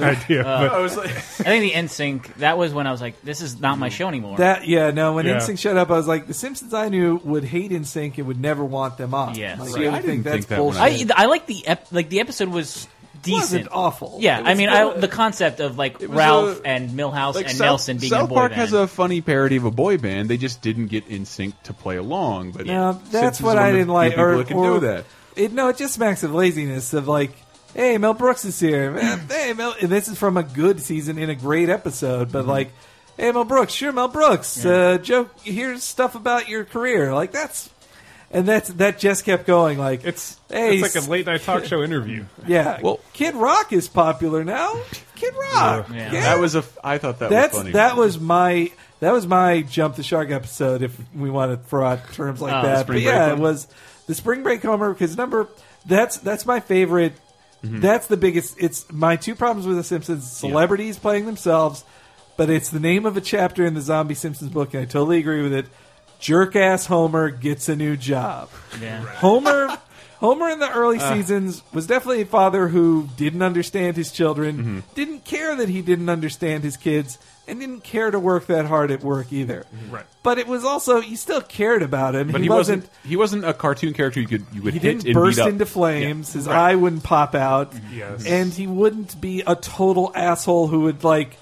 idea. 0.01 0.41
Uh, 0.45 0.67
but 0.67 0.71
I 0.73 0.79
was 0.79 0.95
like, 0.97 1.09
I 1.09 1.11
think 1.11 1.71
the 1.73 1.79
NSYNC. 1.79 2.35
That 2.35 2.57
was 2.57 2.73
when 2.73 2.87
I 2.87 2.91
was 2.91 3.01
like, 3.01 3.21
"This 3.21 3.41
is 3.41 3.59
not 3.59 3.77
my 3.79 3.89
show 3.89 4.07
anymore." 4.07 4.37
That 4.37 4.67
yeah, 4.67 4.91
no. 4.91 5.13
When 5.13 5.25
Yeah. 5.25 5.37
NSYNC 5.37 5.59
showed 5.59 5.77
up, 5.77 5.89
I 5.91 5.97
was 5.97 6.07
like, 6.07 6.27
the 6.27 6.33
Simpsons 6.33 6.73
I 6.73 6.89
knew 6.89 7.21
would 7.23 7.43
hate 7.43 7.71
NSYNC 7.71 8.17
and 8.17 8.27
would 8.27 8.39
never 8.41 8.63
want 8.65 8.97
them 8.97 9.13
on. 9.13 9.35
Yeah. 9.35 9.57
like, 9.59 9.69
See, 9.69 9.87
I, 9.87 9.95
I 9.97 10.01
think 10.01 10.05
didn't 10.05 10.23
that's 10.23 10.35
think 10.35 10.47
that 10.47 10.57
bullshit. 10.57 11.11
I 11.11 11.23
I 11.23 11.25
like 11.27 11.45
the 11.45 11.67
ep- 11.67 11.91
like 11.91 12.09
the 12.09 12.19
episode 12.19 12.49
was 12.49 12.87
decent. 13.21 13.41
wasn't 13.41 13.67
awful. 13.71 14.17
Yeah, 14.19 14.39
It 14.39 14.45
I 14.47 14.53
mean, 14.53 14.69
I, 14.69 14.93
the 14.97 15.07
concept 15.07 15.59
of 15.59 15.77
like 15.77 15.99
was 15.99 16.09
Ralph 16.09 16.61
a- 16.61 16.67
and 16.67 16.89
Milhouse 16.91 17.35
like 17.35 17.47
and 17.47 17.55
South, 17.57 17.65
Nelson 17.65 17.97
being 17.97 18.11
South 18.11 18.19
in 18.21 18.25
a 18.25 18.29
boy 18.29 18.35
Park 18.35 18.51
band. 18.51 18.61
has 18.61 18.73
a 18.73 18.87
funny 18.87 19.21
parody 19.21 19.55
of 19.57 19.65
a 19.65 19.71
boy 19.71 19.97
band. 19.97 20.29
They 20.29 20.37
just 20.37 20.61
didn't 20.61 20.87
get 20.87 21.07
in 21.07 21.25
sync 21.25 21.61
to 21.63 21.73
play 21.73 21.97
along. 21.97 22.51
But 22.51 22.65
No, 22.65 22.91
Simpsons 22.93 23.11
that's 23.11 23.37
is 23.39 23.43
what 23.43 23.55
one 23.55 23.63
I 23.63 23.67
of 23.69 23.73
didn't 23.73 23.85
few 23.87 23.93
like. 23.93 24.11
people 24.11 24.23
Or, 24.25 24.37
that 24.37 24.47
can 24.47 24.57
or- 24.57 24.79
do 24.79 24.85
that. 24.87 25.05
It, 25.35 25.51
no, 25.53 25.67
it 25.69 25.77
just 25.77 25.93
smacks 25.93 26.23
of 26.23 26.33
laziness. 26.33 26.93
Of 26.93 27.07
like, 27.07 27.31
hey, 27.75 27.97
Mel 27.99 28.13
Brooks 28.15 28.43
is 28.45 28.59
here. 28.59 28.91
Man, 28.93 29.19
hey, 29.29 29.53
Mel. 29.53 29.75
And 29.81 29.89
this 29.89 30.07
is 30.07 30.17
from 30.17 30.35
a 30.37 30.43
good 30.43 30.81
season 30.81 31.17
in 31.19 31.29
a 31.29 31.35
great 31.35 31.69
episode, 31.69 32.31
but 32.31 32.47
like, 32.47 32.71
hey, 33.17 33.31
Mel 33.31 33.43
Brooks, 33.43 33.73
sure, 33.73 33.91
Mel 33.91 34.07
Brooks. 34.07 34.65
Uh, 34.65 34.97
joke. 34.97 35.29
Here's 35.43 35.83
stuff 35.83 36.15
about 36.15 36.49
your 36.49 36.65
career. 36.65 37.13
Like 37.13 37.31
that's, 37.31 37.69
and 38.31 38.47
that's 38.47 38.69
that 38.73 38.99
just 38.99 39.25
kept 39.25 39.45
going. 39.47 39.77
Like 39.77 40.05
it's 40.05 40.39
hey, 40.49 40.77
it's 40.79 40.95
like 40.95 41.03
a 41.03 41.09
late 41.09 41.25
night 41.25 41.41
talk 41.41 41.65
show 41.65 41.81
interview. 41.83 42.25
yeah. 42.47 42.79
Well- 42.81 42.99
Kid 43.13 43.35
Rock 43.35 43.73
is 43.73 43.87
popular 43.87 44.43
now. 44.43 44.75
Kid 45.15 45.33
Rock. 45.53 45.89
Yeah. 45.89 46.11
Yeah. 46.11 46.21
That 46.21 46.39
was 46.39 46.55
a. 46.55 46.63
I 46.83 46.97
thought 46.97 47.19
that 47.19 47.29
That's 47.29 47.53
was 47.53 47.61
funny. 47.63 47.71
that 47.73 47.97
was 47.97 48.19
my 48.19 48.71
that 48.99 49.11
was 49.11 49.25
my 49.27 49.61
jump 49.61 49.95
the 49.95 50.03
shark 50.03 50.29
episode. 50.29 50.81
If 50.81 50.95
we 51.13 51.29
want 51.29 51.51
to 51.51 51.69
throw 51.69 51.85
out 51.87 52.11
terms 52.13 52.41
like 52.41 52.53
Oh, 52.53 52.67
that, 52.67 52.87
but 52.87 52.99
yeah, 53.01 53.29
one? 53.29 53.37
it 53.37 53.41
was 53.41 53.67
the 54.07 54.13
spring 54.15 54.43
break 54.43 54.61
homer 54.61 54.93
because 54.93 55.17
number 55.17 55.47
that's 55.85 56.17
that's 56.17 56.45
my 56.45 56.59
favorite. 56.59 57.13
Mm-hmm. 57.63 57.79
That's 57.79 58.05
the 58.05 58.17
biggest. 58.17 58.55
It's 58.59 58.91
my 58.91 59.15
two 59.15 59.33
problems 59.33 59.65
with 59.65 59.77
the 59.77 59.83
Simpsons: 59.83 60.31
celebrities 60.31 60.99
playing 60.99 61.25
themselves, 61.25 61.83
but 62.37 62.51
it's 62.51 62.69
the 62.69 62.79
name 62.79 63.07
of 63.07 63.17
a 63.17 63.21
chapter 63.21 63.65
in 63.65 63.73
the 63.73 63.81
Zombie 63.81 64.13
Simpsons 64.13 64.51
book, 64.51 64.75
and 64.75 64.83
I 64.83 64.85
totally 64.85 65.17
agree 65.17 65.41
with 65.41 65.53
it. 65.53 65.65
Jerk 66.19 66.55
ass 66.55 66.85
Homer 66.87 67.29
gets 67.29 67.69
a 67.69 67.75
new 67.75 67.95
job. 67.97 68.49
Yeah. 68.81 69.01
Homer 69.01 69.77
Homer 70.19 70.49
in 70.49 70.57
the 70.59 70.71
early 70.71 70.97
Uh. 70.97 71.13
seasons 71.13 71.61
was 71.73 71.85
definitely 71.85 72.21
a 72.21 72.25
father 72.25 72.67
who 72.69 73.07
didn't 73.17 73.43
understand 73.43 73.95
his 73.97 74.11
children, 74.11 74.57
Mm-hmm. 74.57 74.79
didn't 74.95 75.25
care 75.25 75.55
that 75.55 75.69
he 75.69 75.81
didn't 75.83 76.09
understand 76.09 76.63
his 76.63 76.75
kids, 76.75 77.19
and 77.47 77.59
didn't 77.59 77.83
care 77.83 78.09
to 78.09 78.19
work 78.19 78.47
that 78.47 78.65
hard 78.65 78.89
at 78.89 79.03
work 79.03 79.31
either. 79.31 79.65
Right. 79.91 80.05
But 80.23 80.39
it 80.39 80.47
was 80.47 80.65
also 80.65 81.01
he 81.01 81.15
still 81.15 81.39
cared 81.41 81.83
about 81.83 82.15
him. 82.15 82.23
Mm-hmm. 82.23 82.31
But 82.31 82.41
he, 82.41 82.45
he 82.45 82.49
wasn't. 82.49 82.89
He 83.05 83.15
wasn't 83.15 83.45
a 83.45 83.53
cartoon 83.53 83.93
character 83.93 84.19
you 84.19 84.27
could 84.27 84.45
you 84.51 84.63
would 84.63 84.73
He 84.73 84.79
hit 84.79 84.89
didn't 85.03 85.05
and 85.05 85.13
burst 85.13 85.37
beat 85.37 85.43
up. 85.43 85.49
into 85.49 85.65
flames. 85.67 86.33
His 86.33 86.47
Right. 86.47 86.71
eye 86.71 86.75
wouldn't 86.75 87.03
pop 87.03 87.35
out, 87.35 87.73
Yes. 87.93 88.25
and 88.25 88.51
he 88.51 88.65
wouldn't 88.65 89.21
be 89.21 89.43
a 89.45 89.55
total 89.55 90.11
asshole 90.15 90.67
who 90.67 90.81
would 90.81 91.03
like. 91.03 91.37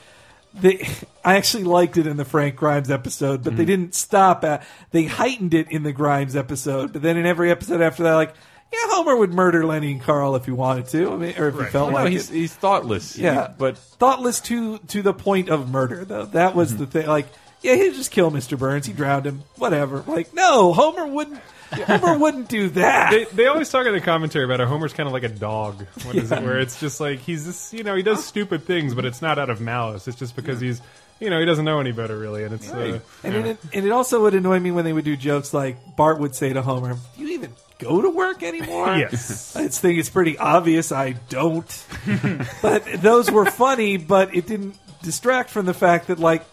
They, 0.59 0.87
I 1.25 1.35
actually 1.37 1.63
liked 1.65 1.97
it 1.97 2.07
in 2.07 2.17
the 2.17 2.25
Frank 2.25 2.55
Grimes 2.55 2.89
episode, 2.91 3.43
but 3.43 3.51
Mm-hmm. 3.51 3.57
they 3.57 3.65
didn't 3.65 3.95
stop 3.95 4.43
at. 4.43 4.65
They 4.91 5.05
heightened 5.05 5.53
it 5.53 5.71
in 5.71 5.83
the 5.83 5.91
Grimes 5.93 6.35
episode, 6.35 6.93
but 6.93 7.01
then 7.01 7.17
in 7.17 7.25
every 7.25 7.51
episode 7.51 7.81
after 7.81 8.03
that, 8.03 8.13
like, 8.15 8.33
yeah, 8.73 8.79
Homer 8.85 9.15
would 9.15 9.33
murder 9.33 9.65
Lenny 9.65 9.91
and 9.91 10.01
Carl 10.01 10.35
if 10.35 10.45
he 10.45 10.51
wanted 10.51 10.87
to. 10.87 11.11
I 11.11 11.15
mean, 11.17 11.33
or 11.37 11.47
if 11.49 11.55
he 11.57 11.65
felt 11.65 11.91
Well, 11.93 11.99
no, 11.99 12.03
like 12.05 12.11
he's 12.11 12.29
it. 12.29 12.33
he's 12.33 12.53
thoughtless. 12.53 13.17
Yeah, 13.17 13.53
but 13.57 13.77
thoughtless 13.77 14.39
to 14.41 14.79
to 14.79 15.01
the 15.01 15.13
point 15.13 15.49
of 15.49 15.69
murder, 15.69 16.03
though. 16.03 16.25
That 16.25 16.55
was 16.55 16.75
the 16.75 16.85
thing. 16.87 17.05
Like, 17.07 17.27
yeah, 17.61 17.75
he'd 17.75 17.93
just 17.93 18.11
kill 18.11 18.31
Mr. 18.31 18.57
Burns. 18.57 18.85
He 18.85 18.91
drowned 18.93 19.25
him. 19.27 19.43
Whatever. 19.57 20.03
Like, 20.07 20.33
no, 20.33 20.73
Homer 20.73 21.05
wouldn't. 21.07 21.39
Homer 21.87 22.17
wouldn't 22.17 22.47
do 22.47 22.69
that. 22.69 23.11
They, 23.11 23.23
they 23.25 23.47
always 23.47 23.69
talk 23.69 23.85
in 23.87 23.93
the 23.93 24.01
commentary 24.01 24.45
about 24.45 24.59
how 24.59 24.65
Homer's 24.67 24.93
kind 24.93 25.07
of 25.07 25.13
like 25.13 25.23
a 25.23 25.29
dog. 25.29 25.85
What 26.03 26.15
is 26.15 26.31
it? 26.31 26.43
Where 26.43 26.59
it's 26.59 26.79
just 26.79 26.99
like 26.99 27.19
he's 27.19 27.45
this, 27.45 27.73
you 27.73 27.83
know, 27.83 27.95
he 27.95 28.03
does 28.03 28.23
stupid 28.25 28.65
things, 28.65 28.93
but 28.93 29.05
it's 29.05 29.21
not 29.21 29.39
out 29.39 29.49
of 29.49 29.59
malice. 29.61 30.07
It's 30.07 30.17
just 30.17 30.35
because 30.35 30.59
he's, 30.59 30.81
you 31.19 31.29
know, 31.29 31.39
he 31.39 31.45
doesn't 31.45 31.65
know 31.65 31.79
any 31.79 31.91
better 31.91 32.17
really, 32.17 32.43
and 32.43 32.53
it's. 32.53 32.71
Uh, 32.71 32.99
And, 33.23 33.33
yeah. 33.33 33.45
it, 33.51 33.57
and 33.73 33.85
it 33.85 33.91
also 33.91 34.21
would 34.23 34.33
annoy 34.35 34.59
me 34.59 34.71
when 34.71 34.85
they 34.85 34.93
would 34.93 35.05
do 35.05 35.15
jokes 35.17 35.53
like 35.53 35.77
Bart 35.95 36.19
would 36.19 36.35
say 36.35 36.53
to 36.53 36.61
Homer, 36.61 36.97
"Do 37.17 37.23
you 37.23 37.29
even 37.35 37.51
go 37.79 38.01
to 38.01 38.09
work 38.09 38.43
anymore?" 38.43 38.95
Yes. 38.97 39.55
I 39.55 39.63
just 39.63 39.81
think 39.81 39.97
it's 39.99 40.09
pretty 40.09 40.37
obvious 40.37 40.91
I 40.91 41.13
don't. 41.29 41.85
but 42.61 42.85
those 43.01 43.31
were 43.31 43.45
funny, 43.45 43.97
but 43.97 44.35
it 44.35 44.45
didn't 44.47 44.75
distract 45.01 45.49
from 45.49 45.65
the 45.65 45.73
fact 45.73 46.07
that 46.07 46.19
like 46.19 46.43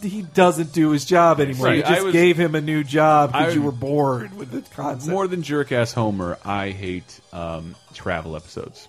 he 0.00 0.22
doesn't 0.22 0.72
do 0.72 0.90
his 0.90 1.04
job 1.04 1.40
anymore. 1.40 1.66
Right, 1.66 1.76
You 1.78 1.82
just 1.82 2.04
was- 2.04 2.12
gave 2.12 2.36
him 2.38 2.54
a 2.54 2.60
new 2.60 2.84
job 2.84 3.32
because 3.32 3.54
you 3.54 3.62
were 3.62 3.72
bored 3.72 4.36
with 4.36 4.50
the 4.52 4.60
concept. 4.74 5.10
more 5.10 5.26
than 5.26 5.42
jerk 5.42 5.72
ass 5.72 5.92
Homer, 5.92 6.38
I 6.44 6.70
hate 6.70 7.20
um, 7.32 7.74
travel 7.94 8.36
episodes. 8.36 8.86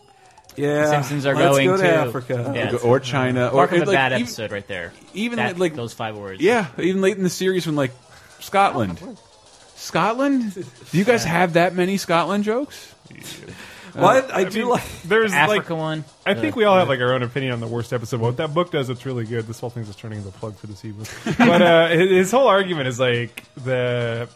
yeah, 0.55 0.81
the 0.83 0.89
Simpsons 0.91 1.25
are 1.25 1.35
let's 1.35 1.47
going 1.57 1.67
go 1.67 1.77
to, 1.77 1.83
to- 1.83 1.89
Africa. 1.95 2.51
Yeah. 2.55 2.75
or 2.83 2.99
China, 2.99 3.47
or 3.47 3.53
Mark 3.55 3.71
of 3.71 3.81
a 3.81 3.85
like, 3.85 3.95
bad 3.95 4.11
even- 4.13 4.23
episode 4.23 4.51
right 4.51 4.67
there. 4.67 4.93
even 5.13 5.37
That- 5.37 5.57
like- 5.57 5.75
those 5.75 5.93
five 5.93 6.15
words. 6.17 6.41
Yeah, 6.41 6.67
even 6.77 7.01
late 7.01 7.17
in 7.17 7.23
the 7.23 7.29
series 7.29 7.65
when 7.65 7.75
like 7.75 7.91
Scotland. 8.39 8.99
Scotland? 9.75 10.53
Do 10.91 10.97
you 10.97 11.05
guys 11.05 11.23
have 11.23 11.53
that 11.53 11.73
many 11.73 11.97
Scotland 11.97 12.43
jokes? 12.43 12.93
What 14.01 14.31
I, 14.33 14.41
I 14.41 14.43
do 14.45 14.59
mean, 14.59 14.69
like. 14.69 15.01
there's 15.03 15.33
Africa 15.33 15.73
like, 15.73 15.81
one. 15.81 16.05
I 16.25 16.33
think 16.33 16.55
we 16.55 16.63
all 16.63 16.77
have 16.77 16.89
like 16.89 16.99
our 16.99 17.13
own 17.13 17.23
opinion 17.23 17.53
on 17.53 17.59
the 17.59 17.67
worst 17.67 17.93
episode. 17.93 18.19
What 18.19 18.37
that 18.37 18.53
book 18.53 18.71
does, 18.71 18.89
it's 18.89 19.05
really 19.05 19.25
good. 19.25 19.47
This 19.47 19.59
whole 19.59 19.69
thing's 19.69 19.87
just 19.87 19.99
turning 19.99 20.19
into 20.19 20.29
a 20.29 20.33
plug 20.33 20.55
for 20.57 20.67
this 20.67 20.83
evening. 20.85 21.07
but 21.37 21.61
uh, 21.61 21.87
his, 21.89 22.09
his 22.09 22.31
whole 22.31 22.47
argument 22.47 22.87
is 22.87 22.99
like 22.99 23.43
the 23.55 24.27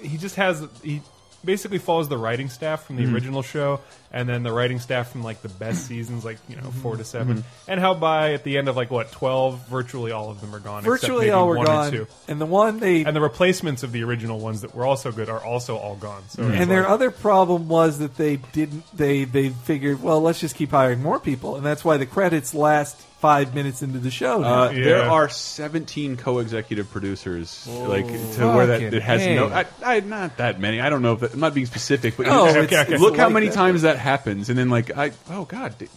he 0.00 0.16
just 0.18 0.36
has 0.36 0.66
he 0.82 1.00
basically 1.44 1.78
follows 1.78 2.08
the 2.08 2.18
writing 2.18 2.48
staff 2.48 2.86
from 2.86 2.96
the 2.96 3.02
Mm-hmm. 3.04 3.14
original 3.14 3.42
show, 3.42 3.80
and 4.12 4.28
then 4.28 4.42
the 4.42 4.52
writing 4.52 4.78
staff 4.78 5.10
from 5.12 5.22
like 5.22 5.42
the 5.42 5.48
best 5.48 5.86
seasons, 5.86 6.24
like 6.24 6.38
you 6.48 6.56
know 6.56 6.70
four 6.82 6.96
to 6.96 7.04
7 7.04 7.36
Mm-hmm. 7.38 7.70
and 7.70 7.80
how 7.80 7.94
by 7.94 8.32
at 8.34 8.44
the 8.44 8.58
end 8.58 8.68
of 8.68 8.76
like 8.76 8.90
what 8.90 9.10
twelve, 9.12 9.66
virtually 9.68 10.12
all 10.12 10.30
of 10.30 10.40
them 10.40 10.54
are 10.54 10.60
gone. 10.60 10.80
except 10.84 11.00
Virtually 11.02 11.20
maybe 11.26 11.30
all 11.32 11.48
were 11.48 11.56
one 11.56 11.66
or 11.66 11.70
gone, 11.70 11.90
two. 11.92 12.06
and 12.28 12.40
the 12.40 12.46
one 12.46 12.78
they 12.80 13.04
And 13.04 13.14
the 13.16 13.20
replacements 13.20 13.82
of 13.82 13.92
the 13.92 14.02
original 14.04 14.38
ones 14.38 14.60
that 14.62 14.74
were 14.74 14.84
also 14.86 15.10
good 15.12 15.28
are 15.28 15.42
also 15.42 15.76
all 15.76 15.96
gone. 15.96 16.22
So 16.28 16.42
Mm-hmm. 16.42 16.52
And 16.62 16.70
their 16.70 16.82
like- 16.82 16.90
other 16.90 17.10
problem 17.10 17.68
was 17.68 17.98
that 17.98 18.16
they 18.16 18.36
didn't. 18.36 18.84
They 18.96 19.24
they 19.24 19.48
figured, 19.50 20.02
well, 20.02 20.20
let's 20.20 20.40
just 20.40 20.54
keep 20.56 20.70
hiring 20.70 21.02
more 21.02 21.18
people, 21.20 21.56
and 21.56 21.64
that's 21.66 21.84
why 21.84 21.96
the 21.96 22.06
credits 22.06 22.54
last 22.54 23.00
five 23.22 23.54
minutes 23.54 23.82
into 23.82 23.98
the 24.00 24.10
show. 24.10 24.40
now. 24.40 24.64
Uh, 24.64 24.72
There 24.72 25.02
are 25.08 25.28
17 25.28 26.16
co-executive 26.16 26.90
producers, 26.90 27.66
like 27.68 28.06
to 28.06 28.52
where 28.52 28.66
that 28.66 28.82
it 28.82 29.02
has 29.02 29.24
no. 29.24 29.48
I, 29.48 29.64
I, 29.82 30.00
not 30.00 30.36
that 30.38 30.58
many. 30.60 30.80
I 30.80 30.90
don't 30.90 31.02
know 31.02 31.12
if 31.14 31.20
that, 31.20 31.32
I'm 31.34 31.40
not 31.40 31.54
being 31.54 31.66
specific, 31.66 32.16
but 32.16 32.26
Oh, 32.26 32.46
look- 32.52 32.70
it's- 32.72 32.88
it's 32.90 33.00
look 33.00 33.16
how 33.16 33.26
like 33.26 33.34
many 33.34 33.46
that. 33.48 33.54
times 33.54 33.82
that 33.82 33.96
happens, 33.98 34.50
and 34.50 34.58
then 34.58 34.68
like 34.70 34.96
I, 34.96 35.12
oh 35.30 35.44
god, 35.44 35.78
did, 35.78 35.88
did 35.88 35.90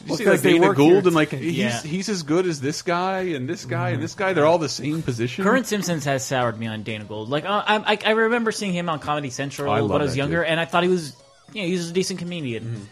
you 0.00 0.08
Well, 0.08 0.16
see 0.16 0.24
'cause 0.24 0.32
like 0.32 0.40
they 0.40 0.52
Dana 0.54 0.68
work 0.68 0.76
Gould 0.78 1.06
and 1.06 1.14
like 1.14 1.30
he's 1.32 1.54
Yeah. 1.56 1.80
he's 1.82 2.08
as 2.08 2.22
good 2.22 2.46
as 2.46 2.60
this 2.62 2.80
guy 2.82 3.20
and 3.36 3.46
this 3.48 3.66
guy 3.66 3.90
and 3.90 4.02
this 4.02 4.14
guy. 4.14 4.32
They're 4.32 4.46
all 4.46 4.58
the 4.58 4.68
same 4.70 5.02
position. 5.02 5.44
Current 5.44 5.66
Simpsons 5.66 6.04
has 6.06 6.24
soured 6.24 6.58
me 6.58 6.66
on 6.66 6.82
Dana 6.82 7.04
Gould. 7.04 7.28
Like 7.28 7.44
uh, 7.44 7.62
I, 7.66 7.92
I, 7.94 7.98
I 8.06 8.10
remember 8.12 8.52
seeing 8.52 8.72
him 8.72 8.88
on 8.88 8.98
Comedy 9.00 9.28
Central 9.30 9.70
Oh, 9.70 9.74
I 9.76 9.82
when 9.82 10.00
I 10.00 10.04
was 10.04 10.16
younger, 10.16 10.40
dude. 10.42 10.48
And 10.50 10.58
I 10.60 10.64
thought 10.64 10.82
he 10.82 10.88
was, 10.88 11.14
you 11.52 11.60
know, 11.62 11.66
he 11.68 11.72
was 11.74 11.90
a 11.90 11.92
decent 11.92 12.18
comedian. 12.20 12.88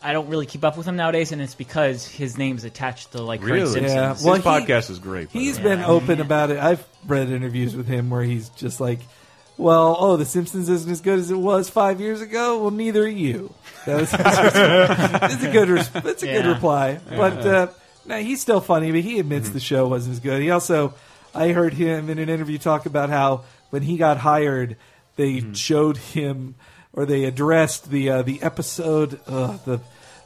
I 0.00 0.12
don't 0.12 0.28
really 0.28 0.46
keep 0.46 0.64
up 0.64 0.76
with 0.76 0.86
him 0.86 0.94
nowadays, 0.96 1.32
and 1.32 1.42
it's 1.42 1.54
because 1.56 2.06
his 2.06 2.38
name's 2.38 2.64
attached 2.64 3.12
to 3.12 3.22
like 3.22 3.40
current 3.40 3.52
Really? 3.54 3.72
Simpsons. 3.72 3.94
Yeah, 3.94 4.12
His 4.14 4.22
he- 4.22 4.30
podcast 4.42 4.90
is 4.90 4.98
great. 5.00 5.28
by 5.28 5.32
the 5.32 5.44
He's 5.44 5.56
way. 5.58 5.62
been 5.64 5.80
open 5.80 6.20
about 6.20 6.50
it. 6.50 6.58
I've 6.58 6.84
read 7.06 7.30
interviews 7.30 7.74
with 7.74 7.88
him 7.88 8.08
where 8.10 8.22
he's 8.22 8.48
just 8.50 8.80
like, 8.80 9.00
"Well, 9.56 9.96
oh, 9.98 10.16
The 10.16 10.24
Simpsons 10.24 10.68
isn't 10.68 10.90
as 10.90 11.00
good 11.00 11.18
as 11.18 11.30
it 11.32 11.36
was 11.36 11.68
five 11.68 12.00
years 12.00 12.20
ago. 12.20 12.60
Well, 12.62 12.70
neither 12.70 13.02
are 13.04 13.08
you." 13.08 13.52
That 13.86 14.00
was 14.00 14.12
it's 15.32 15.44
a 15.44 15.50
good. 15.52 15.68
Res- 15.68 15.90
it's 15.94 16.22
a 16.22 16.26
good 16.26 16.44
Yeah. 16.44 16.52
reply, 16.52 17.00
but 17.10 17.46
uh, 17.46 17.66
no, 18.06 18.18
he's 18.20 18.40
still 18.40 18.60
funny. 18.60 18.92
But 18.92 19.00
he 19.00 19.18
admits 19.18 19.50
the 19.50 19.60
show 19.60 19.88
wasn't 19.88 20.12
as 20.14 20.20
good. 20.20 20.40
He 20.42 20.50
also, 20.50 20.94
I 21.34 21.48
heard 21.48 21.74
him 21.74 22.08
in 22.08 22.18
an 22.18 22.28
interview 22.28 22.58
talk 22.58 22.86
about 22.86 23.10
how 23.10 23.42
when 23.70 23.82
he 23.82 23.96
got 23.96 24.18
hired, 24.18 24.76
they 25.16 25.42
showed 25.54 25.96
him 25.96 26.54
or 26.92 27.06
they 27.06 27.24
addressed 27.24 27.90
the 27.90 28.10
uh, 28.10 28.22
the 28.22 28.42
episode 28.42 29.20
uh, 29.26 29.58
the. 29.64 29.80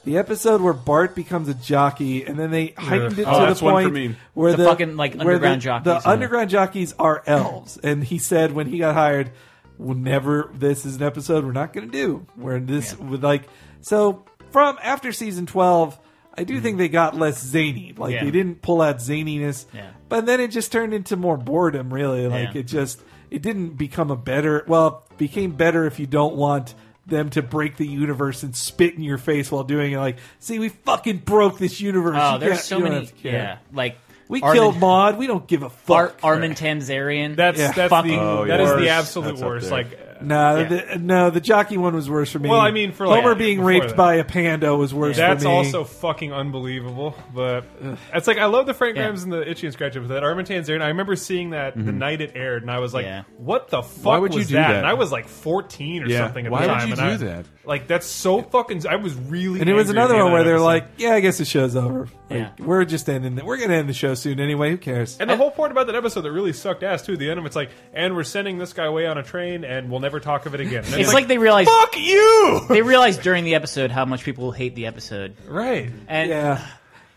The 0.04 0.18
episode 0.18 0.60
where 0.62 0.72
Bart 0.72 1.14
becomes 1.14 1.48
a 1.48 1.54
jockey, 1.54 2.24
and 2.24 2.36
then 2.36 2.50
they 2.50 2.74
heightened 2.76 3.20
it 3.20 3.24
Oh, 3.24 3.38
to 3.38 3.46
that's 3.46 3.60
the 3.60 3.66
one 3.66 3.84
for 3.84 3.90
point 3.92 4.16
where 4.34 4.50
The 4.50 4.56
the, 4.56 4.64
fucking, 4.64 4.96
like, 4.96 5.14
where 5.14 5.34
underground 5.36 5.60
the, 5.60 5.64
jockeys, 5.64 5.84
The 5.84 5.92
yeah. 5.94 6.12
underground 6.12 6.50
jockeys 6.50 6.92
are 6.98 7.22
elves, 7.24 7.76
and 7.76 8.02
he 8.02 8.18
said 8.18 8.50
when 8.50 8.66
he 8.66 8.78
got 8.78 8.94
hired, 8.96 9.30
"We'll 9.78 9.96
never. 9.96 10.50
This 10.54 10.84
is 10.84 10.96
an 10.96 11.04
episode 11.04 11.44
we're 11.44 11.52
not 11.52 11.72
going 11.72 11.86
to 11.88 11.92
do. 11.92 12.26
Where 12.34 12.58
this 12.58 12.98
with 12.98 13.22
like 13.22 13.44
so 13.80 14.24
from 14.50 14.76
after 14.82 15.12
season 15.12 15.46
twelve, 15.46 15.96
I 16.36 16.42
do 16.42 16.60
think 16.60 16.78
they 16.78 16.88
got 16.88 17.16
less 17.16 17.40
zany. 17.40 17.94
Like 17.96 18.14
Yeah. 18.14 18.24
they 18.24 18.32
didn't 18.32 18.60
pull 18.60 18.82
out 18.82 18.96
zaniness. 18.96 19.66
Yeah. 19.72 19.90
But 20.08 20.26
then 20.26 20.40
it 20.40 20.48
just 20.48 20.72
turned 20.72 20.94
into 20.94 21.14
more 21.14 21.36
boredom. 21.36 21.94
Really, 21.94 22.26
like 22.26 22.54
Yeah. 22.54 22.60
it 22.62 22.66
just 22.66 23.00
it 23.32 23.42
didn't 23.42 23.70
become 23.76 24.10
a 24.10 24.16
better. 24.16 24.64
Well, 24.66 25.04
it 25.10 25.18
became 25.18 25.52
better 25.52 25.86
if 25.86 25.98
you 25.98 26.06
don't 26.06 26.36
want 26.36 26.74
them 27.06 27.30
to 27.30 27.42
break 27.42 27.76
the 27.76 27.86
universe 27.86 28.42
and 28.44 28.54
spit 28.54 28.94
in 28.94 29.02
your 29.02 29.18
face 29.18 29.50
while 29.50 29.64
doing 29.64 29.92
it. 29.92 29.98
Like, 29.98 30.18
see, 30.38 30.58
we 30.58 30.68
fucking 30.68 31.18
broke 31.18 31.58
this 31.58 31.80
universe. 31.80 32.16
Oh, 32.18 32.34
You 32.34 32.38
there's 32.40 32.62
so 32.62 32.78
many. 32.78 32.94
have 32.96 33.08
to 33.08 33.14
care. 33.14 33.32
Yeah, 33.32 33.58
like 33.72 33.98
We 34.28 34.40
Armin- 34.40 34.56
killed 34.56 34.78
Maud. 34.78 35.18
We 35.18 35.26
don't 35.26 35.46
give 35.46 35.62
a 35.62 35.70
fuck. 35.70 35.96
Ar- 36.22 36.32
Armin 36.32 36.52
Tamzarian. 36.54 37.34
That's 37.36 37.58
Yeah. 37.58 37.72
that's 37.72 37.90
Fucking 37.90 38.12
the 38.12 38.20
Oh, 38.20 38.44
yeah. 38.44 38.60
is 38.62 38.80
the 38.80 38.88
absolute 38.90 39.30
That's 39.30 39.42
worst. 39.42 39.70
Like 39.70 39.98
No, 40.22 40.58
Yeah. 40.58 40.68
the, 40.68 40.98
no, 40.98 41.30
the 41.30 41.40
jockey 41.40 41.76
one 41.76 41.94
was 41.94 42.08
worse 42.08 42.30
for 42.30 42.38
me. 42.38 42.48
Well, 42.48 42.60
I 42.60 42.70
mean, 42.70 42.92
for, 42.92 43.06
like, 43.06 43.22
Homer 43.22 43.34
being 43.34 43.58
before 43.58 43.68
raped 43.68 43.88
that. 43.88 43.96
by 43.96 44.14
a 44.14 44.24
panda 44.24 44.74
was 44.76 44.92
worse. 44.94 45.16
That's 45.16 45.42
for 45.42 45.48
me. 45.48 45.54
also 45.56 45.84
fucking 45.84 46.32
unbelievable. 46.32 47.14
But 47.34 47.64
it's 48.12 48.26
like 48.26 48.38
I 48.38 48.46
love 48.46 48.66
the 48.66 48.74
Frank 48.74 48.96
Yeah. 48.96 49.04
Grimes 49.04 49.22
and 49.22 49.32
the 49.32 49.48
Itchy 49.48 49.66
and 49.66 49.72
Scratchy 49.74 49.98
with 49.98 50.08
that 50.10 50.22
Armin 50.22 50.44
Tamzarian. 50.46 50.82
I 50.82 50.88
remember 50.88 51.16
seeing 51.16 51.50
that 51.50 51.74
the 51.74 51.80
mm-hmm. 51.82 51.98
night 51.98 52.20
it 52.20 52.32
aired, 52.34 52.62
and 52.62 52.70
I 52.70 52.78
was 52.78 52.92
like, 52.94 53.04
Yeah. 53.06 53.22
"What 53.38 53.68
the 53.68 53.82
fuck 53.82 54.04
Why 54.04 54.18
would 54.18 54.32
you 54.32 54.38
was 54.38 54.48
do 54.48 54.54
that? 54.54 54.68
that? 54.68 54.76
And 54.76 54.86
I 54.86 54.94
was 54.94 55.10
like 55.12 55.28
14 55.28 56.02
or 56.02 56.06
Yeah. 56.06 56.18
something 56.18 56.46
at 56.46 56.52
Why 56.52 56.62
the 56.62 56.68
would 56.68 56.74
time. 56.78 56.86
you 56.88 56.92
and 56.94 57.02
I- 57.02 57.10
do 57.16 57.24
that? 57.26 57.46
Like 57.64 57.86
that's 57.86 58.06
so 58.06 58.42
fucking. 58.42 58.86
I 58.88 58.96
was 58.96 59.14
really. 59.14 59.60
And 59.60 59.68
it 59.70 59.74
was 59.74 59.88
another 59.88 60.16
one 60.22 60.32
where 60.32 60.42
they're 60.42 60.58
like, 60.58 60.84
"Yeah, 60.98 61.10
I 61.12 61.20
guess 61.20 61.38
the 61.38 61.44
show's 61.44 61.76
over. 61.76 62.08
Like, 62.28 62.40
Yeah. 62.40 62.48
We're 62.58 62.84
just 62.84 63.08
ending. 63.08 63.36
The, 63.36 63.44
we're 63.44 63.56
going 63.56 63.68
to 63.68 63.76
end 63.76 63.88
the 63.88 63.92
show 63.94 64.14
soon 64.14 64.40
anyway. 64.40 64.70
Who 64.70 64.78
cares?" 64.78 65.16
And 65.20 65.30
the 65.30 65.36
whole 65.36 65.50
point 65.52 65.70
about 65.70 65.86
that 65.86 65.94
episode 65.94 66.22
that 66.22 66.32
really 66.32 66.52
sucked 66.52 66.82
ass 66.82 67.02
too. 67.06 67.16
The 67.16 67.30
end 67.30 67.38
of 67.38 67.46
it's 67.46 67.54
like, 67.54 67.70
and 67.94 68.16
we're 68.16 68.24
sending 68.24 68.58
this 68.58 68.72
guy 68.72 68.86
away 68.86 69.06
on 69.06 69.16
a 69.16 69.22
train, 69.22 69.64
and 69.64 69.90
we'll 69.90 70.00
never 70.00 70.11
talk 70.20 70.46
of 70.46 70.54
it 70.54 70.60
again. 70.60 70.84
It's 70.86 71.12
like, 71.12 71.28
they 71.28 71.38
realized 71.38 71.68
fuck 71.68 71.96
you, 71.98 72.60
they 72.68 72.82
realized 72.82 73.22
during 73.22 73.44
the 73.44 73.54
episode 73.54 73.90
how 73.90 74.04
much 74.04 74.24
people 74.24 74.52
hate 74.52 74.74
the 74.74 74.86
episode, 74.86 75.36
right? 75.46 75.90
and 76.08 76.28
yeah. 76.30 76.66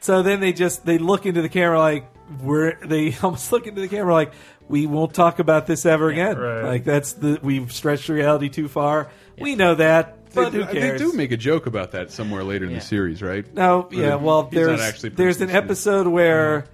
So 0.01 0.21
then 0.21 0.39
they 0.39 0.53
just 0.53 0.85
they 0.85 0.97
look 0.99 1.25
into 1.25 1.41
the 1.41 1.49
camera 1.49 1.79
like 1.79 2.05
we're 2.41 2.77
they 2.85 3.15
almost 3.23 3.51
look 3.51 3.65
into 3.67 3.81
the 3.81 3.87
camera 3.87 4.13
like 4.13 4.33
we 4.67 4.87
won't 4.87 5.13
talk 5.13 5.39
about 5.39 5.67
this 5.67 5.85
ever 5.85 6.09
again. 6.09 6.37
right. 6.37 6.63
Like 6.63 6.83
that's 6.83 7.13
the 7.13 7.39
we've 7.41 7.71
stretched 7.71 8.09
reality 8.09 8.49
too 8.49 8.67
far. 8.67 9.09
We 9.39 9.55
know 9.55 9.75
that, 9.75 10.31
They 10.31 10.43
but 10.43 10.51
do, 10.53 10.63
who 10.63 10.79
they 10.79 10.97
do 10.97 11.11
make 11.13 11.31
a 11.31 11.37
joke 11.37 11.65
about 11.65 11.91
that 11.91 12.09
somewhere 12.11 12.43
later 12.43 12.65
in 12.65 12.71
Yeah. 12.71 12.79
the 12.79 12.85
series, 12.85 13.21
right? 13.21 13.51
No, 13.53 13.87
yeah. 13.91 14.15
Well, 14.15 14.43
He's 14.49 14.53
not 14.53 14.65
there's 14.65 14.81
actually 14.81 15.09
there's 15.09 15.41
an 15.41 15.49
Prince 15.49 15.51
Simpson. 15.51 15.63
episode 15.97 16.07
where, 16.07 16.65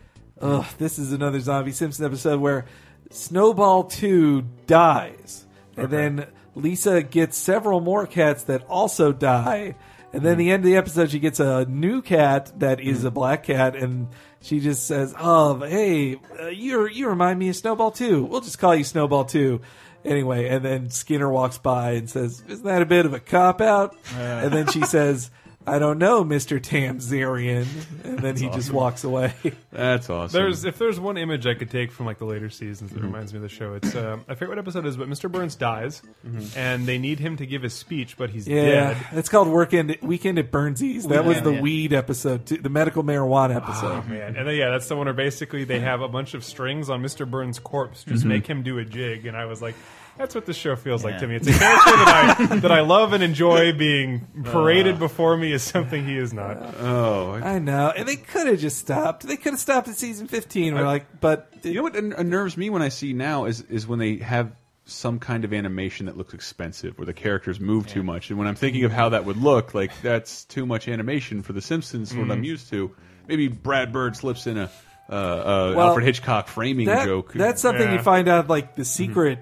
ugh, 0.41 0.65
this 0.77 0.99
is 0.99 1.11
another 1.11 1.39
Zombie 1.39 1.71
Simpson 1.71 2.05
episode 2.05 2.39
where 2.39 2.65
Snowball 3.09 3.85
Two 3.85 4.43
dies, 4.67 5.45
and 5.83 5.91
then 5.91 6.27
Lisa 6.55 7.01
gets 7.03 7.37
several 7.37 7.79
more 7.81 8.05
cats 8.07 8.43
that 8.43 8.63
also 8.69 9.11
die, 9.11 9.75
and 10.13 10.23
then 10.23 10.37
the 10.37 10.51
end 10.51 10.61
of 10.61 10.65
the 10.65 10.75
episode 10.77 11.11
she 11.11 11.19
gets 11.19 11.39
a 11.39 11.65
new 11.65 12.01
cat 12.01 12.51
that 12.59 12.79
is 12.79 13.03
a 13.03 13.11
black 13.11 13.43
cat, 13.43 13.75
and 13.75 14.07
she 14.41 14.59
just 14.59 14.85
says, 14.87 15.13
"Oh, 15.19 15.59
hey, 15.59 16.19
uh, 16.39 16.47
you 16.47 16.87
you 16.87 17.07
remind 17.07 17.39
me 17.39 17.49
of 17.49 17.55
Snowball 17.55 17.91
too. 17.91 18.23
We'll 18.25 18.41
just 18.41 18.59
call 18.59 18.75
you 18.75 18.83
Snowball 18.83 19.25
too." 19.25 19.61
Anyway, 20.03 20.47
and 20.47 20.65
then 20.65 20.89
Skinner 20.89 21.29
walks 21.29 21.57
by 21.59 21.91
and 21.91 22.09
says, 22.09 22.43
"Isn't 22.47 22.65
that 22.65 22.81
a 22.81 22.85
bit 22.85 23.05
of 23.05 23.13
a 23.13 23.19
cop 23.19 23.61
out?" 23.61 23.95
and 24.17 24.53
then 24.53 24.67
she 24.67 24.81
says. 24.81 25.29
I 25.67 25.77
don't 25.79 25.99
know, 25.99 26.23
Mister 26.23 26.59
Tamzarian, 26.59 27.67
and 28.03 28.19
then 28.19 28.35
he 28.35 28.49
just 28.49 28.71
walks 28.71 29.03
away. 29.03 29.33
That's 29.71 30.09
awesome. 30.09 30.33
There's 30.41 30.65
if 30.65 30.77
there's 30.77 30.99
one 30.99 31.17
image 31.17 31.45
I 31.45 31.53
could 31.53 31.69
take 31.69 31.91
from 31.91 32.05
like 32.05 32.17
the 32.17 32.25
later 32.25 32.49
seasons 32.49 32.89
that 32.91 32.97
Mm-hmm. 32.97 33.05
reminds 33.05 33.33
me 33.33 33.37
of 33.37 33.43
the 33.43 33.49
show, 33.49 33.73
it's 33.75 33.95
uh, 33.95 34.17
I 34.27 34.33
forget 34.35 34.49
what 34.49 34.57
episode 34.57 34.85
it 34.85 34.89
is, 34.89 34.97
but 34.97 35.07
Mr. 35.07 35.31
Burns 35.31 35.55
dies, 35.55 36.01
Mm-hmm. 36.25 36.57
and 36.59 36.85
they 36.87 36.97
need 36.97 37.19
him 37.19 37.37
to 37.37 37.45
give 37.45 37.61
his 37.61 37.73
speech, 37.73 38.17
but 38.17 38.29
he's 38.31 38.47
Yeah, 38.47 38.93
dead. 38.93 38.97
it's 39.13 39.29
called 39.29 39.47
Weekend 39.47 39.97
Weekend 40.01 40.39
at 40.39 40.51
Burnsies. 40.51 41.07
That 41.09 41.25
was 41.25 41.41
the 41.41 41.53
yeah. 41.53 41.61
weed 41.61 41.93
episode, 41.93 42.45
too, 42.47 42.57
the 42.57 42.69
medical 42.69 43.03
marijuana 43.03 43.55
episode. 43.57 44.03
Oh, 44.05 44.09
man. 44.09 44.35
And 44.35 44.47
then, 44.47 44.55
yeah, 44.55 44.69
that's 44.71 44.87
the 44.87 44.95
one 44.95 45.05
where 45.05 45.13
basically 45.13 45.63
they 45.63 45.79
have 45.79 46.01
a 46.01 46.07
bunch 46.07 46.33
of 46.33 46.43
strings 46.43 46.89
on 46.89 47.01
Mr. 47.01 47.29
Burns' 47.29 47.59
corpse, 47.59 48.03
just 48.03 48.21
Mm-hmm. 48.21 48.29
make 48.29 48.47
him 48.47 48.63
do 48.63 48.77
a 48.79 48.85
jig. 48.85 49.25
And 49.25 49.37
I 49.37 49.45
was 49.45 49.61
like, 49.61 49.75
that's 50.17 50.35
what 50.35 50.45
this 50.45 50.57
show 50.57 50.75
feels 50.75 51.03
like 51.03 51.17
to 51.19 51.27
me. 51.27 51.35
It's 51.35 51.47
a 51.47 51.51
character 51.53 51.91
that 51.91 52.35
I 52.51 52.55
that 52.61 52.71
I 52.71 52.81
love 52.81 53.13
and 53.13 53.23
enjoy 53.23 53.73
being 53.73 54.27
Uh. 54.45 54.51
paraded 54.51 54.99
before 54.99 55.35
me 55.37 55.53
as 55.53 55.63
something 55.63 56.05
he 56.05 56.17
is 56.17 56.33
not. 56.33 56.57
oh, 56.79 57.31
I- 57.33 57.55
I 57.55 57.59
know, 57.59 57.91
and 57.95 58.07
they 58.07 58.15
could 58.17 58.47
have 58.47 58.59
just 58.59 58.77
stopped. 58.77 59.27
They 59.27 59.37
could 59.37 59.53
have 59.53 59.59
stopped 59.59 59.87
at 59.87 59.95
season 59.95 60.27
fifteen. 60.27 60.75
We're 60.75 60.85
like, 60.85 61.19
but 61.19 61.51
you 61.63 61.75
know 61.75 61.83
what 61.83 61.95
un- 61.95 62.13
unnerves 62.17 62.57
me 62.57 62.69
when 62.69 62.81
I 62.81 62.89
see 62.89 63.13
now 63.13 63.45
is 63.45 63.61
is 63.61 63.87
when 63.87 63.99
they 63.99 64.17
have 64.17 64.51
some 64.85 65.19
kind 65.19 65.45
of 65.45 65.53
animation 65.53 66.07
that 66.07 66.17
looks 66.17 66.33
expensive, 66.33 66.97
where 66.97 67.05
the 67.05 67.13
characters 67.13 67.59
move 67.59 67.87
too 67.87 68.03
much. 68.03 68.29
And 68.29 68.37
when 68.39 68.47
I'm 68.47 68.55
thinking 68.55 68.83
of 68.83 68.91
how 68.91 69.09
that 69.09 69.25
would 69.25 69.37
look, 69.37 69.73
like 69.73 69.91
that's 70.01 70.43
too 70.45 70.65
much 70.65 70.87
animation 70.87 71.43
for 71.43 71.53
The 71.53 71.61
Simpsons, 71.61 72.13
what. 72.13 72.29
I'm 72.31 72.43
used 72.43 72.69
to. 72.71 72.91
Maybe 73.27 73.47
Brad 73.47 73.93
Bird 73.93 74.17
slips 74.17 74.47
in 74.47 74.57
a 74.57 74.69
uh, 75.09 75.13
uh, 75.13 75.73
Well, 75.77 75.87
Alfred 75.89 76.05
Hitchcock 76.05 76.47
framing 76.47 76.87
that, 76.87 77.05
joke. 77.05 77.31
that's 77.33 77.61
something 77.61 77.87
Yeah. 77.87 77.93
you 77.93 77.99
find 78.01 78.27
out. 78.27 78.47
Like 78.49 78.75
the 78.75 78.83
secret, 78.83 79.39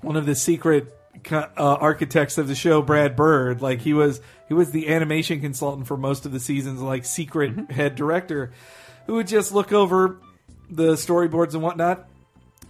one 0.00 0.16
of 0.16 0.26
the 0.26 0.34
secret 0.34 0.94
uh, 1.32 1.46
architects 1.56 2.38
of 2.38 2.48
the 2.48 2.54
show, 2.54 2.82
Brad 2.82 3.16
Bird. 3.16 3.60
Like 3.62 3.80
he 3.80 3.92
was, 3.92 4.20
he 4.46 4.54
was 4.54 4.70
the 4.70 4.88
animation 4.88 5.40
consultant 5.40 5.86
for 5.86 5.96
most 5.96 6.26
of 6.26 6.32
the 6.32 6.40
seasons. 6.40 6.80
Like 6.80 7.04
secret 7.04 7.70
head 7.70 7.94
director, 7.94 8.52
who 9.06 9.14
would 9.14 9.26
just 9.26 9.52
look 9.52 9.72
over 9.72 10.20
the 10.70 10.92
storyboards 10.92 11.54
and 11.54 11.62
whatnot. 11.62 12.08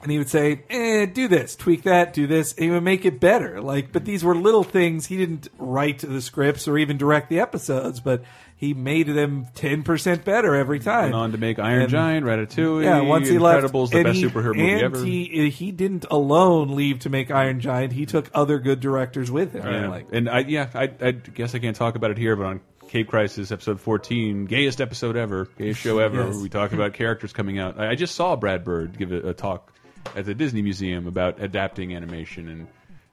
And 0.03 0.13
he 0.13 0.19
would 0.19 0.29
say, 0.31 0.63
eh, 0.71 1.07
do 1.07 1.27
this, 1.27 1.57
tweak 1.57 1.83
that, 1.83 2.13
do 2.15 2.29
this, 2.29 2.53
and 2.55 2.65
he 2.65 2.71
would 2.71 2.85
make 2.85 3.05
it 3.05 3.19
better. 3.19 3.61
Like, 3.61 3.91
but 3.91 4.05
these 4.05 4.23
were 4.23 4.35
little 4.37 4.63
things. 4.63 5.07
He 5.07 5.17
didn't 5.17 5.49
write 5.59 5.99
the 5.99 6.21
scripts 6.21 6.69
or 6.69 6.79
even 6.79 6.97
direct 6.99 7.29
the 7.31 7.41
episodes, 7.41 7.99
but 7.99 8.23
he 8.57 8.75
made 8.75 9.09
them 9.09 9.47
ten 9.57 9.83
percent 9.83 10.25
better 10.25 10.55
every 10.55 10.79
time. 10.79 11.05
Went 11.05 11.15
on 11.17 11.33
to 11.33 11.39
make 11.39 11.59
Iron 11.59 11.83
And- 11.83 11.91
Giant, 11.91 12.25
Ratatouille, 12.27 12.85
Yeah, 12.85 13.01
once 13.01 13.29
he 13.29 13.39
left, 13.39 13.67
Incredibles, 13.67 13.91
the 13.91 14.05
best 14.05 14.19
he- 14.19 14.25
superhero 14.25 14.55
movie 14.55 14.71
and 14.73 14.83
ever. 14.83 15.05
He 15.05 15.51
he 15.51 15.73
didn't 15.73 16.07
alone 16.11 16.77
leave 16.77 17.01
to 17.01 17.11
make 17.11 17.31
Iron 17.33 17.59
Giant. 17.61 17.93
He 17.93 18.07
took 18.07 18.31
other 18.35 18.61
good 18.61 18.79
directors 18.79 19.31
with 19.33 19.53
him. 19.53 19.67
Yeah. 19.67 19.89
Like, 19.89 20.07
and 20.13 20.29
I 20.29 20.41
yeah, 20.41 20.69
I, 20.75 20.91
I 21.01 21.11
guess 21.11 21.55
I 21.57 21.59
can't 21.59 21.77
talk 21.77 21.97
about 21.97 22.13
it 22.13 22.19
here, 22.19 22.37
but 22.37 22.47
on 22.47 22.61
Cape 22.89 23.09
Crisis 23.09 23.51
episode 23.53 23.81
14, 23.81 24.47
gayest 24.47 24.81
episode 24.81 25.17
ever, 25.17 25.49
gayest 25.59 25.81
show 25.81 25.99
ever, 25.99 26.27
Yes. 26.29 26.37
we 26.37 26.49
talk 26.49 26.73
about 26.73 26.95
characters 26.95 27.33
coming 27.33 27.59
out. 27.59 27.79
I, 27.81 27.91
I 27.91 27.95
just 27.97 28.15
saw 28.15 28.35
Brad 28.37 28.65
Bird 28.65 28.97
give 28.97 29.13
a, 29.13 29.31
a 29.31 29.35
talk 29.35 29.73
at 30.17 30.25
the 30.25 30.35
Disney 30.35 30.63
Museum 30.63 31.07
about 31.07 31.41
adapting 31.41 31.95
animation, 31.95 32.49
and 32.49 32.67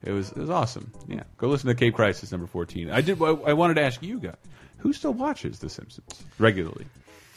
it 0.04 0.12
was 0.12 0.32
it 0.32 0.38
was 0.38 0.50
awesome. 0.50 0.92
Yeah, 1.08 1.24
go 1.38 1.48
listen 1.48 1.68
to 1.68 1.76
Cape 1.76 1.96
Crisis 1.96 2.32
number 2.32 2.48
14. 2.48 2.90
I 2.90 3.02
did. 3.02 3.22
I, 3.22 3.26
I 3.26 3.54
wanted 3.54 3.76
to 3.76 3.82
ask 3.84 4.02
you 4.02 4.20
guys, 4.20 4.36
who 4.78 4.94
still 4.94 5.14
watches 5.14 5.60
The 5.60 5.70
Simpsons 5.70 6.24
regularly? 6.38 6.86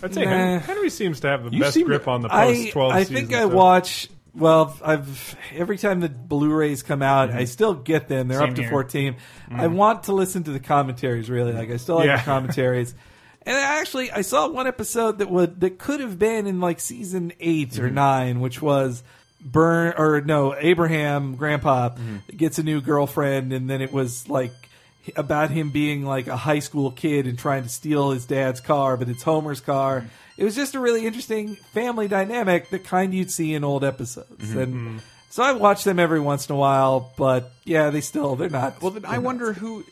I'd 0.03 0.15
say 0.15 0.25
Nah. 0.25 0.31
Henry, 0.31 0.59
Henry 0.61 0.91
seems 0.91 1.21
to 1.21 1.29
have 1.29 1.45
the 1.45 1.51
You 1.51 1.61
best 1.61 1.83
grip 1.83 2.05
to- 2.05 2.11
on 2.11 2.23
the 2.23 2.29
post 2.29 2.73
twelve. 2.73 2.93
I 2.93 3.05
think 3.05 3.33
I 3.35 3.47
watch. 3.47 4.09
Well, 4.35 4.77
I've 4.85 5.37
every 5.55 5.79
time 5.79 6.01
the 6.01 6.09
Blu-rays 6.09 6.83
come 6.85 7.03
out, 7.03 7.31
mm-hmm. 7.31 7.39
I 7.39 7.45
still 7.45 7.75
get 7.75 8.07
them. 8.07 8.29
They're 8.29 8.39
Same 8.39 8.51
up 8.51 8.55
to 8.57 8.63
here. 8.63 8.71
14. 8.71 9.15
Mm-hmm. 9.15 9.61
I 9.61 9.67
want 9.67 10.05
to 10.05 10.13
listen 10.13 10.45
to 10.45 10.53
the 10.53 10.61
commentaries. 10.61 11.29
Really, 11.29 11.53
like 11.53 11.71
I 11.71 11.77
still 11.79 11.97
like 11.97 12.07
Yeah. 12.07 12.19
the 12.19 12.23
commentaries. 12.25 12.95
And 13.43 13.57
I 13.57 13.81
actually, 13.81 14.11
I 14.13 14.21
saw 14.21 14.47
one 14.49 14.67
episode 14.67 15.19
that 15.19 15.31
would 15.31 15.61
that 15.61 15.79
could 15.79 16.01
have 16.01 16.19
been 16.19 16.47
in 16.47 16.61
like 16.61 16.79
season 16.81 17.33
8 17.41 17.79
or 17.79 17.87
mm-hmm. 17.87 17.95
nine, 17.95 18.41
which 18.41 18.61
was 18.61 19.03
Burn 19.41 19.95
or 19.97 20.20
no 20.20 20.55
Abraham 20.57 21.36
Grandpa 21.36 21.91
mm-hmm. 21.91 22.36
gets 22.36 22.59
a 22.59 22.62
new 22.62 22.80
girlfriend, 22.80 23.53
and 23.53 23.70
then 23.70 23.80
it 23.80 23.93
was 23.93 24.28
like 24.28 24.53
about 25.16 25.51
him 25.51 25.70
being 25.70 26.05
like 26.05 26.26
a 26.26 26.36
high 26.36 26.59
school 26.59 26.91
kid 26.91 27.26
and 27.26 27.39
trying 27.39 27.62
to 27.62 27.68
steal 27.68 28.11
his 28.11 28.26
dad's 28.26 28.61
car, 28.61 28.97
but 28.97 29.09
it's 29.09 29.22
Homer's 29.22 29.61
car. 29.61 30.01
Mm-hmm. 30.01 30.09
It 30.39 30.45
was 30.45 30.55
just 30.55 30.74
a 30.74 30.80
really 30.80 31.07
interesting 31.07 31.57
family 31.57 32.09
dynamic, 32.09 32.70
the 32.70 32.78
kind 32.78 33.12
you'd 33.12 33.30
see 33.30 33.55
in 33.55 33.64
old 33.64 33.84
episodes. 33.84 34.51
Mm-hmm. 34.51 34.59
And 34.59 35.01
so 35.30 35.43
I 35.43 35.53
watch 35.53 35.84
them 35.84 35.99
every 35.99 36.20
once 36.20 36.49
in 36.49 36.55
a 36.55 36.59
while, 36.59 37.12
but 37.16 37.53
yeah, 37.64 37.91
they 37.91 38.01
still 38.01 38.36
they're 38.36 38.49
not. 38.49 38.80
Well, 38.80 38.93
then 38.93 39.05
I 39.05 39.18
wonder 39.18 39.53
who 39.53 39.84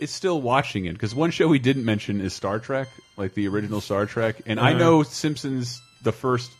is 0.00 0.10
still 0.10 0.40
watching 0.40 0.86
it 0.86 0.92
because 0.92 1.14
one 1.14 1.30
show 1.30 1.48
we 1.48 1.58
didn't 1.58 1.84
mention 1.84 2.20
is 2.20 2.32
Star 2.32 2.58
Trek, 2.58 2.88
like 3.16 3.34
the 3.34 3.48
original 3.48 3.80
Star 3.80 4.06
Trek, 4.06 4.42
and 4.46 4.60
I 4.60 4.70
uh-huh. 4.70 4.78
know 4.78 5.02
Simpsons 5.02 5.80
the 6.02 6.12
first 6.12 6.50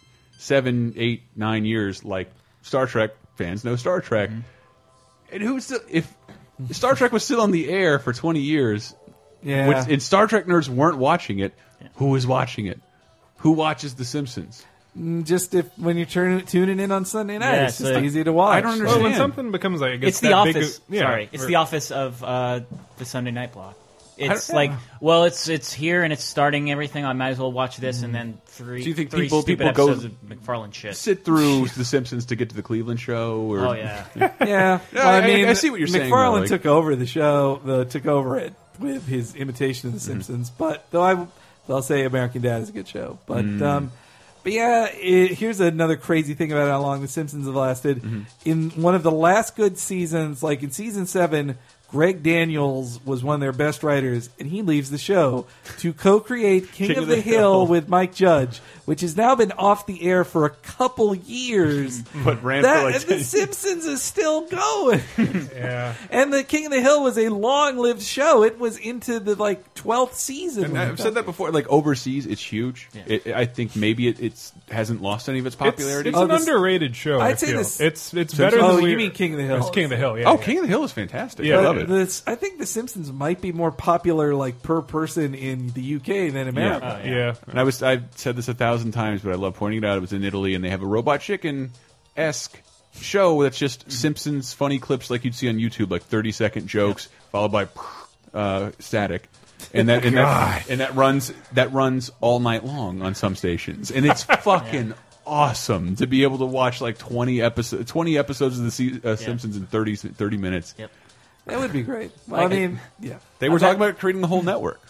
seven, 0.45 0.93
eight, 0.97 1.23
nine 1.35 1.65
years, 1.65 2.05
like 2.05 2.31
Star 2.63 2.87
Trek 2.87 3.11
fans 3.37 3.65
know 3.65 3.77
Star 3.77 4.01
Trek, 4.01 4.31
and 5.33 5.43
who's 5.43 5.65
still 5.65 5.81
if 5.91 6.13
Star 6.71 6.95
Trek 6.95 7.13
was 7.13 7.25
still 7.25 7.41
on 7.41 7.51
the 7.51 7.69
air 7.71 7.99
for 7.99 8.13
twenty 8.13 8.41
years, 8.41 8.95
yeah. 9.43 9.67
which 9.69 9.89
and 9.89 10.03
Star 10.03 10.27
Trek 10.27 10.47
nerds 10.47 10.69
weren't 10.69 10.99
watching 10.99 11.39
it, 11.41 11.55
who 11.97 12.15
is 12.15 12.27
watching 12.27 12.67
it? 12.67 12.81
Who 13.39 13.53
watches 13.53 13.95
The 13.95 14.05
Simpsons? 14.05 14.65
just 15.25 15.55
if 15.55 15.77
when 15.77 15.97
you're 15.97 16.07
turning 16.07 16.47
tuning 16.47 16.79
in 16.79 16.93
on 16.93 17.05
Sunday 17.05 17.37
night, 17.39 17.53
Yeah, 17.55 17.67
it's 17.67 17.79
so- 17.79 17.93
just 17.93 18.05
easy 18.05 18.23
to 18.23 18.33
watch. 18.33 18.59
I 18.59 18.61
don't 18.61 18.73
understand. 18.73 19.03
Well, 19.03 19.11
when 19.11 19.19
something 19.19 19.51
becomes 19.51 19.81
like 19.81 19.93
I 19.95 19.97
guess 19.97 20.09
it's 20.11 20.21
the 20.21 20.29
that 20.29 20.45
big 20.45 20.57
office. 20.57 20.81
yeah, 20.89 21.01
Sorry, 21.01 21.29
it's 21.33 21.43
or- 21.43 21.47
the 21.49 21.55
office 21.57 21.91
of 21.91 22.23
uh, 22.23 22.61
the 22.99 23.05
Sunday 23.05 23.33
night 23.33 23.53
block. 23.53 23.77
It's 24.17 24.47
don't- 24.49 24.57
like, 24.57 24.71
well, 25.01 25.25
it's 25.25 25.49
it's 25.49 25.73
here 25.73 26.03
and 26.03 26.13
it's 26.13 26.23
starting 26.25 26.71
everything. 26.71 27.05
I 27.05 27.13
might 27.15 27.31
as 27.31 27.39
well 27.39 27.51
watch 27.53 27.77
this 27.79 28.03
and 28.03 28.15
then 28.15 28.39
three. 28.47 28.83
Do 28.83 28.89
you 28.89 28.95
think 28.95 29.11
three 29.11 29.23
people- 29.23 29.43
stupid 29.43 29.59
people 29.67 29.73
go- 29.87 29.93
episodes 29.93 30.05
of 30.05 30.29
MacFarlane 30.29 30.71
shit? 30.73 30.97
Sit 30.97 31.25
through 31.25 31.67
The 31.77 31.85
Simpsons 31.85 32.27
to 32.27 32.37
get 32.37 32.51
to 32.51 32.55
the 32.57 32.63
Cleveland 32.63 33.01
show, 33.01 33.41
or 33.41 33.61
Oh 33.67 33.73
yeah, 33.73 34.05
Yeah, 34.17 34.33
Yeah, 34.41 34.81
well, 34.93 35.09
I 35.09 35.19
I- 35.19 35.27
mean, 35.27 35.49
I 35.49 35.53
see 35.55 35.71
what 35.71 35.79
you're 35.81 35.89
saying, 35.89 36.05
though, 36.11 36.17
MacFarlane 36.17 36.41
like- 36.43 36.49
took 36.49 36.67
over 36.67 36.95
the 36.97 37.07
show, 37.07 37.61
the 37.65 37.85
took 37.87 38.07
over 38.07 38.39
it 38.39 38.55
with 38.79 39.07
his 39.07 39.35
imitation 39.35 39.89
of 39.89 39.95
The 39.95 40.01
Simpsons. 40.01 40.51
But 40.51 40.87
though 40.91 41.03
I, 41.03 41.27
they'll 41.67 41.83
say 41.83 42.05
American 42.05 42.43
Dad 42.43 42.63
is 42.63 42.69
a 42.69 42.73
good 42.73 42.89
show. 42.89 43.19
But 43.27 43.45
Mm. 43.45 43.63
um, 43.63 43.93
but 44.43 44.53
yeah, 44.53 44.89
it, 44.93 45.33
here's 45.39 45.59
another 45.59 45.97
crazy 45.97 46.35
thing 46.35 46.53
about 46.53 46.69
how 46.69 46.81
long 46.83 47.01
The 47.03 47.09
Simpsons 47.09 47.47
have 47.47 47.55
lasted. 47.55 48.03
Mm-hmm. 48.03 48.21
In 48.45 48.71
one 48.71 48.95
of 48.95 49.03
the 49.03 49.11
last 49.11 49.57
good 49.57 49.79
seasons, 49.79 50.43
like 50.43 50.63
in 50.63 50.71
season 50.71 51.07
seven. 51.07 51.57
Greg 51.95 52.25
Daniels 52.25 52.99
was 53.07 53.23
one 53.23 53.37
of 53.37 53.41
their 53.41 53.53
best 53.53 53.85
writers, 53.85 54.29
and 54.41 54.49
he 54.49 54.63
leaves 54.63 54.91
the 54.91 54.99
show 54.99 55.47
to 55.79 55.93
co-create 55.93 56.73
King, 56.73 56.99
of, 56.99 57.07
the, 57.07 57.21
Hill. 57.21 57.69
with 57.69 57.89
Mike 57.89 58.13
Judge, 58.13 58.61
which 58.87 59.01
has 59.03 59.17
now 59.17 59.35
been 59.35 59.53
off 59.53 59.87
the 59.87 60.03
air 60.03 60.25
for 60.25 60.45
a 60.45 60.51
couple 60.51 61.15
years. 61.15 62.03
But 62.25 62.43
ran 62.43 62.63
That- 62.63 62.79
for 62.79 62.85
like 62.87 62.95
and 62.95 63.05
The 63.05 63.25
Simpsons 63.25 63.85
is 63.87 64.03
still 64.03 64.43
going. 64.47 65.01
Yeah. 65.55 65.95
And 66.11 66.33
the 66.33 66.43
King 66.45 66.67
of 66.67 66.73
the 66.73 66.81
Hill 66.81 67.03
was 67.03 67.17
a 67.19 67.29
long-lived 67.29 68.03
show. 68.03 68.43
It 68.45 68.59
was 68.59 68.79
into 68.79 69.21
the 69.21 69.35
like 69.35 69.75
twelfth 69.75 70.17
season. 70.17 70.65
And 70.65 70.79
I've 70.79 71.01
said 71.01 71.15
that 71.15 71.25
before. 71.25 71.51
Like 71.53 71.69
overseas, 71.69 72.27
it's 72.27 72.43
huge. 72.43 72.89
It, 73.07 73.27
I 73.29 73.45
think 73.47 73.77
maybe 73.77 74.09
it 74.09 74.21
it's 74.21 74.53
hasn't 74.71 75.01
lost 75.03 75.29
any 75.29 75.39
of 75.39 75.47
its 75.47 75.57
popularity. 75.57 76.11
It's, 76.11 76.19
it's 76.19 76.25
an 76.25 76.31
underrated 76.31 76.97
show. 76.97 77.21
I'd 77.21 77.33
I 77.33 77.37
say 77.37 77.47
feel. 77.49 77.59
this- 77.59 77.81
It's 77.81 78.15
it's 78.15 78.35
Simpsons? 78.35 78.39
better 78.39 78.61
Oh, 78.63 78.77
than 78.77 78.85
you 78.85 78.91
we- 78.91 78.97
mean 78.97 79.11
King 79.13 79.33
of 79.35 79.39
the 79.39 79.45
Hill? 79.45 79.57
It's 79.59 79.71
King 79.71 79.85
of 79.85 79.91
the 79.91 79.97
Hill. 79.97 80.19
Yeah. 80.19 80.29
oh, 80.31 80.37
yeah. 80.39 80.45
King 80.45 80.59
of 80.59 80.63
the 80.65 80.69
Hill 80.69 80.85
is 80.85 80.93
fantastic. 80.93 81.45
Yeah. 81.47 81.59
I 81.59 81.63
love 81.63 81.79
it. 81.79 81.89
this- 81.89 82.23
I 82.27 82.35
think 82.35 82.59
The 82.59 82.67
Simpsons 82.67 83.13
might 83.13 83.41
be 83.41 83.53
more 83.53 83.71
popular 83.73 84.35
like 84.35 84.63
per 84.63 84.83
person 84.83 85.35
in 85.35 85.69
the 85.71 85.97
UK 85.97 86.33
than 86.33 86.49
America. 86.49 87.01
Uh, 87.03 87.07
yeah. 87.09 87.35
And 87.49 87.59
I 87.59 87.63
was 87.63 87.83
I've 87.83 88.05
said 88.17 88.37
this 88.37 88.49
a 88.49 88.55
thousand 88.55 88.74
times, 88.93 89.23
but 89.23 89.33
I 89.33 89.37
love 89.37 89.55
pointing 89.55 89.83
it 89.83 89.85
out. 89.87 89.97
It 89.97 90.01
was 90.01 90.13
in 90.13 90.25
Italy, 90.25 90.55
and 90.55 90.65
they 90.65 90.71
have 90.71 90.83
a 90.83 90.87
Robot 90.87 91.21
Chicken 91.21 91.71
esque 92.17 92.61
show 93.01 93.43
that's 93.43 93.59
just 93.59 93.91
Simpsons 93.91 94.53
funny 94.53 94.79
clips 94.79 95.11
like 95.11 95.25
you'd 95.25 95.35
see 95.35 95.49
on 95.49 95.57
YouTube, 95.57 95.91
like 95.91 96.03
thirty 96.03 96.33
second 96.33 96.67
jokes 96.69 97.09
followed 97.33 97.53
by 97.53 97.69
uh, 98.33 98.71
static. 98.79 99.29
And 99.73 99.89
that 99.89 100.05
and 100.05 100.17
that, 100.17 100.69
and 100.69 100.81
that 100.81 100.95
runs 100.95 101.33
that 101.53 101.73
runs 101.73 102.11
all 102.21 102.39
night 102.41 102.65
long 102.65 103.03
on 103.03 103.15
some 103.15 103.35
stations, 103.35 103.91
and 103.91 104.05
it's 104.05 104.23
fucking 104.43 104.95
awesome 105.27 105.97
to 105.97 106.07
be 106.07 106.23
able 106.23 106.39
to 106.39 106.45
watch 106.45 106.81
like 106.81 106.99
twenty 106.99 107.41
episodes, 107.41 107.91
twenty 107.91 108.19
episodes 108.19 108.59
of 108.59 108.65
the 108.65 108.71
se 108.71 109.01
uh, 109.05 109.17
Simpsons 109.17 109.57
in 109.57 109.67
30, 109.67 109.97
30 109.97 110.37
minutes. 110.37 110.75
Yep. 110.79 110.91
That 111.47 111.59
would 111.59 111.73
be 111.73 111.83
great. 111.83 112.11
Well, 112.29 112.43
Like 112.43 112.53
I 112.53 112.55
mean, 112.55 112.81
yeah. 113.01 113.19
They 113.39 113.49
were 113.49 113.59
talking 113.59 113.77
about 113.77 113.99
creating 113.99 114.23
the 114.23 114.29
whole 114.29 114.43
network. 114.43 114.81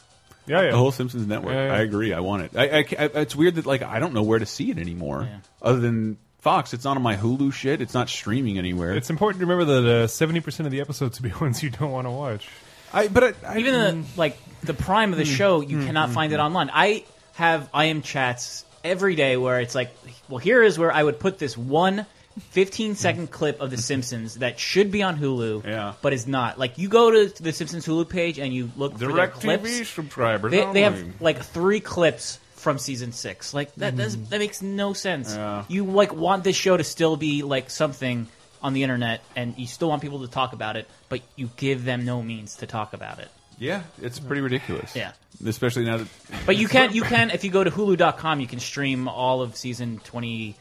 Yeah, 0.47 0.63
yeah. 0.63 0.71
The 0.71 0.77
whole 0.77 0.93
Simpsons 0.93 1.27
network. 1.27 1.55
Yeah, 1.55 1.67
yeah. 1.67 1.75
I 1.75 1.81
agree. 1.81 2.13
I 2.13 2.21
want 2.21 2.43
it. 2.43 2.57
I, 2.57 2.79
I 2.79 2.83
ca- 2.83 3.09
it's 3.15 3.35
weird 3.35 3.57
that 3.57 3.67
like 3.67 3.83
I 3.83 3.99
don't 3.99 4.13
know 4.13 4.23
where 4.23 4.39
to 4.39 4.47
see 4.47 4.71
it 4.71 4.79
anymore, 4.79 5.29
other 5.63 5.81
than 5.81 6.19
Fox. 6.41 6.75
It's 6.75 6.85
not 6.85 6.97
on 6.97 7.03
my 7.03 7.17
Hulu 7.17 7.53
shit. 7.53 7.81
It's 7.81 7.95
not 7.95 8.09
streaming 8.09 8.59
anywhere. 8.59 8.95
It's 8.95 9.11
important 9.11 9.41
to 9.41 9.47
remember 9.47 9.81
that 9.81 9.91
uh, 9.91 10.07
seventy 10.07 10.41
percent 10.41 10.67
of 10.67 10.73
the 10.73 10.81
episodes 10.81 11.21
will 11.21 11.31
be 11.31 11.35
ones 11.41 11.63
you 11.63 11.71
don't 11.71 11.91
want 11.91 12.07
to 12.07 12.11
watch. 12.11 12.49
I, 12.93 13.09
but 13.09 13.25
I, 13.25 13.55
I, 13.55 13.59
Even 13.59 14.03
the 14.03 14.07
like 14.17 14.39
the 14.63 14.75
prime 14.75 15.13
of 15.13 15.19
the 15.19 15.25
show, 15.25 15.61
you 15.61 15.79
mm, 15.79 15.87
cannot 15.87 16.11
mm, 16.11 16.15
find 16.15 16.33
it 16.33 16.39
online. 16.39 16.71
I 16.73 17.05
have 17.35 17.69
I 17.75 17.87
am 17.87 18.03
chats 18.03 18.65
every 18.85 19.17
day 19.17 19.37
where 19.37 19.61
it's 19.61 19.75
like, 19.75 19.91
well, 20.29 20.39
here 20.39 20.63
is 20.63 20.79
where 20.79 20.93
I 20.93 21.03
would 21.03 21.19
put 21.19 21.39
this 21.39 21.57
one 21.57 22.07
15 22.51 22.95
second 22.97 23.31
clip 23.31 23.61
of 23.61 23.71
The 23.71 23.79
Simpsons 23.79 24.37
that 24.37 24.59
should 24.59 24.91
be 24.91 25.03
on 25.03 25.19
Hulu, 25.19 25.65
Yeah. 25.65 25.95
but 26.03 26.13
is 26.13 26.27
not. 26.27 26.59
Like 26.59 26.79
you 26.79 26.89
go 26.89 27.11
to 27.11 27.43
the 27.43 27.53
Simpsons 27.53 27.87
Hulu 27.87 28.09
page 28.09 28.39
and 28.39 28.53
you 28.53 28.71
look 28.77 28.93
for 28.93 28.99
their 28.99 29.11
DirecTV 29.11 29.41
clips. 29.41 29.71
TV 29.71 29.85
subscribers. 29.85 30.51
They, 30.51 30.73
they 30.73 30.83
have 30.83 31.21
like 31.21 31.43
three 31.43 31.81
clips 31.81 32.39
from 32.55 32.79
season 32.79 33.13
six. 33.13 33.55
Like 33.55 33.75
that 33.77 33.93
hmm. 33.93 33.99
does 33.99 34.17
that 34.29 34.39
makes 34.39 34.63
no 34.63 34.93
sense. 34.95 35.35
Yeah. 35.35 35.65
You 35.69 35.85
like 35.85 36.13
want 36.13 36.43
this 36.45 36.57
show 36.57 36.77
to 36.77 36.85
still 36.85 37.17
be 37.17 37.43
like 37.43 37.71
something 37.71 38.27
on 38.63 38.73
the 38.73 38.83
internet, 38.83 39.23
and 39.37 39.57
you 39.59 39.67
still 39.67 39.91
want 39.91 40.01
people 40.01 40.23
to 40.23 40.29
talk 40.29 40.55
about 40.55 40.77
it, 40.77 40.89
but 41.11 41.21
you 41.37 41.51
give 41.57 41.85
them 41.85 42.07
no 42.07 42.23
means 42.23 42.57
to 42.57 42.67
talk 42.67 42.95
about 42.95 43.19
it. 43.19 43.29
yeah, 43.59 43.83
it's 44.01 44.19
pretty 44.19 44.41
ridiculous. 44.41 44.97
Yeah. 44.97 45.13
especially 45.47 45.85
now 45.85 45.99
that. 45.99 46.09
But 46.47 46.57
you 46.57 46.67
can 46.75 46.93
you 46.93 47.03
can 47.03 47.31
if 47.31 47.45
you 47.45 47.51
go 47.51 47.63
to 47.63 47.71
Hulu.com, 47.71 48.41
you 48.41 48.47
can 48.47 48.59
stream 48.59 49.07
all 49.07 49.43
of 49.43 49.55
season 49.55 50.01
twenty 50.03 50.57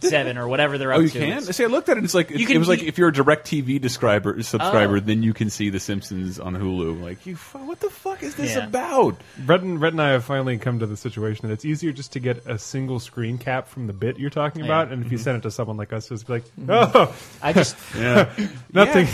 seven 0.00 0.38
or 0.38 0.48
whatever 0.48 0.78
they're 0.78 0.92
oh, 0.92 0.96
up 0.96 1.00
Oh, 1.00 1.02
you 1.04 1.10
to. 1.10 1.18
can. 1.18 1.28
It's- 1.38 1.56
See, 1.56 1.64
I 1.64 1.66
looked 1.68 1.88
at 1.88 1.96
it. 1.98 2.04
It's 2.04 2.14
like 2.14 2.30
You 2.30 2.36
it, 2.38 2.46
can- 2.46 2.58
was 2.58 2.68
like 2.68 2.82
you- 2.82 2.88
if 2.88 2.98
you're 2.98 3.08
a 3.08 3.12
DirecTV 3.12 3.82
subscriber, 3.82 4.42
subscriber, 4.42 4.96
Oh. 4.96 5.00
then 5.00 5.22
you 5.22 5.32
can 5.34 5.50
see 5.50 5.70
The 5.70 5.80
Simpsons 5.80 6.38
on 6.40 6.54
Hulu. 6.56 7.02
Like 7.02 7.26
you, 7.26 7.36
what 7.36 7.80
the 7.80 7.90
fuck 7.90 8.22
is 8.22 8.34
this 8.34 8.54
Yeah. 8.56 8.66
about? 8.66 9.16
Brett 9.38 9.62
and, 9.62 9.78
Brett 9.80 9.92
and 9.92 10.02
I 10.02 10.10
have 10.10 10.24
finally 10.24 10.58
come 10.58 10.78
to 10.80 10.86
the 10.86 10.96
situation 10.96 11.48
that 11.48 11.54
it's 11.54 11.64
easier 11.64 11.92
just 11.92 12.12
to 12.12 12.20
get 12.20 12.46
a 12.46 12.58
single 12.58 13.00
screen 13.00 13.38
cap 13.38 13.68
from 13.68 13.86
the 13.86 13.92
bit 13.92 14.18
you're 14.18 14.30
talking 14.30 14.60
Yeah. 14.60 14.66
about, 14.66 14.92
and 14.92 15.04
if 15.04 15.10
you 15.12 15.18
mm-hmm. 15.18 15.24
send 15.24 15.36
it 15.38 15.42
to 15.42 15.50
someone 15.50 15.76
like 15.76 15.92
us, 15.92 16.08
just 16.08 16.26
be 16.26 16.34
like, 16.34 16.44
mm-hmm. 16.60 16.70
oh, 16.96 17.14
I 17.42 17.52
just 17.52 17.76
Yeah, 17.96 18.30
nothing, 18.72 19.06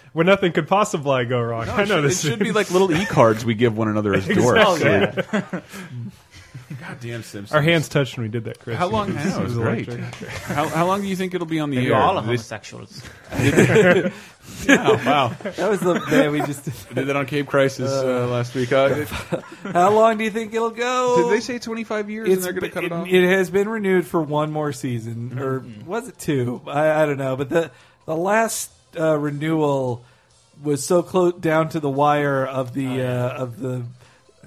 where 0.12 0.24
nothing 0.24 0.52
could 0.52 0.68
possibly 0.68 1.24
go 1.24 1.40
wrong. 1.40 1.68
I 1.68 1.84
know 1.84 1.84
should, 1.86 1.98
it 1.98 2.08
this. 2.08 2.20
should 2.22 2.38
be 2.38 2.52
like 2.52 2.70
little 2.70 2.92
e 2.92 3.04
cards 3.06 3.44
we 3.44 3.54
give 3.54 3.76
one 3.76 3.88
another 3.88 4.14
as 4.14 4.24
dorks. 4.28 4.64
oh 4.66 4.76
yeah. 4.76 5.60
God 6.80 6.98
damn 7.00 7.22
Simpsons. 7.22 7.52
Our 7.52 7.62
hands 7.62 7.88
touched 7.88 8.16
when 8.16 8.24
we 8.26 8.30
did 8.30 8.44
that, 8.44 8.58
Chris. 8.60 8.76
How 8.76 8.88
long? 8.88 9.10
It 9.10 9.14
was- 9.14 9.24
I 9.26 9.28
know, 9.30 9.40
it 9.40 9.44
was 9.44 9.54
great. 9.54 9.88
electric. 9.88 10.30
how, 10.30 10.68
how 10.68 10.86
long 10.86 11.00
do 11.02 11.06
you 11.08 11.16
think 11.16 11.34
it'll 11.34 11.46
be 11.46 11.60
on 11.60 11.70
the 11.70 11.76
Maybe 11.76 11.88
air? 11.92 11.96
all 11.96 12.16
are 12.16 12.22
They- 12.22 12.26
homosexuals. 12.26 13.02
wow, 13.32 14.10
wow. 14.68 15.28
That 15.42 15.70
was 15.70 15.80
the 15.80 16.00
man 16.10 16.32
we 16.32 16.40
just. 16.40 16.68
I 16.90 16.94
did 16.94 17.06
that 17.08 17.16
on 17.16 17.26
Cape 17.26 17.46
Crisis 17.46 17.90
uh, 17.90 18.26
last 18.28 18.54
week. 18.54 18.72
Uh, 18.72 19.04
How 19.72 19.90
long 19.90 20.18
do 20.18 20.24
you 20.24 20.30
think 20.30 20.54
it'll 20.54 20.70
go? 20.70 21.22
did 21.28 21.36
they 21.36 21.40
say 21.40 21.58
25 21.58 22.10
years 22.10 22.24
and 22.28 22.34
It's 22.34 22.44
they're 22.44 22.52
going 22.52 22.64
to 22.64 22.70
cut 22.70 22.84
it, 22.84 22.92
off? 22.92 23.06
it 23.08 23.28
has 23.28 23.50
been 23.50 23.68
renewed 23.68 24.06
for 24.06 24.22
one 24.22 24.50
more 24.52 24.72
season, 24.72 25.38
or 25.38 25.60
Mm-hmm. 25.60 25.86
was 25.86 26.08
it 26.08 26.18
two? 26.18 26.60
I, 26.66 27.02
I 27.02 27.06
don't 27.06 27.18
know. 27.18 27.36
But 27.36 27.48
the 27.50 27.70
the 28.06 28.16
last 28.16 28.70
uh, 28.98 29.16
renewal 29.18 30.04
was 30.62 30.84
so 30.84 31.02
close 31.02 31.34
down 31.34 31.68
to 31.70 31.80
the 31.80 31.90
wire 31.90 32.46
of 32.46 32.70
Oh, 32.70 32.74
the 32.74 33.02
uh, 33.02 33.28
of 33.42 33.58
the 33.60 33.82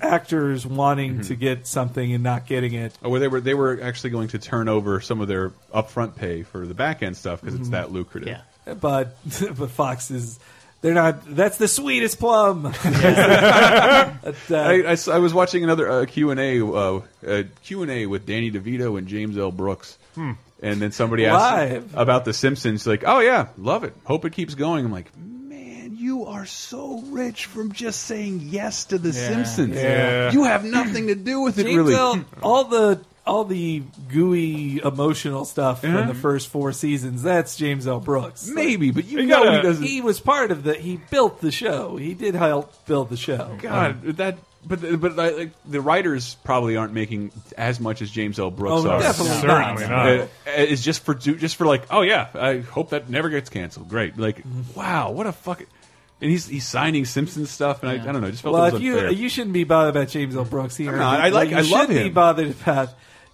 actors 0.02 0.66
wanting 0.66 1.14
Mm-hmm. 1.14 1.22
to 1.24 1.36
get 1.36 1.68
something 1.68 2.14
and 2.14 2.24
not 2.24 2.46
getting 2.48 2.74
it. 2.74 2.94
Oh, 3.04 3.10
well, 3.10 3.22
they 3.22 3.28
were 3.28 3.42
they 3.42 3.54
were 3.54 3.80
actually 3.82 4.10
going 4.12 4.30
to 4.30 4.40
turn 4.40 4.68
over 4.70 5.00
some 5.02 5.22
of 5.22 5.28
their 5.28 5.50
upfront 5.74 6.16
pay 6.16 6.44
for 6.44 6.66
the 6.68 6.74
back 6.74 7.04
end 7.04 7.16
stuff 7.18 7.42
because 7.42 7.56
it's 7.60 7.70
that 7.70 7.92
lucrative. 7.92 8.30
Yeah. 8.30 8.74
But 8.74 9.16
but 9.58 9.70
Fox 9.72 10.12
is. 10.12 10.40
They're 10.82 10.94
not. 10.94 11.24
That's 11.26 11.58
the 11.58 11.68
sweetest 11.68 12.20
plum. 12.20 12.72
But, 12.84 14.36
uh, 14.52 14.56
I, 14.56 14.74
I 14.82 14.92
s- 14.92 15.08
I 15.08 15.18
was 15.20 15.34
watching 15.34 15.64
another 15.64 15.90
uh, 15.90 16.06
Q 16.06 16.32
and 16.32 16.40
A 16.40 16.62
uh, 16.66 17.02
uh, 17.26 17.44
Q 17.64 17.82
and 17.82 17.92
A 17.92 18.06
with 18.06 18.26
Danny 18.26 18.52
DeVito 18.52 18.98
and 18.98 19.08
James 19.08 19.38
L. 19.38 19.52
Brooks, 19.52 19.98
and 20.16 20.36
then 20.82 20.92
somebody 20.92 21.26
asked 21.26 21.40
Live. 21.40 21.96
about 21.96 22.26
the 22.26 22.34
Simpsons. 22.34 22.86
Like, 22.86 23.04
oh 23.08 23.20
yeah, 23.20 23.48
love 23.58 23.84
it. 23.86 23.94
Hope 24.06 24.26
it 24.26 24.34
keeps 24.34 24.54
going. 24.56 24.86
I'm 24.86 24.92
like, 24.92 25.10
man, 25.18 25.37
you 26.08 26.26
are 26.26 26.46
so 26.46 27.00
rich 27.10 27.46
from 27.46 27.72
just 27.74 28.02
saying 28.04 28.42
yes 28.46 28.86
to 28.86 28.98
the 28.98 29.12
Simpsons. 29.14 29.76
Yeah. 29.76 30.32
You 30.32 30.46
have 30.46 30.64
nothing 30.64 31.08
to 31.08 31.16
do 31.16 31.42
with 31.42 31.60
it, 31.60 31.64
James 31.66 31.76
really. 31.78 31.96
L- 31.96 32.26
all 32.42 32.64
the 32.64 33.02
all 33.26 33.44
the 33.44 33.84
gooey 34.10 34.80
emotional 34.82 35.44
stuff 35.44 35.84
Uh-huh. 35.84 35.98
from 36.00 36.08
the 36.08 36.14
first 36.14 36.48
four 36.48 36.72
seasons. 36.72 37.24
That's 37.24 37.58
James 37.58 37.86
L. 37.86 38.00
Brooks. 38.00 38.48
Maybe, 38.48 38.92
but 38.92 39.04
you 39.06 39.20
You 39.20 39.26
know 39.26 39.44
gotta- 39.44 39.58
he 39.58 39.62
doesn't. 39.64 39.84
He 39.84 40.00
was 40.02 40.20
part 40.22 40.50
of 40.52 40.64
the. 40.64 40.74
He 40.76 40.96
built 41.12 41.42
the 41.42 41.52
show. 41.52 41.98
He 41.98 42.14
did 42.14 42.36
help 42.36 42.74
build 42.86 43.10
the 43.10 43.18
show. 43.18 43.58
God, 43.62 44.02
that. 44.18 44.38
But 44.66 45.00
but 45.00 45.16
like, 45.16 45.52
the 45.66 45.80
writers 45.80 46.36
probably 46.44 46.76
aren't 46.76 46.92
making 46.94 47.32
as 47.58 47.80
much 47.80 48.02
as 48.02 48.10
James 48.12 48.38
L. 48.40 48.52
Brooks 48.52 48.86
Oh, 48.86 48.90
are. 48.90 49.00
definitely 49.00 49.38
Certainly 49.38 49.88
not. 49.88 50.08
Uh, 50.08 50.28
it's 50.48 50.82
just 50.84 51.04
for 51.06 51.14
just 51.14 51.56
for 51.58 51.66
like, 51.66 51.84
oh 51.90 52.02
yeah, 52.02 52.28
I 52.34 52.58
hope 52.60 52.90
that 52.90 53.10
never 53.10 53.30
gets 53.30 53.50
canceled. 53.50 53.88
Great, 53.88 54.18
like, 54.18 54.42
wow, 54.76 55.12
what 55.12 55.26
a 55.28 55.32
fuck. 55.32 55.64
And 56.20 56.32
he's 56.32 56.48
he's 56.48 56.68
signing 56.68 57.06
Simpsons 57.06 57.52
stuff, 57.52 57.84
and 57.84 57.92
I, 57.92 57.96
I 57.96 58.12
don't 58.12 58.22
know, 58.22 58.28
I 58.28 58.32
just 58.32 58.42
felt 58.42 58.54
Well, 58.54 58.64
it 58.66 58.68
if 58.70 58.74
was 58.74 58.82
you 58.82 58.94
unfair. 58.96 59.12
you 59.12 59.30
shouldn't 59.30 59.54
be 59.54 59.64
bothered 59.66 59.96
about 59.96 60.08
James 60.10 60.36
L. 60.36 60.46
Brooks 60.46 60.76
here. 60.76 60.92
No, 60.98 61.04
I 61.04 61.30
like- 61.30 61.34
What 61.34 61.50
you 61.52 61.58
I 61.58 61.62
love 61.62 61.88
should 61.88 61.90
be 61.90 62.08
him. 62.08 62.14
bothered 62.14 62.50
about 62.62 62.90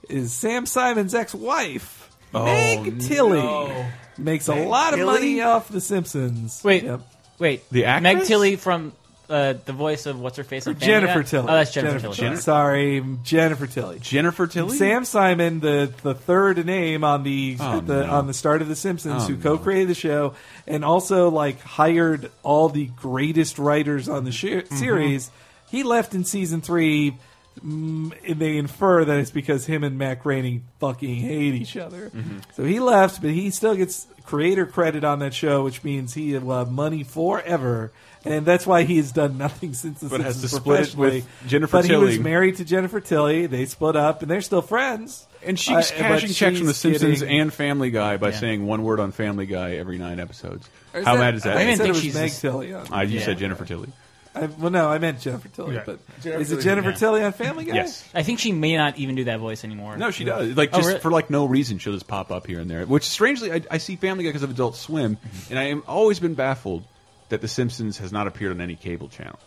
is 0.10 0.34
Sam 0.34 0.66
Simon's 0.66 1.16
ex-wife, 1.16 2.10
oh, 2.34 2.44
Meg 2.44 3.00
Tilly, 3.00 3.86
makes 4.18 4.50
a 4.50 4.56
lot 4.56 4.94
of 4.94 5.06
money 5.06 5.40
off 5.42 5.70
The 5.70 5.80
Simpsons. 5.80 6.62
Wait, 6.64 6.84
Yep. 6.84 7.00
wait. 7.40 7.70
The 7.72 7.86
actress? 7.86 8.04
Meg 8.04 8.12
actress? 8.16 8.28
Tilly 8.28 8.56
from 8.58 8.92
uh, 9.30 9.54
the 9.66 9.74
voice 9.74 10.06
of 10.06 10.20
what's 10.20 10.38
her 10.38 10.44
face 10.44 10.68
on 10.68 10.76
Family 10.76 10.86
Jennifer 10.88 11.24
Guy? 11.24 11.30
Tilly. 11.30 11.44
Oh, 11.50 11.54
that's 11.54 11.74
Jennifer, 11.74 12.14
Tilly. 12.14 12.36
Sorry, 12.38 13.04
Jennifer 13.24 13.68
Tilly. 13.68 14.00
Jennifer 14.00 14.48
Tilly. 14.48 14.78
Sam 14.78 15.06
Simon, 15.06 15.60
the 15.60 15.94
the 16.04 16.14
third 16.14 16.66
name 16.66 17.04
on 17.04 17.24
the, 17.24 17.58
Oh, 17.60 17.80
the 17.80 18.06
no. 18.06 18.12
on 18.14 18.28
the 18.28 18.34
start 18.34 18.62
of 18.62 18.68
The 18.68 18.76
Simpsons, 18.76 19.24
Oh, 19.24 19.28
who 19.28 19.36
no. 19.38 19.42
co-created 19.42 19.88
the 19.88 19.96
show 19.96 20.34
and 20.68 20.84
also 20.86 21.30
like 21.30 21.60
hired 21.62 22.32
all 22.44 22.70
the 22.70 22.86
greatest 22.88 23.58
writers 23.60 24.10
on 24.10 24.26
the 24.26 24.32
sh- 24.32 24.44
Mm-hmm. 24.46 24.76
series. 24.76 25.32
He 25.72 25.84
left 25.84 26.14
in 26.14 26.24
season 26.26 26.62
three. 26.62 27.18
Mm, 27.64 28.12
and 28.28 28.40
they 28.40 28.58
infer 28.58 29.06
that 29.06 29.20
it's 29.20 29.30
because 29.30 29.68
him 29.68 29.84
and 29.84 29.96
Matt 29.96 30.24
Groening 30.24 30.64
fucking 30.80 31.16
hate 31.18 31.54
each 31.54 31.78
other. 31.78 32.10
Mm-hmm. 32.10 32.40
So 32.56 32.64
he 32.64 32.80
left, 32.80 33.22
but 33.22 33.30
he 33.30 33.52
still 33.52 33.76
gets 33.76 34.08
creator 34.26 34.66
credit 34.66 35.04
on 35.04 35.20
that 35.20 35.36
show, 35.36 35.64
which 35.64 35.84
means 35.84 36.16
he 36.16 36.36
will 36.36 36.58
have 36.58 36.72
money 36.72 37.04
forever. 37.04 37.92
And 38.26 38.46
that's 38.46 38.66
why 38.66 38.84
he 38.84 38.98
has 38.98 39.12
done 39.12 39.38
nothing 39.38 39.74
since 39.74 40.00
the 40.00 40.08
But 40.08 40.22
has 40.22 40.40
to 40.42 40.48
split 40.48 40.80
it 40.80 40.96
with 40.96 41.12
professionally. 41.12 41.26
Jennifer 41.48 41.78
but 41.78 41.86
he 41.86 41.96
was 41.96 42.20
married 42.20 42.56
to 42.58 42.64
Jennifer 42.66 43.02
Tilly. 43.02 43.48
They 43.48 43.66
split 43.66 43.96
up, 43.98 44.22
and 44.22 44.32
they're 44.32 44.42
still 44.42 44.62
friends. 44.62 45.28
and 45.46 45.60
she's 45.60 45.92
Uh, 45.92 45.96
cashing 45.98 46.30
but 46.30 46.36
checks 46.36 46.58
from 46.58 46.68
The 46.68 46.74
she's 46.74 46.78
Simpsons 46.80 47.20
getting- 47.20 47.40
and 47.42 47.54
Family 47.54 47.92
Guy 47.92 48.16
by 48.16 48.30
Yeah. 48.30 48.40
saying 48.40 48.66
one 48.66 48.82
word 48.84 49.02
on 49.02 49.12
Family 49.12 49.46
Guy 49.46 49.72
every 49.76 49.98
nine 49.98 50.22
episodes. 50.22 50.70
Is 50.94 51.04
How 51.06 51.16
that- 51.16 51.20
mad 51.20 51.36
is 51.36 51.44
that? 51.44 51.58
I 51.58 51.62
I 51.62 51.64
didn't 51.66 51.78
said 51.80 51.84
think 51.84 51.90
it 51.90 51.92
was 51.98 52.02
she's 52.02 52.14
Meg 52.14 52.24
this- 52.30 52.40
Tilly. 52.40 52.74
on- 52.74 52.88
Ah, 52.92 53.02
you 53.02 53.20
Yeah. 53.20 53.26
said 53.26 53.40
Jennifer 53.40 53.66
Tilly. 53.66 53.90
I, 54.36 54.46
well, 54.58 54.72
no, 54.72 54.88
I 54.90 55.00
meant 55.00 55.20
Jennifer 55.20 55.50
Tilly, 55.50 55.76
Yeah. 55.76 55.84
but 55.86 56.00
Jennifer 56.24 56.42
is 56.42 56.52
it 56.52 56.56
Tilly, 56.56 56.64
Jennifer 56.64 56.90
yeah. 56.92 56.96
Tilly 56.96 57.24
on 57.24 57.34
Family 57.34 57.66
Guy? 57.66 57.76
Yes. 57.76 58.04
I 58.16 58.24
think 58.24 58.40
she 58.40 58.52
may 58.54 58.78
not 58.78 58.98
even 58.98 59.16
do 59.16 59.26
that 59.26 59.40
voice 59.42 59.66
anymore. 59.66 59.98
No, 59.98 60.12
she 60.12 60.24
does. 60.24 60.56
Like 60.56 60.70
Oh, 60.72 60.78
just 60.78 60.88
really? 60.88 61.00
for 61.02 61.12
like 61.12 61.30
no 61.30 61.46
reason, 61.46 61.78
she'll 61.78 61.92
just 61.94 62.08
pop 62.08 62.32
up 62.32 62.48
here 62.48 62.62
and 62.62 62.72
there. 62.72 62.86
Which 62.86 63.04
strangely, 63.04 63.52
I, 63.52 63.62
I 63.70 63.78
see 63.80 63.98
Family 63.98 64.24
Guy 64.24 64.30
because 64.30 64.44
of 64.44 64.50
Adult 64.50 64.78
Swim, 64.78 65.18
and 65.50 65.60
I 65.60 65.64
am 65.64 65.84
always 65.90 66.20
been 66.20 66.34
baffled 66.36 66.84
that 67.30 67.42
The 67.42 67.48
Simpsons 67.48 67.98
has 68.00 68.12
not 68.12 68.28
appeared 68.28 68.52
on 68.52 68.62
any 68.62 68.76
cable 68.76 69.10
channel. 69.10 69.40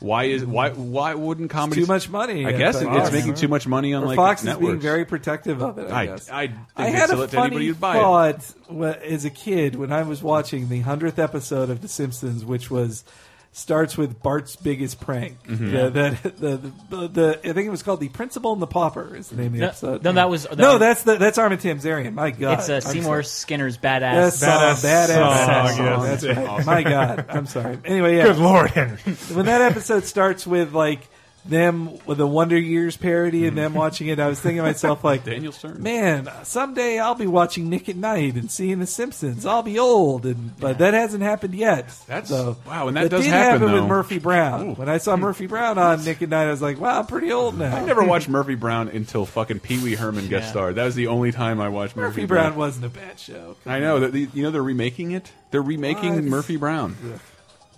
Why 0.00 0.24
is 0.24 0.44
why 0.46 0.70
why 0.70 1.12
wouldn't 1.12 1.50
comedy 1.50 1.82
too 1.82 1.86
much 1.86 2.08
money. 2.08 2.46
I 2.46 2.52
guess 2.52 2.80
it, 2.80 2.88
it's 2.90 3.12
making 3.12 3.34
too 3.34 3.48
much 3.48 3.66
money 3.66 3.92
on 3.92 4.02
Or 4.02 4.06
like 4.06 4.16
Fox 4.16 4.42
is 4.42 4.56
being 4.56 4.80
very 4.80 5.04
protective 5.04 5.60
of 5.60 5.78
it. 5.78 5.90
I, 5.90 6.00
I 6.02 6.06
guess. 6.06 6.30
I 6.30 6.54
I 6.74 6.84
they'd 6.84 6.92
had 6.92 7.10
a 7.10 7.22
it 7.22 7.30
funny 7.30 7.68
it. 7.68 7.76
thought 7.76 8.42
wh- 8.70 9.02
as 9.04 9.26
a 9.26 9.30
kid 9.30 9.74
when 9.74 9.92
I 9.92 10.02
was 10.02 10.22
watching 10.22 10.70
the 10.70 10.80
hundredth 10.80 11.18
episode 11.18 11.68
of 11.68 11.82
The 11.82 11.88
Simpsons, 11.88 12.46
which 12.46 12.70
was 12.70 13.04
starts 13.52 13.98
with 13.98 14.22
Bart's 14.22 14.54
biggest 14.54 15.00
prank. 15.00 15.42
Mm-hmm. 15.44 15.70
The, 15.72 15.90
the, 15.90 16.30
the, 16.30 16.72
the, 16.96 17.08
the- 17.08 17.38
I 17.50 17.52
think 17.52 17.66
it 17.66 17.70
was 17.70 17.82
called 17.82 17.98
the 18.00 18.08
Principal 18.08 18.52
and 18.52 18.62
the 18.62 18.66
Pauper. 18.68 19.16
Is 19.16 19.28
the 19.28 19.36
name 19.36 19.46
of 19.46 19.52
the 19.54 19.58
No, 19.58 19.66
episode? 19.66 20.04
no, 20.04 20.12
that 20.12 20.30
was- 20.30 20.42
that 20.44 20.56
no. 20.58 20.70
was- 20.72 20.80
That's 20.80 21.02
the, 21.02 21.16
that's 21.16 21.36
Armin 21.38 21.58
Tamzarian. 21.58 22.14
My 22.14 22.30
God, 22.30 22.60
It's 22.60 22.68
uh, 22.68 22.74
I'm 22.74 22.80
Seymour 22.82 23.02
sorry. 23.02 23.24
Skinner's 23.24 23.76
badass. 23.76 24.00
That 24.00 24.32
song, 24.34 24.48
Badass 24.50 24.84
badass 24.84 25.66
song, 25.66 25.76
song. 25.76 25.86
yes. 26.04 26.20
That's 26.22 26.38
right. 26.38 26.66
My 26.66 26.82
God, 26.84 27.26
I'm 27.28 27.46
sorry. 27.46 27.78
Anyway, 27.84 28.16
yeah. 28.16 28.24
Good 28.24 28.38
lord, 28.38 28.70
Henry. 28.70 28.98
when 29.34 29.46
that 29.46 29.62
episode 29.62 30.04
starts 30.04 30.46
with 30.46 30.72
like 30.72 31.08
them 31.44 31.98
with 32.06 32.18
the 32.18 32.26
Wonder 32.26 32.58
Years 32.58 32.96
parody 32.96 33.46
and 33.46 33.56
them 33.56 33.70
mm-hmm. 33.70 33.78
watching 33.78 34.08
it, 34.08 34.20
I 34.20 34.28
was 34.28 34.40
thinking 34.40 34.58
to 34.58 34.62
myself 34.62 35.02
like, 35.04 35.24
Daniel 35.24 35.52
Stern. 35.52 35.82
man, 35.82 36.28
someday 36.44 36.98
I'll 36.98 37.14
be 37.14 37.26
watching 37.26 37.68
Nick 37.68 37.88
at 37.88 37.96
Night 37.96 38.34
and 38.34 38.50
seeing 38.50 38.78
The 38.78 38.86
Simpsons. 38.86 39.46
I'll 39.46 39.62
be 39.62 39.78
old, 39.78 40.26
and 40.26 40.58
but 40.58 40.78
that 40.78 40.94
hasn't 40.94 41.22
happened 41.22 41.54
yet. 41.54 41.88
That's- 42.06 42.28
so, 42.28 42.56
wow, 42.66 42.88
and 42.88 42.96
that 42.96 43.10
does 43.10 43.24
did 43.24 43.30
happen, 43.30 43.62
with 43.62 43.72
though. 43.72 43.86
Murphy 43.86 44.18
Brown. 44.18 44.74
When 44.74 44.88
I 44.88 44.98
saw 44.98 45.16
hmm. 45.16 45.22
Murphy 45.22 45.46
Brown 45.46 45.78
on 45.78 46.04
Nick 46.04 46.22
at 46.22 46.28
Night, 46.28 46.46
I 46.46 46.50
was 46.50 46.62
like, 46.62 46.80
wow, 46.80 47.00
I'm 47.00 47.06
pretty 47.06 47.32
old 47.32 47.58
now. 47.58 47.76
I 47.76 47.84
never 47.84 48.04
watched 48.04 48.28
Murphy 48.28 48.54
Brown 48.54 48.88
until 48.88 49.26
fucking 49.26 49.60
Pee 49.60 49.82
Wee 49.82 49.94
Herman 49.94 50.28
guest 50.28 50.46
Yeah. 50.46 50.50
starred. 50.50 50.74
That 50.76 50.84
was 50.84 50.94
the 50.94 51.08
only 51.08 51.32
time 51.32 51.60
I 51.60 51.68
watched 51.68 51.96
Murphy, 51.96 52.22
Murphy 52.22 52.26
Brown 52.26 52.56
wasn't 52.56 52.86
a 52.86 52.88
bad 52.88 53.18
show. 53.18 53.56
I 53.66 53.80
know 53.80 54.00
that 54.00 54.12
the, 54.12 54.28
you 54.32 54.42
know 54.42 54.50
they're 54.50 54.62
remaking 54.62 55.12
it. 55.12 55.32
They're 55.50 55.62
remaking 55.62 56.14
What? 56.14 56.24
Murphy 56.24 56.56
Brown. 56.56 56.96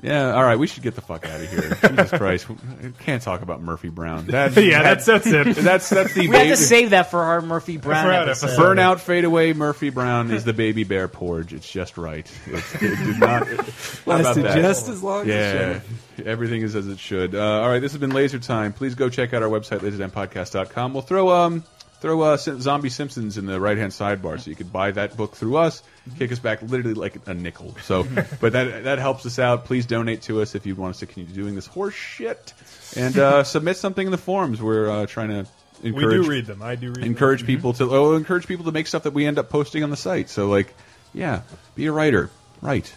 Yeah, 0.02 0.34
all 0.34 0.42
right, 0.42 0.58
we 0.58 0.66
should 0.66 0.82
get 0.82 0.96
the 0.96 1.00
fuck 1.00 1.24
out 1.24 1.40
of 1.40 1.48
here. 1.48 1.78
Jesus 1.88 2.10
Christ, 2.10 2.48
we 2.48 2.56
can't 2.98 3.22
talk 3.22 3.42
about 3.42 3.62
Murphy 3.62 3.88
Brown. 3.88 4.26
That, 4.26 4.56
Yeah, 4.62 4.82
that's 4.82 5.06
that's 5.06 5.26
it. 5.28 5.54
that's 5.56 5.88
that's 5.88 6.12
the 6.14 6.28
we 6.28 6.36
have 6.36 6.48
to 6.48 6.56
save 6.56 6.90
that 6.90 7.10
for 7.12 7.20
our 7.20 7.40
Murphy 7.40 7.76
Brown 7.76 8.06
Brown 8.06 8.28
episode. 8.28 8.46
episode. 8.48 8.62
Burnout, 8.76 8.98
fade 8.98 9.24
away. 9.24 9.52
Murphy 9.52 9.90
Brown 9.90 10.32
is 10.32 10.42
the 10.44 10.52
baby 10.52 10.82
bear 10.82 11.06
porridge. 11.06 11.52
It's 11.52 11.70
just 11.70 11.96
right. 11.96 12.28
It's, 12.46 12.74
it 12.74 12.80
did 12.80 13.20
not. 13.20 13.46
How 13.46 13.54
about 13.54 13.66
Lasted 14.06 14.42
just 14.42 14.88
as 14.88 15.04
long 15.04 15.22
as 15.22 15.26
Yeah, 15.28 15.80
it 16.18 16.26
everything 16.26 16.62
is 16.62 16.74
as 16.74 16.88
it 16.88 16.98
should. 16.98 17.36
Uh, 17.36 17.60
all 17.62 17.68
right, 17.68 17.80
this 17.80 17.92
has 17.92 18.00
been 18.00 18.10
Laser 18.10 18.40
Time. 18.40 18.72
Please 18.72 18.96
go 18.96 19.08
check 19.08 19.32
out 19.32 19.44
our 19.44 19.48
website, 19.48 19.78
lasertimepodcast.com. 19.80 20.94
We'll 20.94 21.02
throw 21.02 21.30
um 21.30 21.62
throw 22.02 22.20
uh, 22.20 22.36
Zombie 22.36 22.90
Simpsons 22.90 23.38
in 23.38 23.46
the 23.46 23.60
right 23.60 23.78
hand 23.78 23.92
sidebar, 23.92 24.38
so 24.38 24.50
you 24.50 24.56
could 24.56 24.72
buy 24.72 24.90
that 24.90 25.16
book 25.16 25.36
through 25.36 25.56
us. 25.56 25.82
Kick 26.18 26.32
us 26.32 26.40
back 26.40 26.60
literally 26.60 26.94
like 26.94 27.16
a 27.26 27.32
nickel. 27.32 27.76
So, 27.84 28.02
but 28.40 28.52
that 28.52 28.84
that 28.84 28.98
helps 28.98 29.24
us 29.24 29.38
out. 29.38 29.64
Please 29.64 29.86
donate 29.86 30.22
to 30.22 30.42
us 30.42 30.56
if 30.56 30.66
you 30.66 30.74
want 30.74 30.96
us 30.96 30.98
to 30.98 31.06
continue 31.06 31.32
doing 31.32 31.54
this 31.54 31.66
horse 31.66 31.94
shit, 31.94 32.52
and 32.96 33.16
uh, 33.16 33.44
submit 33.54 33.76
something 33.76 34.04
in 34.04 34.10
the 34.10 34.18
forums. 34.18 34.60
We're 34.60 34.90
uh, 34.90 35.06
trying 35.06 35.28
to 35.28 35.46
encourage. 35.82 36.18
We 36.18 36.24
do 36.24 36.30
read 36.30 36.46
them. 36.46 36.60
I 36.60 36.74
do 36.74 36.88
read 36.88 37.06
encourage 37.06 37.40
them. 37.40 37.46
people 37.46 37.72
to 37.74 37.88
oh, 37.90 38.16
encourage 38.16 38.48
people 38.48 38.64
to 38.66 38.72
make 38.72 38.88
stuff 38.88 39.04
that 39.04 39.14
we 39.14 39.24
end 39.24 39.38
up 39.38 39.48
posting 39.48 39.84
on 39.84 39.90
the 39.90 39.96
site. 39.96 40.28
So 40.28 40.48
like, 40.48 40.74
yeah, 41.14 41.42
be 41.76 41.86
a 41.86 41.92
writer. 41.92 42.30
Right. 42.60 42.92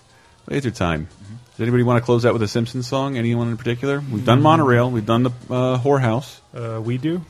Laser 0.47 0.71
time. 0.71 1.07
Does 1.51 1.61
anybody 1.61 1.83
want 1.83 2.01
to 2.01 2.05
close 2.05 2.25
out 2.25 2.33
with 2.33 2.41
a 2.41 2.47
Simpsons 2.47 2.85
song? 2.85 3.17
Anyone 3.17 3.49
in 3.49 3.57
particular? 3.57 3.99
We've 4.11 4.25
done 4.25 4.41
Monorail. 4.41 4.91
We've 4.91 5.05
done 5.05 5.23
the 5.23 5.29
uh, 5.49 5.79
Whorehouse. 5.79 6.39
Uh, 6.53 6.81
we 6.81 6.97
do. 6.97 7.23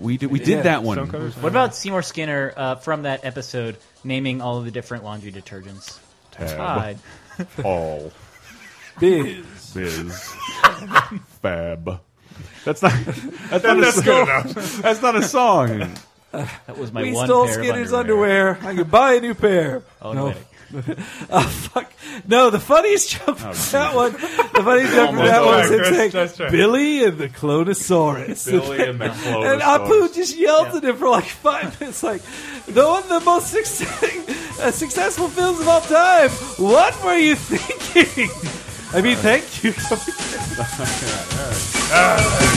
We 0.00 0.16
did. 0.16 0.30
We 0.30 0.40
Yeah, 0.40 0.46
did 0.46 0.62
that 0.64 0.82
one. 0.82 0.96
Stone 0.96 1.10
Covers. 1.10 1.36
What 1.36 1.50
about 1.50 1.74
Seymour 1.74 2.02
Skinner 2.02 2.52
uh, 2.56 2.74
from 2.76 3.02
that 3.02 3.24
episode 3.24 3.76
naming 4.04 4.40
all 4.40 4.58
of 4.58 4.64
the 4.64 4.70
different 4.70 5.04
laundry 5.04 5.32
detergents? 5.32 5.98
Tab. 6.32 6.56
Tide. 6.56 6.98
All. 7.64 8.12
Biz. 8.98 9.44
Biz. 9.74 10.32
Fab. 11.42 12.00
That's 12.64 12.82
not. 12.82 12.92
That's 13.50 13.64
not 13.64 13.78
a 13.80 13.92
song. 13.92 14.80
That's 14.82 15.02
not 15.02 15.16
a 15.16 15.22
song. 15.22 15.94
That 16.32 16.78
was 16.78 16.92
my 16.92 17.02
we 17.02 17.12
one 17.12 17.26
stole 17.26 17.46
pair 17.46 17.58
of 17.58 17.64
Skinner's 17.64 17.92
underwear. 17.92 18.50
underwear. 18.54 18.72
I 18.72 18.76
could 18.76 18.90
buy 18.90 19.14
a 19.14 19.20
new 19.20 19.34
pair. 19.34 19.82
Oh, 20.00 20.12
no. 20.12 20.26
wait. 20.26 20.36
oh 21.30 21.40
fuck! 21.42 21.92
No, 22.26 22.50
the 22.50 22.60
funniest 22.60 23.10
joke 23.10 23.38
from 23.38 23.54
that 23.72 23.94
one. 23.94 24.12
The 24.12 24.18
funniest 24.18 24.94
joke 24.94 25.10
from 25.10 25.18
Almost 25.18 25.30
that 25.30 25.44
one 25.44 25.58
was 25.58 25.70
him 25.70 25.94
saying 25.94 26.10
that's 26.10 26.40
right. 26.40 26.50
Billy 26.50 27.04
and 27.04 27.18
the 27.18 27.28
Clonosaurus. 27.28 28.50
Billy 28.50 28.88
and 28.88 29.00
the 29.00 29.04
And 29.52 29.62
Apu 29.62 30.14
just 30.14 30.36
yelled 30.36 30.68
at 30.68 30.84
him 30.84 30.96
for 30.96 31.08
like 31.08 31.24
five 31.24 31.78
minutes, 31.80 32.02
like, 32.02 32.22
the 32.66 32.84
one 32.86 33.02
of 33.02 33.08
the 33.08 33.20
most 33.20 33.48
success- 33.48 34.60
uh, 34.60 34.70
successful 34.70 35.28
films 35.28 35.60
of 35.60 35.68
all 35.68 35.80
time. 35.80 36.30
What 36.58 37.02
were 37.02 37.16
you 37.18 37.34
thinking? 37.34 38.28
I 38.92 39.00
mean, 39.00 39.16
thank 39.16 39.64
you. 39.64 39.72
Ah. 41.92 42.56